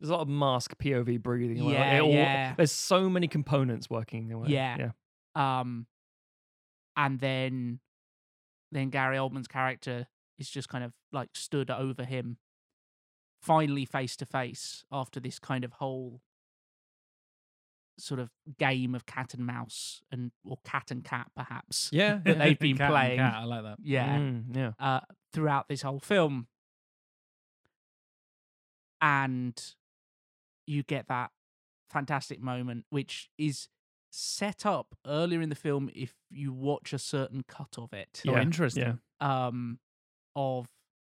[0.00, 1.62] There's a lot of mask POV breathing.
[1.64, 2.54] like, Yeah, it all- yeah.
[2.56, 4.28] There's so many components working.
[4.48, 4.76] Yeah.
[5.36, 5.60] yeah.
[5.60, 5.86] Um,
[6.96, 7.80] and then,
[8.70, 10.06] then Gary Oldman's character
[10.38, 12.38] is just kind of like stood over him,
[13.42, 16.20] finally face to face after this kind of whole
[17.98, 22.18] sort of game of cat and mouse and or cat and cat perhaps Yeah.
[22.24, 23.18] that they've been Cat and playing.
[23.18, 23.76] cat, I like that.
[23.82, 24.72] Yeah, Mm, yeah.
[24.78, 25.00] uh,
[25.32, 26.46] throughout this whole film,
[29.00, 29.74] and
[30.66, 31.30] you get that
[31.90, 33.68] fantastic moment, which is
[34.14, 38.22] set up earlier in the film if you watch a certain cut of it.
[38.26, 38.98] Oh, Yeah, interesting.
[39.20, 39.46] yeah.
[39.46, 39.78] um,
[40.36, 40.68] of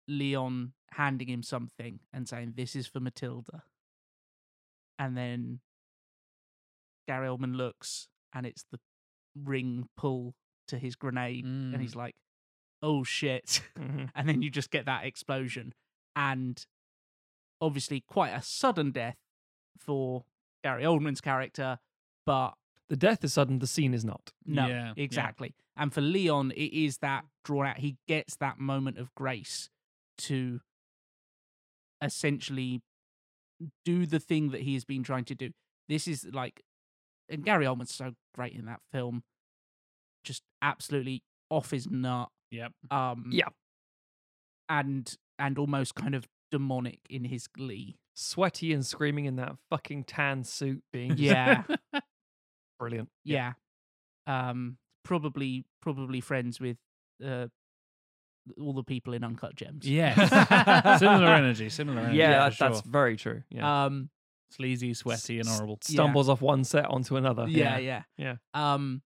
[0.09, 3.65] Leon handing him something and saying, "This is for Matilda,"
[4.99, 5.61] and then
[7.09, 8.79] Gary Oldman looks, and it's the
[9.35, 10.35] ring pull
[10.69, 11.73] to his grenade, Mm.
[11.75, 12.15] and he's like,
[12.83, 14.11] "Oh shit!" Mhm.
[14.15, 15.75] and then you just get that explosion,
[16.17, 16.65] and
[17.61, 19.17] obviously quite a sudden death
[19.79, 20.25] for
[20.63, 21.79] Gary Oldman's character,
[22.27, 22.55] but
[22.89, 23.59] The death is sudden.
[23.61, 24.33] The scene is not.
[24.45, 25.03] no, Yeah, yeah.
[25.03, 25.55] exactly.
[25.77, 27.79] And for Leon, it is that drawn out.
[27.79, 29.71] He gets that moment of grace
[30.19, 30.61] to
[32.03, 32.83] essentially
[33.85, 35.51] do the thing that he has been trying to do.
[35.89, 36.63] This is like,
[37.29, 39.23] and Gary Oldman's so great in that film.
[40.25, 42.29] just absolutely off his nut.
[42.51, 42.73] Yep.
[42.91, 43.49] Um, Yeah.
[44.69, 47.97] and and almost kind of demonic in his glee.
[48.15, 51.65] Sweaty and screaming in that fucking tan suit, being Yeah,
[52.89, 53.09] brilliant.
[53.25, 53.53] yeah.
[54.27, 56.79] Um, probably probably friends with
[57.25, 57.47] uh
[58.59, 59.89] all the people in Uncut Gems.
[59.89, 60.17] Yes.
[61.01, 61.69] similar energy.
[61.69, 62.19] Similar energy.
[62.19, 62.91] Yeah, for that- that's sure.
[62.93, 63.43] very true.
[63.51, 64.11] Yeah, Um,
[64.51, 65.79] sleazy, sweaty, and S- horrible.
[65.89, 65.95] yeah.
[65.95, 67.47] stumbles off one set onto another.
[67.49, 68.37] yeah, yeah, Yeah.
[68.55, 69.03] Um,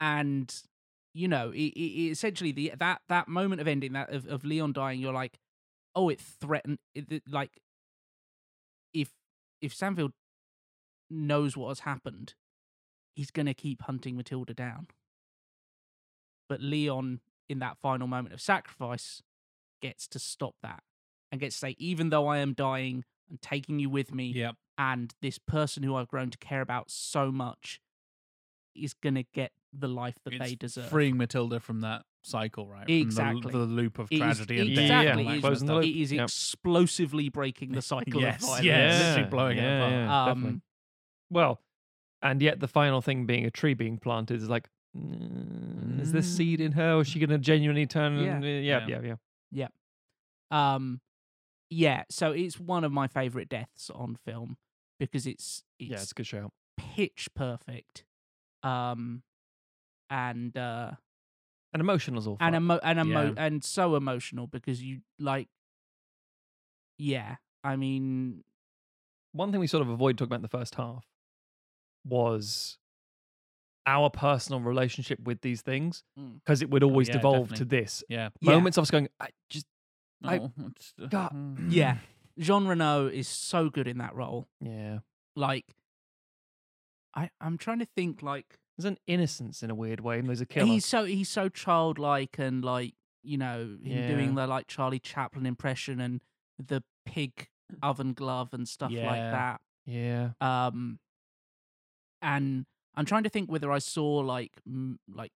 [0.00, 0.54] and
[1.12, 4.44] you know, it, it, it essentially the that that moment of ending that of, of
[4.44, 5.38] Leon dying, you're like,
[5.94, 6.78] oh, it threatened.
[6.94, 7.50] It, it- like,
[8.94, 9.10] if
[9.60, 10.12] if Stansfield
[11.10, 12.34] knows what has happened,
[13.14, 14.86] he's gonna keep hunting Matilda down.
[16.48, 19.22] But Leon, in that final moment of sacrifice,
[19.80, 20.82] gets to stop that
[21.30, 24.56] and gets to say, even though I am dying, I'm taking you with me Yep.
[24.76, 27.80] and this person who I've grown to care about so much
[28.74, 30.88] is gonna get the life that It's they deserve.
[30.90, 32.84] Freeing Matilda from that cycle, right?
[32.86, 33.52] From Exactly.
[33.52, 34.78] the, the loop of It is- tragedy and death.
[34.78, 35.84] and exactly, all that it kind is- of Closing the stuff.
[35.84, 35.96] loop.
[35.96, 36.24] It is Yep.
[36.24, 38.64] explosively breaking the cycle Yes, of violence.
[38.66, 39.00] yes.
[39.16, 39.90] literally blowing it apart.
[40.34, 40.50] definitely.
[40.56, 40.62] Um,
[41.30, 41.60] Well,
[42.22, 46.26] and yet the final thing being a tree being planted is like, mm, is this
[46.36, 46.94] seed in her?
[46.96, 48.18] Or is she going to genuinely turn?
[48.18, 48.36] Yeah.
[48.36, 49.00] and- yeah, Yeah.
[49.02, 49.14] yeah,
[49.52, 49.68] yeah.
[50.74, 51.00] Um,
[51.70, 52.02] yeah.
[52.10, 54.56] So it's one of my favorite deaths on film
[54.98, 56.50] because it's it's, Yeah, it's a good show.
[56.76, 58.04] pitch perfect.
[58.64, 59.22] Um,
[60.10, 60.90] and uh,
[61.72, 62.36] And emotional as all.
[62.40, 63.44] and emo- and emo- Yeah.
[63.46, 65.48] and so emotional because you like,
[66.98, 67.36] yeah.
[67.62, 68.42] I mean,
[69.32, 71.06] One thing we sort of avoid talking about in the first half
[72.04, 72.78] was
[73.86, 76.34] our personal relationship with these things Mm.
[76.44, 78.04] because it would always yeah, devolve to this.
[78.08, 78.28] Yeah.
[78.40, 78.52] Yeah.
[78.52, 79.66] Moments of us going, I just,
[80.22, 81.32] I- Oh, it's, uh, God.
[81.32, 81.56] mm.
[81.70, 81.98] yeah.
[82.38, 84.48] Jean Reno is so good in that role.
[84.60, 84.98] yeah.
[85.36, 85.64] Like,
[87.14, 90.40] I I'm trying to think like There's an innocence in a weird way, and there's
[90.40, 90.66] a killer.
[90.66, 95.46] he's so he's so childlike and like you know him doing the like Charlie Chaplin
[95.46, 96.20] impression and
[96.58, 97.48] the pig
[97.82, 99.60] oven glove and stuff like that.
[99.86, 100.30] yeah.
[100.40, 100.98] Um,
[102.22, 105.32] and I'm trying to think whether I saw like m- like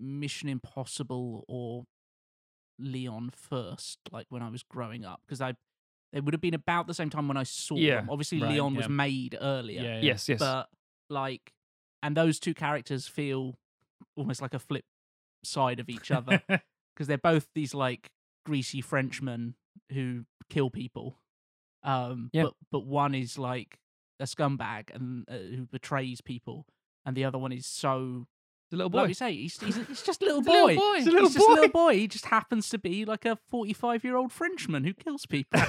[0.00, 1.84] Mission Impossible or
[2.78, 5.54] Leon first, like when I was growing up, because I
[6.12, 8.10] they would have been about the same time when I saw Yeah, them.
[8.10, 10.02] Obviously, right, Leon was made earlier, Yeah, yeah.
[10.02, 10.38] Yes, yes.
[10.38, 10.68] but
[11.10, 11.52] like,
[12.02, 13.58] and those two characters feel
[14.16, 14.84] almost like a flip
[15.44, 18.10] side of each other because they're both these like
[18.46, 19.54] greasy Frenchmen
[19.92, 21.18] who kill people.
[21.82, 22.44] Um, Yeah.
[22.44, 23.78] but but one is like
[24.20, 26.66] a scumbag and uh, who betrays people,
[27.06, 28.26] and the other one is so
[28.66, 29.08] It's a little like boy.
[29.08, 30.76] we say he's he's, he's just a little a little boy.
[30.76, 30.94] boy.
[30.96, 31.92] He's a little He's just a little boy.
[31.92, 31.96] boy.
[31.98, 35.60] He just happens to be like a forty-five-year-old Frenchman who kills people.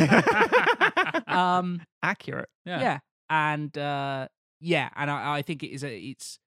[1.27, 2.49] um, Accurate.
[2.65, 2.81] Yeah.
[2.81, 2.99] yeah.
[3.29, 4.27] and uh,
[4.61, 6.39] yeah, and I, I think it is a it's,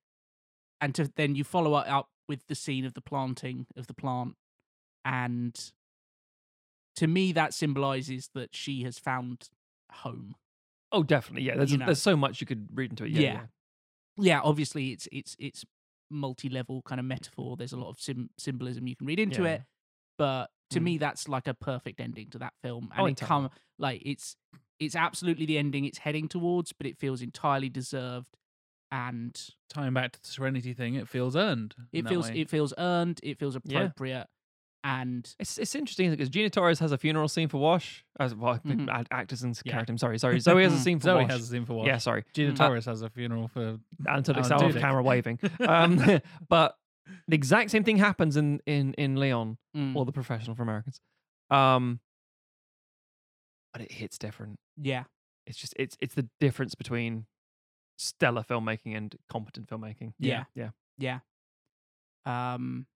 [0.80, 3.94] and to then you follow it up with the scene of the planting of the
[3.94, 4.34] plant,
[5.04, 5.58] and
[6.96, 9.48] to me that symbolizes that she has found
[9.90, 10.34] home.
[10.92, 11.42] Oh, definitely.
[11.44, 11.56] Yeah.
[11.56, 11.86] There's You know.
[11.86, 13.10] there's so much you could read into it.
[13.10, 13.20] Yeah.
[13.20, 13.46] Yeah.
[14.18, 15.64] Yeah, obviously it's it's it's
[16.10, 17.56] multi-level kind of metaphor.
[17.56, 19.54] There's a lot of sim- symbolism you can read into Yeah.
[19.54, 19.62] it,
[20.18, 20.84] but to Mm.
[20.84, 24.36] me that's like a perfect ending to that film, and Oh, it come like it's
[24.78, 28.36] it's absolutely the ending it's heading towards, but it feels entirely deserved,
[28.90, 31.74] and Tying back to the Serenity thing, it feels earned.
[31.92, 33.78] it feels it feels earned, it feels Yeah.
[33.80, 34.26] appropriate,
[34.84, 38.58] and It's it's interesting because Gina Torres has a funeral scene for Wash as well.
[38.58, 39.06] Mhm.
[39.10, 39.72] Actors and Yeah.
[39.72, 39.92] character.
[39.92, 40.40] I'm sorry, sorry.
[40.40, 41.30] Zoe has a scene for Zoe Wash.
[41.30, 41.86] has a scene for Wash.
[41.86, 42.24] Yeah, sorry.
[42.34, 42.56] Gina Mm.
[42.56, 43.78] Torres has a funeral for.
[44.06, 44.80] Until it's Alan out of Tudyk.
[44.80, 45.38] camera waving.
[45.60, 46.76] Um, but
[47.28, 51.00] the exact same thing happens in in in Leon mm, or the professional for Americans.
[51.50, 52.00] Um,
[53.72, 54.58] but it hits different.
[54.76, 55.04] yeah,
[55.46, 57.26] It's just it's it's the difference between
[57.98, 60.14] stellar filmmaking and competent filmmaking.
[60.18, 60.44] Yeah.
[60.54, 60.70] yeah.
[60.98, 61.20] yeah,
[62.26, 62.86] um,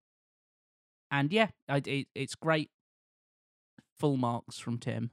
[1.18, 2.70] and yeah, I, it, it's great.
[3.98, 5.10] Full marks from Tim.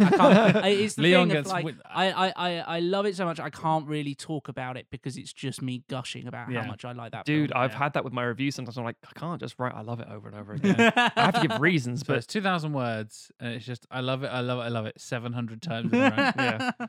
[0.00, 0.56] I can't.
[0.64, 3.26] It's the Leon thing of gets like wi- I, I, I, I love it so
[3.26, 6.62] much I can't really talk about it because it's just me gushing about Yeah.
[6.62, 7.26] how much I like that.
[7.26, 7.62] Dude, film.
[7.62, 7.78] I've yeah.
[7.78, 8.54] had that with my reviews.
[8.54, 9.74] Sometimes I'm like, I can't just write.
[9.74, 10.76] I love it over and over again.
[10.96, 14.22] I have to give reasons, So but it's 2,000 words, and it's just, I love
[14.22, 16.70] it, I love it, I love it, 700 times in a yeah.
[16.80, 16.88] Ugh,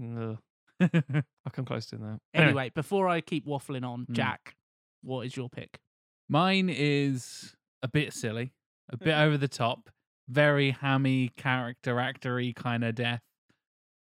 [0.00, 0.38] row.
[0.80, 2.18] I've come close to that.
[2.34, 4.12] anyway, before I keep waffling on, Mm.
[4.12, 4.54] Jack,
[5.02, 5.80] what is your pick?
[6.28, 8.52] Mine is a bit silly,
[8.90, 9.22] a bit mm-hmm.
[9.22, 9.90] over the top,
[10.28, 13.20] very hammy, character actory kind of death.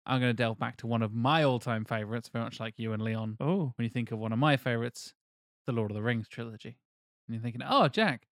[0.07, 2.75] I'm going to delve back to one of my all time favorites, very much like
[2.77, 3.37] you and Leon.
[3.41, 5.15] Oh, When you think of one of my favorites,
[5.67, 6.79] the Lord of the Rings trilogy.
[7.27, 8.23] And you're thinking, oh, Jack,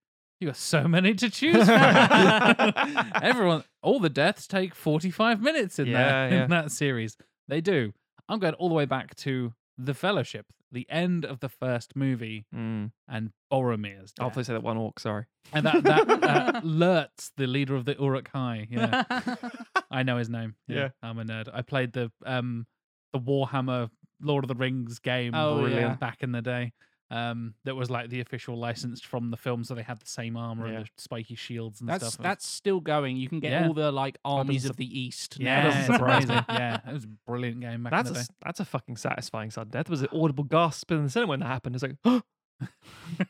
[0.40, 2.72] you got so many to choose from.
[3.22, 6.44] Everyone, all the deaths take 45 minutes in, Yeah, that, yeah.
[6.44, 7.16] in that series.
[7.48, 7.92] They do.
[8.28, 12.46] I'm going all the way back to the Fellowship, the end of the first movie,
[12.54, 12.92] Mm.
[13.08, 14.34] and Boromir's I'll death.
[14.34, 15.00] play say that one orc.
[15.00, 15.24] Sorry.
[15.52, 18.66] and that that uh, Lurtz, the leader of the Uruk Hai.
[18.70, 19.04] Yeah,
[19.90, 20.54] I know his name.
[20.68, 20.88] Yeah.
[21.02, 21.48] I'm a nerd.
[21.52, 22.66] I played the um
[23.12, 25.94] the Warhammer Lord of the Rings game Oh, brilliant yeah.
[25.96, 26.72] back in the day.
[27.10, 30.36] Um, that was like the official licensed from the film, so they had the same
[30.36, 30.78] armor Yeah.
[30.78, 32.22] and the spiky shields and That's stuff.
[32.22, 33.16] that's still going.
[33.18, 33.68] You can get Yeah.
[33.68, 35.38] all the like armies of the east.
[35.38, 35.44] now.
[35.68, 38.60] yeah, surprise yeah, it was a brilliant game back That's in a the s- that's
[38.60, 39.90] a fucking satisfying sudden death.
[39.90, 41.76] Was it audible gasp in the cinema when that happened?
[41.76, 42.22] It's like, oh,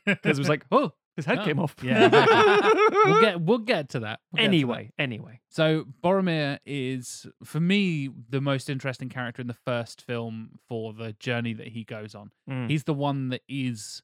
[0.05, 1.75] because it was like, oh, his head Oh, came off.
[1.81, 2.81] yeah, exactly.
[3.05, 4.19] we'll get we'll get to that.
[4.31, 4.45] We'll get to that.
[4.45, 5.39] anyway, anyway.
[5.49, 11.13] So Boromir is, for me, the most interesting character in the first film for the
[11.19, 12.31] journey that he goes on.
[12.49, 12.69] Mm.
[12.69, 14.01] He's the one that is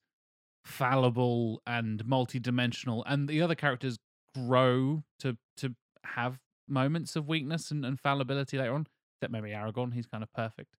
[0.66, 3.98] fallible and multi-dimensional, and the other characters
[4.36, 5.76] grow to to
[6.06, 8.88] have moments of weakness and, and fallibility later on.
[9.20, 10.76] Except maybe Aragorn, he's kind of perfect,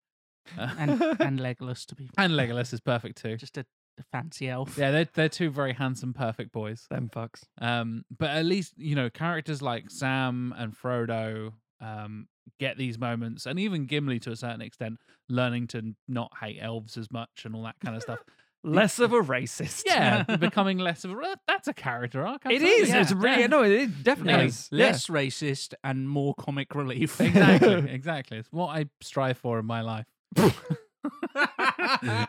[0.58, 3.38] Uh, and and Legolas to be and Legolas is perfect too.
[3.38, 3.66] just a, a
[4.12, 4.78] fancy elf.
[4.78, 6.86] Yeah, they're they're two very handsome, perfect boys.
[6.90, 7.44] Them fucks.
[7.60, 12.28] Um, but at least you know characters like Sam and Frodo um,
[12.60, 15.00] get these moments, and even Gimli to a certain extent,
[15.30, 18.20] learning to not hate elves as much and all that kind of stuff.
[18.64, 19.86] Less of a racist.
[19.88, 22.46] yeah, becoming less of a that's a character arc.
[22.46, 22.68] It absolutely.
[22.84, 22.90] is.
[22.90, 23.48] Yeah, It's really yeah.
[23.48, 23.64] no.
[23.64, 24.48] It definitely Yeah.
[24.50, 24.70] is.
[24.72, 24.86] Yeah.
[24.86, 27.20] Less racist and more comic relief.
[27.20, 28.38] exactly, exactly.
[28.38, 30.06] It's what I strive for in my life.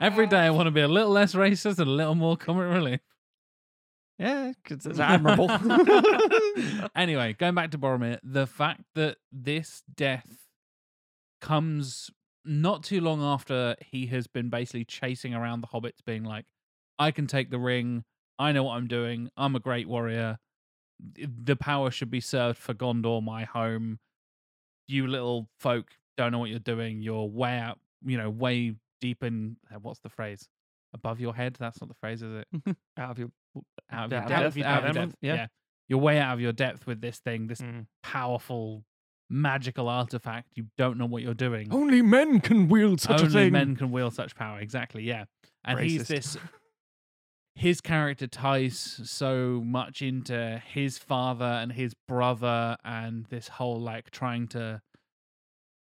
[0.01, 2.73] Every day, I want to be a little less racist and a little more comic
[2.73, 3.01] relief.
[4.19, 5.51] Yeah, 'cause it's admirable.
[6.97, 10.47] anyway, going back to Boromir, the fact that this death
[11.41, 12.11] comes
[12.45, 16.45] not too long after he has been basically chasing around the hobbits, being like,
[16.99, 18.05] I can take the ring.
[18.39, 19.31] I know what I'm doing.
[19.37, 20.39] I'm a great warrior.
[21.01, 23.99] The power should be served for Gondor, my home.
[24.89, 27.03] You little folk don't know what you're doing.
[27.03, 30.49] You're way out, you know, way deep in, uh, what's the phrase?
[30.95, 31.57] Above your head?
[31.61, 32.77] That's not the phrase, is it?
[32.97, 33.29] Out of your
[33.91, 34.47] Out of Yeah, your out depth.
[34.47, 35.19] of your out of your depth, depth.
[35.21, 35.35] yeah.
[35.35, 35.47] yeah.
[35.89, 37.87] You're way out of your depth with this thing, this Mm.
[38.03, 38.85] powerful
[39.29, 40.49] magical artifact.
[40.55, 41.69] You don't know what you're doing.
[41.73, 43.37] Only men can wield such Only a thing.
[43.39, 44.59] Only men can wield such power.
[44.61, 45.25] Exactly, yeah.
[45.65, 46.37] And he's this.
[47.55, 54.11] His character ties so much into his father and his brother, and this whole like
[54.11, 54.81] trying to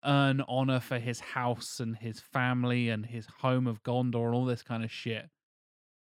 [0.06, 4.46] earn honor for his house and his family and his home of Gondor and all
[4.46, 5.30] this kind of shit.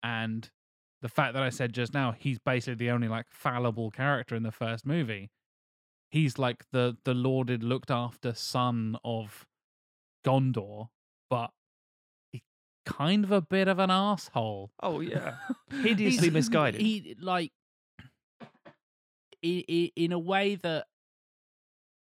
[0.02, 0.50] And
[1.02, 4.44] the fact that I said just now, he's basically the only like fallible character in
[4.44, 5.32] the first movie.
[6.10, 9.46] He's like the the lauded, looked after son of
[10.26, 10.90] Gondor,
[11.30, 11.50] but
[12.32, 12.42] he's
[12.86, 14.72] kind of a bit of an asshole.
[14.82, 15.36] Oh yeah,
[15.72, 16.82] hideously misguided.
[16.82, 17.52] He like
[19.42, 20.86] in, in a way that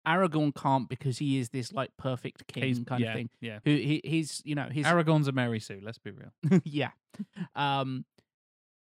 [0.09, 3.31] Aragorn can't because he is this like perfect king He's kind yeah, of thing.
[3.41, 3.59] Yeah.
[3.65, 6.61] Who he, he's you know his Aragorn's a Mary Sue, let's be real.
[6.65, 6.91] yeah.
[7.55, 8.05] Um,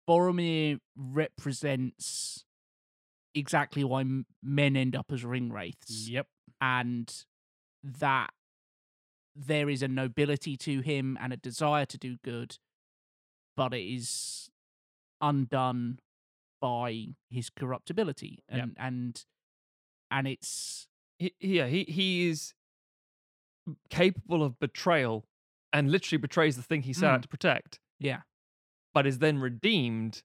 [0.09, 2.45] Boromir represents
[3.35, 6.29] exactly why m- men end up as ring wraiths, Yep.
[6.61, 7.13] and
[7.83, 8.31] that
[9.35, 12.57] there is a nobility to him and a desire to do good,
[13.57, 14.49] but it is
[15.21, 15.99] undone
[16.61, 18.63] by his corruptibility, Yep.
[18.63, 19.25] and and
[20.11, 20.87] and it's
[21.19, 22.53] he, yeah, he he is
[23.91, 25.25] capable of betrayal
[25.73, 27.23] and literally betrays the thing he set out Mm.
[27.23, 28.23] to protect, yeah
[28.95, 30.23] but is then redeemed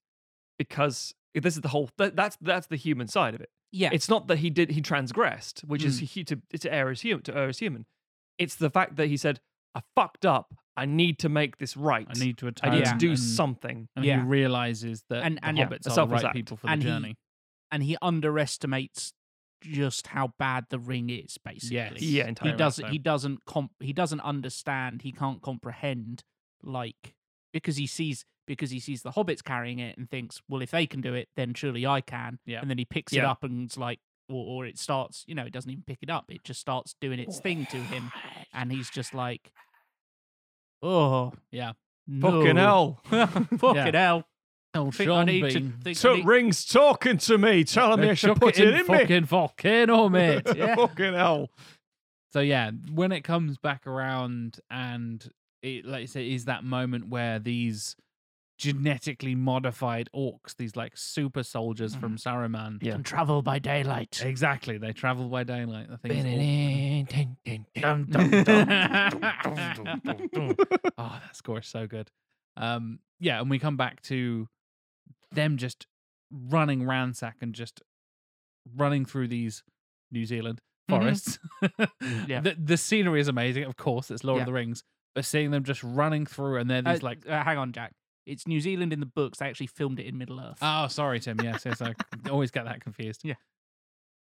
[0.57, 3.49] because this is the whole that, that's that's the human side of it.
[3.71, 6.03] yeah It's not that he did he transgressed, which is Mm.
[6.07, 7.85] he, to to err as human to err as human.
[8.37, 9.39] It's the fact that he said,
[9.75, 10.53] "I fucked up.
[10.77, 12.07] I need to make this right.
[12.09, 12.71] I need to I atone.
[12.75, 14.21] need to do and, something." And Yeah.
[14.21, 16.35] he realizes that And- the and- Yeah, hobbits are the right act.
[16.35, 17.17] people for And the he- journey.
[17.71, 19.13] and he underestimates
[19.61, 22.01] just how bad the ring is basically Yes.
[22.01, 26.23] Yeah, he doesn't he doesn't comp- he doesn't understand he can't comprehend
[26.63, 27.15] like
[27.53, 30.85] because he sees because he sees the hobbits carrying it and thinks well if they
[30.87, 32.59] can do it then surely i can Yeah.
[32.61, 33.99] and then he picks it up and it's like
[34.29, 36.95] or, or it starts you know it doesn't even pick it up it just starts
[36.99, 38.11] doing its thing to him
[38.53, 39.51] and he's just like
[40.81, 41.73] oh Yeah.
[42.19, 42.99] Fucking hell!
[43.09, 44.25] fucking hell
[44.73, 45.73] Oh, I think I Sean need to Bean.
[45.83, 48.73] think I need- rings talking to me, telling me I should Chuck put it in,
[48.87, 48.93] me.
[48.99, 50.43] fucking volcano, mate.
[50.55, 50.75] Yeah.
[50.75, 51.49] Fucking hell!
[52.33, 55.27] So yeah, when it comes back around and
[55.61, 57.97] it like I say is that moment where these
[58.57, 62.77] genetically modified orcs, these like super soldiers from Saruman.
[62.81, 62.93] Yeah.
[62.93, 64.77] can travel by daylight Exactly.
[64.77, 65.87] They travel by daylight.
[65.91, 67.17] I think
[67.81, 70.55] dum, dum, dum.
[70.97, 72.09] oh, that score is so good.
[72.57, 74.47] Um, yeah, and we come back to
[75.31, 75.87] them just
[76.31, 77.81] running ransack and just
[78.75, 79.63] running through these
[80.11, 80.99] New Zealand Mhm.
[80.99, 81.39] forests.
[82.27, 82.41] Yeah.
[82.41, 84.11] the, the scenery is amazing, of course.
[84.11, 84.41] It's Lord Yeah.
[84.43, 84.83] of the Rings,
[85.15, 87.93] but seeing them just running through and they're Uh, these like uh, hang on, Jack.
[88.25, 89.39] It's New Zealand in the books.
[89.39, 90.59] They actually filmed it in Middle Earth.
[90.61, 91.37] Oh, sorry, Tim.
[91.43, 91.81] Yes, yes.
[91.81, 91.93] I
[92.29, 93.21] always get that confused.
[93.23, 93.33] Yeah.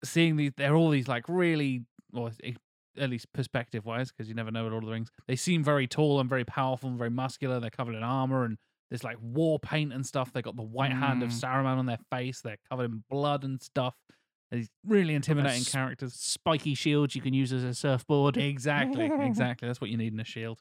[0.04, 2.32] Seeing these, they're all these like really, or
[2.98, 5.10] at least perspective wise, because you never know with Lord of the Rings.
[5.28, 7.60] They seem very tall and very powerful and very muscular.
[7.60, 8.58] They're covered in armor and
[8.90, 10.32] there's like war paint and stuff.
[10.34, 11.42] They got the white hand of Mm.
[11.42, 12.42] Saruman on their face.
[12.42, 13.96] They're covered in blood and stuff.
[14.52, 16.14] These really intimidating characters.
[16.14, 18.38] Spiky shields you can use as a surfboard.
[18.38, 19.68] Exactly, exactly.
[19.68, 20.60] That's what you need in a shield.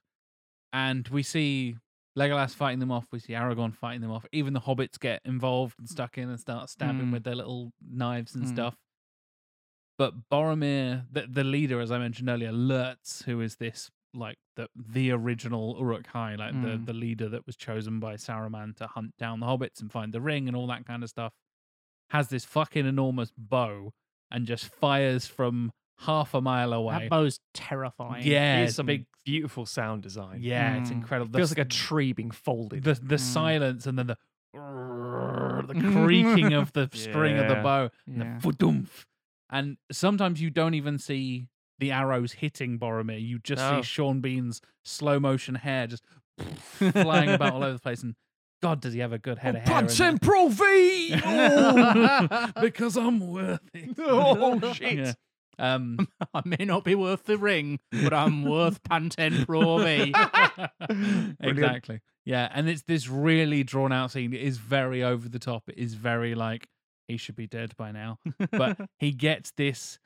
[0.72, 1.76] And we see
[2.18, 3.06] Legolas fighting them off.
[3.12, 4.24] We see Aragorn fighting them off.
[4.32, 7.12] Even the hobbits get involved and stuck in and start stabbing Mm.
[7.12, 8.48] with their little knives and Mm.
[8.48, 8.76] stuff.
[9.98, 14.68] But Boromir, the, the leader, as I mentioned earlier, Lurtz, who is this like the
[14.74, 16.86] the original Uruk Hai, like the Mm.
[16.86, 20.20] the leader that was chosen by Saruman to hunt down the hobbits and find the
[20.20, 21.32] ring and all that kind of stuff,
[22.10, 23.92] has this fucking enormous bow
[24.30, 26.98] and just fires from half a mile away.
[27.00, 28.26] That bow's terrifying.
[28.26, 29.06] Yeah, it's a big.
[29.24, 30.40] beautiful sound design.
[30.42, 30.94] Yeah, it's Mm.
[30.94, 31.30] incredible.
[31.30, 32.82] The feels s- like a tree being folded.
[32.82, 33.20] the the Mm.
[33.20, 34.18] silence and then the
[34.52, 38.38] the creaking of the string of the bow and Yeah.
[38.38, 38.86] the.
[39.50, 41.46] And sometimes you don't even see
[41.78, 43.20] the arrows hitting Boromir.
[43.20, 43.80] You just No.
[43.80, 46.04] see Sean Bean's slow motion hair just
[46.38, 48.02] flying about all over the place.
[48.02, 48.14] And
[48.62, 49.82] God, does he have a good head of hair?
[49.82, 50.18] there.
[50.18, 51.14] Pro V!
[52.60, 53.94] because I'm worthy.
[53.98, 54.98] Oh, shit.
[54.98, 55.12] Yeah.
[55.58, 60.14] Um, I may not be worth the ring, but I'm worth Pantene Pro V.
[61.40, 62.00] exactly.
[62.24, 64.32] Yeah, and it's this really drawn out scene.
[64.32, 65.64] It is very over the top.
[65.68, 66.68] It is very like
[67.08, 68.18] he should be dead by now.
[68.50, 69.98] But he gets this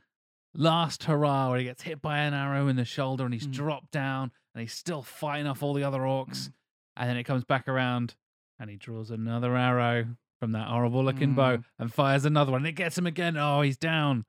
[0.57, 3.53] last hurrah where he gets hit by an arrow in the shoulder and he's Mm.
[3.53, 6.51] dropped down and he's still fighting off all the other orcs.
[6.97, 8.15] And then it comes back around
[8.59, 12.61] and he draws another arrow from that horrible looking bow and fires another one.
[12.63, 13.37] And it gets him again.
[13.37, 14.25] Oh, he's down.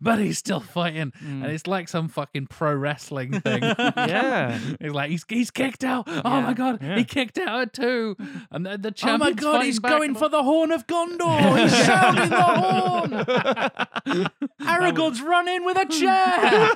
[0.00, 1.12] But he's still fighting.
[1.24, 1.42] Mm.
[1.42, 3.62] And it's like some fucking pro wrestling thing.
[3.62, 4.58] Yeah.
[4.80, 6.04] He's like, he's he's kicked out.
[6.06, 6.96] Oh Yeah, my god, yeah.
[6.96, 8.16] he kicked out at two.
[8.50, 11.62] And the, the Oh my god, he's back going for the horn of Gondor!
[11.62, 13.10] He's sounding the horn!
[14.60, 16.70] Aragorn's running with a chair!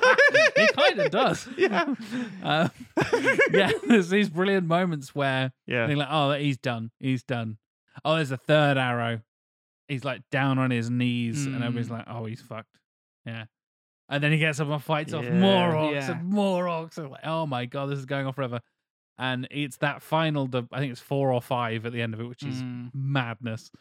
[0.55, 1.47] he kind of does.
[1.57, 1.93] Yeah.
[2.43, 2.69] Uh,
[3.51, 5.87] yeah, there's these brilliant moments where Yeah.
[5.87, 6.91] they're like, oh, he's done.
[6.99, 7.57] He's done.
[8.03, 9.21] Oh, there's a third arrow.
[9.87, 11.91] He's like down on his knees, and everybody's Mm.
[11.91, 12.79] like, oh, he's fucked.
[13.25, 13.45] Yeah.
[14.09, 15.33] And then he gets up and fights off Yeah.
[15.33, 16.11] more orcs Yeah.
[16.11, 16.97] and more orcs.
[16.97, 18.59] And like, oh my god, this is going on forever.
[19.17, 22.25] And it's that final, I think it's four or five at the end of it,
[22.25, 22.91] which is Mm.
[22.93, 23.71] madness.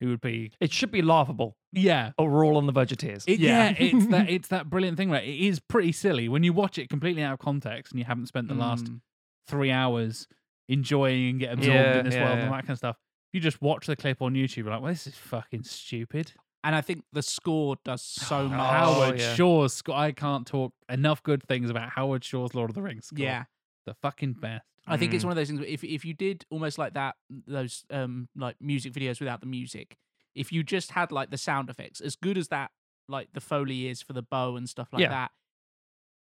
[0.00, 2.96] It would be, It should be laughable, yeah, or we're all on the verge of
[2.98, 3.22] tears.
[3.28, 3.70] it, yeah.
[3.70, 3.76] Yeah.
[3.78, 5.22] it's that it's that brilliant thing, right?
[5.22, 8.26] It is pretty silly when you watch it completely out of context and you haven't
[8.26, 9.02] spent the last Mm.
[9.46, 10.26] three hours
[10.68, 12.96] enjoying and get absorbed in this world and that kind of stuff.
[13.32, 16.32] You just watch the clip on YouTube, you're like, well, this is fucking stupid.
[16.62, 18.58] And I think the score does so much.
[18.70, 19.34] Howard yeah.
[19.34, 23.06] Shore's sc- I can't talk enough good things about Howard Shore's Lord of the Rings.
[23.06, 23.18] score.
[23.18, 23.44] Yeah.
[23.86, 24.64] the fucking best.
[24.86, 25.28] I think it's Mm.
[25.28, 25.58] one of those things.
[25.60, 27.16] Where if if you did almost like that,
[27.46, 29.96] those um like music videos without the music,
[30.34, 32.70] if you just had like the sound effects, as good as that,
[33.08, 35.08] like the foley is for the bow and stuff like Yeah.
[35.08, 35.30] that,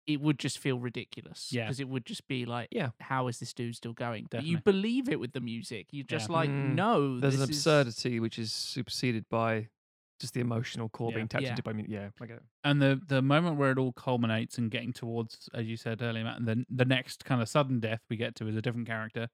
[0.08, 1.52] it would just feel ridiculous.
[1.52, 1.66] Yeah.
[1.66, 2.92] because it would just be like, Yeah.
[3.02, 4.28] how is this dude still going?
[4.32, 4.72] But you Definitely.
[4.82, 5.88] believe it with the music.
[5.92, 6.36] You just Yeah.
[6.36, 6.74] like Mm.
[6.76, 7.20] no.
[7.20, 9.68] There's an this is- absurdity which is superseded by
[10.20, 11.16] just the emotional core Yeah.
[11.16, 11.52] being tapped Yeah.
[11.52, 11.86] into by me.
[11.88, 12.44] Yeah, I get it.
[12.64, 16.24] And the the moment where it all culminates and getting towards, as you said earlier,
[16.24, 18.88] Matt, and then the next kind of sudden death we get to is a different
[18.88, 19.30] character,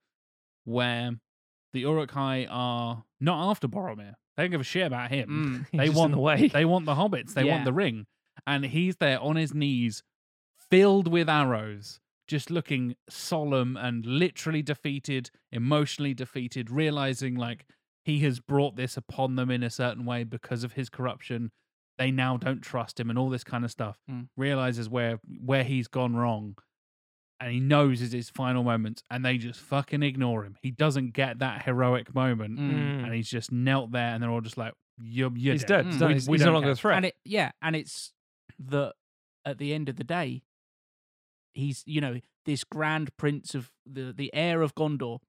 [0.64, 1.12] where
[1.74, 4.14] the Uruk-hai are not after Boromir.
[4.38, 5.66] They don't give a shit about him.
[5.72, 5.78] Mm.
[5.80, 6.48] They want the way.
[6.48, 7.34] They want the hobbits.
[7.34, 7.54] They Yeah.
[7.54, 8.06] want the ring.
[8.48, 10.04] And he's there on his knees,
[10.70, 17.66] filled with arrows, just looking solemn and literally defeated, emotionally defeated, realizing like
[18.06, 21.52] he has brought this upon them in a certain way because of his corruption.
[21.98, 23.98] They now don't trust him and all this kind of stuff.
[24.10, 24.28] Mm.
[24.38, 26.56] Realizes where where he's gone wrong.
[27.40, 30.56] And he knows it's his final moments, and they just fucking ignore him.
[30.62, 33.04] He doesn't get that heroic moment, Mm.
[33.04, 35.84] and he's just knelt there, and they're all just like, "You're, you're he's dead.
[35.84, 35.94] dead.
[35.96, 36.00] Mm.
[36.00, 36.96] No, We- he's we he's no longer care." a threat.
[36.98, 38.14] And it yeah, and it's
[38.58, 38.94] the
[39.44, 40.44] at the end of the day,
[41.54, 45.20] he's you know this grand prince of the the heir of Gondor,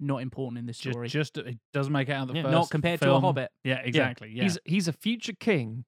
[0.00, 1.08] not important in this Just, story.
[1.08, 2.42] just it doesn't make it out of the Yeah.
[2.44, 2.52] first.
[2.52, 3.50] not compared to a hobbit.
[3.64, 4.30] Yeah, exactly.
[4.32, 5.84] Yeah, He's he's a future king,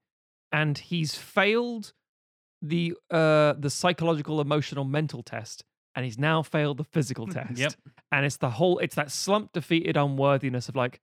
[0.52, 1.92] and he's failed
[2.60, 5.64] the uh the psychological, emotional, mental test,
[5.96, 7.58] and he's now failed the physical test.
[7.58, 7.74] Yep.
[8.12, 11.00] And it's the whole it's that slump defeated unworthiness of like,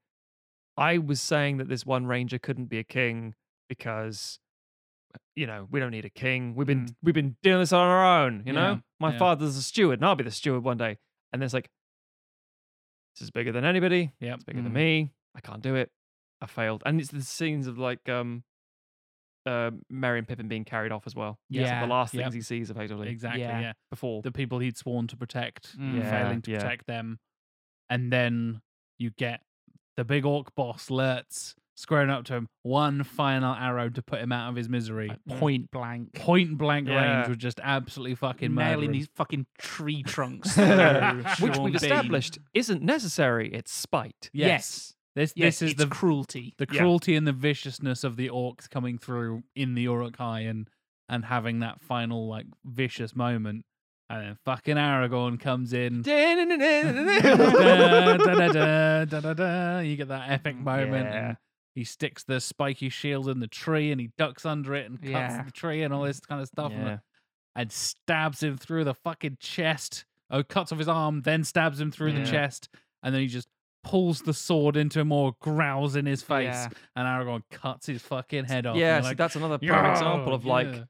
[0.78, 3.34] I was saying that this one ranger couldn't be a king
[3.68, 4.40] because
[5.36, 6.54] you know, we don't need a king.
[6.54, 8.74] We've been we've been doing this on our own, you know?
[8.74, 9.18] Yeah, My yeah.
[9.18, 10.98] father's a steward, and I'll be the steward one day.
[11.34, 11.68] And there's like,
[13.20, 14.14] this is bigger than anybody.
[14.20, 14.76] Yeah, It's bigger than Mm.
[14.76, 15.14] me.
[15.36, 15.92] I can't do it.
[16.42, 16.82] I failed.
[16.86, 18.44] And it's the scenes of like um
[19.46, 21.40] uh, Merry and Pippin being carried off as well.
[21.50, 22.24] Like Yeah, the last yep.
[22.26, 23.42] things he sees effectively Exactly.
[23.42, 23.60] Yeah.
[23.60, 23.74] Yeah.
[23.90, 24.22] before.
[24.22, 25.98] The people he'd sworn to protect, Mm.
[25.98, 26.60] Yeah, failing to yeah.
[26.60, 27.20] protect them,
[27.90, 28.62] and then
[28.98, 29.42] you get
[29.98, 32.48] the big orc boss Lurtz squaring up to him.
[32.64, 35.08] One final arrow to put him out of his misery.
[35.08, 36.14] Like, point blank.
[36.14, 37.18] Point blank Yeah.
[37.18, 38.92] range would just absolutely fucking nailing murder him.
[38.92, 40.58] these fucking tree trunks.
[41.40, 43.50] Which we've established isn't necessary.
[43.54, 44.30] It's spite.
[44.34, 44.50] Yes.
[44.50, 44.94] Yes.
[45.16, 46.54] This Yes, this is it's the cruelty.
[46.58, 46.82] the Yeah.
[46.82, 50.70] cruelty and the viciousness of the orcs coming through in the Uruk-hai and
[51.08, 53.66] and having that final like vicious moment.
[54.12, 56.02] And then fucking Aragorn comes in.
[56.02, 56.36] da,
[59.06, 59.80] da, da.
[59.80, 61.06] You get that epic mm, moment.
[61.06, 61.36] Yeah.
[61.80, 65.00] And he sticks the spiky shield in the tree and he ducks under it and
[65.02, 65.44] cuts Yeah.
[65.44, 66.74] the tree and all this kind of stuff.
[66.74, 66.98] and- Yeah.
[67.56, 70.04] And stabs him through the fucking chest.
[70.30, 72.24] Oh, cuts off his arm, then stabs him through Yeah.
[72.26, 72.68] the chest.
[73.02, 73.48] And then he just
[73.84, 76.68] pulls the sword into him or growls in his face.
[76.98, 78.76] And Aragorn cuts his fucking head off.
[78.76, 80.84] Yeah, see, like, that's another prime example of like yeah."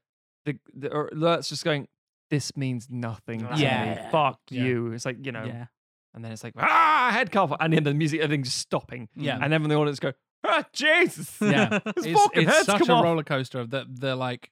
[0.46, 1.10] the the or
[1.40, 1.86] just going.
[2.30, 3.40] This means nothing.
[3.46, 4.04] To Yeah.
[4.04, 4.10] me.
[4.10, 4.92] Fuck you.
[4.92, 5.66] It's like you know,
[6.14, 9.08] and then it's like ah, head cough, and then the music, everything's just stopping.
[9.16, 9.38] Yeah.
[9.40, 10.12] and then when the audience go,
[10.44, 13.04] ah, Jesus, yeah, his it's, fucking it's head's such come a off.
[13.04, 14.50] roller coaster of the the like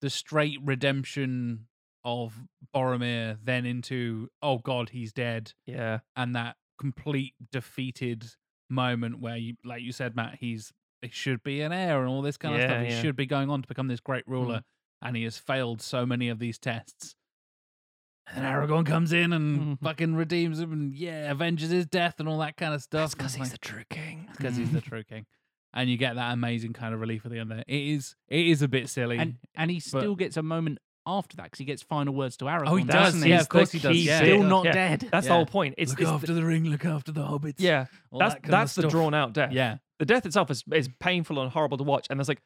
[0.00, 1.66] the straight redemption
[2.04, 2.34] of
[2.74, 8.26] Boromir, then into oh god, he's dead, Yeah, and that complete defeated
[8.68, 12.22] moment where you, like you said, Matt, he's he should be an heir and all
[12.22, 12.82] this kind of stuff.
[12.82, 12.98] He yeah.
[12.98, 13.02] Mm.
[13.02, 14.62] should be going on to become this great ruler,
[15.00, 17.14] and he has failed so many of these tests.
[18.28, 19.72] And then Aragorn comes in and Mm-hmm.
[19.84, 23.16] Fucking redeems him and yeah, avenges his death and all that kind of stuff.
[23.16, 24.28] because he's it's the true king.
[24.36, 25.26] because he's the true king.
[25.74, 27.64] And you get that amazing kind of relief at the end there.
[27.66, 29.18] It is it is a bit silly.
[29.18, 32.44] And and he still gets a moment after that because he gets final words to
[32.44, 32.68] Aragorn.
[32.68, 33.30] oh, he doesn't he?
[33.30, 33.92] Yeah, of course he does.
[33.92, 34.18] key Yeah.
[34.18, 34.72] Still not Yeah.
[34.72, 35.08] dead.
[35.10, 35.30] That's Yeah.
[35.30, 35.74] the whole point.
[35.78, 37.54] It's, look it's after the, the, ring, look after the hobbits.
[37.58, 38.92] yeah, all that's that that's the stuff.
[38.92, 39.50] drawn out death.
[39.52, 42.40] Yeah, the death itself is is painful and horrible to watch, and there's like,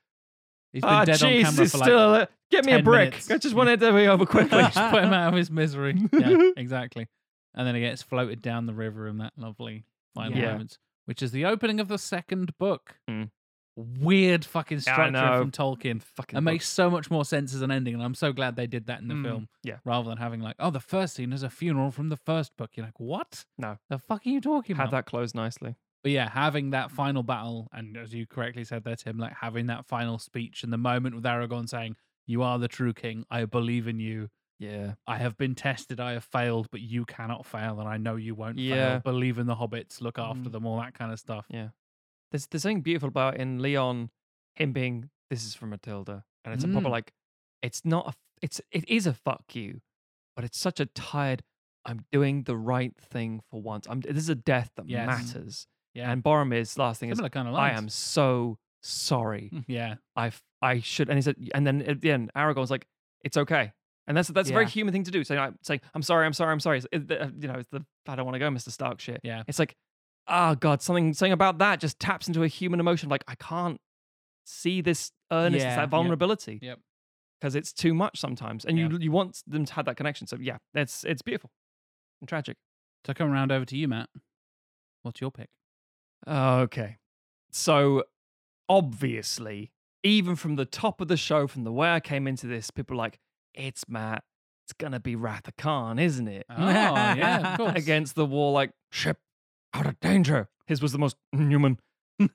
[0.76, 3.10] he's been ah, dead on jeez, camera for still like a- get me a brick.
[3.10, 3.30] minutes.
[3.30, 4.62] I just wanted to be over quickly.
[4.72, 5.94] just put him out of his misery.
[6.12, 7.06] Yeah, exactly.
[7.54, 10.52] And then he gets floated down the river in that lovely final Yeah.
[10.52, 12.96] moments, which is the opening of the second book.
[13.08, 13.30] Mm.
[13.78, 15.38] Weird fucking structure know.
[15.40, 16.02] from Tolkien.
[16.02, 18.66] Fucking It makes so much more sense as an ending, and I'm so glad they
[18.66, 19.24] did that in the Mm.
[19.24, 19.48] film.
[19.62, 19.76] yeah.
[19.84, 22.70] rather than having like, oh, the first scene is a funeral from the first book.
[22.74, 23.44] You're like, what?
[23.58, 23.76] No.
[23.90, 25.04] the fuck are you talking have about?
[25.04, 25.76] that closed nicely.
[26.06, 29.66] But yeah, having that final battle, and as you correctly said there, Tim, like having
[29.66, 31.96] that final speech and the moment with Aragorn saying,
[32.28, 33.24] "You are the true king.
[33.28, 34.28] I believe in you.
[34.60, 35.98] Yeah, I have been tested.
[35.98, 39.00] I have failed, but you cannot fail, and I know you won't Yeah.
[39.00, 39.00] fail.
[39.00, 40.00] Believe in the hobbits.
[40.00, 40.52] Look after Mm.
[40.52, 40.64] them.
[40.64, 41.44] All that kind of stuff.
[41.50, 41.70] Yeah.
[42.30, 44.10] There's there's something beautiful about in Leon
[44.54, 46.92] him being this is from Matilda, and it's a proper Mm.
[46.92, 47.14] like
[47.62, 49.80] it's not a, it's it is a fuck you,
[50.36, 51.42] but it's such a tired.
[51.84, 53.88] I'm doing the right thing for once.
[53.90, 55.04] I'm this is a death that Yes.
[55.34, 55.66] matters.
[55.96, 57.78] Yeah, And Boromir's last thing is similar kind of I lines.
[57.78, 59.50] am so sorry.
[59.66, 62.86] Yeah, I f- I should and he said and then at the end Aragorn's like
[63.24, 63.72] it's okay.
[64.06, 64.70] And that's that's a very Yeah.
[64.70, 65.24] human thing to do.
[65.24, 66.78] Saying like, saying I'm sorry, I'm sorry, I'm sorry.
[66.78, 68.70] It's, it- uh, you know, it's the I don't want to go, Mr.
[68.70, 69.20] Stark shit.
[69.24, 69.42] yeah.
[69.48, 69.74] It's like,
[70.28, 73.08] oh god, something something about that just taps into a human emotion.
[73.08, 73.80] Like I can't
[74.44, 75.90] see this earnestness, Yeah, that yep.
[75.90, 76.58] vulnerability.
[76.62, 76.78] Yep.
[77.40, 80.26] Because it's too much sometimes, and you you want them to have that connection.
[80.26, 81.50] So yeah, it's it's beautiful
[82.20, 82.56] and tragic.
[83.06, 84.08] So come around over to you, Matt.
[85.02, 85.48] What's your pick?
[86.26, 86.98] Okay,
[87.50, 88.04] so
[88.68, 89.72] obviously,
[90.02, 92.94] even from the top of the show, from the way I came into this, people
[92.94, 93.18] are like,
[93.54, 94.24] it's Matt.
[94.64, 96.44] It's gonna be Wrath of Khan, isn't it?
[96.50, 97.72] Oh, yeah, of course.
[97.76, 99.18] Against the wall, like ship
[99.74, 100.48] out of danger.
[100.66, 101.78] His was the most human.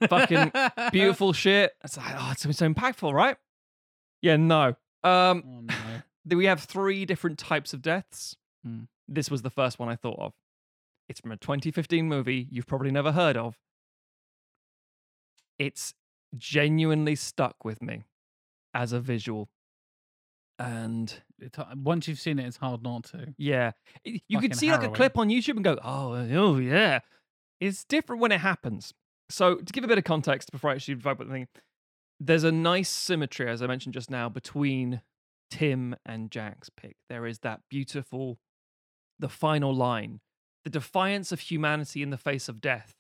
[0.08, 0.51] Fucking
[0.92, 1.74] beautiful shit.
[1.84, 3.35] It's like, oh, it's so impactful, right?
[4.22, 4.76] Yeah, no.
[5.03, 6.35] Um, Oh no.
[6.38, 8.38] we have three different types of deaths.
[8.64, 8.82] Hmm.
[9.08, 10.34] This was the first one I thought of.
[11.10, 13.58] It's from a 2015 movie you've probably never heard of.
[15.65, 15.93] It's
[16.38, 18.03] genuinely stuck with me
[18.73, 19.49] as a visual.
[20.57, 23.33] And It's, h- once you've seen it, it's hard not to.
[23.38, 23.72] yeah,
[24.03, 26.99] you could see like a clip on YouTube and go, oh, eh, oh yeah.
[27.59, 28.93] It's different when it happens.
[29.30, 31.48] So to give a bit of context before I actually vibe with the thing,
[32.19, 35.01] there's a nice symmetry, as I mentioned just now, between
[35.49, 36.95] Tim and Jack's pick.
[37.09, 38.40] There is that beautiful,
[39.19, 40.19] the final line,
[40.64, 42.95] the defiance of humanity in the face of death.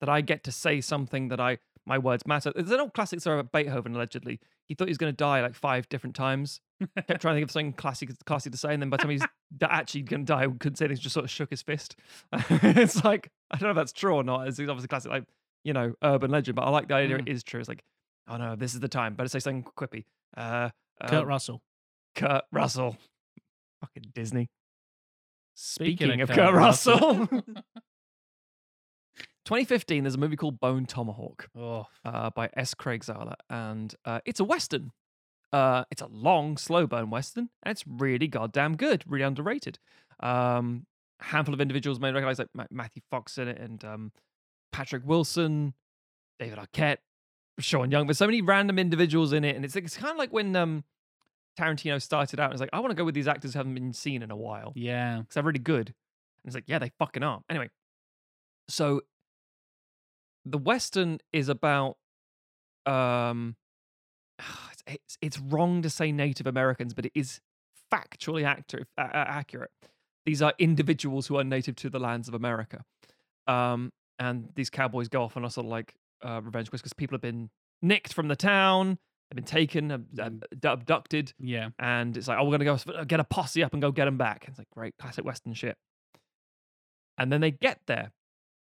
[0.00, 2.52] That I get to say something that I my words matter.
[2.54, 3.94] There's an old classic story about Beethoven.
[3.94, 6.60] Allegedly, he thought he was going to die like five different times.
[6.96, 9.10] Kept trying to think of something classic, classy to say, and then by the time
[9.10, 9.26] he's
[9.62, 10.88] actually going to die, couldn't say.
[10.88, 11.96] He just sort of shook his fist.
[12.32, 14.48] it's like I don't know if that's true or not.
[14.48, 15.24] It's obviously classic, like
[15.64, 16.56] you know, urban legend.
[16.56, 17.60] But I like the idea it is true.
[17.60, 17.82] It's like,
[18.28, 19.14] oh no, this is the time.
[19.14, 20.04] Better say something quippy.
[20.36, 20.70] Uh,
[21.02, 21.62] Kurt um, Russell.
[22.14, 22.96] Kurt Russell.
[23.80, 24.48] Fucking Disney.
[25.54, 27.28] Speaking, of, Kurt Kurt Russell.
[29.44, 32.74] 2015, there's a movie called Bone Tomahawk Oh, uh, by S.
[32.74, 34.92] Craig Zahler, and uh, it's a western.
[35.52, 39.78] Uh, it's a long, slow burn western, and it's really goddamn good, really underrated.
[40.20, 40.86] Um,
[41.20, 44.12] handful of individuals may recognize like Ma- Matthew Fox in it, and um,
[44.72, 45.74] Patrick Wilson,
[46.38, 46.98] David Arquette,
[47.60, 48.06] Sean Young.
[48.06, 50.84] There's so many random individuals in it, and it's it's kind of like when um,
[51.58, 52.46] Tarantino started out.
[52.46, 54.30] and It's like I want to go with these actors who haven't been seen in
[54.30, 55.18] a while yeah.
[55.18, 55.88] because they're really good.
[55.88, 57.40] And it's like, yeah, they fucking are.
[57.48, 57.70] Anyway,
[58.68, 59.02] so
[60.44, 61.96] the Western is about
[62.86, 63.56] um
[64.38, 67.40] it's, it's it's wrong to say Native Americans, but it is
[67.92, 68.88] factually accurate.
[68.98, 69.70] Uh, accurate.
[70.26, 72.82] These are individuals who are native to the lands of America,
[73.46, 76.92] um, and these cowboys go off on a sort of like uh, revenge quest because
[76.94, 77.50] people have been
[77.82, 78.98] nicked from the town,
[79.30, 81.68] they've been taken, ab- ab- abducted, Yeah.
[81.78, 84.16] and it's like, oh, we're gonna go get a posse up and go get them
[84.16, 84.46] back.
[84.48, 85.76] It's like great classic Western shit.
[87.18, 88.12] And then they get there,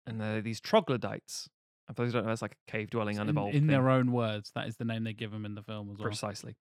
[0.06, 1.48] and they're these troglodytes.
[1.92, 3.54] And for those who don't know, it's like a cave dwelling In, unevolved.
[3.54, 3.66] in thing.
[3.68, 6.06] their own words, that is the name they give them in the film as well.
[6.06, 6.56] precisely.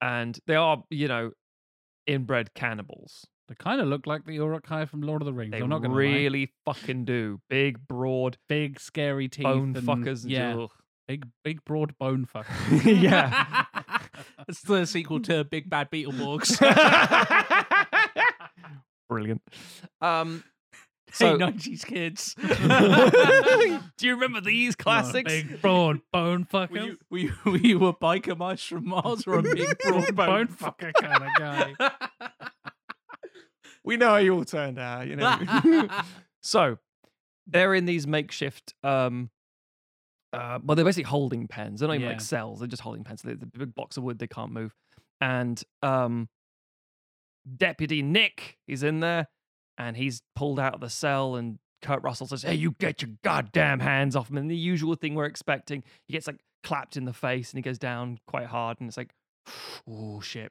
[0.00, 1.30] And they are, you know,
[2.08, 3.24] inbred cannibals.
[3.48, 5.52] They kind of look like the Uruk-hai from Lord of the Rings.
[5.52, 6.00] They I'm not gonna lie.
[6.00, 7.40] really fucking do.
[7.48, 9.44] Big, broad, big, scary teeth.
[9.44, 10.22] bone and, fuckers.
[10.22, 10.70] And yeah, ugh.
[11.06, 13.00] big, big, broad bone fuckers.
[13.00, 13.64] yeah.
[14.48, 16.58] It's the sequel to Big Bad Beetleborgs.
[19.08, 19.42] Brilliant.
[20.00, 20.42] Um,
[21.14, 22.34] So, so, 90s kids.
[23.96, 25.32] do you remember these classics?
[25.32, 26.70] big, broad bone fucker.
[26.70, 30.16] were, you, were, you, were you a biker mice from Mars or a big broad
[30.16, 31.74] bone bone fucker kind of guy.
[33.84, 35.88] we know how you all turned out, you know.
[36.42, 36.78] so
[37.46, 39.28] they're in these makeshift um
[40.32, 41.78] uh well they're basically holding pens.
[41.78, 42.12] They're not even Yeah.
[42.14, 43.22] like cells, they're just holding pens.
[43.22, 44.74] They're the big blocks of wood they can't move.
[45.20, 46.28] And um
[47.56, 49.28] Deputy Nick is in there
[49.78, 53.10] and he's pulled out of the cell and Kurt Russell says, Hey, you get your
[53.22, 54.38] goddamn hands off him.
[54.38, 55.82] And the usual thing we're expecting.
[56.06, 58.96] He gets like clapped in the face and he goes down quite hard and it's
[58.96, 59.10] like,
[59.88, 60.50] oh shit.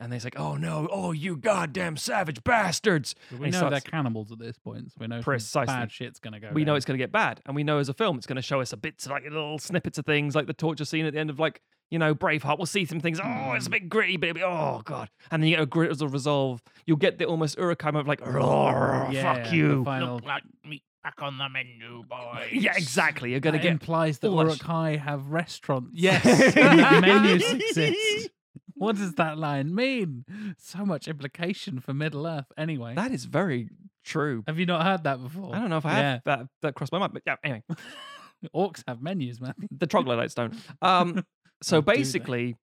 [0.00, 3.14] And he's like, oh no, oh you goddamn savage bastards.
[3.30, 5.72] But we know starts- they're cannibals at this point, so we know Precisely.
[5.72, 6.50] bad shit's gonna go.
[6.52, 8.36] we know it's going to get bad and we know as a film it's going
[8.36, 11.06] to show us a bits of like little snippets of things like the torture scene
[11.06, 13.70] at the end of like you know braveheart we'll see some things oh it's a
[13.70, 16.96] bit gritty baby oh god and then you get a grit as a resolve you'll
[16.96, 20.82] get the almost Uruk-hai moment of like "Roar, Yeah, fuck you final- Look like meat
[21.02, 22.46] back on the menu, boys.
[22.52, 25.90] yeah exactly you're going to that get implies that all that sh- Uruk-hai have restaurants.
[25.94, 26.56] Yes.
[26.56, 28.30] and menus exist.
[28.76, 30.24] What does that line mean?
[30.58, 32.46] So much implication for Middle Earth.
[32.58, 33.68] Anyway, that is very
[34.04, 35.56] true have you not heard that before?
[35.56, 37.62] i don't know if i have that that crossed my mind but yeah anyway
[38.54, 39.54] Orcs have menus, man.
[39.70, 41.24] the troglodytes don't um
[41.62, 41.96] so Or do they?
[41.98, 42.56] basically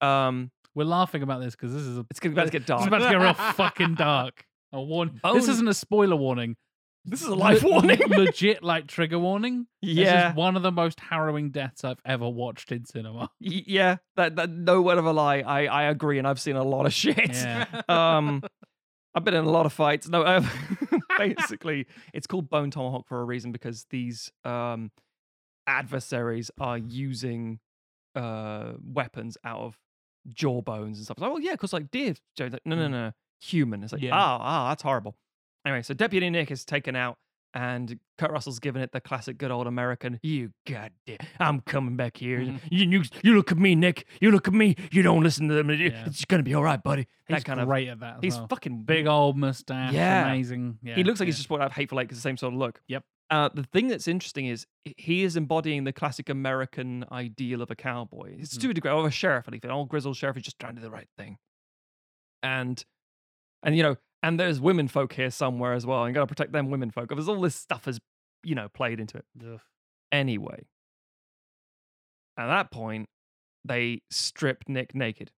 [0.00, 2.82] um We're laughing about this because this is a, it's about to get dark.
[2.82, 4.44] It's dark about to get real fucking dark.
[4.72, 5.12] A warn.
[5.12, 6.56] This Bone- isn't a spoiler warning.
[7.04, 9.66] this is a life Le- warning legit, like trigger warning.
[9.80, 13.30] This yeah is one of the most harrowing deaths I've ever watched in cinema.
[13.40, 15.38] Y- yeah, that, that no word of a lie.
[15.38, 17.16] I, I agree, and I've seen a lot of shit.
[17.32, 17.66] Yeah.
[17.88, 18.42] Um,
[19.14, 20.08] I've been in a lot of fights.
[20.08, 20.46] No, um,
[21.16, 24.90] basically, it's called Bone Tomahawk for a reason because these um
[25.66, 27.60] adversaries are using
[28.16, 29.78] uh weapons out of
[30.32, 31.16] jawbones and stuff.
[31.18, 32.14] It's like, oh yeah, because like deer.
[32.36, 32.90] Joe's like, no, no, Mm.
[32.90, 33.82] no, human.
[33.84, 34.14] It's like, Yeah.
[34.14, 35.16] ah, ah, that's horrible.
[35.64, 37.18] Anyway, so Deputy Nick is taken out.
[37.54, 42.18] And Kurt Russell's given it the classic good old American, you goddamn, I'm coming back
[42.18, 42.40] here.
[42.40, 42.60] Mhm.
[42.70, 44.06] You, you, you look at me, Nick.
[44.20, 44.76] You look at me.
[44.92, 45.70] You don't listen to them.
[45.70, 46.04] Yeah.
[46.04, 47.06] It's going to be all right, buddy.
[47.28, 47.66] He's that kind of.
[47.66, 48.18] great at that.
[48.20, 48.48] He's well.
[48.48, 49.94] fucking big old mustache.
[49.94, 50.26] Yeah.
[50.26, 50.78] amazing.
[50.82, 52.36] Yeah, he looks like he's just brought out of Hateful Eight 'cause it's the same
[52.36, 52.82] sort of look.
[52.88, 53.04] Yep.
[53.28, 57.74] Uh, the thing that's interesting is he is embodying the classic American ideal of a
[57.76, 58.36] cowboy.
[58.38, 58.60] It's Mhm.
[58.62, 59.64] to a degree, of a sheriff, at least.
[59.64, 61.38] An old grizzled sheriff is just trying to do the right thing.
[62.42, 62.84] And,
[63.64, 66.04] and you know, and there's women folk here somewhere as well.
[66.04, 67.08] And got to protect them women folk.
[67.08, 67.98] There's all this stuff has,
[68.44, 69.24] you know, played into it.
[69.44, 69.60] Ugh.
[70.12, 70.64] Anyway,
[72.36, 73.08] at that point,
[73.64, 75.32] they strip Nick naked.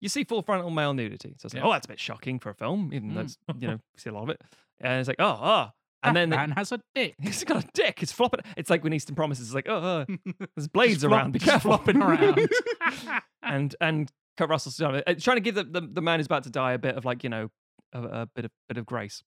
[0.00, 1.34] You see full frontal male nudity.
[1.38, 1.68] So it's like, Yep.
[1.68, 3.24] oh, that's a bit shocking for a film, even though Mm.
[3.24, 4.42] it's, you know, you see a lot of it.
[4.80, 5.70] And it's like, oh, oh.
[6.02, 7.14] And That then man has a dick.
[7.20, 8.02] he's got a dick.
[8.02, 8.40] It's flopping.
[8.56, 9.46] It's like when Eastern Promises.
[9.48, 10.04] It's like, oh, uh,
[10.56, 11.32] there's blades flop- around.
[11.32, 11.70] Be careful.
[11.76, 12.48] flopping around.
[13.42, 16.50] and and Kurt Russell's uh, trying to give the, the, the man who's about to
[16.50, 17.50] die a bit of like, you know,
[17.92, 19.22] a, a bit of bit of grace.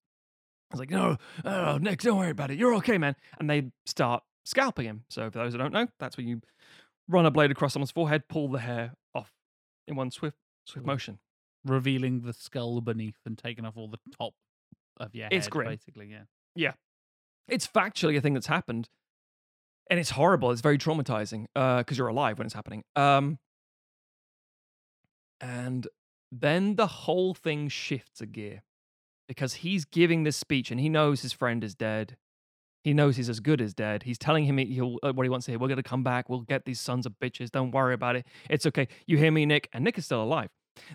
[0.72, 2.58] I was like, no, oh, Nick, don't worry about it.
[2.58, 3.17] You're okay, man.
[3.40, 5.03] And they start scalping him.
[5.09, 6.40] So for those who don't know, that's when you
[7.09, 9.33] run a blade across someone's forehead, pull the hair off
[9.90, 11.19] in one swift swift motion.
[11.66, 14.33] Revealing the skull beneath and taking off all the top
[14.98, 15.67] of your It's head, grim.
[15.67, 16.08] basically.
[16.09, 16.22] Yeah.
[17.52, 18.88] It's factually a thing that's happened.
[19.90, 20.52] And it's horrible.
[20.52, 22.84] It's very traumatizing because you're alive when it's happening.
[22.96, 23.40] Um,
[25.42, 25.86] and
[26.32, 28.64] then the whole thing shifts a gear
[29.28, 32.16] because he's giving this speech and he knows his friend is dead.
[32.86, 34.04] He knows he's as good as dead.
[34.04, 35.60] He's telling him he- he'll, uh, what he wants to hear.
[35.60, 36.30] We're going to come back.
[36.30, 37.52] We'll get these sons of bitches.
[37.52, 38.26] Don't worry about it.
[38.50, 38.88] It's okay.
[39.06, 39.68] You hear me, Nick?
[39.74, 40.50] And Nick is still alive.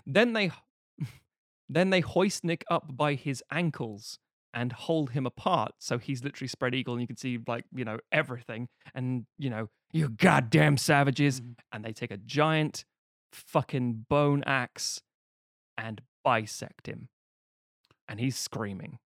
[0.07, 0.51] Then they,
[1.69, 4.17] then they hoist Nick up by his ankles
[4.57, 5.73] and hold him apart.
[5.79, 8.67] So he's literally spread eagle, and you can see like you know everything.
[8.95, 11.39] And you know you goddamn savages.
[11.41, 11.55] Mhm.
[11.71, 12.83] And they take a giant
[13.31, 15.01] fucking bone axe
[15.77, 17.09] and bisect him,
[18.07, 18.97] and he's screaming.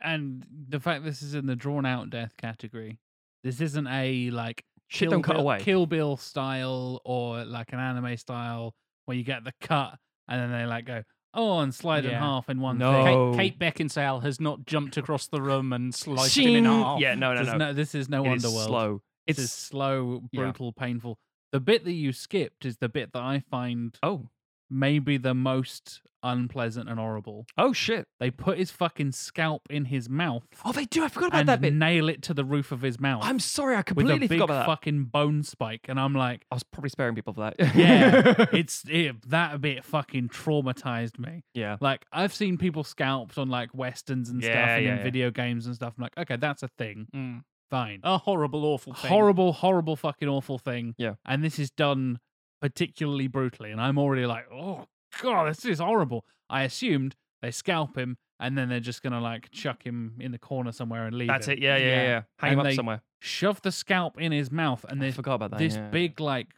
[0.00, 2.98] And the fact this is in the drawn out death category,
[3.44, 5.58] this isn't a like Shit Kill Bill- away.
[5.60, 8.74] Kill Bill style or like an anime style
[9.06, 9.98] where you get the cut
[10.28, 11.02] and then they like go
[11.34, 12.20] oh and slide in Yeah.
[12.20, 13.04] half in one No.
[13.04, 13.32] thing.
[13.36, 16.64] Kate, Kate Beckinsale has not jumped across the room and sliced him in Shing!
[16.64, 17.00] half.
[17.00, 17.72] Yeah, no, no, This is no.
[17.72, 18.66] This is no It is Underworld.
[18.68, 19.02] slow.
[19.26, 20.40] This It's is slow, Yeah.
[20.42, 21.18] brutal, painful.
[21.52, 24.28] The bit that you skipped is the bit that I find oh
[24.72, 27.44] maybe the most unpleasant and horrible.
[27.58, 28.06] oh shit.
[28.20, 31.02] They put his fucking scalp in his mouth Oh, they do.
[31.02, 31.72] I forgot about and that bit.
[31.74, 33.24] nail it to the roof of his mouth.
[33.24, 34.66] I'm sorry, I with a completely big forgot about that.
[34.66, 37.56] fucking bone spike, and I'm like, I was probably sparing people for that.
[37.76, 41.42] yeah, it's it, that bit fucking traumatized me.
[41.54, 41.76] yeah.
[41.80, 45.02] Like I've seen people scalped on like westerns and stuff, Yeah, and yeah, in yeah.
[45.02, 45.94] video games and stuff.
[45.98, 47.42] I'm like, okay, that's a thing, Mm.
[47.68, 47.98] fine.
[48.04, 49.08] A horrible, awful thing.
[49.10, 50.94] horrible, horrible, fucking awful thing.
[50.98, 51.14] Yeah.
[51.26, 52.20] and this is done
[52.62, 54.86] particularly brutally, and I'm already like, oh
[55.20, 56.24] god, this is horrible.
[56.48, 60.38] I assumed they scalp him, and then they're just gonna like chuck him in the
[60.38, 61.28] corner somewhere and leave.
[61.28, 61.54] That's him.
[61.54, 61.58] it.
[61.58, 62.02] Yeah, yeah, yeah.
[62.02, 62.22] Yeah.
[62.38, 63.02] Hang And him up they- somewhere.
[63.20, 65.58] Shove the scalp in his mouth, and I there's forgot about that.
[65.58, 65.88] this yeah.
[65.90, 66.48] big like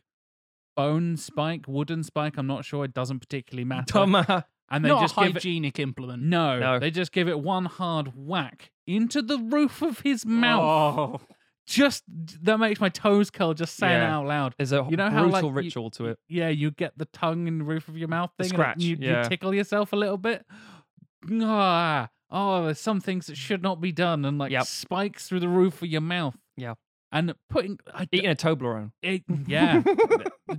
[0.76, 2.34] bone spike, wooden spike.
[2.39, 2.84] I'm not sure.
[2.84, 3.92] It doesn't particularly matter.
[3.92, 6.23] Dumb, uh, and they Not just a give it hygienic implement.
[6.23, 6.78] no, No.
[6.78, 10.62] They just give it one hard whack into the roof of his mouth.
[10.62, 11.20] Oh.
[11.66, 12.02] Just
[12.42, 14.54] that makes my toes curl just saying it out loud.
[14.58, 16.18] There's a You know how, brutal like, you- ritual to it.
[16.28, 18.44] Yeah, you get the tongue in the roof of your mouth thing.
[18.46, 19.22] and scratch, You, yeah.
[19.22, 20.44] you tickle yourself a little bit.
[21.40, 24.66] Ah, oh, there's some things that should not be done, and like Yep.
[24.66, 26.36] spikes through the roof of your mouth.
[26.56, 26.74] Yeah.
[27.12, 28.90] and putting I, Eating a Toblerone.
[29.00, 29.82] it, yeah,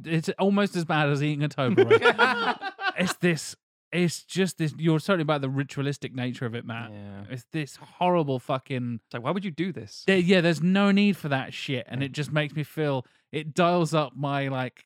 [0.06, 2.58] it's almost as bad as eating a Toblerone.
[2.98, 3.56] it's this.
[3.96, 4.74] It's just this.
[4.78, 6.92] You're talking about the ritualistic nature of it, Matt.
[6.92, 7.24] Yeah.
[7.30, 9.00] It's this horrible fucking.
[9.06, 10.04] It's like, why would you do this?
[10.06, 13.06] There, yeah, there's no need for that shit, and it just makes me feel.
[13.32, 14.86] It dials up my like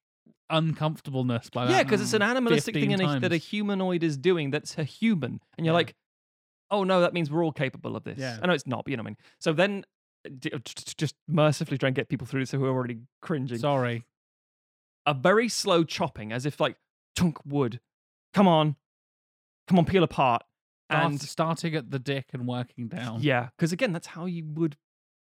[0.50, 4.52] uncomfortableness by Yeah, because it's an animalistic thing in a, that a humanoid is doing
[4.52, 5.40] that's a human.
[5.58, 5.78] And you're Yeah.
[5.78, 5.96] like,
[6.72, 8.18] oh no, that means we're all capable of this.
[8.18, 8.40] Yeah.
[8.42, 9.18] I know it's not, but you know what I mean.
[9.40, 9.86] So then
[10.26, 12.98] uh, d- t- t- just mercifully try and get people through this who are already
[13.22, 13.58] cringing.
[13.60, 14.04] Sorry.
[15.06, 16.78] a very slow chopping, as if like
[17.18, 17.80] chunk wood.
[18.34, 18.76] Come on.
[19.70, 20.42] Come on, peel apart.
[20.90, 23.22] And starting at the dick and working down.
[23.22, 24.76] yeah, because again, that's how you would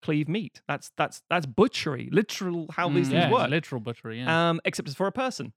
[0.01, 0.61] cleave meat.
[0.69, 3.11] That's that's that's butchery, literal how these Mm.
[3.11, 3.49] things yeah, it's work.
[3.49, 4.19] literal butchery.
[4.19, 4.49] Yeah.
[4.51, 5.51] um, except it's for a person.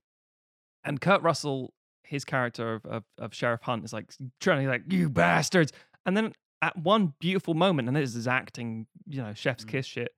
[0.85, 4.83] And Kurt Russell, his character of, of, of Sheriff Hunt, is like trying to like
[4.93, 5.73] you bastards.
[6.05, 9.69] And then at one beautiful moment, and this is acting, you know, chef's Mm.
[9.69, 10.11] kiss shit.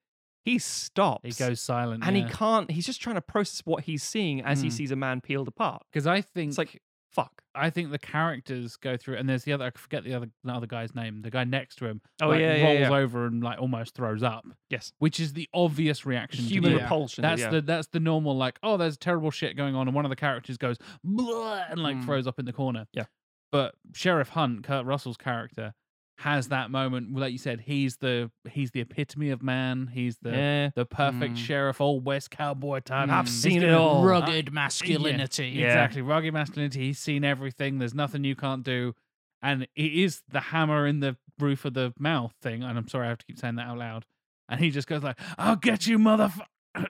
[0.46, 1.24] He stops.
[1.24, 2.24] he goes silent, and yeah.
[2.26, 2.70] he can't.
[2.70, 4.72] He's just trying to process what he's seeing as he Mm.
[4.72, 5.82] sees a man peeled apart.
[5.92, 6.80] because I think It's like
[7.14, 7.42] fuck.
[7.54, 9.64] I think the characters go through, and there's the other.
[9.66, 11.22] I forget the other the other guy's name.
[11.22, 12.00] The guy next to him.
[12.20, 12.90] Oh, like, yeah, yeah, rolls yeah.
[12.92, 16.44] over and like almost throws up, Yes, which is the obvious reaction.
[16.44, 16.72] to human.
[16.72, 16.82] Yeah.
[16.82, 17.22] repulsion.
[17.22, 17.50] That's yeah.
[17.50, 20.16] the that's the normal like oh there's terrible shit going on and one of the
[20.16, 22.04] characters goes and like Mm.
[22.04, 22.86] throws up in the corner.
[22.92, 23.04] Yeah.
[23.52, 25.74] But Sheriff Hunt, Kurt Russell's character,
[26.18, 27.14] has that moment.
[27.16, 29.90] Like you said, he's the he's the epitome of man.
[29.92, 30.70] He's the yeah.
[30.74, 31.36] the perfect Mm.
[31.38, 33.08] sheriff, old west cowboy type.
[33.08, 34.04] I've He's seen it all.
[34.04, 35.48] Rugged masculinity.
[35.48, 35.66] Yeah.
[35.66, 36.80] Exactly, rugged masculinity.
[36.86, 37.78] He's seen everything.
[37.78, 38.94] There's nothing you can't do,
[39.42, 42.62] and it is the hammer in the roof of the mouth thing.
[42.62, 44.04] And I'm sorry, I have to keep saying that out loud.
[44.48, 46.86] And he just goes like, "I'll get you, motherfucker,"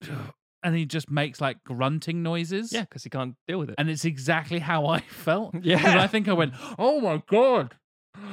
[0.62, 2.72] and he just makes like grunting noises.
[2.72, 3.74] Yeah, because he can't deal with it.
[3.78, 5.54] and it's exactly how I felt.
[5.62, 6.00] Yeah.
[6.00, 7.74] I think I went, "Oh my god,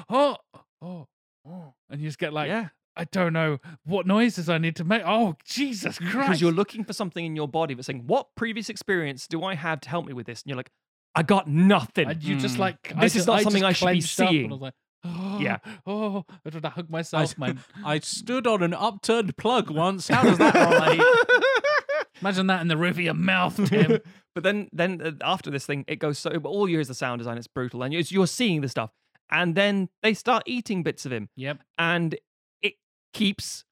[0.09, 0.37] oh,
[0.81, 1.07] oh,
[1.47, 4.83] oh," and you just get like, yeah, I don't know what noises I need to
[4.83, 5.01] make.
[5.05, 6.13] Oh Jesus Christ!
[6.13, 9.55] because you're looking for something in your body that's saying, "What previous experience do I
[9.55, 10.71] have to help me with this?" And you're like,
[11.15, 12.59] "I got nothing." And you just Mm.
[12.59, 14.51] like I This is not I something I should be seeing.
[14.53, 14.71] I
[15.05, 15.57] oh, Yeah.
[15.85, 17.59] Oh, I tried to hug myself, man.
[17.85, 20.07] I stood on an upturned plug once.
[20.07, 21.01] How does that relate?
[22.21, 23.99] Imagine that in the roof of your mouth, Tim.
[24.33, 26.29] but then, then uh, after this thing, it goes so.
[26.39, 27.37] But all you hear is the sound design.
[27.37, 28.91] It's brutal, and you're, you're seeing the stuff.
[29.33, 31.59] And then they start eating bits of him, yep.
[31.77, 32.15] and
[32.61, 32.75] it
[33.13, 33.65] keeps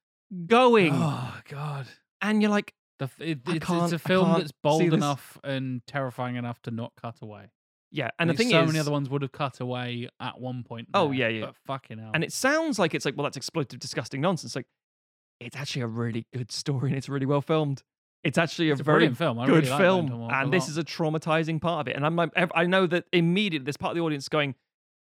[0.48, 0.91] going.
[0.95, 1.88] Oh God.
[2.22, 5.81] And you're like, The, it, I it's, it's I a film that's bold enough and
[5.88, 7.51] terrifying enough to not cut away.
[7.91, 8.07] yeah.
[8.07, 10.09] I And the think thing so is, so many other ones would have cut away
[10.19, 10.88] at one point.
[10.93, 11.45] Oh, yeah, yeah.
[11.45, 12.11] But fucking hell.
[12.14, 14.56] and it sounds like it's like, well, that's exploitive, disgusting nonsense.
[14.56, 14.67] Like,
[15.40, 17.83] it's actually a really good story, and it's really well filmed.
[18.23, 19.40] It's actually a, a very brilliant film.
[19.40, 21.95] I good really like film, and this is a traumatizing part of it.
[21.95, 24.53] And I'm like, I know that immediately there's part of the audience going,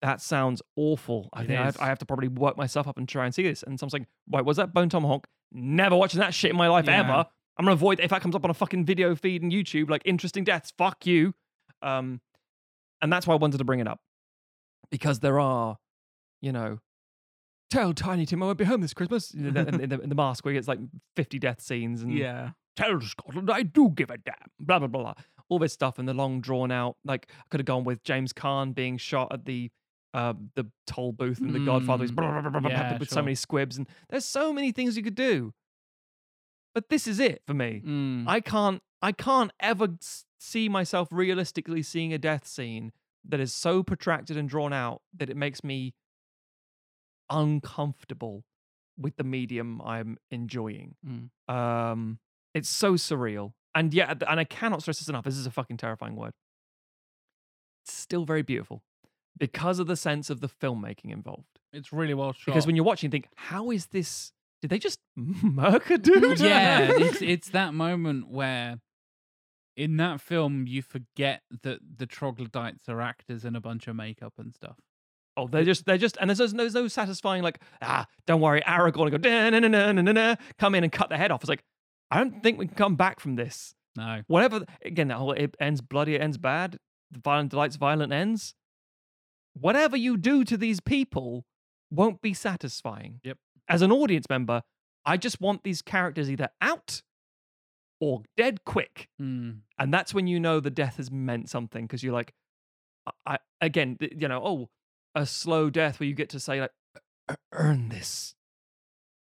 [0.03, 1.29] that sounds awful.
[1.33, 1.77] I It think I have.
[1.79, 3.63] I have to probably work myself up and try and see this.
[3.63, 5.25] And someone's like, right, was that Bone Tomahawk?
[5.51, 6.99] Never watching that shit in my life Yeah.
[6.99, 7.25] ever.
[7.57, 10.01] I'm gonna avoid if that comes up on a fucking video feed and YouTube, like
[10.05, 10.71] interesting deaths.
[10.77, 11.33] Fuck you.
[11.81, 12.21] Um,
[13.01, 13.99] and that's why I wanted to bring it up
[14.91, 15.77] because there are,
[16.41, 16.79] you know,
[17.69, 20.15] tell Tiny Tim I won't be home this Christmas in the, in the, in the
[20.15, 20.79] mask where it's like
[21.15, 22.51] 50 death scenes and Yeah.
[22.75, 24.35] tell Scotland I do give a damn.
[24.59, 25.01] Blah blah blah.
[25.03, 25.13] blah.
[25.49, 26.97] All this stuff and the long drawn out.
[27.05, 29.69] Like I could have gone with James Caan being shot at the
[30.13, 33.77] uh, the toll booth and the Godfather Mm, blah, blah, yeah, with so many squibs
[33.77, 35.53] and there's so many things you could do.
[36.73, 37.81] But this is it for me.
[37.85, 38.25] Mm.
[38.27, 39.89] I can't I can't ever
[40.39, 42.91] see myself realistically seeing a death scene
[43.27, 45.93] that is so protracted and drawn out that it makes me
[47.29, 48.43] uncomfortable
[48.97, 50.95] with the medium I'm enjoying.
[51.05, 51.53] Mm.
[51.53, 52.19] Um,
[52.53, 55.25] it's so surreal, and yeah, and I cannot stress this enough.
[55.25, 56.33] This is a fucking terrifying word.
[57.83, 58.83] It's still very beautiful
[59.37, 61.59] because of the sense of the filmmaking involved.
[61.71, 62.47] It's really well shot.
[62.47, 64.31] Because when you're watching, you think, how is this?
[64.61, 66.39] Did they just murk a dude?
[66.39, 68.79] yeah, it's it's that moment where
[69.75, 74.33] in that film you forget that the troglodytes are actors in a bunch of makeup
[74.37, 74.77] and stuff.
[75.35, 78.61] Oh, they're just they're just and there's no, there's no satisfying like ah don't worry
[78.61, 81.41] Aragorn go na na na na na na come in and cut the head off.
[81.41, 81.63] It's like
[82.11, 83.73] I don't think we can come back from this.
[83.95, 84.21] No.
[84.27, 86.77] Whatever again that whole it ends bloody it ends bad.
[87.11, 88.53] The violent delights violent ends.
[89.53, 91.45] Whatever you do to these people
[91.91, 93.19] won't be satisfying.
[93.23, 93.37] Yep.
[93.69, 94.63] As an audience member,
[95.05, 97.01] I just want these characters either out
[97.99, 99.09] or dead quick.
[99.21, 99.59] Mm.
[99.77, 102.33] And that's when you know the death has meant something because you're like,
[103.25, 104.69] I, again, you know, oh,
[105.15, 106.71] a slow death where you get to say like,
[107.31, 108.35] "E- earn this,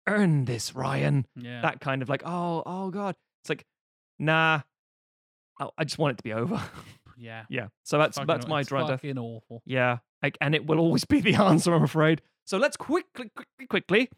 [0.06, 1.26] earn this, Ryan.
[1.36, 1.62] Yeah.
[1.62, 3.14] That kind of like, oh, oh God.
[3.42, 3.64] It's like,
[4.18, 4.60] nah,
[5.58, 6.60] I, I just want it to be over.
[7.16, 7.44] yeah.
[7.48, 7.68] yeah.
[7.84, 8.88] So that's Fucking that's my it's death.
[8.88, 9.62] fucking awful.
[9.64, 12.22] Yeah, like, and it will always be the answer, I'm afraid.
[12.46, 14.10] So let's quickly, quickly, quickly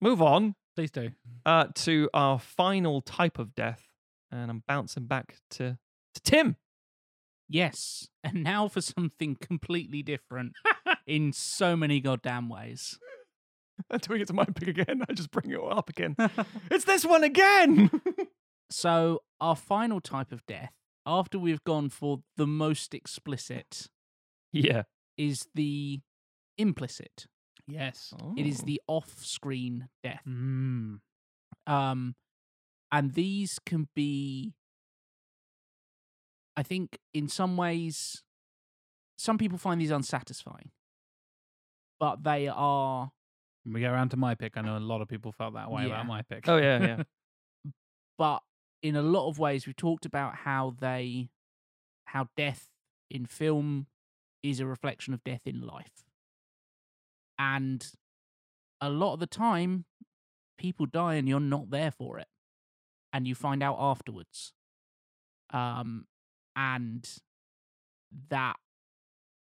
[0.00, 1.10] move on Please do.
[1.46, 3.88] uh, to our final type of death,
[4.30, 5.78] and I'm bouncing back to
[6.14, 6.56] to Tim.
[7.48, 8.08] Yes.
[8.22, 10.52] And now for something completely different
[11.06, 12.98] in so many goddamn ways.
[13.90, 16.14] Until we get to my pick again, I just bring it all up again.
[16.70, 17.90] it's this one again.
[18.70, 20.72] So, our final type of death,
[21.04, 23.88] after we've gone for the most explicit,
[24.52, 24.82] yeah.
[25.16, 26.00] Is the
[26.58, 27.26] implicit.
[27.66, 28.12] Yes.
[28.36, 28.66] It is Oh.
[28.66, 30.22] the off screen death.
[30.26, 31.00] Mm.
[31.66, 32.16] Um,
[32.90, 34.54] and these can be,
[36.56, 38.22] I think, in some ways,
[39.16, 40.70] some people find these unsatisfying,
[41.98, 43.12] but they are
[43.64, 45.70] When we go around to my pick, I know a lot of people felt that
[45.70, 45.88] way Yeah.
[45.88, 46.48] about my pick.
[46.48, 47.02] Oh yeah, yeah.
[48.18, 48.42] but
[48.82, 51.28] in a lot of ways we've talked about how they
[52.06, 52.68] how death
[53.10, 53.86] in film
[54.42, 56.04] is a reflection of death in life.
[57.38, 57.86] And
[58.80, 59.84] a lot of the time
[60.58, 62.28] people die and you're not there for it
[63.12, 64.52] and you find out afterwards.
[65.52, 66.06] Um
[66.56, 67.08] and
[68.28, 68.56] that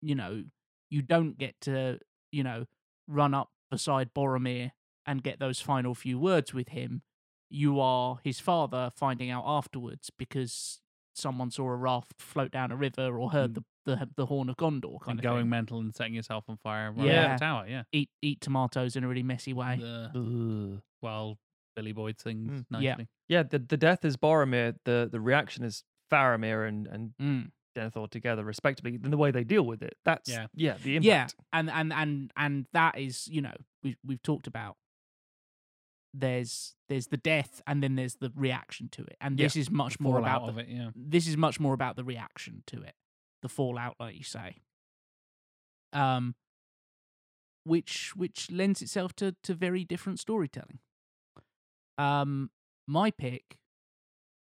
[0.01, 0.45] you know
[0.91, 1.99] you don't get to
[2.33, 2.67] you know
[3.07, 4.73] run up beside Boromir
[5.07, 7.03] and get those final few words with him.
[7.51, 10.81] You are his father finding out afterwards because
[11.15, 13.55] someone saw a raft float down a river or heard Mm.
[13.55, 13.65] the,
[13.97, 15.51] the the horn of Gondor kind and of going thing.
[15.51, 17.23] mental and setting yourself on fire and running Yeah.
[17.23, 17.35] yeah.
[17.35, 17.65] the tower.
[17.69, 17.83] Yeah.
[17.93, 19.81] eat eat tomatoes in a really messy way.
[20.15, 20.81] Ugh.
[21.03, 21.39] Well,
[21.77, 22.65] Billy Boyd sings Mm.
[22.71, 22.85] nicely.
[22.87, 22.97] Yeah.
[23.29, 27.51] Yeah, the, the death is Boromir, the, the reaction is Faramir and, and Mm.
[27.77, 28.97] Denethor together, respectively.
[28.97, 29.95] Then the way they deal with it.
[30.05, 30.47] That's Yeah.
[30.55, 31.07] yeah, the impact.
[31.07, 34.77] Yeah, and and and and that is you know we've we've talked about.
[36.15, 39.71] There's there's the death and then there's the reaction to it, and Yeah, this is
[39.71, 40.69] much more fallout about of the, it.
[40.69, 40.91] Yeah.
[40.97, 42.95] this is much more about the reaction to it,
[43.43, 44.57] the fallout, like you say.
[45.93, 46.35] Um,
[47.65, 50.79] which which lends itself to to very different storytelling.
[51.97, 52.51] Um,
[52.87, 53.59] my pick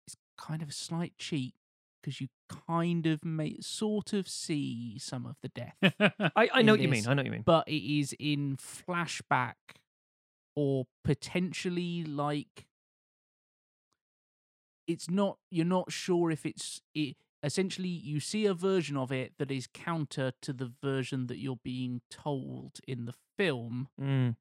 [0.09, 1.55] is kind of a slight cheat
[2.03, 2.29] because you
[2.69, 5.77] kind of may sort of see some of the death,
[6.37, 7.07] I, I know what you mean.
[7.09, 7.43] I know what you mean.
[7.43, 9.55] but it is in flashback
[10.55, 12.67] or potentially like
[14.87, 19.35] it's not you're not sure if it's it essentially you see a version of it
[19.39, 24.37] that is counter to the version that you're being told in the film Mm.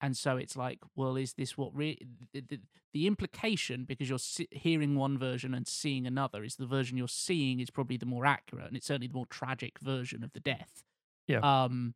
[0.00, 2.00] and so it's like well is this what re-
[2.32, 2.60] the, the,
[2.94, 7.08] the implication because you're si- hearing one version and seeing another is the version you're
[7.08, 10.40] seeing is probably the more accurate and it's certainly the more tragic version of the
[10.40, 10.82] death
[11.28, 11.40] Yeah.
[11.64, 11.94] um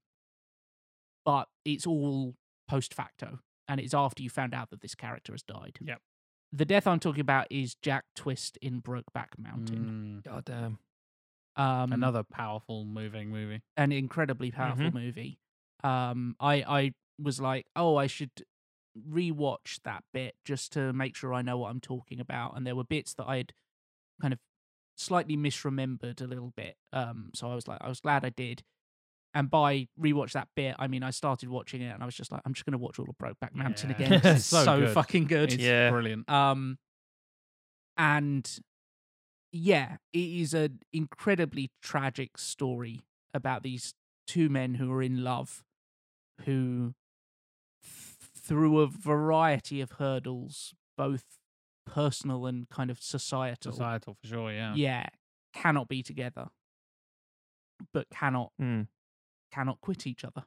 [1.25, 2.35] but it's all
[2.69, 6.01] post facto and it's after you found out that this character has died Yep.
[6.53, 10.25] The death i'm talking about is jack twist in brokeback mountain Mm.
[10.25, 10.79] God damn.
[11.57, 13.61] Um, Another powerful, moving movie.
[13.77, 14.95] an incredibly powerful Mhm.
[14.95, 15.39] movie.
[15.83, 18.31] Um, I I was like, oh, I should
[18.99, 22.57] rewatch that bit just to make sure I know what I'm talking about.
[22.57, 23.53] And there were bits that I had
[24.21, 24.39] kind of
[24.97, 26.77] slightly misremembered a little bit.
[26.93, 28.63] Um, so I was like, I was glad I did.
[29.33, 32.33] And by rewatch that bit, I mean I started watching it and I was just
[32.33, 33.97] like, I'm just gonna watch all of Brokeback Mountain Yeah.
[34.09, 34.21] again.
[34.21, 34.95] 'cause It's So so, good.
[34.95, 35.53] fucking good.
[35.53, 35.91] It's Yeah.
[35.91, 36.29] brilliant.
[36.29, 36.79] Um,
[37.97, 38.59] and
[39.53, 43.01] yeah, it is an incredibly tragic story
[43.35, 43.95] about these
[44.27, 45.65] two men who are in love,
[46.45, 46.95] who,
[47.83, 51.25] through a variety of hurdles, both
[51.87, 54.53] personal and kind of societal, Societal for sure.
[54.53, 54.75] Yeah.
[54.75, 55.07] yeah,
[55.53, 56.49] cannot be together,
[57.93, 58.87] but cannot Mm.
[59.53, 60.45] Cannot quit each other.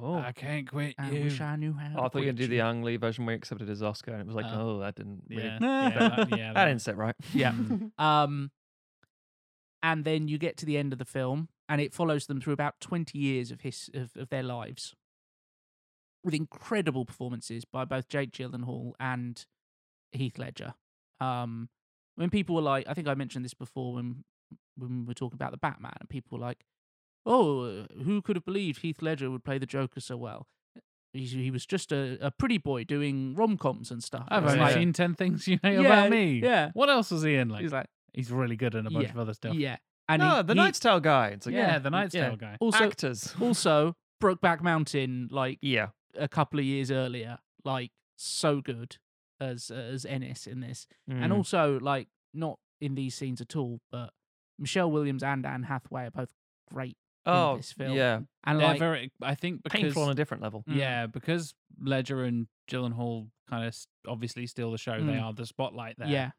[0.00, 0.14] Oh.
[0.14, 1.24] I can't quit I you.
[1.24, 1.88] wish I knew how.
[1.88, 3.38] Oh, I thought you were quit going to do the Ang Lee version where he
[3.38, 4.76] accepted his Oscar, and it was like, Oh.
[4.76, 5.44] oh, that didn't really.
[5.44, 5.58] Yeah.
[5.58, 5.82] Nah.
[5.88, 5.98] yeah.
[5.98, 6.52] That, yeah.
[6.54, 7.14] That didn't sit right.
[7.32, 7.52] Yeah.
[7.52, 7.90] Mm.
[7.98, 8.50] Um,
[9.82, 12.54] and then you get to the end of the film, and it follows them through
[12.54, 14.94] about twenty years of his of, of their lives,
[16.24, 19.44] with incredible performances by both Jake Gyllenhaal and
[20.12, 20.72] Heath Ledger.
[21.20, 21.68] Um,
[22.16, 24.24] when people were like, I think I mentioned this before when
[24.78, 26.64] when we were talking about the Batman, and people were like,
[27.26, 30.46] "Oh, who could have believed Heath Ledger would play the Joker so well?"
[31.12, 34.26] He, he was just a, a pretty boy doing rom coms and stuff.
[34.28, 36.40] I've It's only like- seen 10 things you know Yeah, about me.
[36.42, 36.70] yeah.
[36.74, 37.48] What else was he in?
[37.50, 39.54] Like, He's like, he's really good in a bunch Yeah, of other stuff.
[39.54, 39.76] yeah,
[40.08, 41.28] and no, he- the he- Knight's Tale guy.
[41.28, 42.28] It's like, yeah, yeah, the Knight's yeah.
[42.30, 42.56] Tale guy.
[42.60, 43.32] also actors.
[43.40, 45.90] also Brokeback Mountain, like Yeah.
[46.18, 48.96] a couple of years earlier, like so good
[49.40, 51.36] as as Ennis in this, and Mm.
[51.36, 54.10] also like not in these scenes at all, but
[54.58, 56.32] Michelle Williams and Anne Hathaway are both
[56.72, 56.96] great,
[57.26, 57.92] oh, this film.
[57.96, 60.64] yeah, and They're like very, I think because painful on a different level.
[60.68, 60.76] Mm.
[60.76, 63.76] yeah, because Ledger and Gyllenhaal kind of
[64.08, 64.92] obviously steal the show.
[65.04, 65.22] They Mm.
[65.22, 66.08] are the spotlight there.
[66.08, 66.30] yeah,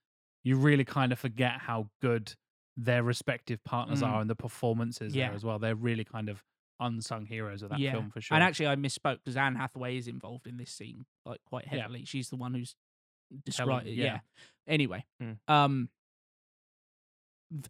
[0.44, 2.34] you really kind of forget how good
[2.78, 4.08] their respective partners Mm.
[4.08, 5.28] are and the performances Yeah.
[5.28, 5.60] there as well.
[5.60, 6.44] They're really kind of
[6.82, 7.94] unsung heroes of that yeah.
[7.94, 8.36] film for sure.
[8.36, 11.82] And actually, I misspoke because Anne Hathaway is involved in this scene like quite Yeah.
[11.84, 12.04] heavily.
[12.06, 12.76] She's the one who's
[13.46, 13.88] described.
[13.88, 14.04] yeah.
[14.06, 14.20] Yeah.
[14.68, 15.38] Anyway, Mm.
[15.48, 15.90] um,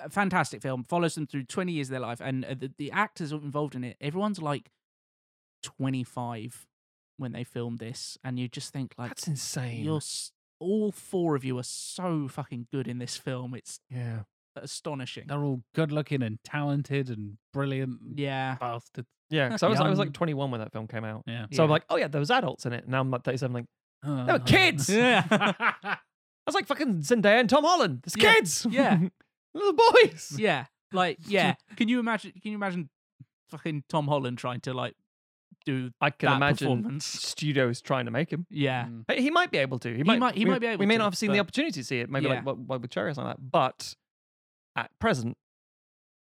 [0.10, 0.84] fantastic film.
[0.84, 3.84] Follows them through twenty years of their life, and uh, the, the actors involved in
[3.84, 3.98] it.
[4.02, 4.70] Everyone's like
[5.64, 6.66] twenty five
[7.18, 9.84] when they filmed this, and you just think like That's insane.
[9.84, 10.02] you're
[10.60, 13.54] all four of you are so fucking good in this film.
[13.56, 14.20] It's yeah.
[14.56, 15.26] astonishing.
[15.28, 19.08] they're all good looking and talented and brilliant Yeah, bastards.
[19.32, 21.24] Yeah, because I was I was like 21 when that film came out.
[21.26, 21.48] Yeah.
[21.52, 22.88] So I'm like, oh yeah, there was adults in it.
[22.88, 23.66] Now I'm like 37, like
[24.04, 24.88] they were kids!
[24.88, 25.24] Yeah.
[25.32, 25.98] I
[26.46, 28.04] was like fucking Zendaya and Tom Holland.
[28.06, 28.68] It's Yeah, kids.
[28.70, 29.00] yeah.
[29.60, 30.36] little boys.
[30.38, 31.56] yeah, like yeah.
[31.78, 32.32] Can you imagine?
[32.42, 32.90] Can you imagine
[33.50, 34.96] fucking Tom Holland trying to like
[35.66, 37.06] do I can that imagine performance?
[37.06, 38.46] studios trying to make him.
[38.52, 39.06] Yeah, Mm.
[39.08, 39.96] Hey, He might be able to.
[39.96, 41.42] He, might- he we, might be able We may to, not have seen the but-
[41.48, 42.10] opportunity to see it.
[42.10, 42.36] Maybe Yeah.
[42.36, 43.52] like what, what with Cherry or something like that.
[43.52, 43.96] But
[44.76, 45.38] at present,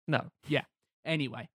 [0.08, 0.30] no.
[0.48, 0.62] Yeah.
[1.04, 1.48] Anyway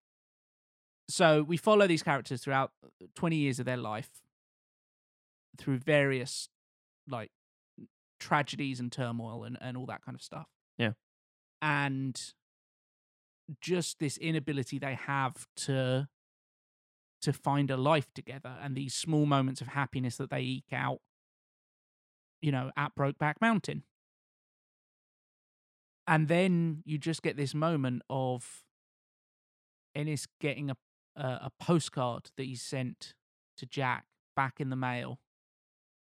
[1.11, 4.09] so we follow these characters throughout uh, 20 years of their life
[5.58, 6.49] through various
[7.08, 7.32] like
[8.19, 10.45] tragedies and turmoil and, and all that kind of stuff
[10.77, 10.91] Yeah.
[11.61, 12.33] And
[13.61, 16.07] just this inability they have to
[17.21, 20.99] to find a life together and these small moments of happiness that they eke out
[22.41, 23.83] you know at brokeback mountain
[26.07, 28.63] and then you just get this moment of
[29.95, 30.77] Ennis getting a
[31.15, 33.13] a, a postcard that he sent
[33.57, 34.05] to Jack
[34.35, 35.19] back in the mail,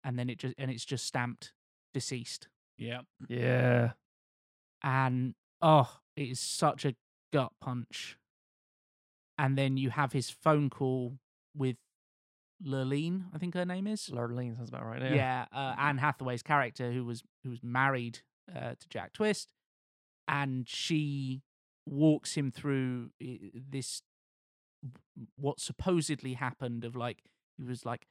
[0.03, 1.51] and then it just and it's just stamped
[1.93, 2.47] deceased,
[2.77, 3.01] Yeah.
[3.27, 3.91] Yeah.
[4.83, 6.95] and oh, it is such a
[7.33, 8.17] gut punch.
[9.37, 11.17] And then you have his phone call
[11.55, 11.77] with
[12.65, 14.09] Lurleen, I think her name is.
[14.11, 15.01] Lurleen sounds about right.
[15.01, 15.45] Yeah, Yeah.
[15.53, 18.19] uh, Anne Hathaway's character, who was who was married
[18.53, 19.53] uh, to Jack Twist,
[20.27, 21.41] and she
[21.85, 24.01] walks him through this
[25.37, 27.23] what supposedly happened of like
[27.57, 28.07] he was like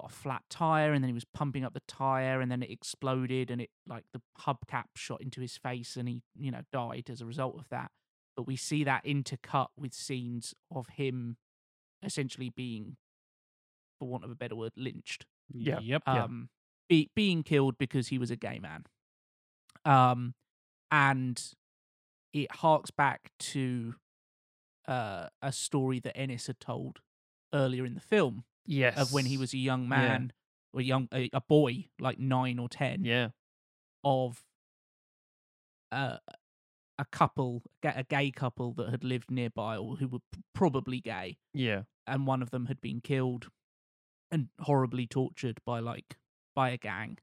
[0.00, 2.70] got a flat tire and then he was pumping up the tire and then it
[2.70, 7.08] exploded and it like the hubcap shot into his face and he you know died
[7.10, 7.90] as a result of that
[8.36, 11.36] but we see that intercut with scenes of him
[12.04, 12.96] essentially being
[13.98, 15.80] for want of a better word lynched Yeah.
[15.80, 16.02] Yep.
[16.06, 16.24] Yeah.
[16.24, 16.48] um,
[16.88, 18.84] be, being killed because he was a gay man.
[19.84, 20.34] Um,
[20.90, 21.42] and
[22.32, 23.94] it harks back to
[24.86, 27.00] uh, a story that Ennis had told
[27.52, 28.96] earlier in the film Yes.
[28.98, 30.32] of when he was a young man
[30.72, 33.30] or young a, a boy, like nine or ten, Yeah.
[34.04, 34.44] of
[35.90, 36.18] uh,
[36.98, 41.38] a couple, a gay couple that had lived nearby or who were p- probably gay,
[41.54, 41.82] Yeah.
[42.06, 43.48] and one of them had been killed
[44.30, 46.18] and horribly tortured by like
[46.54, 47.16] by a gang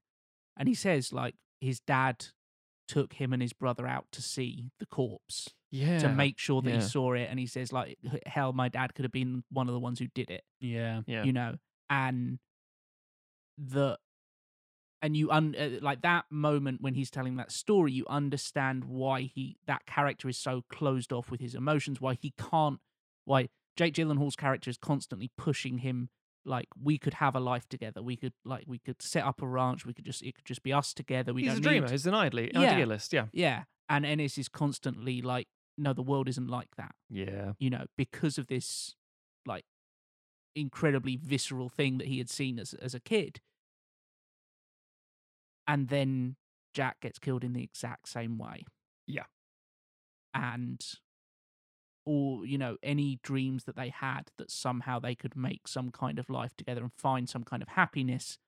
[0.56, 2.26] and he says like his dad
[2.88, 5.98] took him and his brother out to see the corpse Yeah.
[5.98, 6.76] to make sure that yeah.
[6.76, 7.26] he saw it.
[7.30, 10.06] And he says like, hell, my dad could have been one of the ones who
[10.14, 10.42] did it.
[10.60, 11.02] Yeah.
[11.06, 11.24] Yeah.
[11.24, 11.56] You know,
[11.90, 12.38] and
[13.58, 13.98] the
[15.02, 19.22] and you un uh, like that moment when he's telling that story, you understand why
[19.22, 22.00] he that character is so closed off with his emotions.
[22.00, 22.80] Why he can't.
[23.24, 26.08] Why Jake Gyllenhaal's character is constantly pushing him.
[26.44, 28.02] Like we could have a life together.
[28.02, 29.84] We could like we could set up a ranch.
[29.84, 31.34] We could just it could just be us together.
[31.34, 31.86] We He's don't a dreamer.
[31.86, 32.60] need He's an idly, Yeah.
[32.60, 33.12] idealist.
[33.12, 33.26] Yeah.
[33.32, 33.64] yeah.
[33.88, 35.46] And Ennis is constantly like,
[35.78, 36.94] no, the world isn't like that.
[37.10, 37.52] Yeah.
[37.58, 38.94] You know, because of this
[39.44, 39.64] like
[40.54, 43.40] incredibly visceral thing that he had seen as as a kid.
[45.68, 46.36] And then
[46.74, 48.64] Jack gets killed in the exact same way.
[49.06, 49.24] Yeah.
[50.34, 50.80] And
[52.04, 56.20] or, you know, any dreams that they had that somehow they could make some kind
[56.20, 58.38] of life together and find some kind of happiness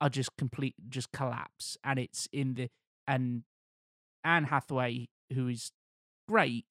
[0.00, 1.76] are just complete just collapse.
[1.84, 2.68] And it's in the
[3.06, 3.42] and
[4.24, 5.70] Anne Hathaway, who is
[6.28, 6.64] great,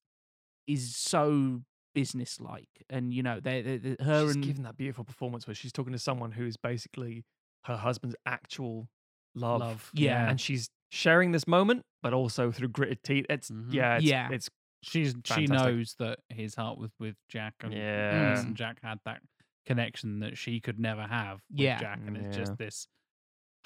[0.68, 1.62] is so
[1.96, 5.56] businesslike, and you know, they, they, they- her she's and given that beautiful performance where
[5.56, 7.24] she's talking to someone who is basically
[7.66, 8.88] her husband's actual
[9.36, 9.60] love.
[9.62, 9.92] Love.
[9.94, 10.30] Yeah.
[10.30, 13.26] And she's sharing this moment, but also through gritted teeth.
[13.30, 13.74] It's Mhm.
[13.74, 14.30] yeah, it's, Yeah.
[14.32, 14.50] it's
[14.84, 18.40] She's she knows that his heart was with Jack and Yeah.
[18.40, 19.22] and Jack had that
[19.66, 21.80] connection that she could never have with Yeah.
[21.80, 22.88] Jack and it's just this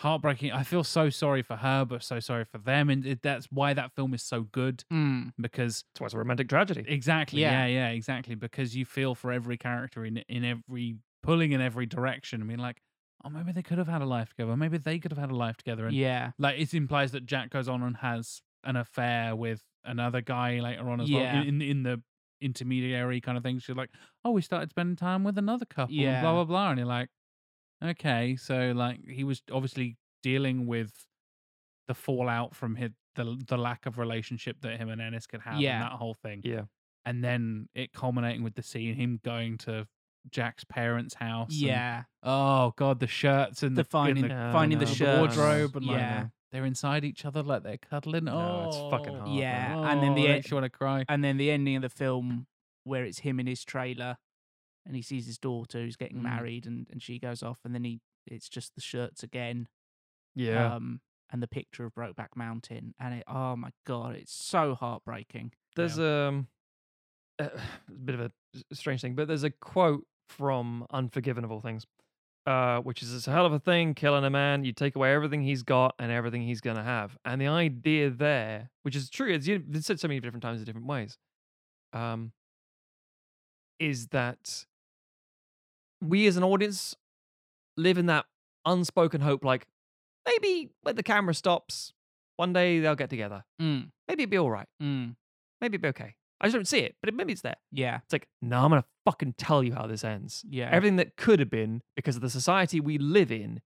[0.02, 3.48] heartbreaking I feel so sorry for her but so sorry for them and it, that's
[3.52, 6.84] why that film is so good Mm, because it's what's a romantic tragedy.
[6.88, 7.66] exactly Yeah.
[7.68, 7.68] yeah.
[7.68, 12.42] yeah exactly because you feel for every character in in every pulling in every direction
[12.42, 12.82] I mean like
[13.24, 15.36] oh maybe they could have had a life together maybe they could have had a
[15.36, 19.36] life together and yeah, like it implies that Jack goes on and has an affair
[19.36, 21.36] with another guy later on as Yeah.
[21.36, 22.02] well in in the
[22.42, 23.60] intermediary kind of thing.
[23.60, 23.92] She's like,
[24.26, 26.22] "Oh, we started spending time with another couple." Yeah.
[26.22, 27.10] blah blah blah, and you're like,
[27.84, 30.92] "Okay, so like he was obviously dealing with
[31.88, 35.60] the fallout from his the the lack of relationship that him and Ennis could have,
[35.60, 35.74] Yeah.
[35.76, 36.64] and that whole thing, Yeah.
[37.06, 39.88] and then it culminating with the scene him going to."
[40.30, 41.50] Jack's parents' house.
[41.52, 42.04] and- yeah.
[42.22, 44.94] oh god, the shirts and The the, finding, in the, No, finding the no, uh,
[44.94, 48.26] the shirts, wardrobe and like yeah, they're inside each other like they're cuddling.
[48.26, 49.36] No, oh, it's fucking oh, hard, man.
[49.40, 51.06] Yeah, and then oh, the oh, e- makes you want to cry.
[51.10, 52.46] and then the ending of the film
[52.84, 54.18] where it's him in his trailer,
[54.86, 56.24] and he sees his daughter who's getting Mm.
[56.24, 59.68] married, and and she goes off, and then he it's just the shirts again,
[60.36, 60.76] Yeah.
[60.76, 61.02] um,
[61.32, 65.54] and the picture of Brokeback Mountain, and it oh my god, it's so heartbreaking.
[65.76, 66.48] There's um
[67.40, 68.22] a, a bit of
[68.72, 71.86] a strange thing, but there's a quote from Unforgiven of all things,
[72.46, 74.64] uh, which is it's a hell of a thing killing a man.
[74.64, 78.70] You take away everything he's got and everything he's gonna have, and the idea there,
[78.84, 81.18] which is true, it's, you- it's said so many different times in different ways,
[81.94, 82.32] um,
[83.80, 84.66] is that
[86.02, 86.96] we as an audience
[87.78, 88.26] live in that
[88.66, 89.68] unspoken hope, like
[90.26, 91.94] maybe when the camera stops,
[92.38, 93.44] one day they'll get together.
[93.62, 94.68] Mm, Maybe it'll be all right.
[94.82, 95.16] mm,
[95.62, 96.16] Maybe it'll be okay.
[96.40, 97.58] I just don't see it, but it, maybe it's there.
[97.72, 100.44] yeah, It's like, no, I'm gonna fucking tell you how this ends.
[100.50, 103.62] yeah, Everything that could have been because of the society we live in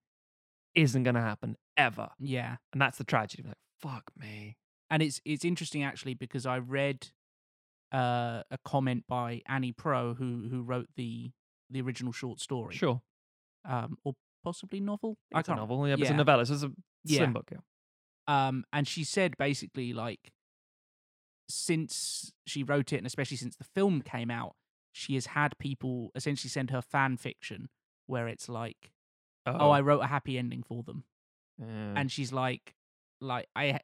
[0.75, 2.57] isn't gonna happen ever, yeah.
[2.73, 3.43] and that's the tragedy.
[3.47, 4.57] Like, fuck me.
[4.89, 7.07] and it's it's interesting actually because I read
[7.93, 11.31] uh, a comment by Annie Proulx who who wrote the
[11.69, 13.01] the original short story, Sure,
[13.65, 15.17] um, or possibly novel.
[15.33, 15.87] I it's a can't- novel.
[15.87, 16.17] Yeah, but it's a yeah.
[16.17, 16.45] novella.
[16.45, 16.71] So it's a
[17.03, 17.17] Yeah.
[17.19, 17.51] slim book.
[17.51, 17.59] Yeah.
[18.27, 20.31] Um, and she said basically like
[21.47, 24.55] since she wrote it, and especially since the film came out,
[24.91, 27.69] she has had people essentially send her fan fiction
[28.07, 28.91] where it's like,
[29.45, 31.03] oh, I wrote a happy ending for them,
[31.59, 31.93] Yeah.
[31.95, 32.75] and she's like,
[33.21, 33.79] like I.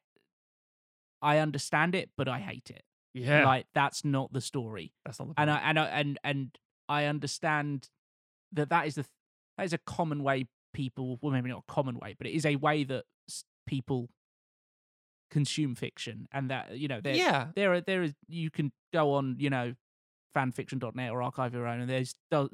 [1.24, 2.84] I understand it, but I hate it.
[3.14, 4.92] yeah, Like that's not the story.
[5.06, 6.58] that's not the and I and I, and and
[6.92, 7.90] I understand
[8.54, 9.06] that that is the
[9.58, 12.46] that is a common way people well maybe not a common way but it is
[12.46, 13.04] a way that
[13.68, 14.10] people
[15.30, 19.14] consume fiction and that you know there yeah, there are there is you can go
[19.14, 19.74] on you know
[20.36, 22.50] fanfiction.net or archive your own and there's do-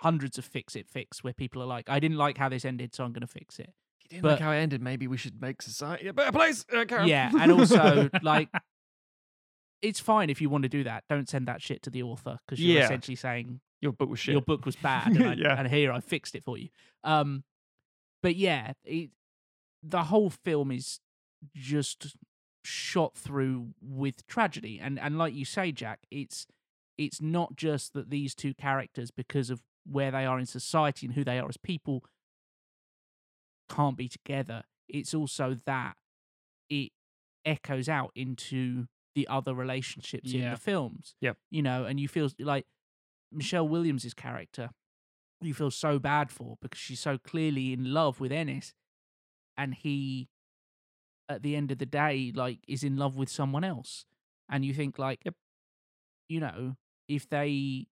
[0.00, 2.94] hundreds of fix it fix where people are like I didn't like how this ended
[2.94, 3.72] so I'm going to fix it
[4.04, 6.64] you didn't but- like how it ended, maybe we should make society a better place.
[6.72, 8.48] Uh, yeah and also like
[9.82, 12.38] it's fine if you want to do that don't send that shit to the author
[12.46, 12.84] because you're Yeah.
[12.84, 14.32] essentially saying your book was shit.
[14.32, 15.58] your book was bad and, I, Yeah.
[15.58, 16.68] and here I fixed it for you.
[17.04, 17.44] Um,
[18.22, 19.10] but yeah, it,
[19.82, 21.00] the whole film is
[21.54, 22.16] just
[22.64, 26.46] shot through with tragedy, and and like you say, Jack, it's
[26.98, 31.14] it's not just that these two characters, because of where they are in society and
[31.14, 32.04] who they are as people,
[33.70, 34.64] can't be together.
[34.88, 35.94] It's also that
[36.68, 36.90] it
[37.46, 41.14] echoes out into the other relationships in the films.
[41.20, 41.38] Yep.
[41.50, 42.66] You know, and you feel like
[43.32, 44.70] Michelle Williams's character,
[45.40, 48.74] you feel so bad for because she's so clearly in love with Ennis,
[49.56, 50.28] and he,
[51.28, 54.04] at the end of the day, like is in love with someone else,
[54.50, 55.34] and you think like, Yep.
[56.28, 56.76] you know,
[57.08, 57.86] if they,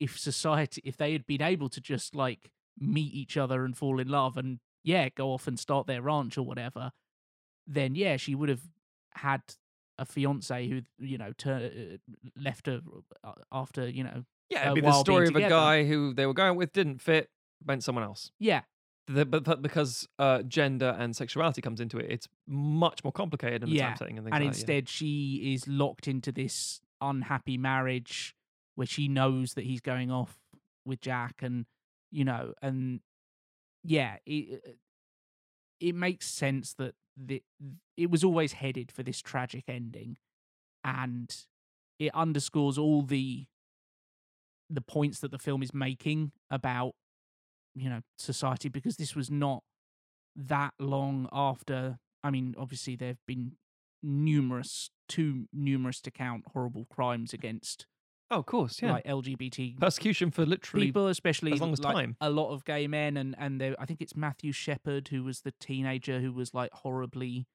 [0.00, 4.00] if society, if they had been able to just like meet each other and fall
[4.00, 6.92] in love, and yeah, go off and start their ranch or whatever,
[7.66, 8.62] then yeah, she would have
[9.14, 9.42] had
[9.98, 12.80] a fiance who you know tur- uh, left her
[13.22, 16.26] uh, after you know Yeah, uh, it'd be the story of a guy who they
[16.26, 17.30] were going with didn't fit,
[17.64, 18.30] went someone else.
[18.38, 18.62] yeah
[19.06, 23.62] The, but, but because uh, gender and sexuality comes into it, it's much more complicated
[23.62, 24.60] in the Yeah, time setting and things and like that, yeah.
[24.76, 28.34] instead she is locked into this unhappy marriage
[28.76, 30.38] where she knows that he's going off
[30.86, 31.66] with Jack and
[32.10, 33.00] you know and
[33.82, 34.78] yeah it
[35.80, 37.42] it makes sense that the,
[37.96, 40.16] it was always headed for this tragic ending
[40.82, 41.46] and
[41.98, 43.46] it underscores all the
[44.70, 46.92] the points that the film is making about
[47.74, 49.62] you know society because this was not
[50.36, 53.52] that long after I mean, obviously there have been
[54.02, 57.86] numerous, too numerous to count, horrible crimes against
[58.30, 58.92] Oh, of course, yeah.
[58.92, 62.16] like LGBT Persecution for literally people, especially as long as like, time.
[62.22, 65.42] a lot of gay men, and and there, I think it's Matthew Shepard who was
[65.42, 67.46] the teenager who was like horribly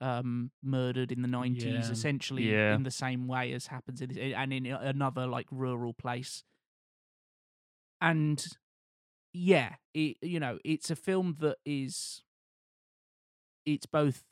[0.00, 1.92] um murdered in the 90s Yeah.
[1.92, 2.74] essentially Yeah.
[2.74, 6.44] in the same way as happens in this, and in another like rural place
[8.00, 8.46] and
[9.32, 12.22] yeah it you know it's a film that is
[13.66, 14.24] it's both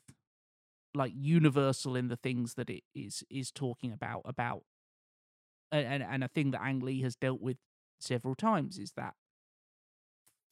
[0.93, 4.63] like universal in the things that it is is talking about about
[5.71, 7.57] and and a thing that Ang Lee has dealt with
[7.99, 9.13] several times is that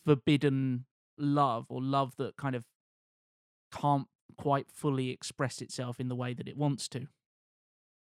[0.06, 0.85] forbidden
[1.18, 2.64] love or love that kind of
[3.72, 7.08] can't quite fully express itself in the way that it wants to.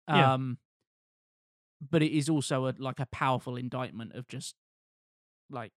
[0.07, 0.33] Yeah.
[0.33, 0.57] Um
[1.89, 4.55] but it is also a like a powerful indictment of just
[5.49, 5.71] like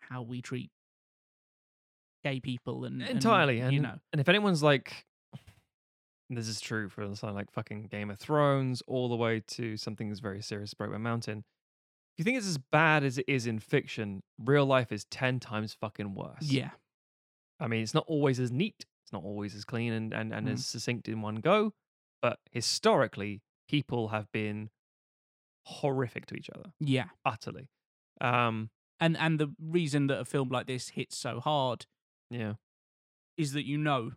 [0.00, 0.70] how we treat
[2.22, 3.60] gay people and and, entirely.
[3.60, 5.04] And you know and if anyone's like,
[6.30, 10.08] this is true for something like fucking Game of Thrones, all the way to something
[10.08, 11.44] that's very serious, Brokeback Mountain.
[12.16, 15.40] If you think it's as bad as it is in fiction, real life is ten
[15.40, 16.42] times fucking worse.
[16.42, 16.70] yeah
[17.60, 18.84] I mean, it's not always as neat.
[19.14, 20.52] Not always as clean and and, and Mm.
[20.52, 21.72] as succinct in one go.
[22.20, 24.70] But historically, people have been
[25.66, 27.68] horrific to each other, yeah utterly.
[28.20, 28.70] Um,
[29.00, 31.86] and and the reason that a film like this hits so hard
[32.30, 32.54] yeah.
[33.36, 34.12] is that you know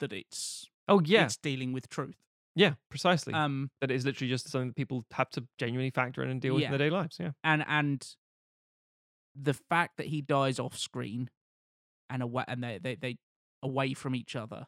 [0.00, 2.16] that it's Oh yeah, it's dealing with truth
[2.56, 3.32] yeah, precisely.
[3.34, 6.40] um that it is literally just something that people have to genuinely factor in and
[6.40, 7.16] deal with in their daily lives.
[7.20, 7.30] Yeah.
[7.44, 8.16] and and
[9.34, 11.30] the fact that he dies off screen
[12.10, 13.16] and away and they they, they
[13.62, 14.66] away from each other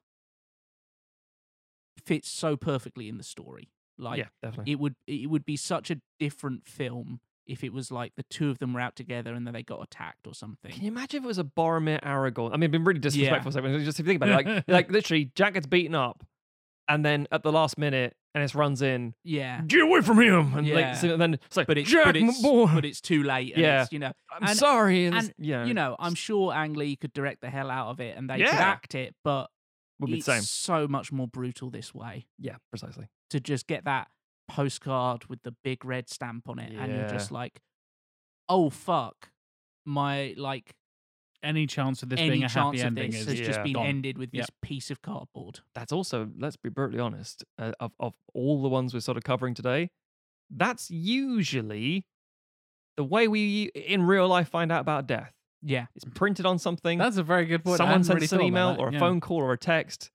[2.04, 4.72] fits so perfectly in the story like yeah, definitely.
[4.72, 8.50] it would it would be such a different film if it was like the two
[8.50, 11.18] of them were out together and then they got attacked or something Can you imagine
[11.18, 12.50] if it was a Boromir Aragorn?
[12.50, 13.52] I mean, it'd been really disrespectful.
[13.52, 13.78] Yeah.
[13.78, 16.24] Just if you think about it, like, like literally, Jack gets beaten up,
[16.88, 20.54] and then at the last minute, and Ennis runs in, yeah get away from him,
[20.56, 20.74] and, Yeah.
[20.74, 23.52] like, so, then it's like, but it's Jack, but it's boy, but it's too late
[23.54, 23.82] and Yeah.
[23.82, 26.96] it's, you know I'm and- sorry, and, and, yeah, you know i'm sure ang lee
[26.96, 28.70] could direct the hell out of it and they could Yeah.
[28.74, 29.50] act it but
[30.00, 30.40] would be the it's same.
[30.42, 33.08] so much more brutal this way Yeah, precisely.
[33.30, 34.08] to just get that
[34.48, 37.12] postcard with the big red stamp on it and you're Yeah.
[37.12, 37.60] just like
[38.48, 39.30] oh fuck
[39.84, 40.74] my like
[41.42, 43.62] Any chance of this any being a chance happy of ending this is has just
[43.64, 43.86] been gone.
[43.86, 44.48] ended with this Yep.
[44.62, 48.94] piece of cardboard That's also, let's be brutally honest, uh, of of all the ones
[48.94, 49.90] we're sort of covering today,
[50.50, 52.06] that's usually
[52.96, 55.32] the way we in real life find out about death.
[55.62, 56.98] yeah It's printed on something.
[56.98, 57.78] That's a very good point.
[57.78, 58.98] Someone hadn't sends really us an email or a yeah.
[58.98, 60.10] phone call or a text.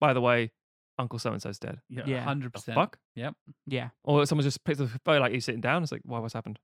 [0.00, 0.50] By the way,
[0.98, 1.80] Uncle so and so's dead.
[1.88, 2.22] Yeah, Yeah.
[2.22, 2.74] hundred The percent.
[2.74, 2.98] fuck?
[3.14, 3.34] Yep.
[3.66, 5.82] yeah Or someone just picks up the phone like you're sitting down.
[5.82, 6.18] It's like, why?
[6.18, 6.58] What's happened?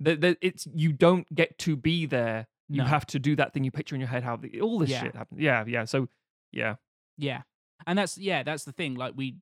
[0.00, 2.48] The, the, it's you don't get to be there.
[2.70, 2.84] You No.
[2.84, 4.22] have to do that thing you picture in your head.
[4.22, 5.02] How the, all this Yeah.
[5.02, 5.40] shit happened.
[5.40, 5.84] Yeah, yeah.
[5.84, 6.08] So,
[6.52, 6.76] yeah,
[7.18, 7.42] yeah
[7.86, 9.36] and that's yeah that's the thing like we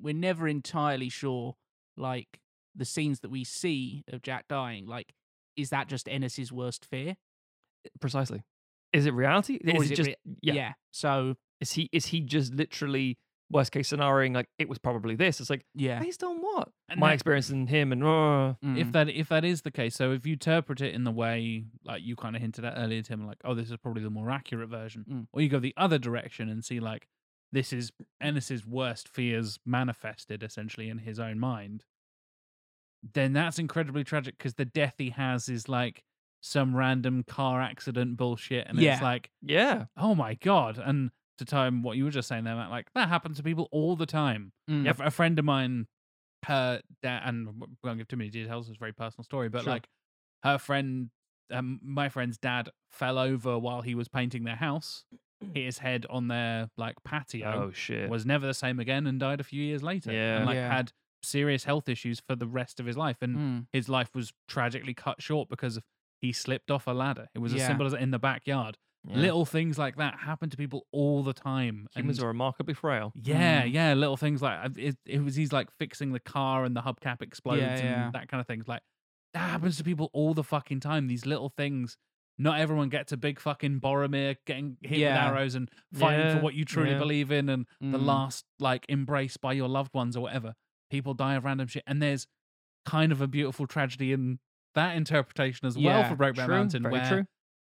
[0.00, 1.54] we're never entirely sure
[1.96, 2.40] like
[2.74, 5.12] the scenes that we see of jack dying like
[5.56, 7.16] is that just ennis's worst fear
[7.84, 8.42] eh, precisely.
[8.92, 9.58] Is it reality?
[9.74, 10.72] Or is, is it it just rea- yeah.
[10.90, 13.18] so Is he is he just literally
[13.50, 15.40] worst case scenarioing like it was probably this?
[15.40, 16.68] It's like yeah based on what?
[16.88, 18.92] And My that- experience in him and uh, If Mm.
[18.92, 22.02] that if that is the case, so if you interpret it in the way like
[22.02, 24.68] you kind of hinted at earlier, Tim, like oh, this is probably the more accurate
[24.68, 25.26] version, Mm.
[25.32, 27.08] or you go the other direction and see like
[27.52, 31.84] this is Ennis's worst fears manifested essentially in his own mind,
[33.14, 36.02] then that's incredibly tragic because the death he has is like
[36.40, 41.82] some random car accident bullshit, and it's like yeah, oh my god, and to time
[41.82, 44.52] what you were just saying there, Matt, like that happens to people all the time.
[44.70, 44.86] Mm.
[44.86, 45.86] A f- A, friend of mine,
[46.46, 48.68] her dad, and w- won't give too many details.
[48.68, 49.72] It's a very personal story, but Sure.
[49.74, 49.88] like
[50.44, 51.10] her friend,
[51.50, 55.04] um, my friend's dad fell over while he was painting their house,
[55.54, 59.18] hit his head on their like patio, oh shit, was never the same again, and
[59.20, 60.12] died a few years later.
[60.12, 60.36] Yeah.
[60.38, 60.72] and like Yeah.
[60.76, 60.92] had
[61.24, 63.66] serious health issues for the rest of his life, and Mm.
[63.72, 65.84] his life was tragically cut short because of
[66.20, 67.28] he slipped off a ladder.
[67.34, 68.76] It was as simple as in the backyard.
[69.08, 69.16] Yeah.
[69.16, 71.88] Little things like that happen to people all the time.
[71.94, 73.12] humans and- are remarkably frail.
[73.14, 73.72] yeah, Mm.
[73.72, 76.82] yeah, little things like uh, it, it was he's like fixing the car and the
[76.82, 78.04] hubcap explodes Yeah, yeah.
[78.06, 78.68] and that kind of things.
[78.68, 78.82] Like
[79.34, 81.06] that happens to people all the fucking time.
[81.06, 81.96] These little things.
[82.40, 85.28] Not everyone gets a big fucking Boromir getting hit Yeah.
[85.28, 86.98] with arrows and fighting Yeah, for what you truly yeah.
[86.98, 88.04] believe in and the Mm.
[88.06, 90.54] last like embrace by your loved ones or whatever.
[90.88, 91.82] People die of random shit.
[91.86, 92.26] And there's
[92.86, 94.38] kind of a beautiful tragedy in
[94.74, 97.24] that interpretation as well Yeah, for Brokeback Mountain, very where true.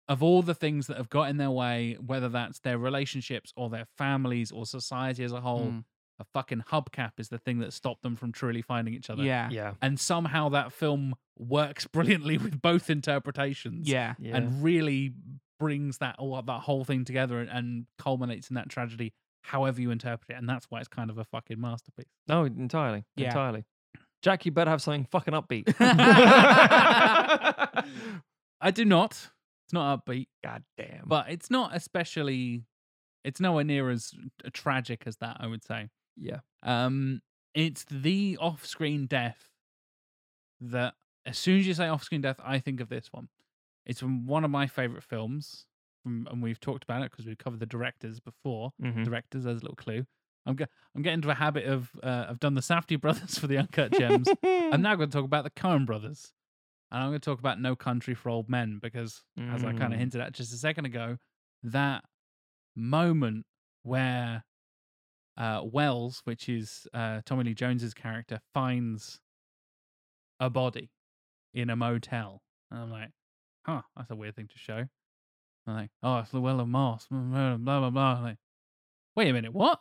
[0.08, 3.68] Of all the things that have got in their way, whether that's their relationships or
[3.68, 5.84] their families or society as a whole, Mm.
[6.18, 9.22] a fucking hubcap is the thing that stopped them from truly finding each other.
[9.22, 9.48] Yeah.
[9.50, 13.88] Yeah, And somehow that film works brilliantly with both interpretations.
[13.88, 14.14] Yeah.
[14.18, 14.36] yeah.
[14.36, 15.12] And really
[15.60, 19.12] brings that all that whole thing together and, and culminates in that tragedy,
[19.42, 20.38] however you interpret it.
[20.38, 22.06] And that's why it's kind of a fucking masterpiece.
[22.26, 23.26] no, entirely, Yeah.
[23.26, 23.64] entirely.
[24.22, 25.72] Jack, you better have something fucking upbeat.
[28.60, 29.30] I do not.
[29.68, 30.28] It's not upbeat.
[30.42, 31.04] God damn.
[31.06, 32.64] but it's not especially
[33.22, 34.12] it's nowhere near as
[34.54, 37.20] tragic as that i would say yeah, um
[37.54, 39.50] it's the off-screen death
[40.60, 40.94] that
[41.26, 43.28] as soon as you say off-screen death i think of this one
[43.86, 45.66] it's from one of my favorite films
[46.02, 49.04] from, and we've talked about it because we've covered the directors before Mhm.
[49.04, 50.06] directors as a little clue
[50.46, 50.62] i'm, ge-
[50.94, 53.92] I'm getting into a habit of uh, i've done the Safdie brothers for the uncut
[53.92, 56.32] gems i'm now going to talk about the coen brothers
[56.90, 59.22] and i'm going to talk about no country for old men because
[59.54, 59.94] as i kind Mm.
[59.94, 61.16] of hinted at just a second ago
[61.62, 62.04] that
[62.76, 63.44] moment
[63.82, 64.44] where
[65.36, 69.20] uh, Wells, which is uh, Tommy Lee Jones's character, finds
[70.40, 70.90] a body
[71.54, 72.42] in a motel.
[72.72, 73.10] And I'm like,
[73.64, 74.84] huh, that's a weird thing to show.
[75.66, 78.20] I'm like, oh, it's Llewellyn Moss, blah, blah, blah, blah.
[78.20, 78.36] Like,
[79.14, 79.78] wait a minute, what?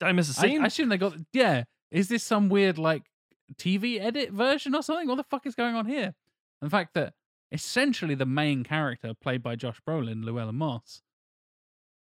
[0.00, 0.62] Did I miss a I, scene?
[0.62, 3.04] I assume they got, yeah, is this some weird, like,
[3.56, 5.08] TV edit version or something?
[5.08, 6.14] What the fuck is going on here?
[6.60, 7.14] And the fact that
[7.52, 11.02] essentially the main character, played by Josh Brolin, Llewellyn Moss,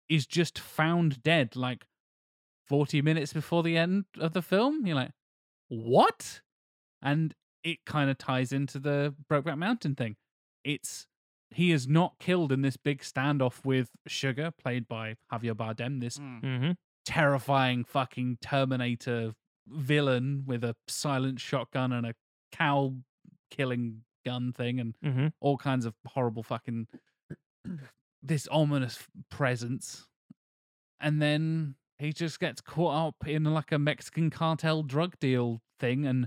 [0.08, 1.84] is just found dead like
[2.68, 4.86] 40 minutes before the end of the film.
[4.86, 5.12] You're like,
[5.68, 6.40] what?
[7.02, 10.16] And it kind of ties into the Brokeback Mountain thing.
[10.64, 11.06] It's
[11.50, 16.18] he is not killed in this big standoff with Chigurh, played by Javier Bardem, this
[16.18, 16.42] Mm.
[16.42, 16.70] mm-hmm.
[17.04, 19.32] terrifying fucking Terminator
[19.68, 22.14] villain with a silent shotgun and a
[22.52, 22.94] cow
[23.50, 25.26] killing gun thing and Mm-hmm.
[25.40, 26.86] all kinds of horrible fucking
[28.22, 28.98] this ominous
[29.30, 30.06] presence.
[31.00, 36.06] And then he just gets caught up in like a Mexican cartel drug deal thing
[36.06, 36.26] and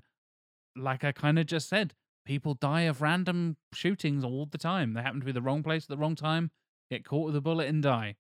[0.76, 1.93] like I kind of just said,
[2.26, 4.93] people die of random shootings all the time.
[4.93, 6.51] They happen to be the wrong place at the wrong time,
[6.90, 8.16] get caught with a bullet and die.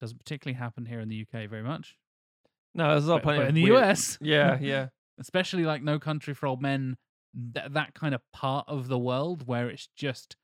[0.00, 1.96] Doesn't particularly happen here in the UK very much.
[2.76, 4.88] No, there's not But, plenty but in the weird- US, Yeah, yeah.
[5.18, 6.96] especially like No Country for Old Men,
[7.54, 10.36] th- that kind of part of the world where it's just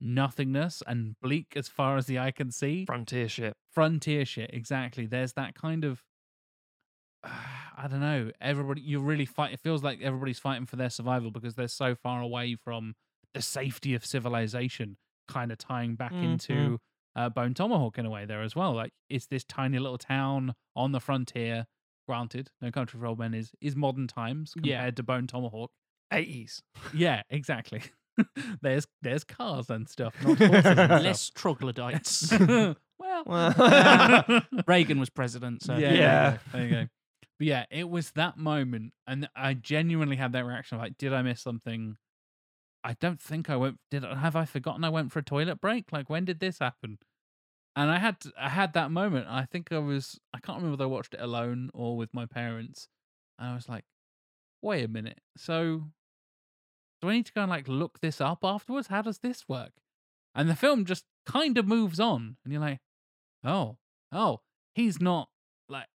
[0.00, 2.84] nothingness and bleak as far as the eye can see.
[2.86, 3.54] Frontier shit.
[3.72, 5.04] Frontier shit, exactly.
[5.06, 6.02] There's that kind of,
[7.24, 8.30] I don't know.
[8.40, 9.52] Everybody, you really fight.
[9.52, 12.94] It feels like everybody's fighting for their survival because they're so far away from
[13.34, 14.96] the safety of civilization.
[15.28, 16.24] Kind of tying back Mhm.
[16.24, 16.78] into
[17.16, 18.72] uh, Bone Tomahawk in a way there as well.
[18.72, 21.66] Like it's this tiny little town on the frontier.
[22.10, 24.90] Granted, No Country for Old Men is is modern times compared Yeah.
[24.90, 25.70] to Bone Tomahawk.
[26.12, 26.60] 80s.
[26.92, 27.82] Yeah, exactly.
[28.62, 31.04] there's there's cars and stuff, not horses and.
[31.04, 32.32] Less troglodytes.
[32.40, 32.74] well,
[33.26, 36.38] Well- Reagan was president, so yeah, Yeah.
[36.52, 36.86] There you go.
[37.38, 41.12] But yeah, it was that moment, and I genuinely had that reaction of like, did
[41.12, 41.96] I miss something?
[42.82, 43.78] I don't think I went.
[43.90, 45.92] Did I- have I forgotten I went for a toilet break?
[45.92, 46.98] Like when did this happen?
[47.76, 49.26] And I had I had that moment.
[49.28, 52.26] I think I was I can't remember whether I watched it alone or with my
[52.26, 52.88] parents.
[53.38, 53.84] And I was like,
[54.62, 55.20] wait a minute.
[55.36, 55.84] So
[57.00, 58.88] do I need to go and like look this up afterwards?
[58.88, 59.72] How does this work?
[60.34, 62.80] And the film just kind of moves on, and you're like,
[63.44, 63.78] oh,
[64.12, 64.40] oh,
[64.74, 65.28] he's not
[65.68, 65.88] like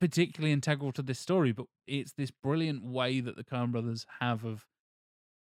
[0.00, 4.44] particularly integral to this story, but it's this brilliant way that the Coen brothers have
[4.44, 4.66] of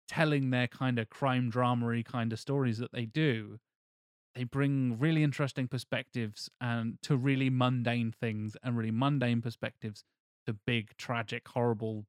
[0.08, 3.58] telling their kind of crime dramery kind of stories that they do.
[4.36, 10.04] They bring really interesting perspectives and to really mundane things and really mundane perspectives
[10.46, 12.04] to big, tragic, horrible,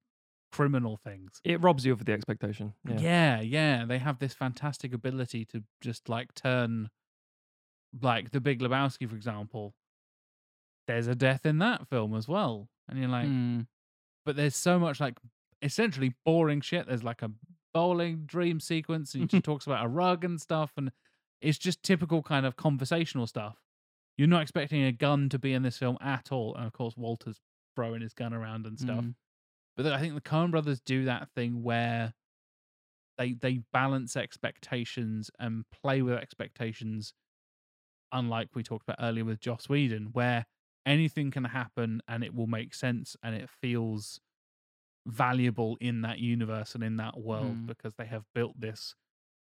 [0.51, 1.39] criminal things.
[1.45, 2.73] It robs you of the expectation.
[2.85, 2.99] Yeah.
[2.99, 3.41] Yeah.
[3.41, 6.89] yeah, They have this fantastic ability to just like turn,
[8.01, 9.73] like the Big Lebowski, for example.
[10.87, 13.67] There's a death in that film as well, and you're like, Mm.
[14.25, 15.17] but there's so much like
[15.61, 16.87] essentially boring shit.
[16.87, 17.31] There's like a
[17.73, 20.91] bowling dream sequence, and she talks about a rug and stuff, and
[21.41, 23.57] it's just typical kind of conversational stuff.
[24.17, 26.95] You're not expecting a gun to be in this film at all, and of course
[26.97, 27.39] Walter's
[27.75, 29.03] throwing his gun around and stuff.
[29.03, 29.15] Mm.
[29.75, 32.13] But I think the Coen brothers do that thing where
[33.19, 37.13] they they balance expectations and play with expectations
[38.11, 40.45] unlike we talked about earlier with Joss Whedon, where
[40.85, 44.19] anything can happen and it will make sense and it feels
[45.05, 47.65] valuable in that universe and in that world Mm.
[47.67, 48.95] because they have built this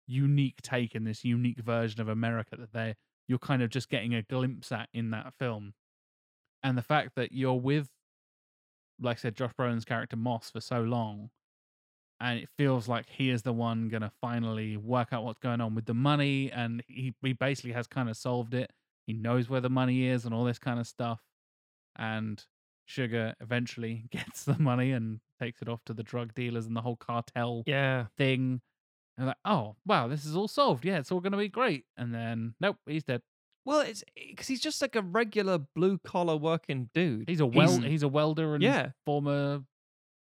[0.07, 2.95] unique take and this unique version of America that they
[3.27, 5.73] you're kind of just getting a glimpse at in that film.
[6.61, 7.89] And the fact that you're with
[8.99, 11.29] like I said, Josh Brolin's character Moss for so long,
[12.19, 15.75] and it feels like he is the one gonna finally work out what's going on
[15.75, 18.71] with the money, and he he basically has kind of solved it.
[19.07, 21.21] He knows where the money is and all this kind of stuff,
[21.97, 22.43] and
[22.87, 26.81] Chigurh eventually gets the money and takes it off to the drug dealers and the
[26.81, 28.05] whole cartel Yeah.
[28.17, 28.61] thing.
[29.17, 30.85] And like, oh wow, this is all solved.
[30.85, 31.85] Yeah, it's all gonna be great.
[31.97, 33.21] And then nope, he's dead.
[33.65, 37.29] Well, it's eh, because he's just like a regular blue collar working dude.
[37.29, 38.89] He's a wel- he's, a welder and yeah.
[39.05, 39.61] former.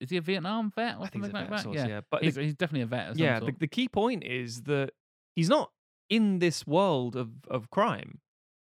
[0.00, 1.62] Is he a Vietnam vet or I think something he's a like vet that?
[1.62, 1.86] sorts, yeah.
[1.86, 2.00] yeah.
[2.10, 3.16] But he's, the- he's definitely a vet.
[3.16, 3.40] Yeah.
[3.40, 4.90] The, the key point is that
[5.34, 5.70] he's not
[6.10, 8.20] in this world of of crime.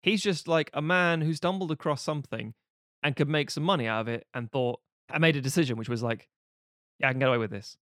[0.04, 2.54] He's just like a man who stumbled across something
[3.02, 5.90] and could make some money out of it, and thought I made a decision, which
[5.90, 6.28] was like,
[7.00, 7.78] yeah, I can get away with this.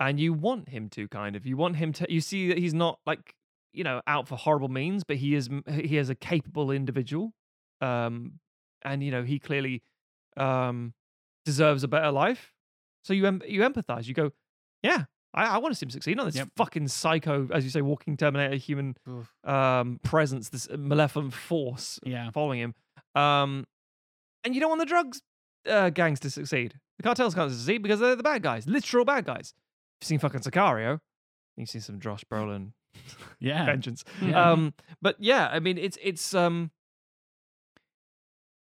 [0.00, 1.44] And you want him to kind of.
[1.46, 2.12] You want him to.
[2.12, 3.34] You see that he's not like
[3.72, 7.32] you know out for horrible means, but he is he is a capable individual.
[7.82, 8.40] Um,
[8.82, 9.82] and you know he clearly
[10.36, 10.94] um
[11.44, 12.52] deserves a better life.
[13.04, 14.06] So you em- you empathize.
[14.06, 14.30] You go,
[14.82, 15.04] yeah,
[15.34, 16.16] I, I want to see him succeed.
[16.16, 16.48] Not this Yep.
[16.56, 19.30] fucking psycho, as you say, walking Terminator human Oof.
[19.44, 22.30] um presence, this malevolent force yeah.
[22.30, 22.74] following him.
[23.14, 23.66] Um,
[24.44, 25.20] and you don't want the drugs
[25.68, 26.74] uh, gangs to succeed.
[26.96, 29.52] The cartels can't succeed because they're the bad guys, literal bad guys.
[30.00, 31.00] You've seen fucking Sicario.
[31.56, 32.72] You've seen some Josh Brolin
[33.40, 33.66] Yeah.
[33.66, 34.04] vengeance.
[34.22, 34.50] Yeah.
[34.52, 36.70] Um, but yeah, I mean, it's it's um,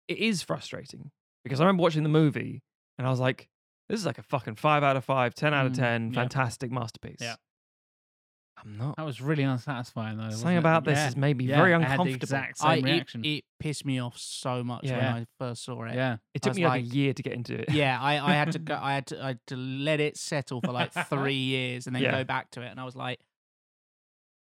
[0.08, 1.10] it is frustrating
[1.44, 2.62] because I remember watching the movie
[2.98, 3.48] and I was like,
[3.88, 6.20] this is like a fucking five out of five, 10 out of Mm, ten, yeah.
[6.20, 7.18] fantastic masterpiece.
[7.20, 7.34] Yeah.
[8.64, 8.96] I'm not.
[8.96, 10.24] That was really unsatisfying though.
[10.24, 10.60] wasn't Something it?
[10.60, 11.04] about this Yeah.
[11.04, 12.14] has made me Yeah, very I had the uncomfortable.
[12.14, 13.24] exact same it, reaction.
[13.24, 15.94] it pissed me off so much when I first saw it.
[15.94, 16.16] yeah.
[16.32, 17.70] It took me like, like- a year to get into it.
[17.70, 18.74] yeah, I, I had to go.
[18.80, 19.22] I had to.
[19.22, 22.12] I had to let it settle for like three years and then Yeah.
[22.12, 22.68] go back to it.
[22.70, 23.20] And I was like,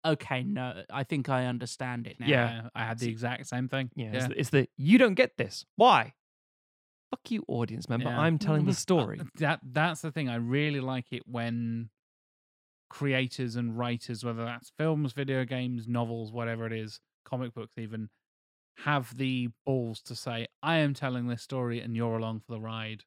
[0.06, 2.26] okay, no, I think I understand it now.
[2.26, 2.68] Yeah.
[2.74, 3.90] I had the exact same thing.
[3.94, 4.16] Yeah, Yeah.
[4.16, 5.64] It's, the, it's the you don't get this.
[5.76, 6.14] Why?
[7.10, 8.08] Fuck you, audience member.
[8.08, 8.18] Yeah.
[8.20, 9.20] I'm telling the story.
[9.20, 10.28] Uh, That that's the thing.
[10.28, 11.90] I really like it when
[12.88, 18.10] creators and writers, whether that's films, video games, novels, whatever it is, comic books even,
[18.78, 22.60] have the balls to say, I am telling this story and you're along for the
[22.60, 23.04] ride.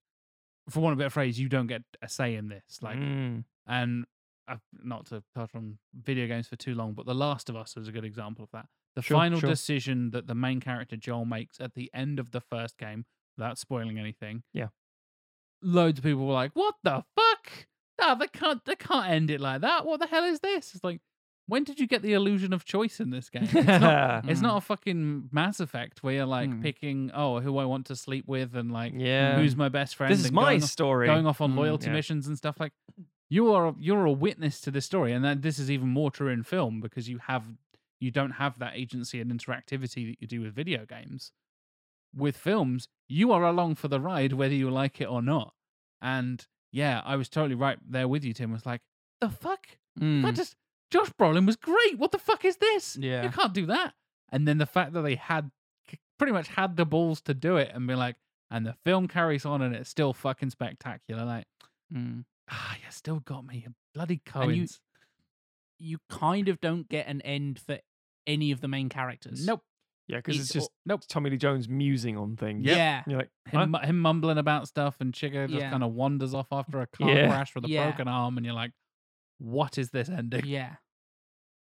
[0.70, 2.80] For want of a better phrase, you don't get a say in this.
[2.82, 3.44] Like Mm.
[3.66, 4.06] and
[4.48, 7.76] I've, not to touch on video games for too long, but The Last of Us
[7.76, 8.68] is a good example of that.
[8.96, 9.50] The Sure, final sure.
[9.50, 13.06] decision that the main character Joel makes at the end of the first game,
[13.38, 14.70] without spoiling anything, Yeah.
[15.62, 17.68] loads of people were like, "What the fuck?
[18.00, 18.64] No, they can't.
[18.66, 19.86] They can't end it like that.
[19.86, 21.02] What the hell is this?" It's like,
[21.48, 23.44] when did you get the illusion of choice in this game?
[23.44, 24.44] It's not, it's Mm.
[24.44, 26.62] not a fucking Mass Effect where you're like Mm.
[26.62, 29.38] picking, oh, who I want to sleep with, and like, yeah.
[29.38, 30.12] who's my best friend.
[30.14, 31.08] this is my going off- story.
[31.08, 31.94] going off on Mm, loyalty yeah.
[31.94, 32.74] missions and stuff like
[33.30, 36.30] you are you're a witness to this story and that this is even more true
[36.30, 37.44] in film because you have
[38.00, 41.34] you don't have that agency and interactivity that you do with video games
[42.16, 45.54] with films you are along for the ride whether you like it or not
[46.02, 48.82] and yeah i was totally right there with you tim was like
[49.22, 49.66] the fuck
[50.00, 50.22] Mm.
[50.22, 50.56] that just
[50.92, 53.24] josh brolin was great what the fuck is this Yeah.
[53.24, 53.94] you can't do that
[54.32, 55.50] and then the fact that they had
[56.20, 58.16] pretty much had the balls to do it and be like
[58.52, 61.46] and the film carries on and it's still fucking spectacular like
[61.94, 62.26] Mm.
[62.50, 63.66] Ah, you still got me.
[63.94, 64.68] Bloody And you-
[65.80, 67.80] You kind of don't get an end for
[68.26, 69.46] any of the main characters.
[69.46, 69.64] Nope.
[70.08, 71.02] Yeah, because it's it's just Nope.
[71.10, 72.64] Tommy Lee Jones musing on things.
[72.66, 73.02] Yeah.
[73.04, 73.66] And you're like, Him, huh?
[73.68, 75.70] mu- him mumbling about stuff and Chigurh just Yeah.
[75.70, 77.28] kind of wanders off after a car Yeah.
[77.28, 77.90] crash with a Yeah.
[77.90, 78.72] broken arm, and you're like,
[79.38, 80.76] "What is this ending?" Yeah.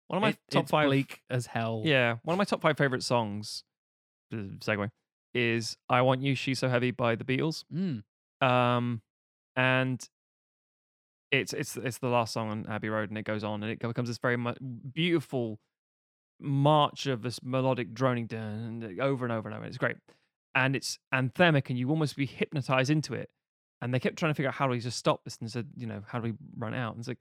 [0.08, 0.86] one of my It- top it's five.
[0.89, 1.82] bleak as hell.
[1.84, 3.65] Yeah, one of my top five favorite songs.
[4.32, 4.90] Segue
[5.34, 7.65] is "I Want You, She's So Heavy" by the Beatles.
[7.73, 8.05] Mm.
[8.47, 9.02] Um,
[9.57, 10.07] and
[11.31, 13.78] it's it's it's the last song on Abbey Road, and it goes on, and it
[13.81, 15.60] becomes this very mu- beautiful
[16.41, 19.67] march of this melodic droning dun, dun, over and over and over.
[19.67, 19.97] It's great,
[20.55, 23.31] and it's anthemic, and you almost be hypnotized into it.
[23.81, 25.68] And they kept trying to figure out how do we just stop this, and said,
[25.76, 26.94] you know, how do we run out?
[26.94, 27.18] And it's like,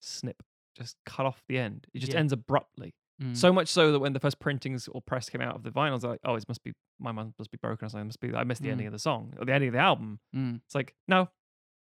[0.00, 0.42] snip,
[0.76, 1.86] just cut off the end.
[1.92, 2.18] It just Yeah.
[2.20, 2.94] ends abruptly.
[3.20, 3.36] Mm.
[3.36, 6.00] So much so that when the first printings or press came out of the vinyls,
[6.02, 8.02] they're like, oh, it must be my mind must be broken or something.
[8.02, 8.72] It must be I missed the Mm.
[8.72, 10.20] ending of the song or the ending of the album.
[10.34, 10.60] Mm.
[10.64, 11.28] It's like, no,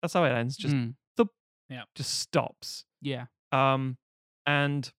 [0.01, 0.57] that's how it ends.
[0.57, 0.95] Just Mm.
[1.95, 2.85] just stops.
[3.01, 3.27] Yeah.
[3.51, 3.97] Um,
[4.47, 4.91] and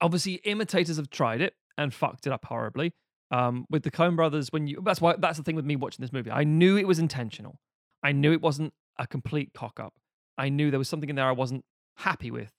[0.00, 2.92] obviously, imitators have tried it and fucked it up horribly.
[3.32, 6.02] Um, with the Coen Brothers, when you that's why that's the thing with me watching
[6.02, 6.30] this movie.
[6.32, 7.60] I knew it was intentional.
[8.02, 9.94] I knew it wasn't a complete cock up.
[10.36, 11.64] I knew there was something in there I wasn't
[11.98, 12.50] happy with.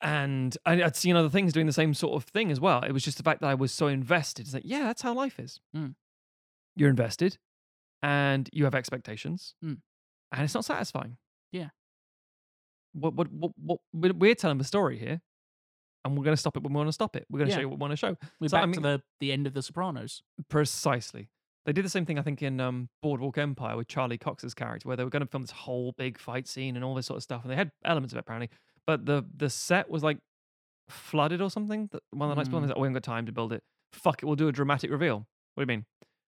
[0.00, 2.82] And I, I'd seen other things doing the same sort of thing as well.
[2.82, 4.44] It was just the fact that I was so invested.
[4.44, 5.60] It's like, yeah, that's how life is.
[5.74, 5.94] Mm.
[6.76, 7.38] You're invested
[8.02, 9.78] and you have expectations, Mm.
[10.32, 11.16] and it's not satisfying.
[11.52, 11.68] Yeah.
[12.92, 15.22] What, what, what, what, we're we're telling the story here,
[16.04, 17.26] and we're going to stop it when we want to stop it.
[17.30, 17.56] We're going to Yeah.
[17.56, 18.16] show you what we want to show.
[18.40, 20.22] We're So, I back mean- to the, the end of The Sopranos.
[20.48, 21.28] Precisely.
[21.66, 24.86] They did the same thing, I think, in um, Boardwalk Empire with Charlie Cox's character,
[24.86, 27.16] where they were going to film this whole big fight scene and all this sort
[27.16, 28.50] of stuff, and they had elements of it apparently,
[28.86, 30.18] but the the set was like
[30.90, 31.88] flooded or something.
[32.10, 32.60] One of the nights, Mm.
[32.62, 32.68] mm.
[32.68, 33.62] like, oh, we haven't got time to build it.
[33.94, 35.26] Fuck it, we'll do a dramatic reveal.
[35.54, 35.86] What do you mean?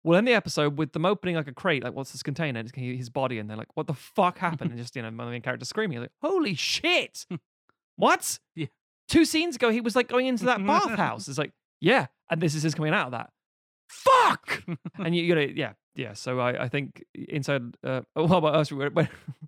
[0.04, 2.62] We'll end the episode with them opening like a crate, like what's this container?
[2.62, 5.30] It's his body, and they're like, "What the fuck happened?" and just you know, my
[5.30, 7.28] main character screaming, like, "Holy shit!
[7.98, 8.40] what?
[8.56, 8.68] Yeah.
[9.10, 11.28] Two scenes ago, he was like going into that bathhouse.
[11.28, 13.32] It's like, yeah, and this is his coming out of that.
[13.90, 14.64] Fuck!
[15.00, 16.14] and you, you gotta, yeah, yeah.
[16.14, 17.64] So I, I think inside.
[17.84, 18.72] Uh, what about us?
[18.72, 18.94] When,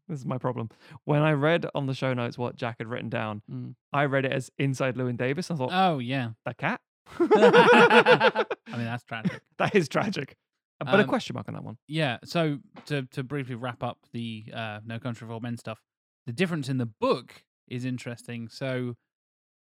[0.10, 0.70] this is my problem.
[1.06, 3.76] When I read on the show notes what Jack had written down, Mm.
[3.94, 5.52] I read it as inside Llewyn Davis.
[5.52, 6.30] I thought, Oh yeah.
[6.46, 6.82] the cat.
[7.20, 9.42] I mean that's tragic.
[9.58, 10.36] that is tragic.
[10.80, 11.78] But a Um, question mark on that one.
[11.88, 12.18] Yeah.
[12.26, 12.58] So
[12.88, 15.80] to to briefly wrap up the uh, No Country for Old Men stuff,
[16.26, 18.48] the difference in the book is interesting.
[18.50, 18.96] So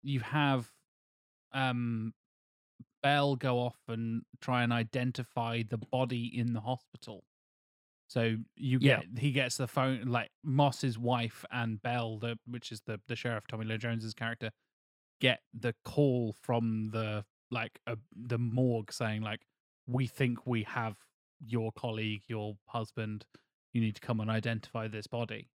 [0.02, 0.72] you have
[1.52, 2.14] um
[3.02, 7.24] Bell go off and try and identify the body in the hospital.
[8.08, 9.02] So you Yeah.
[9.02, 13.16] get he gets the phone like Moss's wife and Bell, the which is the the
[13.16, 14.50] sheriff Tommy Lee Jones's character,
[15.20, 17.80] get the call from the like
[18.14, 19.42] the morgue saying like
[19.86, 20.96] we think we have
[21.44, 23.26] your colleague, your husband.
[23.72, 25.50] You need to come and identify this body.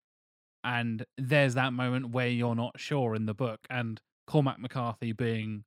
[0.64, 3.60] And there's that moment where you're not sure in the book.
[3.70, 5.64] And Cormac McCarthy being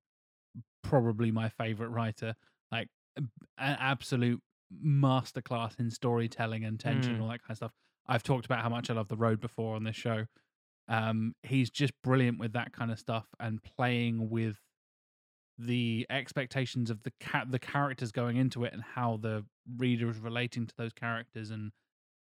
[0.83, 2.35] probably my favorite writer,
[2.71, 2.87] like
[3.17, 4.41] an absolute
[4.83, 7.21] masterclass in storytelling and tension Mm.
[7.21, 7.71] all that kind of stuff.
[8.07, 10.25] I've talked about how much I love The Road before on this show.
[10.87, 14.55] Um, he's just brilliant with that kind of stuff and playing with
[15.57, 19.43] the expectations of the ca- the characters going into it and how the
[19.77, 21.71] reader is relating to those characters and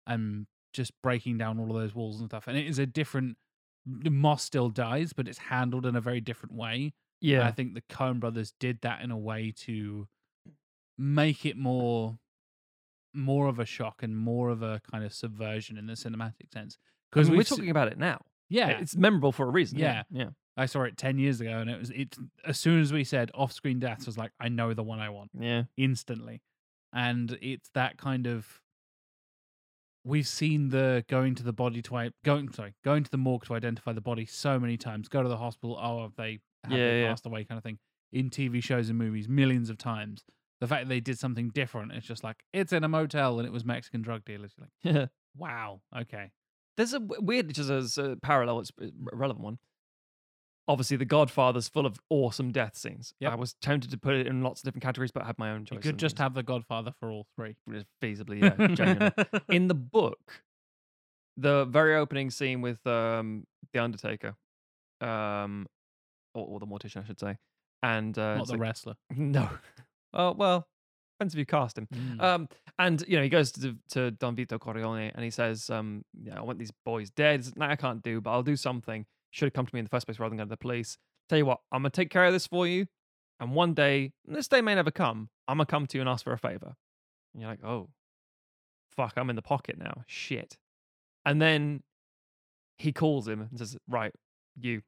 [0.08, 2.48] and just breaking down all of those walls and stuff.
[2.48, 3.38] And it is a different
[3.86, 6.76] Moss still dies, but it's handled in a very different way.
[7.22, 7.48] And Yeah.
[7.48, 10.08] I think the Coen brothers did that in a way to
[10.98, 12.18] make it more
[13.14, 16.78] more of a shock and more of a kind of subversion in the cinematic sense.
[17.12, 18.20] Because we're talking about it now.
[18.50, 19.80] yeah, It's memorable for a reason.
[19.80, 20.04] Yeah.
[20.12, 20.32] Yeah.
[20.58, 22.18] I saw it ten years ago, and it was it.
[22.46, 25.32] As soon as we said off-screen deaths, was like, I know the one I want
[25.40, 25.64] Yeah.
[25.78, 26.42] instantly,
[26.94, 28.62] and it's that kind of.
[30.08, 33.46] We've seen the going to the body to i- going sorry going to the morgue
[33.46, 35.08] to identify the body so many times.
[35.10, 35.78] Go to the hospital.
[35.82, 37.10] Oh, have they have Yeah, they yeah.
[37.10, 37.44] passed away?
[37.44, 37.80] Kind of thing
[38.14, 40.24] in TV shows and movies millions of times.
[40.62, 43.48] The fact that they did something different, it's just like it's in a motel and
[43.48, 44.54] it was Mexican drug dealers.
[44.58, 45.06] You're like, Yeah.
[45.36, 46.32] wow, okay,
[46.78, 49.58] There's a weird, just as a parallel, it's uh, a relevant one.
[50.68, 53.14] Obviously, The Godfather's full of awesome death scenes.
[53.20, 53.32] Yep.
[53.32, 55.52] I was tempted to put it in lots of different categories, but I had my
[55.52, 55.76] own choice.
[55.76, 57.56] you could just have the Godfather for all three.
[58.02, 59.12] feasibly, yeah, genuinely.
[59.50, 60.44] in the book,
[61.38, 64.36] the very opening scene with um, the Undertaker,
[65.02, 65.68] um,
[66.34, 67.38] or, or the Mortician, I should say,
[67.84, 68.96] and uh, Not the like- wrestler.
[69.16, 69.50] no,
[70.14, 70.68] oh well,
[71.20, 71.88] depends if you cast him.
[71.94, 72.22] Mm.
[72.22, 76.04] Um, and you know, he goes to to Don Vito Corleone and he says, um,
[76.20, 77.44] yeah, I want these boys dead.
[77.44, 79.06] Says, nah, I can't do, but I'll do something.
[79.36, 80.98] Should have come to me in the first place rather than go to the police.
[81.28, 82.86] Tell you what, I'm gonna take care of this for you.
[83.42, 86.10] And one day, and this day may never come, I'm gonna come to you and
[86.10, 86.74] ask for a favor.
[87.34, 87.90] And you're like, oh,
[88.96, 90.06] fuck, I'm in the pocket now.
[90.08, 90.58] Shit.
[91.26, 91.84] And then
[92.78, 94.14] he calls him and says, right,
[94.58, 94.84] you,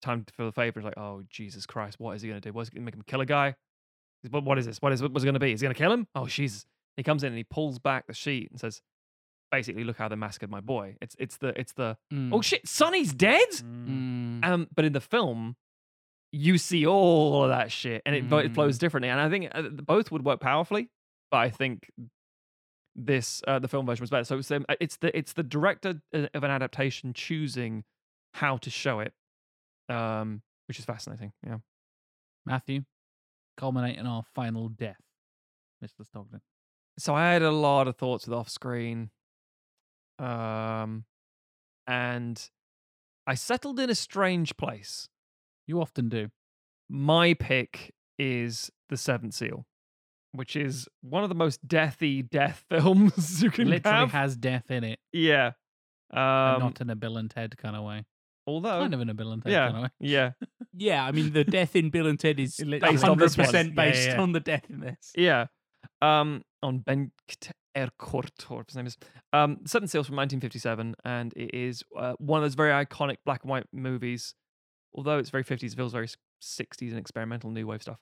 [0.00, 0.80] time for the favor.
[0.80, 2.50] He's like, oh, Jesus Christ, what is he gonna do?
[2.50, 3.56] What's he gonna make him kill a guy?
[4.30, 4.80] What, what is this?
[4.80, 5.52] What is what's it to be?
[5.52, 6.06] Is he to kill him?
[6.14, 6.64] Oh, Jesus.
[6.96, 8.80] He comes in and he pulls back the sheet and says,
[9.52, 10.96] basically, look how they massacred my boy.
[11.00, 12.30] It's it's the it's the Mm.
[12.32, 13.48] oh shit, Sonny's dead.
[13.50, 14.44] Mm.
[14.44, 15.54] Um, but in the film,
[16.32, 18.54] you see all of that shit, and it, vo- it Mm.
[18.54, 19.10] flows differently.
[19.10, 20.88] And I think uh, both would work powerfully,
[21.30, 21.90] but I think
[22.94, 24.24] this uh, the film version was better.
[24.24, 27.84] So it's uh, it's the it's the director uh, of an adaptation choosing
[28.34, 29.12] how to show it,
[29.88, 31.32] um, which is fascinating.
[31.46, 31.58] Yeah.
[32.46, 32.82] Matthew,
[33.56, 35.00] culminating our final death,
[35.84, 36.04] Mr.
[36.04, 36.40] Stockton.
[36.98, 39.10] so I had a lot of thoughts with off screen.
[40.22, 41.04] Um
[41.86, 42.48] and
[43.26, 45.08] I settled in a strange place.
[45.66, 46.30] You often do.
[46.88, 49.66] My pick is The Seventh Seal,
[50.32, 54.12] which is one of the most deathy death films you can Literally have.
[54.12, 55.52] has death in it, yeah.
[56.12, 58.04] Um not in a Bill and Ted kind of way.
[58.46, 59.64] although kind of in a Bill and Ted yeah.
[59.66, 59.88] kind of way.
[60.00, 60.30] Yeah.
[60.74, 63.36] Yeah, I mean the death in Bill and Ted is It lit- Based on this
[63.36, 64.20] 100% Yeah, based yeah.
[64.20, 65.12] on the death in this.
[65.16, 65.46] Yeah.
[66.00, 67.12] Um on Ben
[67.74, 68.96] Kt- Ekerot, or his name is.
[69.32, 73.42] Um, Seven Seals from 1957, and it is uh, one of those very iconic black
[73.42, 74.34] and white movies.
[74.94, 76.08] Although it's very 50s, it feels very
[76.42, 77.98] 60s and experimental new wave stuff.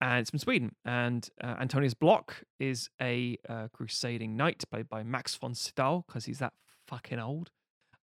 [0.00, 0.74] And it's from Sweden.
[0.84, 6.24] And uh, Antonius Block is a uh, crusading knight played by Max von Sydow because
[6.24, 6.52] he's that
[6.88, 7.50] fucking old.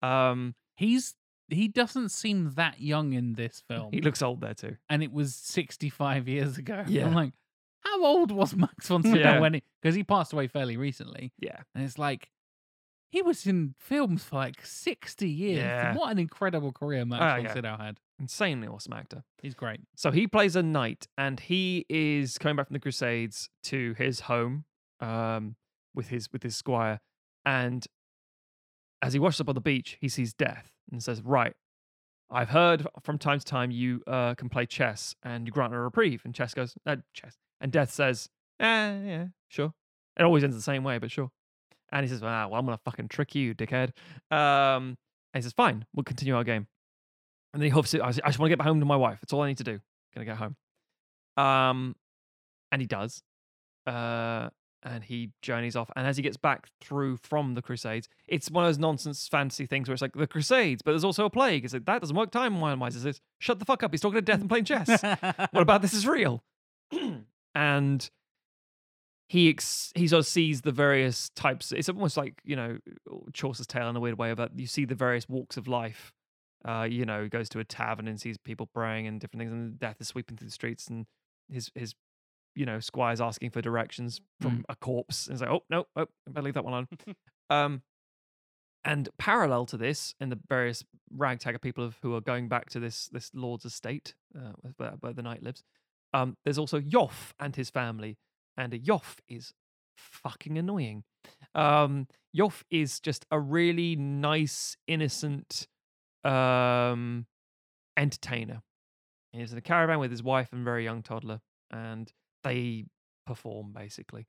[0.03, 1.15] Um, He's
[1.49, 4.77] he doesn't seem that young in this film, he looks old there too.
[4.91, 6.85] and it was 65 years ago.
[6.87, 7.07] Yeah.
[7.07, 7.33] I'm like,
[7.81, 9.41] how old was Max von Sydow Yeah.
[9.41, 9.63] when he?
[9.83, 11.61] Because he passed away fairly recently, Yeah.
[11.75, 12.29] and it's like.
[13.11, 15.61] He was in films for like 60 years.
[15.61, 15.97] Yeah.
[15.97, 17.55] What an incredible career Max Oh, von yeah.
[17.55, 18.01] Sydow had.
[18.21, 19.25] Insanely awesome actor.
[19.41, 19.81] He's great.
[19.97, 24.21] So he plays a knight, and he is coming back from the Crusades to his
[24.21, 24.67] home
[25.01, 25.57] um,
[25.95, 27.01] with his with his squire.
[27.47, 27.87] And
[29.01, 31.55] as he washes up on the beach, he sees Death and says, "Right,
[32.31, 35.79] I've heard from time to time you uh, can play chess, and you grant a
[35.79, 38.29] reprieve." And Chess goes, uh, "Chess," and Death says,
[38.61, 38.65] "Eh,
[39.05, 39.73] yeah, sure."
[40.19, 41.31] It always ends the same way, but sure.
[41.93, 43.93] And he says, "Ah, well, I'm gonna fucking trick you, dickhead."
[44.31, 44.97] Um,
[45.33, 46.67] and he says, "Fine, we'll continue our game."
[47.53, 49.21] And then he hopes, I just want to get back home to my wife.
[49.21, 49.81] That's all I need to do.
[50.15, 50.57] Gonna get home.
[51.37, 51.97] Um,
[52.71, 53.23] and he does.
[53.87, 54.51] Uh,
[54.83, 55.91] and he journeys off.
[55.97, 59.67] And as he gets back through from the Crusades, it's one of those nonsense fantasy
[59.67, 61.65] things where it's like the Crusades, but there's also a plague.
[61.65, 62.95] It's like that doesn't work time wise.
[62.95, 63.93] It says, shut the fuck up.
[63.93, 64.89] He's talking to death and playing chess.
[65.51, 66.43] what about this is real?
[67.55, 68.09] and
[69.29, 71.73] he ex- he sort of sees the various types.
[71.73, 72.79] It's almost like you know
[73.33, 76.13] Chaucer's tale in a weird way about you see the various walks of life.
[76.65, 79.53] Uh, you know, he goes to a tavern and sees people praying and different things,
[79.53, 81.07] and death is sweeping through the streets, and
[81.49, 81.95] his his
[82.55, 86.03] you know squire's asking for directions from a corpse, and it's like, oh no, oh,
[86.27, 86.89] I better leave that one on.
[87.51, 87.83] um,
[88.85, 92.71] and parallel to this, and the various ragtag of people of, who are going back
[92.71, 95.63] to this this lord's estate, uh, where, where the knight lives,
[96.13, 98.17] um, there's also Jof and his family,
[98.57, 99.53] and Jof is
[99.97, 101.05] fucking annoying.
[101.55, 102.07] Um,
[102.37, 105.67] Jof is just a really nice, innocent
[106.25, 107.27] um,
[107.97, 108.63] entertainer.
[109.33, 112.13] He's in a caravan with his wife and very young toddler, and
[112.45, 112.87] they
[113.27, 114.27] perform basically.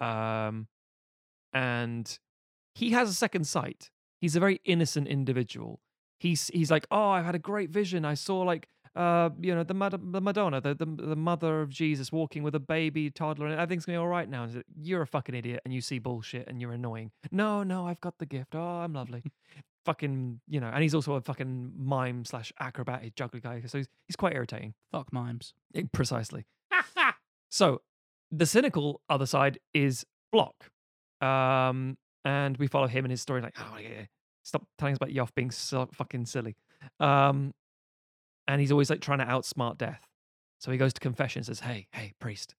[0.00, 0.68] Um,
[1.52, 2.18] and
[2.74, 3.90] he has a second sight.
[4.20, 5.80] He's a very innocent individual.
[6.20, 8.04] He's he's like, oh, I've had a great vision.
[8.04, 11.70] I saw like uh, you know, the, Mad- the Madonna, the, the the mother of
[11.70, 14.46] Jesus, walking with a baby toddler, and everything's gonna be all right now.
[14.46, 17.12] Like, you're a fucking idiot, and you see bullshit, and you're annoying.
[17.30, 18.56] No, no, I've got the gift.
[18.56, 19.22] Oh, I'm lovely.
[19.84, 23.88] fucking, you know, and he's also a fucking mime slash acrobatic juggler guy, so he's
[24.08, 24.74] he's quite irritating.
[24.90, 25.54] Fuck mimes.
[25.76, 26.44] Eh, Precisely.
[27.48, 27.80] so
[28.32, 30.70] the cynical other side is Block,
[31.20, 33.40] um, and we follow him and his story.
[33.42, 34.06] Like, oh, yeah,
[34.42, 36.56] stop telling us about Jof being so fucking silly.
[37.00, 37.54] Um,
[38.48, 40.00] and he's always like trying to outsmart Death.
[40.58, 42.56] So he goes to confession and says, "Hey, hey, priest,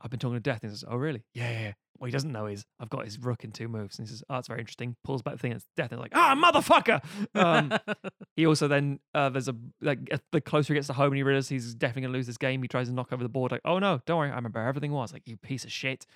[0.00, 1.24] I've been talking to Death." And he says, "Oh, really?
[1.34, 3.98] Yeah, yeah." yeah." What he doesn't know is I've got his rook in two moves.
[3.98, 5.92] And he says, "Oh, that's very interesting." Pulls back the thing, and it's Death.
[5.92, 7.78] And like, "Ah, motherfucker!" Um,
[8.36, 9.98] he also then uh, there's a like
[10.32, 12.62] the closer he gets to home and he realizes he's definitely gonna lose this game.
[12.62, 13.52] He tries to knock over the board.
[13.52, 15.12] Like, oh no, don't worry, I remember everything was.
[15.12, 16.06] Like, you piece of shit.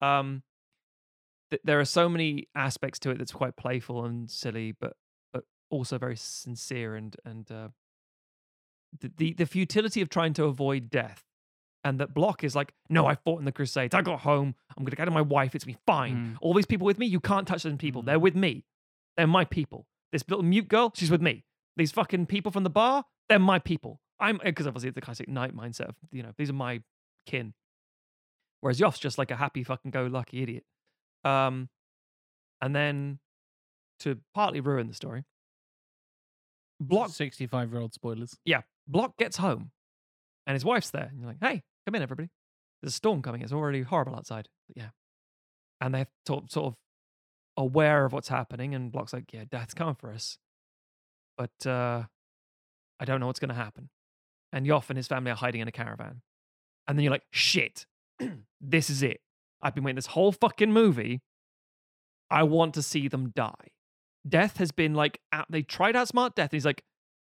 [0.00, 0.42] Um,
[1.50, 4.94] th- there are so many aspects to it that's quite playful and silly, but
[5.34, 7.68] but also very sincere and and uh,
[9.00, 11.22] the, the the futility of trying to avoid death.
[11.86, 13.94] And that block is like, no, I fought in the Crusades.
[13.94, 14.54] I got home.
[14.76, 15.54] I'm gonna get to my wife.
[15.54, 16.16] It's be fine.
[16.16, 16.36] Mm.
[16.40, 18.02] All these people with me, you can't touch them people.
[18.02, 18.64] They're with me.
[19.16, 19.86] They're my people.
[20.10, 21.44] This little mute girl, she's with me.
[21.76, 24.00] These fucking people from the bar, they're my people.
[24.18, 26.82] I'm because obviously it's the classic knight mindset of you know these are my
[27.26, 27.52] kin.
[28.60, 30.64] Whereas Jof's just like a happy fucking go lucky idiot.
[31.22, 31.68] Um,
[32.62, 33.18] and then
[34.00, 35.24] to partly ruin the story,
[36.80, 38.38] Block 65 year old spoilers.
[38.44, 39.70] yeah, Block gets home,
[40.46, 42.28] and his wife's there, and you're like, "Hey, come in, everybody.
[42.82, 43.42] There's a storm coming.
[43.42, 44.90] It's already horrible outside." But yeah,
[45.80, 46.74] and they're sort of
[47.56, 50.38] aware of what's happening, and Block's like, "Yeah, death's coming for us,
[51.36, 52.04] but uh,
[53.00, 53.90] I don't know what's going to happen."
[54.52, 56.22] And Jof and his family are hiding in a caravan,
[56.86, 57.86] and then you're like, "Shit,
[58.60, 59.20] this is it.
[59.62, 61.22] I've been waiting this whole fucking movie.
[62.30, 63.70] I want to see them die."
[64.26, 66.50] Death has been like, out, they tried to outsmart Death.
[66.50, 66.82] And he's like,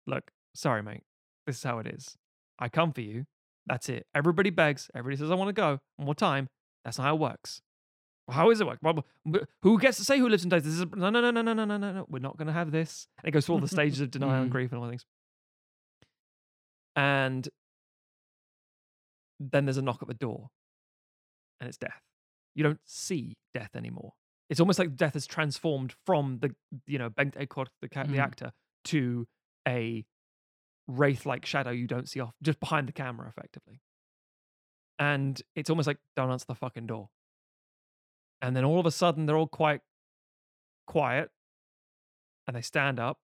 [0.07, 1.02] "Look, sorry, mate.
[1.47, 2.16] This is how it is.
[2.58, 3.25] I come for you.
[3.66, 4.07] That's it.
[4.15, 4.91] Everybody begs.
[4.94, 5.78] Everybody says, I want to go.
[5.97, 6.49] One more time.
[6.84, 7.60] That's not how it works.
[8.28, 8.78] How is it work?
[9.62, 10.65] Who gets to say who lives and dies?
[10.65, 12.07] This is no, no, no, no, no, no, no, no, no.
[12.08, 13.07] We're not going to have this.
[13.23, 14.52] And it goes through all the stages of denial and Mhm.
[14.52, 15.05] grief and all things.
[16.97, 17.49] And
[19.39, 20.49] then there's a knock at the door,
[21.60, 22.00] and it's death.
[22.55, 24.12] You don't see death anymore.
[24.49, 26.55] It's almost like death has transformed from the
[26.86, 28.18] you know Bengt Ekerot, the the Mhm.
[28.18, 28.52] actor,
[28.84, 29.26] to
[29.68, 30.05] a
[30.89, 33.81] wraith-like shadow you don't see off just behind the camera, effectively.
[34.98, 37.10] And it's almost like don't answer the fucking door.
[38.40, 39.81] And then all of a sudden, they're all quite
[40.86, 41.31] quiet
[42.47, 43.18] and they stand up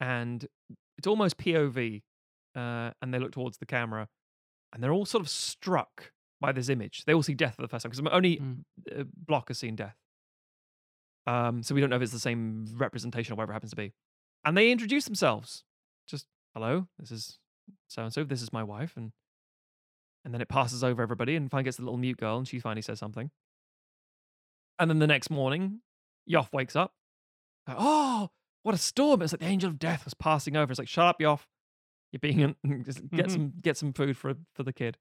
[0.00, 0.46] and
[0.98, 2.02] it's almost POV.
[2.54, 4.08] Uh, and they look towards the camera
[4.72, 7.04] and they're all sort of struck by this image.
[7.04, 8.64] They all see death for the first time because only Mm.
[8.98, 9.96] uh, Block has seen death.
[11.26, 13.76] Um, so we don't know if it's the same representation or whatever it happens to
[13.76, 13.92] be.
[14.44, 15.64] And they introduce themselves.
[16.06, 17.38] Just hello, this is
[17.88, 18.24] so and so.
[18.24, 19.12] This is my wife, and
[20.24, 22.58] and then it passes over everybody, and finally gets the little mute girl, and she
[22.58, 23.30] finally says something.
[24.78, 25.80] And then the next morning,
[26.30, 26.92] Jof wakes up.
[27.66, 28.30] like, oh,
[28.62, 29.22] what a storm!
[29.22, 30.70] It's like the angel of death was passing over.
[30.70, 31.40] It's like, shut up, Jof.
[32.12, 34.96] You're being an- just get some get some food for for the kid.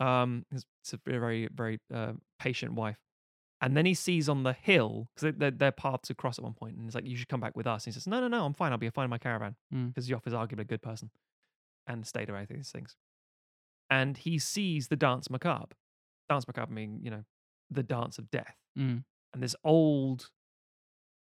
[0.00, 2.98] Um, it's, it's a very very very uh, patient wife.
[3.66, 6.76] And then he sees on the hill because their their paths cross at one point,
[6.76, 8.46] and he's like, "You should come back with us." And he says, "No, no, no,
[8.46, 8.70] I'm fine.
[8.70, 9.88] I'll be fine in my caravan." Mm.
[9.88, 11.10] Because Jof is arguably a good person,
[11.84, 12.94] and stayed away these things.
[13.90, 15.74] And he sees the danse macabre.
[16.28, 17.24] Danse macabre meaning, you know,
[17.68, 19.02] the dance of death, Mm.
[19.34, 20.30] and this old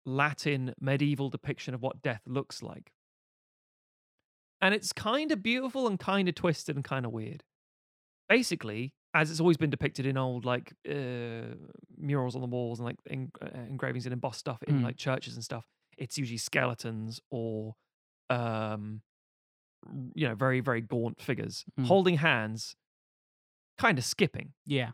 [0.06, 2.92] Latin medieval depiction of what death looks like.
[4.60, 7.46] And it's kind of beautiful and kind of twisted and kind of weird.
[8.28, 11.56] Basically, as it's always been depicted in old like uh,
[11.98, 14.84] murals on the walls and like en- uh, engravings and embossed stuff in Mm.
[14.84, 15.66] like churches and stuff,
[15.98, 17.76] it's usually skeletons or
[18.30, 19.02] um
[20.16, 21.86] you know very very gaunt figures Mm.
[21.88, 22.76] holding hands
[23.78, 24.92] kind of skipping Yeah.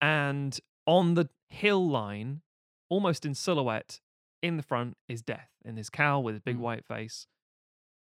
[0.00, 2.42] and on the hill line,
[2.88, 4.00] almost in silhouette,
[4.42, 6.60] in the front is Death in his cowl with his big Mm.
[6.60, 7.26] white face,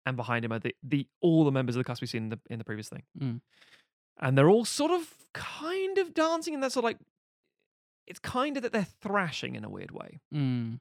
[0.06, 2.28] and behind him are the, the all the members of the cast we've seen in
[2.30, 3.40] the in the previous thing, Mm.
[4.18, 6.98] And they're all sort of kind of dancing, and that's sort of like
[8.06, 10.80] it's kind of that they're thrashing in a weird way, Mm.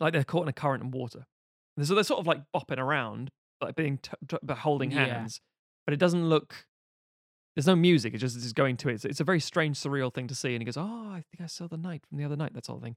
[0.00, 1.26] like they're caught in a current and water,
[1.76, 5.04] and so they're sort of like bopping around, like being t- t- but holding Yeah.
[5.06, 5.40] hands,
[5.86, 6.66] but it doesn't look.
[7.54, 8.12] There's no music.
[8.14, 8.94] It's just it's going to it.
[8.94, 10.54] It's, it's a very strange, surreal thing to see.
[10.54, 12.66] And he goes, "Oh, I think I saw the knight from the other night." That
[12.66, 12.96] sort of thing.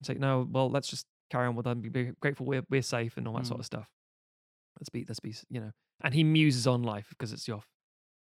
[0.00, 1.80] It's like, no, well, let's just carry on with them.
[1.80, 3.60] Be grateful we're we're safe and all that sort Mm.
[3.60, 3.88] of stuff.
[4.80, 5.72] Let's be let's be you know.
[6.02, 7.62] And he muses on life because it's Jof.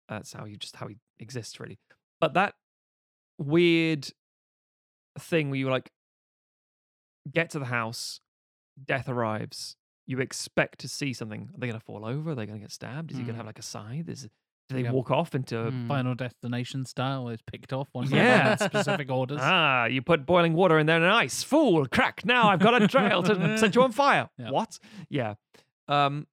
[0.10, 1.80] That's how he just how he exists really.
[2.22, 2.54] But that
[3.38, 4.08] weird
[5.20, 5.92] thing where you like
[7.32, 8.20] get to the house,
[8.84, 9.76] death arrives.
[10.08, 11.50] You expect to see something.
[11.54, 12.32] Are they going to fall over?
[12.32, 13.12] Are they going to get stabbed?
[13.12, 13.38] Is he going Mm.
[13.38, 14.08] to have like a scythe?
[14.08, 14.30] Is
[14.68, 14.92] do they Yeah.
[14.92, 15.88] walk off into Mm.
[15.88, 18.56] Final Destination style is picked off one Yeah.
[18.56, 19.40] specific orders.
[19.42, 21.44] Ah, you put boiling water in there and ice.
[21.44, 22.26] Fool, crack.
[22.26, 24.30] Now I've got a trail to set you on fire.
[24.38, 24.50] Yeah.
[24.52, 24.80] What?
[25.10, 25.36] Yeah.
[25.88, 26.26] Um,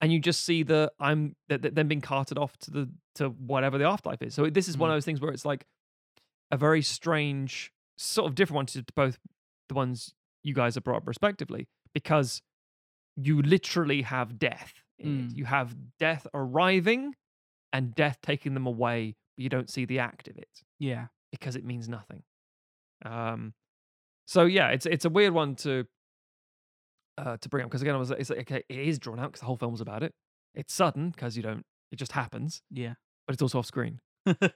[0.00, 3.28] and you just see the I'm th- th- them being carted off to the to
[3.30, 4.34] whatever the afterlife is.
[4.34, 4.96] So this is one of Mm.
[4.96, 5.66] those things where it's like
[6.50, 9.18] a very strange, sort of different one to both
[9.68, 12.42] the ones you guys have brought up respectively, because
[13.16, 14.74] you literally have death.
[15.02, 15.36] Mm.
[15.36, 17.14] You have death arriving
[17.72, 21.08] and death taking them away, but you don't see the act of it Yeah.
[21.30, 22.22] because it means nothing.
[23.04, 23.54] Um,
[24.26, 25.86] so yeah, it's it's a weird one to
[27.20, 29.28] uh, to bring up because again, I was it's like, okay, it is drawn out
[29.32, 30.12] because the whole film's about it.
[30.54, 32.94] It's sudden because you don't, it just happens, Yeah.
[33.26, 34.50] but it's also off screen because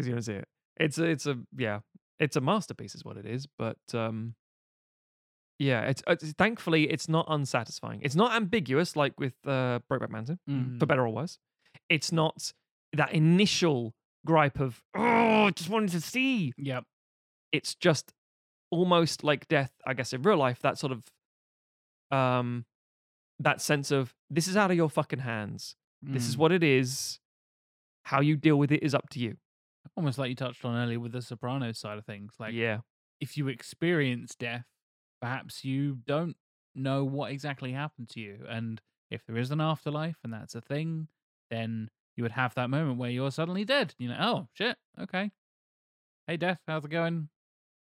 [0.00, 0.48] you don't see it.
[0.78, 1.80] It's a, it's a yeah,
[2.18, 3.46] it's a masterpiece is what it is.
[3.58, 4.34] But um,
[5.58, 8.00] yeah, it's, it's thankfully it's not unsatisfying.
[8.02, 10.78] It's not ambiguous like with uh, Brokeback Mountain Mm.
[10.78, 11.38] for better or worse.
[11.88, 12.52] It's not
[12.92, 13.94] that initial
[14.26, 16.84] gripe of oh, I just wanted to see Yep.
[17.52, 18.12] it's just
[18.70, 21.02] almost like death i guess in real life that sort of
[22.10, 22.64] um
[23.40, 26.38] that sense of this is out of your fucking hands this is Mm.
[26.38, 27.18] what it is
[28.04, 29.36] how you deal with it is up to you
[29.96, 32.34] Almost like you touched on earlier with the Sopranos side of things.
[32.38, 32.78] Like, yeah
[33.20, 34.66] if you experience death,
[35.20, 36.36] perhaps you don't
[36.74, 38.44] know what exactly happened to you.
[38.48, 38.80] And
[39.10, 41.08] if there is an afterlife and that's a thing,
[41.50, 43.94] then you would have that moment where you're suddenly dead.
[43.98, 45.32] You know, oh shit, okay.
[46.28, 47.28] Hey, death, how's it going?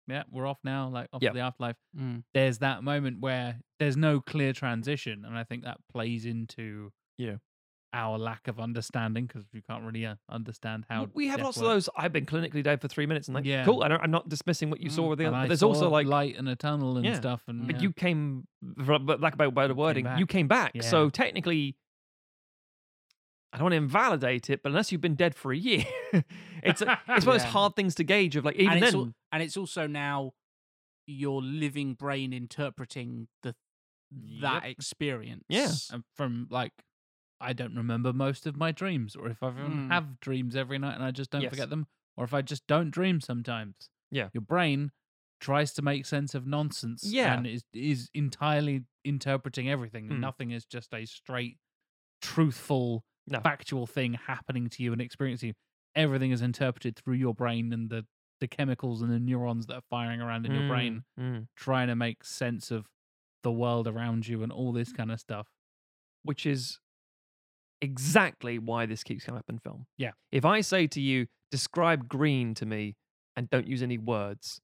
[0.09, 1.31] Yeah, we're off now, like off Yep.
[1.33, 1.75] to the afterlife.
[1.97, 2.23] Mm.
[2.33, 7.35] There's that moment where there's no clear transition, and I think that plays into Yeah.
[7.91, 11.63] our lack of understanding because you can't really uh, understand how we have lots of
[11.63, 13.65] those i've been clinically dead for three minutes and like Yeah.
[13.65, 15.63] cool I don't, i'm not dismissing what you saw Mm, with the other but there's
[15.63, 17.15] also like light and a tunnel and Yeah.
[17.15, 17.81] stuff, and but yeah.
[17.81, 18.47] you came
[18.85, 20.29] for lack of better wording you back.
[20.29, 20.83] came back Yeah.
[20.83, 21.77] so technically
[23.53, 25.83] i don't want to invalidate it but unless you've been dead for a year
[26.63, 27.47] it's a, it's one of those Yeah.
[27.49, 30.33] hard things to gauge of like even and, it's then al- and it's also now
[31.07, 33.55] your living brain interpreting the
[34.41, 34.71] that Yep.
[34.71, 35.89] experience.
[35.91, 36.71] and from like
[37.41, 39.91] I don't remember most of my dreams, or if I even Mm.
[39.91, 41.51] have dreams every night and I just don't Yes.
[41.51, 41.87] forget them,
[42.17, 43.89] or if I just don't dream sometimes.
[44.11, 44.29] Yeah.
[44.33, 44.91] your brain
[45.39, 47.35] tries to make sense of nonsense, Yeah.
[47.37, 50.09] and is is entirely interpreting everything.
[50.09, 50.19] Mm.
[50.19, 51.57] Nothing is just a straight,
[52.21, 53.39] truthful, No.
[53.41, 55.53] factual thing happening to you and experiencing you.
[55.95, 58.05] Everything is interpreted through your brain and the
[58.39, 61.47] the chemicals and the neurons that are firing around in your brain, Mm, mm.
[61.57, 62.87] trying to make sense of
[63.43, 65.47] the world around you and all this kind of stuff.
[66.23, 66.79] which is
[67.81, 69.85] exactly why this keeps coming up in film.
[69.97, 70.11] Yeah.
[70.31, 72.95] If I say to you, describe green to me
[73.35, 74.59] and don't use any words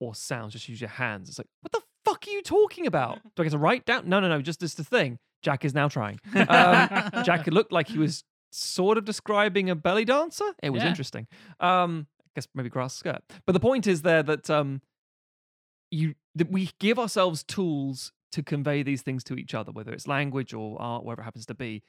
[0.00, 3.20] or sounds, just use your hands, it's like, what the fuck are you talking about?
[3.36, 4.08] Do I get to write down?
[4.08, 5.18] No, no, no, just this the thing.
[5.42, 6.18] Jack is now trying.
[6.48, 6.88] Um,
[7.24, 10.52] Jack looked like he was sort of describing a belly dancer.
[10.62, 10.88] It was Yeah.
[10.88, 11.26] interesting.
[11.60, 13.22] Um, I guess maybe grass skirt.
[13.46, 14.80] But the point is there that um,
[15.90, 20.06] you that we give ourselves tools to convey these things to each other, whether it's
[20.06, 21.82] language or art, whatever it happens to be.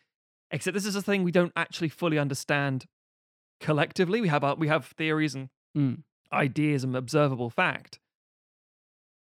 [0.52, 2.86] Except this is a thing we don't actually fully understand
[3.60, 4.22] collectively.
[4.22, 6.02] We have our, we have theories and Mm.
[6.34, 8.00] ideas and observable fact.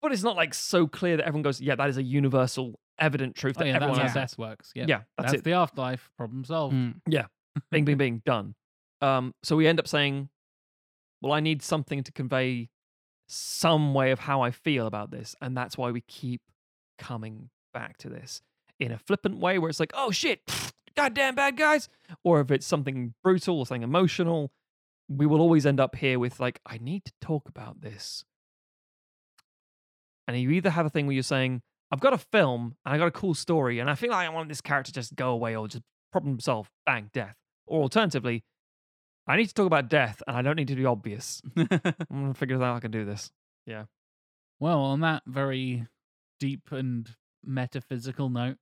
[0.00, 3.34] But it's not like so clear that everyone goes, yeah, that is a universal, evident
[3.36, 4.14] truth Oh, that yeah, that's everyone how has.
[4.14, 4.72] death works.
[4.74, 5.44] Yeah, Yeah, that's that's, it.
[5.44, 6.74] the afterlife problem solved.
[6.74, 6.94] Mm.
[7.70, 8.54] bing, bing, bing, done.
[9.00, 10.28] Um, so we end up saying,
[11.20, 12.68] well, I need something to convey
[13.28, 15.34] some way of how I feel about this.
[15.40, 16.42] And that's why we keep
[16.98, 18.42] coming back to this
[18.78, 20.40] in a flippant way where it's like, oh shit,
[20.96, 21.88] goddamn bad guys.
[22.24, 24.52] Or if it's something brutal or something emotional,
[25.08, 28.24] we will always end up here with like, I need to talk about this.
[30.28, 31.62] And you either have a thing where you're saying,
[31.92, 34.30] I've got a film and I got a cool story, and I feel like I
[34.30, 37.36] want this character to just go away or just problem solve, bang, death.
[37.66, 38.44] Or alternatively,
[39.26, 41.42] I need to talk about death and I don't need to be obvious.
[41.56, 41.68] I'm
[42.10, 43.30] gonna figure out how I can do this.
[43.66, 43.84] Yeah.
[44.58, 45.86] Well, on that very
[46.40, 47.08] deep and
[47.44, 48.56] metaphysical note,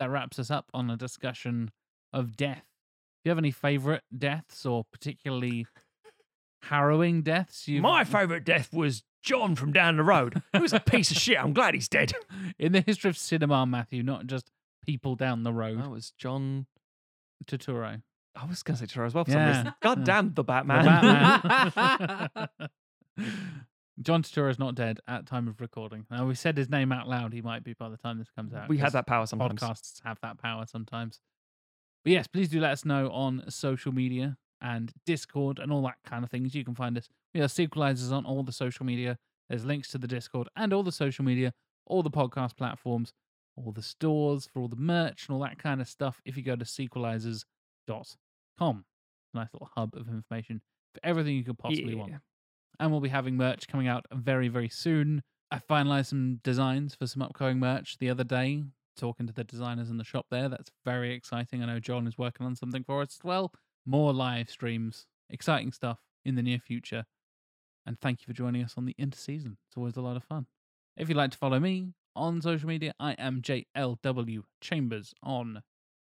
[0.00, 1.70] that wraps us up on a discussion
[2.12, 2.64] of death.
[3.22, 5.66] Do you have any favorite deaths or particularly
[6.62, 7.68] harrowing deaths?
[7.68, 7.82] You've...
[7.82, 10.42] My favorite death was John from down the road.
[10.52, 11.38] He was a piece of shit.
[11.38, 12.12] I'm glad he's dead.
[12.58, 14.50] in the history of cinema, Matthew, not just
[14.84, 15.78] people down the road.
[15.80, 16.66] That was John.
[17.46, 18.02] Turturro.
[18.36, 19.24] I was gonna say Turturro as well.
[19.24, 19.52] For Yeah.
[19.52, 19.74] some reason.
[19.82, 20.84] God damn the The Batman.
[20.84, 22.48] Batman.
[24.00, 26.06] John Turturro's not dead at time of recording.
[26.10, 27.32] Now we said his name out loud.
[27.32, 28.68] He might be by the time this comes out.
[28.68, 29.60] we had 'cause that power sometimes.
[29.60, 31.20] Podcasts have that power sometimes.
[32.04, 35.96] But yes, please do let us know on social media and Discord and all that
[36.06, 36.54] kind of things.
[36.54, 37.08] You can find us.
[37.34, 39.18] We are sequelizers on all the social media.
[39.48, 41.52] There's links to the Discord and all the social media,
[41.86, 43.12] all the podcast platforms,
[43.56, 46.20] all the stores for all the merch and all that kind of stuff.
[46.24, 48.84] If you go to sequelizers.com,
[49.34, 50.62] nice little hub of information
[50.94, 52.14] for everything you could possibly want
[52.78, 55.22] and we'll be having merch coming out very, very soon.
[55.50, 58.64] I finalized some designs for some upcoming merch the other day,
[58.96, 60.48] talking to the designers in the shop there.
[60.48, 61.62] That's very exciting.
[61.62, 63.52] I know John is working on something for us as well.
[63.84, 67.04] More live streams, exciting stuff in the near future.
[67.84, 69.56] And thank you for joining us on the interseason.
[69.68, 70.46] It's always a lot of fun.
[70.96, 75.62] If you'd like to follow me on social media, I am JLW Chambers on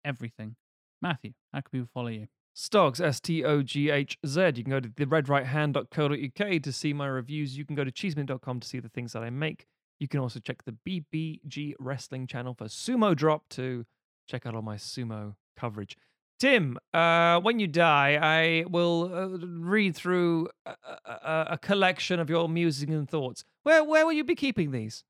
[0.04, 0.56] everything.
[1.02, 2.28] Matthew, how can people follow you?
[2.54, 4.42] Stogs, S T O G H Z.
[4.56, 7.58] You can go to theredrighthand.co.uk to see my reviews.
[7.58, 9.66] You can go to cheeseman.com to see the things that I make.
[10.00, 13.86] You can also check the BBG Wrestling channel for Sumo Drop to
[14.28, 15.98] check out all my sumo coverage.
[16.40, 22.30] Tim, uh, when you die, I will uh, read through a, a, a collection of
[22.30, 23.44] your musings and thoughts.
[23.64, 25.04] Where where will you be keeping these?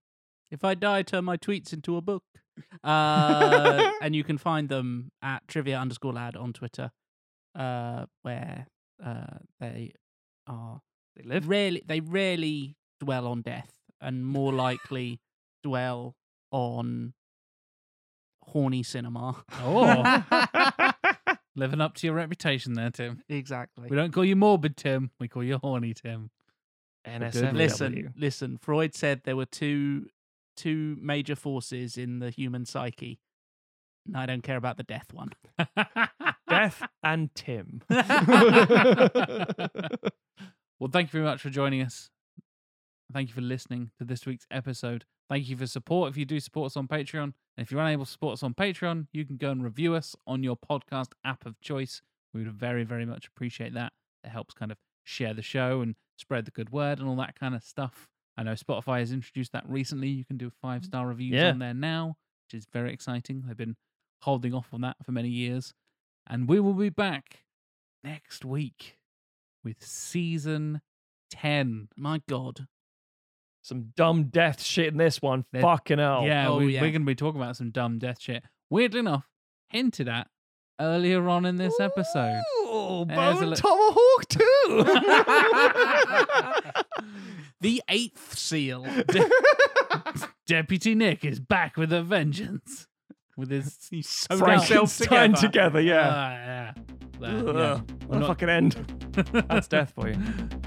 [0.51, 2.23] If I die, turn my tweets into a book.
[2.83, 6.91] Uh, and you can find them at trivia underscore lad on Twitter,
[7.55, 8.67] uh, where
[9.03, 9.93] uh, they
[10.45, 10.81] are
[11.15, 11.47] They live.
[11.49, 15.19] rarely they rarely dwell on death and more likely
[15.63, 16.15] dwell
[16.51, 17.13] on
[18.43, 19.43] horny cinema.
[19.61, 20.91] Oh,
[21.55, 23.21] living up to your reputation there, Tim.
[23.29, 23.89] exactly.
[23.89, 25.11] We don't call you morbid, Tim.
[25.19, 26.29] We call you horny, Tim.
[27.07, 27.53] NSFW.
[27.53, 28.57] Listen, listen.
[28.61, 30.07] Freud said there were two
[30.55, 33.19] two major forces in the human psyche.
[34.05, 35.31] And I don't care about the death one.
[36.49, 37.81] Death and Tim.
[37.89, 38.01] well,
[40.91, 42.09] thank you very much for joining us.
[43.13, 45.05] Thank you for listening to this week's episode.
[45.29, 46.09] Thank you for support.
[46.09, 48.55] If you do support us on Patreon, and if you're unable to support us on
[48.55, 52.01] Patreon, you can go and review us on your podcast app of choice.
[52.33, 53.93] We would very, very much appreciate that.
[54.23, 57.39] It helps kind of share the show and spread the good word and all that
[57.39, 58.07] kind of stuff.
[58.35, 60.07] I know Spotify has introduced that recently.
[60.07, 60.67] You can do mm-hmm.
[60.67, 61.51] five star reviews Yeah.
[61.51, 62.17] on there now,
[62.47, 63.43] which is very exciting.
[63.45, 63.75] They've been
[64.23, 65.73] holding off on that for many years.
[66.27, 67.43] And we will be back
[68.03, 68.97] next week
[69.63, 70.81] with season
[71.29, 71.89] 10.
[71.95, 72.67] My God.
[73.63, 75.45] Some dumb death shit in this one.
[75.51, 76.23] There- Fucking hell.
[76.25, 76.81] yeah, Oh, we, yeah.
[76.81, 78.43] we're going to be talking about some dumb death shit.
[78.69, 79.23] Weirdly enough,
[79.69, 80.27] hinted at
[80.81, 82.41] earlier on in this episode.
[82.67, 84.85] Ooh, There's a bone li- tomahawk too.
[87.61, 88.85] The eighth seal.
[90.47, 92.87] Deputy Nick is back with a vengeance.
[93.37, 96.09] With his He's so Frankenstein together, yeah.
[96.13, 96.73] Ah, yeah.
[96.75, 97.29] Uh, yeah.
[97.29, 98.73] Ugh, We're what a not- fucking end.
[99.47, 100.17] That's death for you.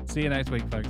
[0.07, 0.89] See you next week, folks.